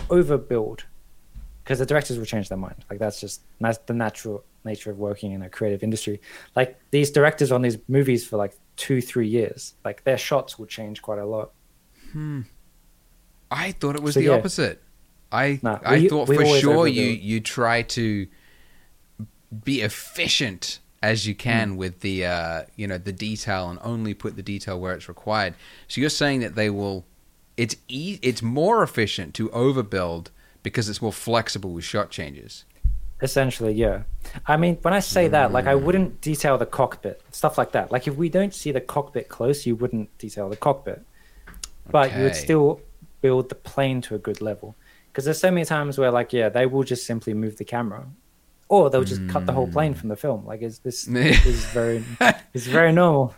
overbuild 0.09 0.81
because 1.65 1.79
the 1.79 1.87
directors 1.87 2.19
will 2.19 2.25
change 2.27 2.49
their 2.49 2.59
mind. 2.59 2.85
Like 2.91 2.99
that's 2.99 3.21
just 3.21 3.43
that's 3.61 3.79
the 3.79 3.95
natural 3.95 4.45
nature 4.65 4.91
of 4.91 4.99
working 4.99 5.33
in 5.33 5.43
a 5.43 5.49
creative 5.49 5.83
industry. 5.83 6.21
Like 6.57 6.79
these 6.91 7.11
directors 7.11 7.53
on 7.53 7.63
these 7.63 7.79
movies 7.89 8.27
for 8.27 8.37
like 8.37 8.55
two, 8.77 9.01
three 9.01 9.29
years, 9.29 9.75
like 9.85 10.05
their 10.05 10.19
shots 10.19 10.59
will 10.59 10.67
change 10.67 11.03
quite 11.03 11.19
a 11.19 11.27
lot. 11.27 11.53
Hmm. 12.13 12.43
I 13.51 13.73
thought 13.73 13.97
it 13.97 14.03
was 14.03 14.15
So, 14.15 14.21
the 14.21 14.27
yeah. 14.27 14.33
opposite. 14.33 14.83
I 15.31 15.61
Nah, 15.63 15.79
I 15.85 15.99
we- 15.99 16.09
thought 16.09 16.27
for 16.27 16.45
sure 16.57 16.87
you 16.87 17.03
overbuild. 17.19 17.23
you 17.23 17.41
try 17.41 17.83
to 17.83 18.27
be 19.65 19.83
efficient 19.83 20.79
as 21.03 21.27
you 21.27 21.35
can 21.35 21.77
with 21.77 22.01
the 22.01 22.25
uh, 22.25 22.63
you 22.77 22.87
know 22.87 22.99
the 22.99 23.13
detail 23.13 23.69
and 23.71 23.79
only 23.83 24.15
put 24.15 24.37
the 24.37 24.43
detail 24.43 24.81
where 24.81 24.95
it's 24.95 25.09
required. 25.09 25.55
So 25.89 26.01
you're 26.01 26.11
saying 26.11 26.41
that 26.41 26.55
they 26.55 26.71
will 26.71 27.05
it's 27.57 27.77
e- 27.89 28.19
it's 28.23 28.43
more 28.43 28.83
efficient 28.83 29.35
to 29.35 29.49
overbuild 29.51 30.29
because 30.63 30.89
it's 30.89 31.03
more 31.03 31.13
flexible 31.13 31.71
with 31.73 31.85
shot 31.85 32.11
changes. 32.11 32.65
Essentially, 33.21 33.73
yeah. 33.73 34.03
I 34.47 34.57
mean, 34.57 34.79
when 34.83 34.93
I 34.95 34.99
say 35.01 35.29
that, 35.29 35.53
like, 35.53 35.67
I 35.67 35.75
Mm. 35.75 35.83
wouldn't 35.85 36.21
detail 36.21 36.59
the 36.59 36.67
cockpit, 36.67 37.23
stuff 37.31 37.57
like 37.57 37.71
that. 37.73 37.93
Like, 37.93 38.09
if 38.09 38.17
we 38.17 38.29
don't 38.29 38.53
see 38.53 38.73
the 38.73 38.81
cockpit 38.81 39.29
close, 39.29 39.65
you 39.65 39.77
wouldn't 39.77 40.17
detail 40.19 40.49
the 40.49 40.57
cockpit, 40.57 41.03
but 41.89 42.17
you 42.17 42.23
would 42.25 42.35
still 42.35 42.81
build 43.21 43.49
the 43.49 43.55
plane 43.55 44.01
to 44.03 44.15
a 44.17 44.19
good 44.19 44.41
level. 44.41 44.75
Because 45.07 45.25
there's 45.25 45.39
so 45.39 45.51
many 45.53 45.65
times 45.65 45.99
where, 45.99 46.11
like, 46.11 46.33
yeah, 46.33 46.49
they 46.49 46.67
will 46.67 46.83
just 46.83 47.07
simply 47.07 47.33
move 47.35 47.59
the 47.59 47.65
camera, 47.65 48.07
or 48.73 48.89
they'll 48.89 49.05
just 49.05 49.29
cut 49.29 49.45
the 49.45 49.53
whole 49.53 49.67
Mm. 49.69 49.73
plane 49.73 49.95
from 49.95 50.09
the 50.09 50.17
film. 50.17 50.47
Like, 50.47 50.63
it's, 50.63 50.79
this 50.79 51.07
is 51.53 51.65
very, 51.67 52.03
it's 52.55 52.67
very 52.67 52.91
normal. 52.91 53.35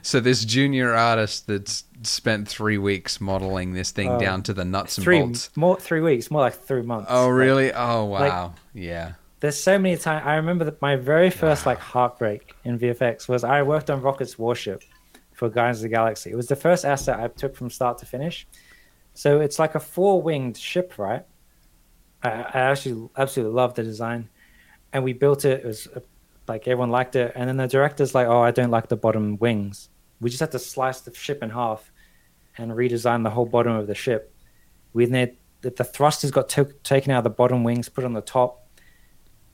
So 0.00 0.18
this 0.18 0.44
junior 0.46 0.94
artist 0.94 1.46
that's 1.46 1.84
spent 2.02 2.48
three 2.48 2.78
weeks 2.78 3.20
modeling 3.20 3.74
this 3.74 3.90
thing 3.90 4.08
Oh, 4.12 4.18
down 4.18 4.42
to 4.44 4.54
the 4.54 4.64
nuts 4.64 4.96
and 4.96 5.04
Three 5.04 5.20
bolts. 5.20 5.50
more, 5.56 5.76
three 5.78 6.00
weeks, 6.00 6.30
more 6.30 6.40
like 6.40 6.54
three 6.54 6.80
months. 6.82 7.08
Oh 7.10 7.26
Like, 7.28 7.36
really? 7.38 7.72
Oh 7.74 8.04
wow. 8.06 8.54
yeah. 8.72 9.12
there's 9.40 9.60
so 9.60 9.78
many 9.78 9.96
times 9.98 10.22
I 10.26 10.36
remember 10.36 10.64
that 10.64 10.80
my 10.80 10.96
very 10.96 11.28
first 11.28 11.66
like 11.66 11.78
heartbreak 11.94 12.54
in 12.64 12.78
VFX 12.78 13.28
was 13.28 13.44
I 13.44 13.62
worked 13.62 13.90
on 13.90 14.00
Rocket's 14.00 14.38
Warship 14.38 14.82
for 15.34 15.50
Guardians 15.50 15.78
of 15.78 15.82
the 15.82 15.88
Galaxy. 15.90 16.30
It 16.30 16.36
was 16.36 16.46
the 16.48 16.56
first 16.56 16.86
asset 16.86 17.20
I 17.20 17.28
took 17.28 17.54
from 17.54 17.68
start 17.68 17.98
to 17.98 18.06
finish. 18.06 18.46
So 19.12 19.40
it's 19.42 19.58
like 19.58 19.74
a 19.74 19.80
four 19.80 20.22
winged 20.22 20.56
ship, 20.56 20.94
right? 20.96 21.24
I, 22.22 22.28
I 22.30 22.58
actually 22.70 23.10
absolutely 23.18 23.54
loved 23.54 23.76
the 23.76 23.82
design, 23.82 24.28
and 24.92 25.04
we 25.04 25.12
built 25.12 25.44
it. 25.44 25.60
It 25.64 25.66
was 25.66 25.86
uh, 25.88 26.00
like 26.46 26.66
everyone 26.66 26.90
liked 26.90 27.16
it, 27.16 27.32
and 27.34 27.48
then 27.48 27.56
the 27.56 27.66
director's 27.66 28.14
like, 28.14 28.26
"Oh, 28.26 28.40
I 28.40 28.50
don't 28.50 28.70
like 28.70 28.88
the 28.88 28.96
bottom 28.96 29.38
wings." 29.38 29.88
We 30.20 30.30
just 30.30 30.40
had 30.40 30.52
to 30.52 30.58
slice 30.58 31.00
the 31.00 31.14
ship 31.14 31.42
in 31.42 31.50
half 31.50 31.92
and 32.56 32.72
redesign 32.72 33.22
the 33.22 33.30
whole 33.30 33.46
bottom 33.46 33.72
of 33.72 33.86
the 33.86 33.94
ship. 33.94 34.34
We 34.92 35.06
then 35.06 35.36
the, 35.60 35.70
the 35.70 35.84
thrusters 35.84 36.30
got 36.30 36.48
to 36.50 36.64
taken 36.82 37.12
out 37.12 37.18
of 37.18 37.24
the 37.24 37.30
bottom 37.30 37.64
wings, 37.64 37.88
put 37.88 38.04
on 38.04 38.14
the 38.14 38.20
top, 38.20 38.66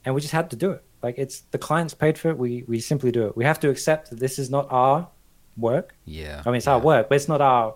and 0.05 0.15
we 0.15 0.21
just 0.21 0.33
had 0.33 0.51
to 0.51 0.57
do 0.57 0.71
it. 0.71 0.83
Like 1.03 1.19
it's 1.19 1.41
the 1.51 1.59
clients 1.59 1.95
paid 1.95 2.17
for 2.17 2.31
it. 2.31 2.39
We 2.39 2.65
we 2.67 2.81
simply 2.81 3.11
do 3.11 3.27
it. 3.27 3.37
We 3.37 3.45
have 3.45 3.61
to 3.61 3.69
accept 3.69 4.11
that 4.11 4.19
this 4.19 4.39
is 4.39 4.51
not 4.51 4.67
our 4.71 5.09
work. 5.57 5.95
Yeah. 6.05 6.43
I 6.45 6.49
mean, 6.49 6.57
it's 6.57 6.67
yeah. 6.67 6.75
our 6.75 6.81
work, 6.81 7.09
but 7.09 7.17
it's 7.17 7.29
not 7.29 7.41
our 7.41 7.75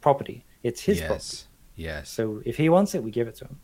property. 0.00 0.44
It's 0.62 0.80
his 0.80 0.98
yes. 0.98 1.06
property. 1.06 1.36
Yes. 1.76 2.10
So 2.10 2.42
if 2.44 2.56
he 2.56 2.68
wants 2.68 2.94
it, 2.94 3.02
we 3.02 3.10
give 3.10 3.28
it 3.28 3.36
to 3.36 3.44
him. 3.44 3.60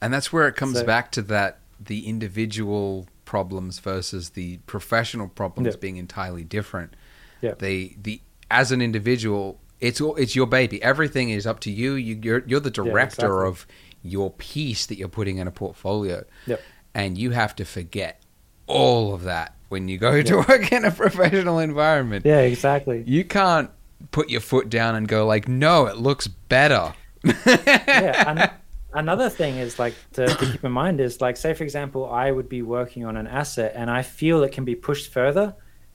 And 0.00 0.12
that's 0.12 0.32
where 0.32 0.48
it 0.48 0.56
comes 0.56 0.78
So- 0.78 0.84
back 0.84 1.10
to 1.12 1.22
that 1.22 1.60
the 1.86 2.06
individual 2.06 3.06
problems 3.24 3.78
versus 3.78 4.30
the 4.30 4.58
professional 4.66 5.28
problems 5.28 5.74
Yeah. 5.74 5.80
being 5.80 5.96
entirely 5.96 6.44
different. 6.44 6.94
Yeah. 7.40 7.54
They 7.58 7.96
the 8.00 8.20
as 8.50 8.72
an 8.72 8.80
individual, 8.82 9.60
it's 9.80 10.00
all 10.00 10.14
it's 10.16 10.34
your 10.36 10.46
baby. 10.46 10.82
Everything 10.82 11.30
is 11.30 11.46
up 11.46 11.60
to 11.60 11.70
you. 11.70 11.94
you 11.94 12.18
you're 12.22 12.42
you're 12.46 12.60
the 12.60 12.70
director 12.70 13.26
exactly. 13.26 13.48
of 13.48 13.66
your 14.02 14.30
piece 14.30 14.86
that 14.86 14.98
you're 14.98 15.08
putting 15.08 15.38
in 15.38 15.46
a 15.46 15.50
portfolio. 15.50 16.24
Yep. 16.46 16.60
And 16.94 17.18
you 17.18 17.30
have 17.30 17.56
to 17.56 17.64
forget 17.64 18.22
all 18.66 19.14
of 19.14 19.22
that 19.24 19.54
when 19.68 19.88
you 19.88 19.98
go 19.98 20.22
to 20.30 20.36
work 20.48 20.70
in 20.72 20.84
a 20.84 20.90
professional 20.90 21.58
environment. 21.58 22.24
Yeah, 22.24 22.40
exactly. 22.40 23.02
You 23.06 23.24
can't 23.24 23.70
put 24.10 24.28
your 24.30 24.40
foot 24.42 24.68
down 24.70 24.94
and 24.94 25.08
go 25.08 25.26
like, 25.26 25.48
"No, 25.48 25.86
it 25.86 25.96
looks 25.96 26.26
better." 26.28 26.94
yeah, 27.24 28.30
and 28.30 28.50
another 28.94 29.28
thing 29.28 29.56
is 29.56 29.78
like 29.78 29.94
to, 30.12 30.26
to 30.26 30.46
keep 30.46 30.64
in 30.64 30.72
mind 30.72 31.00
is 31.00 31.20
like, 31.20 31.36
say 31.36 31.52
for 31.52 31.64
example, 31.64 32.10
I 32.10 32.30
would 32.30 32.48
be 32.48 32.62
working 32.62 33.04
on 33.04 33.16
an 33.16 33.26
asset 33.26 33.72
and 33.74 33.90
I 33.90 34.02
feel 34.02 34.42
it 34.42 34.52
can 34.52 34.64
be 34.64 34.74
pushed 34.74 35.12
further, 35.12 35.54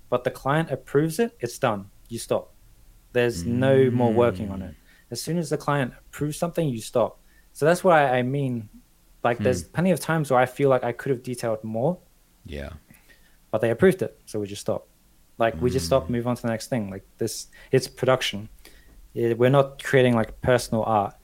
but 0.09 0.23
the 0.23 0.31
client 0.31 0.69
approves 0.71 1.19
it, 1.19 1.35
it's 1.39 1.57
done. 1.57 1.89
You 2.09 2.19
stop. 2.19 2.53
There's 3.13 3.45
no 3.45 3.89
more 3.89 4.13
working 4.13 4.51
on 4.51 4.61
it. 4.61 4.71
Mm. 4.71 4.75
As 5.11 5.21
soon 5.21 5.37
as 5.37 5.49
the 5.49 5.57
client 5.57 5.93
approves 6.07 6.37
something, 6.37 6.67
you 6.67 6.81
stop. 6.81 7.19
So 7.53 7.65
that's 7.65 7.83
why 7.83 8.05
I 8.05 8.21
mean, 8.21 8.69
like, 9.23 9.39
there's 9.39 9.63
mm. 9.63 9.73
plenty 9.73 9.91
of 9.91 9.99
times 9.99 10.31
where 10.31 10.39
I 10.39 10.45
feel 10.45 10.69
like 10.69 10.83
I 10.83 10.91
could 10.91 11.09
have 11.09 11.23
detailed 11.23 11.63
more, 11.63 11.97
Yeah. 12.45 12.69
but 13.51 13.61
they 13.61 13.71
approved 13.71 14.01
it, 14.01 14.19
so 14.25 14.39
we 14.39 14.47
just 14.47 14.61
stop. 14.61 14.87
Like 15.37 15.59
we 15.61 15.69
just 15.69 15.85
stop, 15.85 16.05
mm. 16.05 16.09
move 16.09 16.27
on 16.27 16.35
to 16.35 16.41
the 16.41 16.49
next 16.49 16.67
thing. 16.67 16.89
Like 16.89 17.05
this, 17.17 17.47
it's 17.71 17.87
production. 17.87 18.49
It- 19.13 19.37
we're 19.37 19.49
not 19.49 19.81
creating 19.81 20.13
like 20.13 20.41
personal 20.41 20.83
art. 20.83 21.15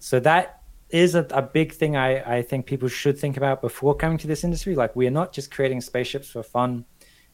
So 0.00 0.20
that 0.20 0.63
is 0.94 1.16
a, 1.16 1.26
a 1.30 1.42
big 1.42 1.72
thing 1.72 1.96
I, 1.96 2.36
I 2.36 2.42
think 2.42 2.66
people 2.66 2.88
should 2.88 3.18
think 3.18 3.36
about 3.36 3.60
before 3.60 3.96
coming 3.96 4.16
to 4.18 4.28
this 4.28 4.44
industry. 4.44 4.76
Like 4.76 4.94
we 4.94 5.08
are 5.08 5.10
not 5.10 5.32
just 5.32 5.50
creating 5.50 5.80
spaceships 5.80 6.30
for 6.30 6.44
fun. 6.44 6.84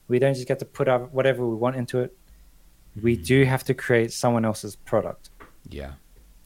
We 0.08 0.18
don't 0.18 0.32
just 0.32 0.48
get 0.48 0.58
to 0.60 0.64
put 0.64 0.88
our 0.88 1.00
whatever 1.00 1.46
we 1.46 1.54
want 1.54 1.76
into 1.76 1.98
it. 1.98 2.16
We 3.02 3.16
hmm. 3.16 3.22
do 3.22 3.44
have 3.44 3.62
to 3.64 3.74
create 3.74 4.14
someone 4.14 4.46
else's 4.46 4.76
product. 4.76 5.28
Yeah. 5.68 5.92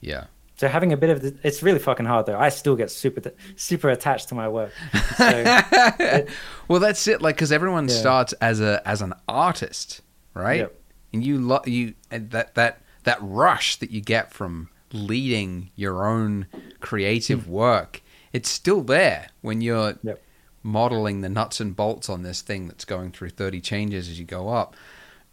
Yeah. 0.01 0.25
So 0.57 0.67
having 0.67 0.93
a 0.93 0.97
bit 0.97 1.11
of 1.11 1.23
the, 1.23 1.37
it's 1.45 1.63
really 1.63 1.79
fucking 1.79 2.05
hard 2.05 2.27
though. 2.27 2.39
I 2.39 2.49
still 2.49 2.75
get 2.75 2.91
super 2.91 3.33
super 3.55 3.91
attached 3.91 4.29
to 4.31 4.35
my 4.35 4.49
work. 4.49 4.73
So, 5.17 6.27
well, 6.69 6.81
that's 6.81 7.07
it. 7.07 7.23
Like, 7.23 7.37
because 7.37 7.53
everyone 7.53 7.89
Yeah. 7.89 7.95
starts 7.95 8.33
as 8.35 8.61
a 8.61 8.83
as 8.87 9.03
an 9.03 9.15
artist, 9.29 10.01
right? 10.35 10.61
Yep. 10.61 10.81
And 11.13 11.25
you 11.25 11.39
lo- 11.39 11.63
you 11.65 11.95
and 12.11 12.31
that 12.33 12.57
that 12.57 12.83
that 13.05 13.19
rush 13.21 13.77
that 13.77 13.93
you 13.93 14.01
get 14.01 14.33
from 14.33 14.69
leading 14.95 15.71
your 15.77 16.07
own 16.07 16.47
creative 16.81 17.49
work, 17.49 18.01
it's 18.33 18.49
still 18.49 18.83
there 18.83 19.29
when 19.43 19.61
you're 19.61 19.99
Yep. 20.03 20.23
modeling 20.63 21.21
the 21.21 21.29
nuts 21.29 21.61
and 21.61 21.77
bolts 21.77 22.09
on 22.09 22.23
this 22.23 22.41
thing 22.41 22.69
that's 22.69 22.85
going 22.85 23.11
through 23.13 23.31
thirty 23.31 23.61
changes 23.61 24.09
as 24.09 24.19
you 24.19 24.25
go 24.25 24.49
up. 24.49 24.75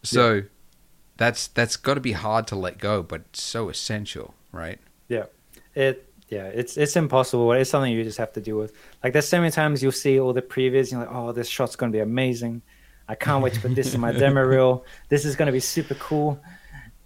So 0.04 0.44
that's 1.18 1.48
that's 1.48 1.78
got 1.78 1.94
to 1.96 2.00
be 2.02 2.14
hard 2.14 2.48
to 2.48 2.56
let 2.56 2.78
go, 2.80 3.04
but 3.04 3.22
it's 3.30 3.42
so 3.44 3.70
essential, 3.70 4.34
right? 4.52 4.80
Yeah, 5.08 5.26
it 5.76 6.08
yeah, 6.30 6.46
it's 6.46 6.78
it's 6.78 6.96
impossible. 6.96 7.52
It's 7.54 7.70
something 7.70 7.92
you 7.92 8.04
just 8.04 8.18
have 8.18 8.34
to 8.34 8.42
deal 8.42 8.58
with. 8.58 8.74
Like 9.04 9.14
there's 9.14 9.28
so 9.28 9.40
many 9.40 9.52
times 9.52 9.84
you'll 9.84 9.92
see 9.92 10.20
all 10.20 10.34
the 10.34 10.42
previews, 10.42 10.92
and 10.92 10.92
you're 10.94 11.02
like, 11.02 11.14
oh, 11.16 11.32
this 11.32 11.48
shot's 11.48 11.76
gonna 11.76 11.92
be 11.92 12.00
amazing. 12.00 12.62
I 13.08 13.16
can't 13.16 13.44
wait 13.44 13.54
to 13.54 13.60
put 13.62 13.76
this 13.76 13.94
in 13.94 14.00
my 14.02 14.12
demo 14.14 14.42
reel. 14.54 14.86
This 15.10 15.26
is 15.26 15.36
gonna 15.36 15.52
be 15.52 15.60
super 15.60 15.96
cool. 15.96 16.40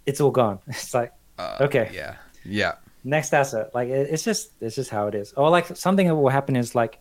It's 0.06 0.22
all 0.22 0.32
gone. 0.32 0.60
It's 0.68 0.94
like 0.94 1.12
Uh, 1.38 1.58
Okay. 1.62 1.90
Yeah. 1.94 2.16
Yeah. 2.46 2.74
next 3.04 3.34
asset. 3.34 3.74
Like 3.74 3.90
it, 3.90 4.10
it's 4.12 4.24
just 4.24 4.52
it's 4.62 4.76
just 4.76 4.90
how 4.90 5.08
it 5.08 5.16
is. 5.16 5.34
Or 5.34 5.50
like 5.50 5.76
something 5.78 6.08
that 6.08 6.16
will 6.16 6.30
happen 6.30 6.56
is 6.56 6.76
like 6.76 7.00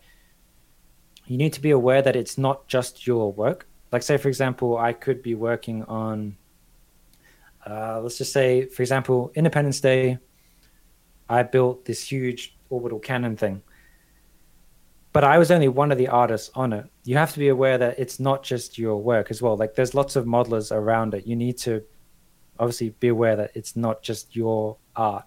you 1.25 1.37
need 1.37 1.53
to 1.53 1.61
be 1.61 1.71
aware 1.71 2.01
that 2.01 2.15
it's 2.15 2.37
not 2.37 2.67
just 2.67 3.05
your 3.07 3.31
work. 3.33 3.67
Like 3.91 4.03
say 4.03 4.17
for 4.17 4.27
example, 4.27 4.77
I 4.77 4.93
could 4.93 5.21
be 5.21 5.35
working 5.35 5.83
on 5.83 6.37
uh, 7.65 7.99
let's 8.01 8.17
just 8.17 8.31
say 8.31 8.65
for 8.67 8.83
example, 8.83 9.31
Independence 9.35 9.81
Day. 9.81 10.19
I 11.27 11.41
built 11.41 11.85
this 11.85 12.03
huge 12.11 12.55
orbital 12.69 12.99
cannon 12.99 13.35
thing. 13.35 13.63
But 15.11 15.23
I 15.23 15.37
was 15.37 15.49
only 15.49 15.69
one 15.69 15.91
of 15.91 15.97
the 15.97 16.09
artists 16.09 16.51
on 16.55 16.73
it. 16.73 16.85
You 17.05 17.17
have 17.17 17.31
to 17.33 17.39
be 17.39 17.47
aware 17.47 17.77
that 17.77 17.97
it's 17.97 18.19
not 18.19 18.43
just 18.43 18.77
your 18.77 19.01
work 19.01 19.31
as 19.31 19.41
well. 19.41 19.55
Like 19.55 19.73
there's 19.73 19.95
lots 19.95 20.15
of 20.15 20.25
modelers 20.25 20.71
around 20.75 21.13
it. 21.13 21.25
You 21.25 21.35
need 21.35 21.57
to 21.59 21.83
obviously 22.59 22.89
be 22.89 23.07
aware 23.07 23.35
that 23.37 23.51
it's 23.55 23.75
not 23.75 24.03
just 24.03 24.35
your 24.35 24.77
art. 24.95 25.25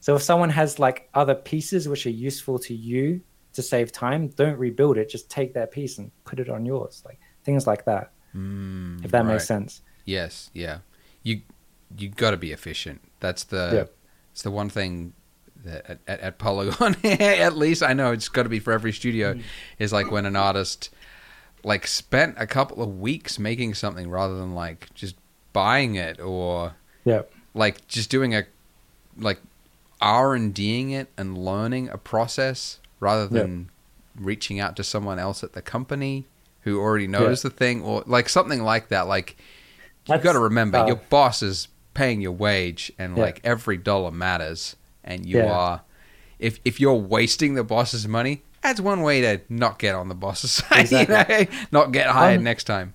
So 0.00 0.16
if 0.16 0.22
someone 0.22 0.50
has 0.50 0.78
like 0.78 1.08
other 1.14 1.34
pieces 1.34 1.88
which 1.88 2.06
are 2.06 2.10
useful 2.10 2.58
to 2.60 2.74
you 2.74 3.20
to 3.52 3.62
save 3.62 3.92
time, 3.92 4.28
don't 4.28 4.58
rebuild 4.58 4.96
it. 4.96 5.08
Just 5.10 5.30
take 5.30 5.54
that 5.54 5.70
piece 5.72 5.98
and 5.98 6.10
put 6.24 6.38
it 6.40 6.48
on 6.48 6.64
yours. 6.64 7.02
Like 7.04 7.18
things 7.44 7.66
like 7.66 7.84
that. 7.84 8.12
Mm, 8.34 9.04
If 9.04 9.10
that 9.10 9.26
makes 9.26 9.46
sense. 9.46 9.82
Yes, 10.04 10.50
yeah. 10.54 10.78
You 11.22 11.42
you 11.98 12.08
got 12.08 12.30
to 12.30 12.36
be 12.36 12.52
efficient. 12.52 13.00
That's 13.20 13.44
the 13.44 13.70
Yeah. 13.74 13.84
it's 14.32 14.42
the 14.42 14.50
one 14.50 14.68
thing 14.70 15.12
that 15.64 15.84
at, 15.90 15.98
at, 16.06 16.20
at 16.20 16.38
Poliigon, 16.38 16.96
at 17.20 17.56
least 17.56 17.82
I 17.82 17.92
know 17.92 18.12
it's 18.12 18.28
got 18.28 18.44
to 18.44 18.48
be 18.48 18.60
for 18.60 18.72
every 18.72 18.92
studio, 18.92 19.34
Mm. 19.34 19.42
is 19.78 19.92
like 19.92 20.10
when 20.10 20.24
an 20.26 20.36
artist 20.36 20.88
like 21.62 21.86
spent 21.86 22.36
a 22.38 22.46
couple 22.46 22.82
of 22.82 23.00
weeks 23.00 23.38
making 23.38 23.74
something 23.74 24.08
rather 24.08 24.38
than 24.38 24.54
like 24.54 24.88
just 24.94 25.16
buying 25.52 25.96
it 25.96 26.18
or 26.20 26.74
Yeah. 27.04 27.22
like 27.52 27.86
just 27.88 28.08
doing 28.10 28.34
a 28.34 28.44
like 29.18 29.40
R 30.00 30.34
and 30.34 30.52
Ding 30.54 30.90
it 30.90 31.08
and 31.16 31.36
learning 31.36 31.88
a 31.88 31.98
process 31.98 32.78
rather 33.00 33.24
Yeah. 33.34 33.42
than 33.42 33.70
reaching 34.16 34.60
out 34.60 34.76
to 34.76 34.84
someone 34.84 35.18
else 35.18 35.42
at 35.44 35.52
the 35.52 35.62
company 35.62 36.26
who 36.62 36.78
already 36.80 37.06
knows 37.06 37.42
the 37.42 37.50
thing 37.50 37.82
or 37.82 38.02
like 38.06 38.28
something 38.28 38.62
like 38.62 38.88
that. 38.88 39.06
Like 39.06 39.36
you 39.38 39.44
That's- 40.14 40.24
got 40.24 40.32
to 40.32 40.38
remember 40.38 40.78
uh, 40.78 40.86
your 40.86 40.96
boss 40.96 41.42
is 41.42 41.68
paying 41.94 42.20
your 42.20 42.32
wage 42.32 42.92
and 42.98 43.16
Yeah. 43.16 43.22
like 43.24 43.40
every 43.44 43.76
dollar 43.76 44.10
matters 44.10 44.76
and 45.04 45.24
you 45.26 45.38
Yeah. 45.38 45.52
are 45.52 45.80
if 46.38 46.60
if 46.64 46.80
you're 46.80 46.94
wasting 46.94 47.54
the 47.54 47.64
boss's 47.64 48.06
money 48.06 48.42
that's 48.62 48.80
one 48.80 49.00
way 49.02 49.20
to 49.22 49.40
not 49.48 49.78
get 49.78 49.94
on 49.94 50.08
the 50.08 50.14
boss's 50.14 50.50
side 50.68 50.90
you 50.90 51.06
know? 51.06 51.46
not 51.72 51.92
get 51.92 52.06
hired 52.06 52.38
Um, 52.38 52.44
next 52.44 52.64
time 52.64 52.92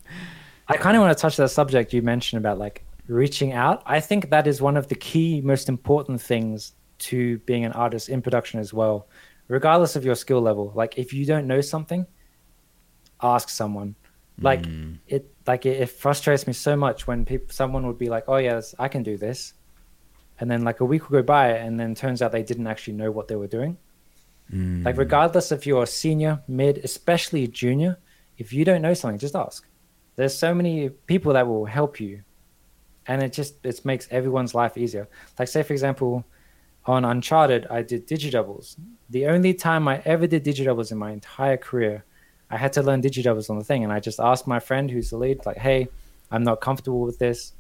I 0.68 0.78
kind 0.78 0.96
of 0.96 1.02
want 1.02 1.16
to 1.18 1.22
touch 1.22 1.38
that 1.38 1.50
subject 1.50 1.94
you 1.94 2.02
mentioned 2.02 2.40
about 2.44 2.58
like 2.58 2.84
reaching 3.08 3.52
out. 3.54 3.84
I 3.86 4.00
think 4.00 4.30
that 4.32 4.48
is 4.48 4.62
one 4.62 4.78
of 4.78 4.88
the 4.88 4.96
key, 4.96 5.40
most 5.42 5.70
important 5.70 6.20
things 6.22 6.74
to 7.10 7.40
being 7.40 7.66
an 7.66 7.72
artist 7.74 8.10
in 8.10 8.22
production 8.22 8.60
as 8.60 8.74
well, 8.74 9.08
regardless 9.48 9.96
of 9.96 10.04
your 10.06 10.16
skill 10.16 10.42
level. 10.42 10.72
Like 10.76 10.98
if 10.98 11.14
you 11.14 11.26
don't 11.26 11.48
know 11.48 11.62
something, 11.62 12.06
ask 13.22 13.50
someone. 13.50 13.96
Like 14.42 14.64
Mm. 14.64 15.00
it, 15.08 15.34
like 15.48 15.66
it, 15.66 15.80
it 15.84 15.90
frustrates 15.90 16.46
me 16.46 16.54
so 16.54 16.76
much 16.76 17.08
when 17.08 17.24
people, 17.26 17.48
someone 17.54 17.88
would 17.88 17.98
be 17.98 18.10
like, 18.10 18.26
"Oh 18.28 18.36
yes, 18.38 18.76
I 18.78 18.90
can 18.90 19.02
do 19.02 19.16
this," 19.18 19.54
and 20.40 20.52
then 20.52 20.62
like 20.64 20.82
a 20.82 20.86
week 20.86 21.10
will 21.10 21.22
go 21.22 21.24
by, 21.24 21.52
and 21.52 21.80
then 21.80 21.96
turns 21.96 22.22
out 22.22 22.32
they 22.34 22.44
didn't 22.44 22.68
actually 22.68 22.96
know 22.96 23.12
what 23.12 23.28
they 23.30 23.38
were 23.38 23.48
doing. 23.48 23.78
Mm. 24.52 24.84
Like 24.86 24.98
regardless 24.98 25.52
if 25.54 25.66
you're 25.66 25.84
a 25.84 25.88
senior, 25.88 26.42
mid, 26.48 26.80
especially 26.80 27.48
junior, 27.48 27.98
if 28.38 28.52
you 28.52 28.66
don't 28.66 28.82
know 28.82 28.94
something, 28.94 29.18
just 29.20 29.36
ask. 29.36 29.66
There's 30.18 30.38
so 30.38 30.54
many 30.54 30.90
people 30.90 31.32
that 31.34 31.48
will 31.48 31.66
help 31.66 32.02
you, 32.02 32.24
and 33.08 33.24
it 33.24 33.32
just 33.32 33.66
it 33.66 33.86
makes 33.86 34.06
everyone's 34.12 34.54
life 34.54 34.76
easier. 34.78 35.08
Like 35.40 35.48
say 35.48 35.64
for 35.64 35.72
example, 35.72 36.26
on 36.86 37.04
Uncharted, 37.06 37.66
I 37.70 37.82
did 37.82 38.08
digidoubles. 38.08 38.76
The 39.10 39.28
only 39.28 39.54
time 39.54 39.88
I 39.88 40.02
ever 40.06 40.28
did 40.28 40.44
digidoubles 40.44 40.92
in 40.92 40.98
my 40.98 41.12
entire 41.12 41.58
career, 41.58 42.04
I 42.50 42.58
had 42.58 42.74
to 42.74 42.84
learn 42.84 43.02
digidoubles 43.02 43.50
on 43.50 43.58
the 43.58 43.64
thing, 43.64 43.84
and 43.84 43.92
I 43.92 44.00
just 44.00 44.20
asked 44.20 44.48
my 44.48 44.60
friend 44.60 44.90
who's 44.90 45.10
the 45.10 45.18
lead, 45.18 45.46
like, 45.46 45.58
"Hey, 45.58 45.88
I'm 46.32 46.44
not 46.44 46.62
comfortable 46.62 47.02
with 47.02 47.18
this. 47.20 47.54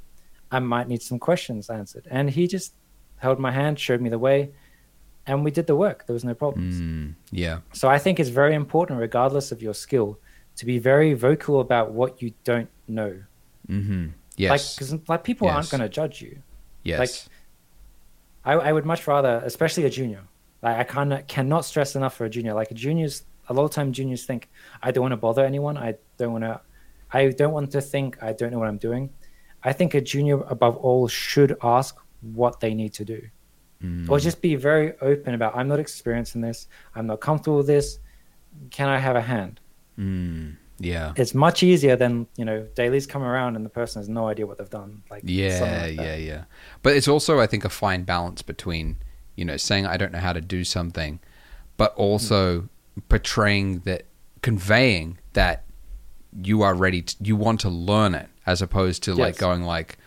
I 0.51 0.59
might 0.59 0.87
need 0.87 1.01
some 1.01 1.19
questions 1.19 1.69
answered," 1.69 2.07
and 2.09 2.29
he 2.29 2.47
just 2.47 2.73
held 3.17 3.39
my 3.39 3.51
hand, 3.51 3.79
showed 3.79 4.01
me 4.01 4.09
the 4.09 4.19
way, 4.19 4.51
and 5.25 5.43
we 5.43 5.51
did 5.51 5.67
the 5.67 5.75
work. 5.75 6.05
There 6.05 6.13
was 6.13 6.23
no 6.23 6.35
problems. 6.35 6.75
Mm. 6.79 7.15
yeah 7.31 7.59
So 7.73 7.89
I 7.89 7.97
think 7.97 8.19
it's 8.19 8.29
very 8.29 8.53
important, 8.53 8.99
regardless 8.99 9.51
of 9.51 9.61
your 9.61 9.73
skill, 9.73 10.19
to 10.57 10.65
be 10.65 10.77
very 10.77 11.13
vocal 11.13 11.59
about 11.59 11.91
what 11.91 12.21
you 12.21 12.33
don't 12.43 12.69
know. 12.87 13.13
mm-hmm. 13.67 14.07
Like, 14.37 14.61
because 14.75 14.93
like 15.07 15.23
people 15.23 15.47
aren't 15.47 15.69
going 15.69 15.81
to 15.81 15.89
judge 15.89 16.21
you. 16.21 16.37
yes 16.83 17.29
I, 18.45 18.53
I 18.53 18.71
would 18.73 18.85
much 18.85 19.07
rather, 19.07 19.41
especially 19.43 19.85
a 19.85 19.89
junior. 19.89 20.21
Like 20.61 20.77
I 20.77 20.83
cannot 20.83 21.27
cannot 21.27 21.65
stress 21.65 21.95
enough 21.95 22.15
for 22.15 22.25
a 22.25 22.29
junior. 22.29 22.53
Like 22.53 22.71
juniors, 22.73 23.23
a 23.49 23.53
lot 23.53 23.65
of 23.65 23.71
time 23.71 23.91
juniors 23.91 24.25
think 24.25 24.49
I 24.81 24.91
don't 24.91 25.01
want 25.01 25.11
to 25.13 25.17
bother 25.17 25.43
anyone. 25.45 25.77
I 25.77 25.95
don't 26.17 26.31
want 26.31 26.43
to. 26.43 26.61
I 27.11 27.29
don't 27.29 27.53
want 27.53 27.71
to 27.71 27.81
think 27.81 28.21
I 28.21 28.33
don't 28.33 28.51
know 28.51 28.59
what 28.59 28.67
I'm 28.67 28.77
doing. 28.77 29.09
I 29.63 29.73
think 29.73 29.93
a 29.93 30.01
junior, 30.01 30.41
above 30.43 30.75
all, 30.77 31.07
should 31.07 31.57
ask 31.63 31.95
what 32.21 32.59
they 32.59 32.73
need 32.73 32.93
to 32.93 33.05
do, 33.05 33.21
Mm. 33.83 34.09
or 34.09 34.19
just 34.19 34.41
be 34.41 34.55
very 34.55 34.93
open 35.01 35.33
about. 35.33 35.55
I'm 35.55 35.67
not 35.67 35.79
experienced 35.79 36.35
in 36.35 36.41
this. 36.41 36.67
I'm 36.95 37.07
not 37.07 37.19
comfortable 37.19 37.57
with 37.57 37.67
this. 37.67 37.99
Can 38.71 38.87
I 38.87 38.99
have 38.99 39.15
a 39.15 39.21
hand? 39.21 39.59
Mm. 39.99 40.55
Yeah 40.79 41.13
it's 41.15 41.33
much 41.33 41.63
easier 41.63 41.95
than 41.95 42.27
you 42.37 42.43
know 42.43 42.67
dailies 42.75 43.07
come 43.07 43.23
around 43.23 43.55
and 43.55 43.65
the 43.65 43.69
person 43.69 44.01
has 44.01 44.09
no 44.09 44.27
idea 44.27 44.45
what 44.45 44.57
they've 44.57 44.69
done 44.69 45.01
like 45.09 45.21
Yeah, 45.25 45.59
like 45.87 45.95
yeah, 45.95 46.15
yeah. 46.15 46.43
But 46.83 46.95
it's 46.97 47.07
also, 47.07 47.39
I 47.39 47.47
think, 47.47 47.63
a 47.65 47.69
fine 47.69 48.03
balance 48.03 48.41
between, 48.41 48.97
you 49.35 49.45
know, 49.45 49.57
saying 49.57 49.85
I 49.85 49.95
don't 49.97 50.11
know 50.11 50.19
how 50.19 50.33
to 50.33 50.41
do 50.41 50.63
something, 50.63 51.19
but 51.77 51.93
also 51.95 52.67
portraying 53.09 53.79
that, 53.79 54.03
conveying 54.41 55.17
that 55.33 55.63
you 56.41 56.61
are 56.61 56.73
ready, 56.75 57.01
to, 57.03 57.15
you 57.21 57.35
want 57.35 57.59
to 57.61 57.69
learn 57.69 58.13
it, 58.13 58.27
as 58.45 58.61
opposed 58.61 59.03
to 59.03 59.13
like 59.15 59.37
going 59.37 59.63
like, 59.63 59.97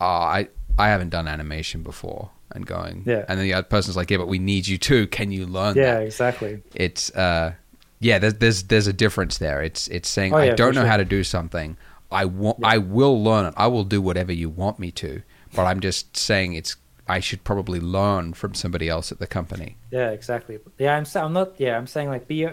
oh, 0.00 0.06
I, 0.06 0.48
I 0.78 0.88
haven't 0.88 1.10
done 1.10 1.28
animation 1.28 1.82
before, 1.82 2.30
and 2.52 2.66
going, 2.66 3.04
Yeah. 3.06 3.24
and 3.28 3.38
then 3.38 3.44
the 3.46 3.54
other 3.54 3.66
person's 3.66 3.96
like, 3.96 4.10
yeah, 4.10 4.18
but 4.18 4.28
we 4.28 4.38
need 4.38 4.66
you 4.66 4.78
too. 4.78 5.06
Can 5.06 5.30
you 5.30 5.46
learn 5.46 5.76
yeah 5.76 5.94
that? 5.94 6.02
exactly 6.02 6.62
It's, 6.74 7.10
uh, 7.14 7.54
yeah, 8.00 8.18
there's, 8.18 8.34
there's, 8.34 8.62
there's 8.64 8.86
a 8.86 8.92
difference 8.92 9.38
there. 9.38 9.62
It's, 9.62 9.88
it's 9.88 10.08
saying 10.08 10.32
Oh, 10.34 10.38
I 10.38 10.50
don't 10.50 10.74
know 10.74 10.82
sure. 10.82 10.88
how 10.88 10.96
to 10.98 11.04
do 11.04 11.24
something. 11.24 11.76
I 12.10 12.24
want, 12.24 12.58
Yeah. 12.60 12.68
I 12.68 12.78
will 12.78 13.22
learn 13.22 13.46
it. 13.46 13.54
I 13.56 13.66
will 13.66 13.84
do 13.84 14.00
whatever 14.00 14.32
you 14.32 14.48
want 14.48 14.78
me 14.78 14.90
to. 14.92 15.22
But 15.54 15.64
I'm 15.64 15.80
just 15.80 16.16
saying 16.16 16.54
it's. 16.54 16.76
I 17.10 17.20
should 17.20 17.42
probably 17.42 17.80
learn 17.80 18.34
from 18.34 18.54
somebody 18.54 18.88
else 18.88 19.10
at 19.10 19.18
the 19.18 19.26
company. 19.26 19.76
yeah 19.90 20.10
exactly 20.10 20.58
yeah 20.78 20.94
i'm 20.94 21.06
i'm 21.14 21.32
not 21.32 21.58
yeah 21.58 21.74
i'm 21.78 21.86
saying 21.86 22.08
like 22.10 22.28
be 22.28 22.46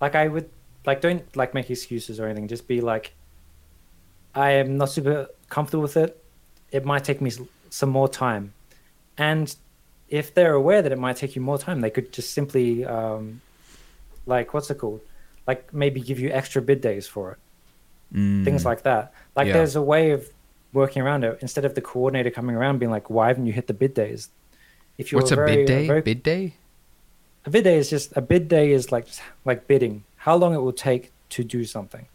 like 0.00 0.16
i 0.16 0.26
would 0.26 0.50
like 0.84 1.00
don't 1.00 1.22
like 1.36 1.54
make 1.54 1.70
excuses 1.70 2.18
or 2.18 2.24
anything 2.26 2.48
just 2.48 2.66
be 2.66 2.80
like 2.80 3.12
i 4.34 4.50
am 4.50 4.76
not 4.76 4.90
super 4.90 5.28
comfortable 5.50 5.82
with 5.82 5.96
it 5.96 6.20
it 6.72 6.84
might 6.84 7.04
take 7.04 7.20
me 7.20 7.30
some 7.70 7.88
more 7.90 8.08
time 8.08 8.52
and 9.16 9.54
if 10.08 10.34
they're 10.34 10.54
aware 10.54 10.82
that 10.82 10.90
it 10.90 10.98
might 10.98 11.16
take 11.16 11.36
you 11.36 11.42
more 11.42 11.56
time 11.58 11.80
they 11.80 11.90
could 11.90 12.12
just 12.12 12.32
simply 12.32 12.84
um 12.84 13.40
like 14.26 14.52
what's 14.52 14.70
it 14.70 14.78
called 14.78 15.00
like 15.46 15.72
maybe 15.72 16.00
give 16.00 16.18
you 16.18 16.30
extra 16.30 16.60
bid 16.60 16.80
days 16.80 17.06
for 17.06 17.32
it 17.32 17.38
things 18.44 18.64
like 18.64 18.82
that. 18.82 19.12
Like 19.34 19.48
Yeah. 19.48 19.54
there's 19.54 19.74
a 19.76 19.82
way 19.82 20.12
of 20.12 20.28
working 20.72 21.02
around 21.02 21.24
it 21.24 21.38
instead 21.40 21.64
of 21.64 21.74
the 21.74 21.80
coordinator 21.80 22.30
coming 22.30 22.54
around 22.54 22.78
being 22.78 22.90
like, 22.90 23.10
"Why 23.10 23.26
haven't 23.28 23.46
you 23.46 23.52
hit 23.52 23.66
the 23.66 23.74
bid 23.74 23.94
days?" 23.94 24.28
If 24.96 25.10
you're 25.10 25.20
What's 25.20 25.32
a 25.32 25.36
very, 25.36 25.56
bid 25.56 25.66
day? 25.66 25.86
very- 25.88 26.02
Bid 26.02 26.22
day? 26.22 26.54
a 27.44 27.50
bid 27.50 27.64
day 27.64 27.76
is 27.78 27.90
just 27.90 28.16
a 28.16 28.20
bid 28.20 28.48
day 28.48 28.70
is 28.70 28.92
like 28.92 29.06
like 29.44 29.66
bidding. 29.66 30.04
How 30.18 30.36
long 30.36 30.54
it 30.54 30.58
will 30.58 30.72
take 30.72 31.10
to 31.30 31.42
do 31.42 31.64
something. 31.64 32.06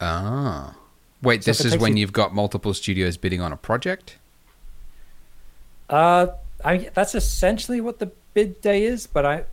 Ah. 0.00 0.74
Wait, 1.22 1.44
So 1.44 1.50
this 1.50 1.64
is 1.64 1.76
when 1.76 1.96
you- 1.96 2.00
you've 2.02 2.12
got 2.12 2.34
multiple 2.34 2.72
studios 2.74 3.16
bidding 3.18 3.40
on 3.42 3.52
a 3.52 3.56
project? 3.56 4.16
Uh, 5.88 6.28
I 6.64 6.90
that's 6.94 7.14
essentially 7.14 7.80
what 7.80 7.98
the 7.98 8.10
bid 8.34 8.60
day 8.60 8.84
is, 8.84 9.06
but 9.06 9.24
I, 9.26 9.44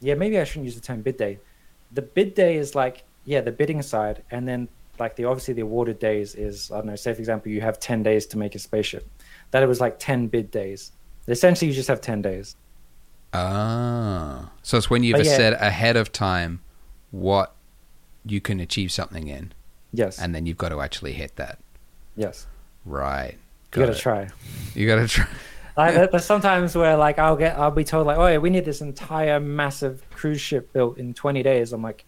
yeah, 0.00 0.14
maybe 0.14 0.38
I 0.38 0.44
shouldn't 0.44 0.64
use 0.66 0.74
the 0.74 0.80
term 0.80 1.02
bid 1.02 1.16
day. 1.16 1.38
The 1.92 2.02
bid 2.02 2.34
day 2.34 2.56
is 2.56 2.74
like 2.74 3.04
yeah, 3.24 3.40
the 3.40 3.52
bidding 3.52 3.82
side, 3.82 4.22
and 4.30 4.46
then 4.48 4.68
like 4.98 5.16
the 5.16 5.24
obviously 5.24 5.54
the 5.54 5.62
awarded 5.62 5.98
days 5.98 6.34
is 6.34 6.70
I 6.70 6.76
don't 6.76 6.86
know. 6.86 6.96
Say 6.96 7.12
for 7.14 7.20
example, 7.20 7.52
you 7.52 7.60
have 7.60 7.78
ten 7.78 8.02
days 8.02 8.26
to 8.26 8.38
make 8.38 8.54
a 8.54 8.58
spaceship. 8.58 9.08
That 9.50 9.62
it 9.62 9.66
was 9.66 9.80
like 9.80 9.98
ten 9.98 10.26
bid 10.28 10.50
days. 10.50 10.92
Essentially, 11.28 11.68
you 11.68 11.74
just 11.74 11.88
have 11.88 12.00
ten 12.00 12.22
days. 12.22 12.56
Ah. 13.32 14.50
So 14.62 14.76
it's 14.76 14.90
when 14.90 15.02
you've 15.02 15.24
yeah. 15.24 15.36
said 15.36 15.52
ahead 15.54 15.96
of 15.96 16.12
time 16.12 16.60
what 17.10 17.54
you 18.24 18.40
can 18.40 18.60
achieve 18.60 18.92
something 18.92 19.28
in, 19.28 19.52
Yes, 19.92 20.18
and 20.18 20.34
then 20.34 20.46
you've 20.46 20.58
got 20.58 20.70
to 20.70 20.80
actually 20.80 21.12
hit 21.12 21.36
that. 21.36 21.58
yes. 22.16 22.46
Right. 22.84 23.36
You 23.74 23.86
gotta 23.86 23.98
try. 23.98 24.28
You 24.74 24.86
got 24.86 24.96
to 24.96 25.06
try. 25.14 25.26
Like, 25.80 25.94
there- 25.94 26.06
there's 26.08 26.24
sometimes 26.24 26.76
where 26.76 26.96
like 26.96 27.18
I'll 27.18 27.36
get 27.36 27.58
I'll 27.58 27.70
be 27.70 27.84
told 27.84 28.06
like, 28.06 28.18
oh 28.18 28.26
yeah, 28.26 28.38
we 28.38 28.50
need 28.50 28.64
this 28.64 28.80
entire 28.80 29.40
massive 29.40 30.08
cruise 30.10 30.40
ship 30.40 30.72
built 30.72 30.98
in 30.98 31.14
20 31.14 31.42
days. 31.42 31.72
I'm 31.72 31.82
like, 31.82 32.04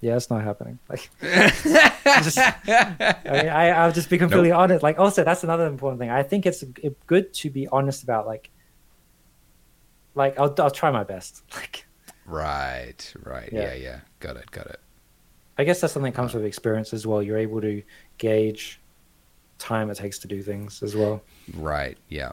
yeah, 0.00 0.16
it's 0.16 0.30
not 0.30 0.42
happening. 0.42 0.80
Like, 0.88 1.08
just, 1.22 2.36
I, 2.38 3.20
mean, 3.24 3.48
I 3.48 3.68
I'll 3.68 3.92
just 3.92 4.10
be 4.10 4.18
completely 4.18 4.50
honest. 4.50 4.82
Like, 4.82 4.98
also 4.98 5.22
that's 5.22 5.44
another 5.44 5.66
important 5.66 6.00
thing. 6.00 6.10
I 6.10 6.24
think 6.24 6.44
it's 6.46 6.64
good 7.06 7.32
to 7.34 7.50
be 7.50 7.68
honest 7.68 8.02
about 8.02 8.26
like, 8.26 8.50
like 10.16 10.38
I'll 10.38 10.54
I'll 10.58 10.70
try 10.70 10.90
my 10.90 11.04
best. 11.04 11.42
Like, 11.54 11.86
right. 12.26 13.14
Right. 13.22 13.50
Yeah. 13.52 13.60
Yeah. 13.60 13.74
yeah. 13.74 14.00
Got 14.20 14.36
it. 14.36 14.50
Got 14.50 14.66
it. 14.66 14.80
I 15.58 15.64
guess 15.64 15.80
that's 15.80 15.92
something 15.92 16.12
that 16.12 16.16
comes 16.16 16.34
uh. 16.34 16.38
with 16.38 16.46
experience 16.46 16.92
as 16.92 17.06
well. 17.06 17.22
You're 17.22 17.38
able 17.38 17.60
to 17.60 17.82
gauge 18.18 18.80
time 19.58 19.90
it 19.90 19.96
takes 19.96 20.18
to 20.20 20.28
do 20.28 20.42
things 20.42 20.82
as 20.82 20.96
well. 20.96 21.22
Right. 21.54 21.96
Yeah. 22.08 22.32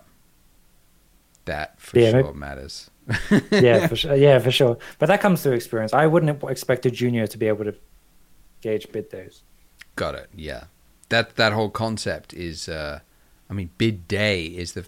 That 1.45 1.79
for 1.79 1.99
Yeah, 1.99 2.11
sure 2.11 2.33
matters. 2.33 2.89
yeah, 3.51 3.87
for 3.87 3.95
sure. 4.01 4.15
Yeah, 4.15 4.39
for 4.39 4.51
sure. 4.51 4.77
But 4.99 5.07
that 5.07 5.21
comes 5.21 5.41
through 5.41 5.53
experience. 5.53 5.93
I 5.93 6.05
wouldn't 6.05 6.43
expect 6.43 6.85
a 6.85 6.91
junior 6.91 7.25
to 7.27 7.37
be 7.37 7.47
able 7.47 7.65
to 7.65 7.75
gauge 8.61 8.91
bid 8.91 9.09
days. 9.09 9.41
Got 9.95 10.15
it. 10.15 10.29
Yeah. 10.35 10.65
That 11.09 11.35
that 11.37 11.53
whole 11.53 11.69
concept 11.69 12.33
is. 12.33 12.69
Uh, 12.69 12.99
I 13.49 13.53
mean, 13.53 13.71
bid 13.79 14.07
day 14.07 14.45
is 14.45 14.73
the 14.73 14.85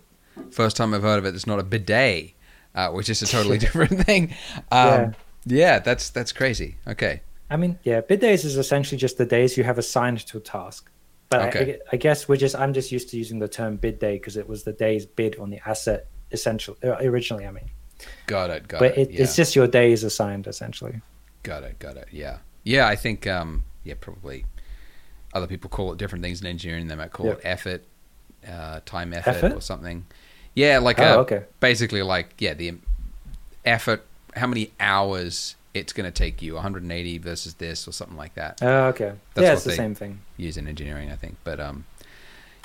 first 0.51 0.77
time 0.77 0.93
I've 0.93 1.01
heard 1.01 1.17
of 1.17 1.25
it. 1.25 1.33
It's 1.33 1.47
not 1.47 1.59
a 1.59 1.63
bidet, 1.63 2.33
uh, 2.75 2.89
which 2.91 3.09
is 3.09 3.21
a 3.23 3.27
totally 3.27 3.57
different 3.65 4.05
thing. 4.05 4.35
Um, 4.71 4.89
yeah. 4.91 5.11
Yeah. 5.45 5.79
That's 5.79 6.09
that's 6.11 6.31
crazy. 6.31 6.75
Okay. 6.87 7.21
I 7.49 7.57
mean, 7.57 7.79
yeah, 7.83 8.01
bid 8.01 8.19
days 8.21 8.45
is 8.45 8.55
essentially 8.55 8.97
just 8.97 9.17
the 9.17 9.25
days 9.25 9.57
you 9.57 9.63
have 9.63 9.77
assigned 9.77 10.19
to 10.27 10.37
a 10.37 10.41
task. 10.41 10.89
But 11.29 11.55
Okay. 11.55 11.79
I, 11.91 11.95
I 11.95 11.97
guess 11.97 12.27
we're 12.29 12.37
just 12.37 12.55
I'm 12.55 12.73
just 12.73 12.91
used 12.91 13.09
to 13.09 13.17
using 13.17 13.39
the 13.39 13.47
term 13.47 13.77
bid 13.77 13.99
day 13.99 14.13
because 14.17 14.37
it 14.37 14.47
was 14.47 14.63
the 14.63 14.73
day's 14.73 15.05
bid 15.05 15.37
on 15.39 15.49
the 15.49 15.59
asset 15.67 16.07
essentially 16.31 16.77
uh, 16.83 16.97
originally. 17.01 17.45
I 17.45 17.51
mean, 17.51 17.69
Got 18.27 18.49
it. 18.49 18.67
Got 18.67 18.79
but 18.79 18.97
it. 18.97 19.09
it, 19.09 19.11
yeah. 19.11 19.21
it's 19.23 19.35
just 19.35 19.55
your 19.55 19.67
days 19.67 20.03
assigned 20.03 20.47
essentially. 20.47 21.01
Got 21.43 21.63
it. 21.63 21.79
Got 21.79 21.97
it. 21.97 22.07
Yeah. 22.11 22.37
Yeah. 22.63 22.87
I 22.87 22.95
think. 22.95 23.27
Um, 23.27 23.63
yeah. 23.83 23.95
Probably. 23.99 24.45
Other 25.33 25.47
people 25.47 25.69
call 25.69 25.91
it 25.93 25.97
different 25.97 26.23
things 26.23 26.41
in 26.41 26.47
engineering. 26.47 26.87
They 26.87 26.95
might 26.95 27.11
call 27.11 27.27
Yep. 27.27 27.37
it 27.37 27.41
effort, 27.45 27.83
uh, 28.47 28.79
time 28.85 29.13
effort, 29.13 29.29
Effort? 29.29 29.53
or 29.53 29.61
something. 29.61 30.05
Yeah. 30.55 30.79
Like. 30.79 30.99
Oh, 30.99 31.19
uh, 31.19 31.21
okay. 31.21 31.43
Basically, 31.59 32.01
like 32.01 32.33
yeah, 32.39 32.53
the 32.53 32.73
effort. 33.65 34.05
How 34.35 34.47
many 34.47 34.71
hours 34.79 35.55
it's 35.73 35.93
going 35.93 36.05
to 36.05 36.11
take 36.11 36.41
you? 36.41 36.53
180 36.55 37.17
versus 37.17 37.53
this, 37.55 37.87
or 37.87 37.91
something 37.91 38.17
like 38.17 38.33
that. 38.35 38.59
Oh, 38.61 38.85
okay. 38.87 39.13
That's 39.33 39.45
yeah, 39.45 39.53
it's 39.53 39.63
the 39.63 39.71
same 39.73 39.95
thing. 39.95 40.19
use 40.37 40.57
in 40.57 40.67
engineering, 40.67 41.11
I 41.11 41.15
think. 41.15 41.37
But 41.43 41.59
um, 41.59 41.85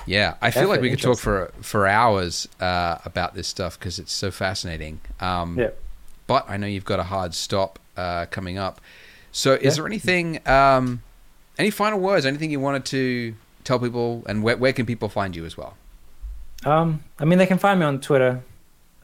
yeah, 0.07 0.35
I 0.41 0.49
feel 0.51 0.67
like 0.67 0.81
we 0.81 0.89
could 0.89 1.01
talk 1.01 1.19
for 1.19 1.51
for 1.61 1.85
hours 1.85 2.47
uh, 2.59 2.97
about 3.05 3.35
this 3.35 3.47
stuff 3.47 3.77
because 3.77 3.99
it's 3.99 4.11
so 4.13 4.31
fascinating. 4.31 4.99
Um, 5.19 5.57
Yeah. 5.59 5.69
But 6.25 6.49
I 6.49 6.57
know 6.57 6.67
you've 6.67 6.83
got 6.85 6.99
a 6.99 7.03
hard 7.03 7.33
stop 7.33 7.79
uh, 7.95 8.25
coming 8.25 8.57
up. 8.57 8.81
So, 9.31 9.53
is 9.53 9.61
Yeah. 9.63 9.71
there 9.75 9.85
anything, 9.87 10.47
um, 10.47 11.01
any 11.57 11.69
final 11.69 11.99
words? 11.99 12.25
Anything 12.25 12.51
you 12.51 12.59
wanted 12.59 12.83
to 12.85 13.33
tell 13.63 13.79
people, 13.79 14.23
and 14.27 14.43
where, 14.43 14.57
where 14.57 14.73
can 14.73 14.85
people 14.85 15.07
find 15.09 15.35
you 15.35 15.45
as 15.45 15.55
well? 15.55 15.77
Um, 16.65 17.03
I 17.19 17.23
mean, 17.25 17.37
they 17.39 17.45
can 17.45 17.57
find 17.59 17.79
me 17.79 17.85
on 17.85 18.01
Twitter. 18.01 18.41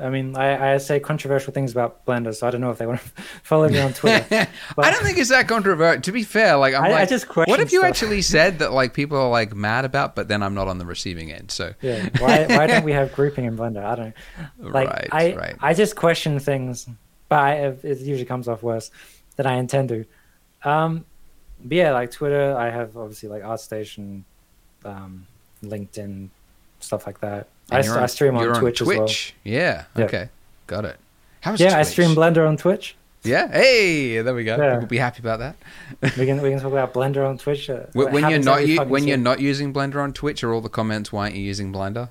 I 0.04 0.10
mean, 0.10 0.36
I, 0.36 0.74
I 0.74 0.78
say 0.78 1.00
controversial 1.00 1.54
things 1.54 1.72
about 1.72 2.06
Blender, 2.06 2.36
so 2.36 2.46
I 2.46 2.52
don't 2.52 2.60
know 2.62 2.72
if 2.72 2.78
they 2.78 2.86
want 2.86 3.00
to 3.02 3.08
follow 3.44 3.70
me 3.70 3.80
on 3.80 3.94
Twitter. 3.94 4.48
I 4.78 4.92
don't 4.92 5.04
think 5.04 5.18
it's 5.18 5.30
that 5.30 5.48
controversial. 5.48 6.02
To 6.02 6.12
be 6.12 6.24
fair, 6.24 6.58
like 6.58 6.74
I'm 6.74 6.84
I- 6.84 6.88
I 6.90 6.92
like, 6.92 7.10
just 7.10 7.34
what 7.36 7.48
have 7.48 7.72
you 7.72 7.80
stuff. 7.80 7.90
actually 7.90 8.22
said 8.36 8.60
that 8.60 8.74
like 8.74 8.94
people 8.94 9.18
are 9.18 9.30
like 9.30 9.56
mad 9.56 9.86
about, 9.86 10.16
but 10.16 10.28
then 10.28 10.44
I'm 10.44 10.54
not 10.54 10.68
on 10.68 10.78
the 10.78 10.86
receiving 10.86 11.32
end. 11.32 11.52
So 11.52 11.74
Yeah. 11.82 12.10
Why 12.20 12.46
why 12.48 12.68
don't 12.68 12.84
we 12.84 12.92
have 12.92 13.14
grouping 13.14 13.46
in 13.46 13.56
Blender? 13.58 13.84
I 13.84 13.96
don't 13.96 14.14
know. 14.60 14.70
Like 14.70 14.90
right, 14.90 15.08
I 15.12 15.36
right. 15.36 15.56
I 15.62 15.74
just 15.74 15.96
question 15.96 16.38
things, 16.40 16.88
but 17.30 17.40
I, 17.40 17.54
it 17.84 18.00
usually 18.00 18.26
comes 18.26 18.48
off 18.48 18.62
worse 18.62 18.92
than 19.38 19.46
I 19.48 19.56
intend 19.56 19.90
to. 19.90 20.06
Um, 20.64 21.06
but 21.64 21.76
yeah, 21.78 21.94
like 21.94 22.12
Twitter, 22.12 22.56
I 22.58 22.70
have 22.70 22.98
obviously 22.98 23.30
like 23.30 23.42
ArtStation, 23.44 24.24
um, 24.84 25.26
LinkedIn, 25.64 26.28
stuff 26.82 27.06
like 27.08 27.22
that. 27.22 27.48
I, 27.72 27.82
you're 27.82 28.00
I 28.00 28.06
stream 28.08 28.36
on 28.36 28.44
you're 28.44 28.56
Twitch, 28.56 28.82
as 28.82 28.88
well. 28.88 29.08
Yeah. 29.44 29.86
Yeah. 29.96 30.04
Okay. 30.06 30.30
Got 30.68 30.86
it. 30.86 30.98
How's 31.42 31.60
Yeah, 31.60 31.78
I 31.78 31.84
stream 31.84 32.12
Blender 32.16 32.48
on 32.48 32.58
Twitch. 32.58 32.96
Yeah. 33.24 33.48
Hey, 33.52 34.22
there 34.22 34.34
we 34.36 34.44
go. 34.44 34.58
Yeah. 34.58 34.78
We'll 34.78 34.88
be 34.88 34.98
happy 34.98 35.20
about 35.22 35.40
that. 35.40 35.56
We 36.18 36.26
can 36.26 36.42
we 36.42 36.50
can 36.50 36.60
talk 36.60 36.72
about 36.72 36.94
Blender 36.94 37.28
on 37.28 37.38
Twitch. 37.38 37.70
Uh, 37.70 37.84
When, 37.94 38.30
you're 38.30 38.40
not 38.40 38.60
every 38.60 38.72
u- 38.72 38.78
fucking 38.78 38.90
when 38.92 39.08
you're 39.08 39.18
not 39.18 39.40
using 39.40 39.74
Blender 39.74 40.04
on 40.04 40.14
Twitch, 40.14 40.44
are 40.44 40.54
all 40.54 40.62
the 40.62 40.70
comments 40.70 41.12
why 41.12 41.24
aren't 41.24 41.36
you 41.36 41.44
using 41.44 41.72
Blender? 41.72 42.10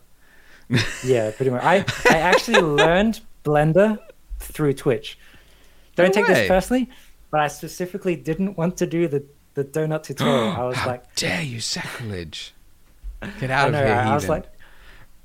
Yeah, 1.05 1.31
pretty 1.33 1.51
much. 1.51 1.63
I, 1.63 1.85
I 2.09 2.17
actually 2.19 2.61
learned 2.83 3.21
Blender 3.45 3.99
through 4.39 4.73
Twitch. 4.75 5.19
Don't 5.97 6.09
No 6.09 6.13
take 6.13 6.29
way. 6.29 6.35
this 6.35 6.49
personally, 6.49 6.89
but 7.31 7.41
I 7.41 7.49
specifically 7.49 8.17
didn't 8.17 8.57
want 8.57 8.79
to 8.79 8.87
do 8.87 9.07
the, 9.09 9.23
the 9.53 9.65
donut 9.65 10.03
tutorial. 10.09 10.51
I 10.53 10.65
was 10.65 10.77
How 10.77 10.87
like, 10.89 11.15
dare 11.15 11.43
you, 11.43 11.61
sacrilege! 11.61 12.55
Get 13.39 13.51
out 13.51 13.69
of 13.69 13.73
know, 13.75 13.85
here, 13.85 13.95
I 13.95 14.15
was 14.15 14.29
like, 14.29 14.47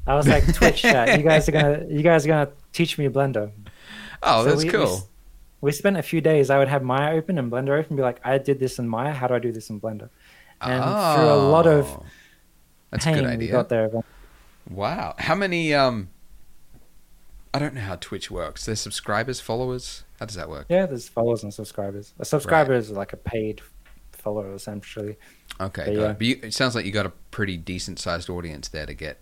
I 0.07 0.15
was 0.15 0.27
like, 0.27 0.51
Twitch 0.53 0.81
chat. 0.81 1.17
You 1.17 1.23
guys 1.23 1.47
are 1.49 1.51
gonna, 1.51 1.85
you 1.89 2.01
guys 2.01 2.25
are 2.25 2.29
gonna 2.29 2.49
teach 2.73 2.97
me 2.97 3.07
Blender. 3.09 3.51
oh, 4.23 4.43
So 4.43 4.49
that's 4.49 4.63
we- 4.63 4.65
we 4.65 4.71
cool. 4.71 4.83
s- 4.95 5.07
We 5.61 5.71
spent 5.71 5.97
a 5.97 6.03
few 6.03 6.21
days. 6.21 6.49
I 6.49 6.57
would 6.59 6.67
have 6.67 6.83
Maya 6.83 7.15
open 7.15 7.37
and 7.37 7.51
Blender 7.51 7.71
open, 7.77 7.89
and 7.89 7.97
be 7.97 8.03
like, 8.03 8.19
I 8.23 8.37
did 8.37 8.59
this 8.59 8.79
in 8.79 8.87
Maya. 8.87 9.11
How 9.11 9.27
do 9.27 9.33
I 9.35 9.39
do 9.39 9.51
this 9.51 9.69
in 9.69 9.79
Blender? 9.81 10.09
And 10.61 10.81
through 10.83 11.29
a 11.33 11.41
lot 11.51 11.67
of 11.67 11.85
Oh, 11.87 12.05
that's 12.91 13.05
a 13.05 13.09
pain, 13.09 13.15
good 13.17 13.25
we 13.25 13.31
idea. 13.31 13.51
got 13.51 13.69
there. 13.69 13.89
Wow. 14.69 15.15
How 15.17 15.35
many? 15.35 15.73
Um, 15.73 16.09
I 17.53 17.59
don't 17.59 17.73
know 17.73 17.81
how 17.81 17.95
Twitch 17.95 18.29
works. 18.29 18.65
There's 18.65 18.79
subscribers, 18.79 19.39
followers. 19.39 20.03
How 20.19 20.25
does 20.25 20.35
that 20.35 20.49
work? 20.49 20.65
Yeah, 20.69 20.85
there's 20.85 21.07
followers 21.09 21.43
and 21.43 21.53
subscribers. 21.53 22.13
A 22.19 22.25
subscriber 22.25 22.73
is 22.73 22.91
like 22.91 23.13
a 23.13 23.17
paid 23.17 23.61
follower, 24.11 24.53
essentially. 24.53 25.15
Okay, 25.59 25.85
But 25.85 25.93
yeah. 25.93 26.13
But 26.13 26.21
you, 26.21 26.39
it 26.43 26.53
sounds 26.53 26.75
like 26.75 26.85
you 26.85 26.91
got 26.91 27.05
a 27.05 27.13
pretty 27.31 27.57
decent 27.57 27.99
sized 27.99 28.29
audience 28.29 28.67
there 28.67 28.85
to 28.85 28.93
get 28.93 29.19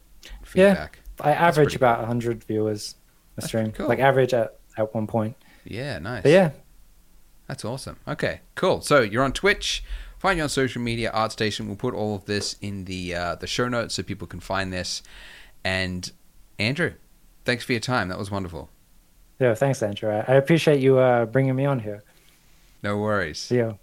Yeah. 0.58 0.70
feedback. 0.74 1.00
I 1.22 1.32
average 1.32 1.76
about 1.76 2.00
100 2.00 2.44
viewers 2.44 2.96
a 3.38 3.42
stream. 3.42 3.72
cool. 3.72 3.88
Like 3.88 4.00
average 4.00 4.34
at, 4.34 4.58
at 4.78 4.94
one 4.94 5.08
point. 5.08 5.36
Yeah, 5.64 6.00
nice. 6.00 6.24
But 6.24 6.32
yeah, 6.32 6.52
That's 7.48 7.64
awesome. 7.66 7.98
Okay, 8.08 8.42
cool. 8.56 8.82
So 8.82 9.02
you're 9.02 9.24
on 9.24 9.32
Twitch. 9.34 9.84
Find 10.20 10.38
you 10.38 10.44
on 10.44 10.50
social 10.50 10.82
media. 10.82 11.12
ArtStation. 11.14 11.68
We'll 11.68 11.76
put 11.76 11.94
all 11.94 12.16
of 12.16 12.26
this 12.26 12.56
in 12.62 12.86
the 12.86 13.16
uh, 13.16 13.36
the 13.36 13.48
show 13.48 13.68
notes 13.68 13.96
so 13.96 14.04
people 14.04 14.28
can 14.28 14.40
find 14.40 14.72
this. 14.74 15.04
And 15.64 16.12
Andrew, 16.60 16.94
thanks 17.46 17.64
for 17.64 17.72
your 17.74 17.82
time. 17.82 18.08
That 18.10 18.18
was 18.20 18.30
wonderful. 18.32 18.70
yeah. 19.40 19.54
Thanks, 19.56 19.82
Andrew. 19.84 20.10
I, 20.10 20.20
I 20.28 20.36
appreciate 20.36 20.80
you 20.82 20.98
uh, 21.00 21.26
bringing 21.26 21.56
me 21.56 21.66
on 21.66 21.80
here. 21.80 22.04
No 22.84 22.98
worries. 22.98 23.40
See 23.40 23.56
you. 23.58 23.78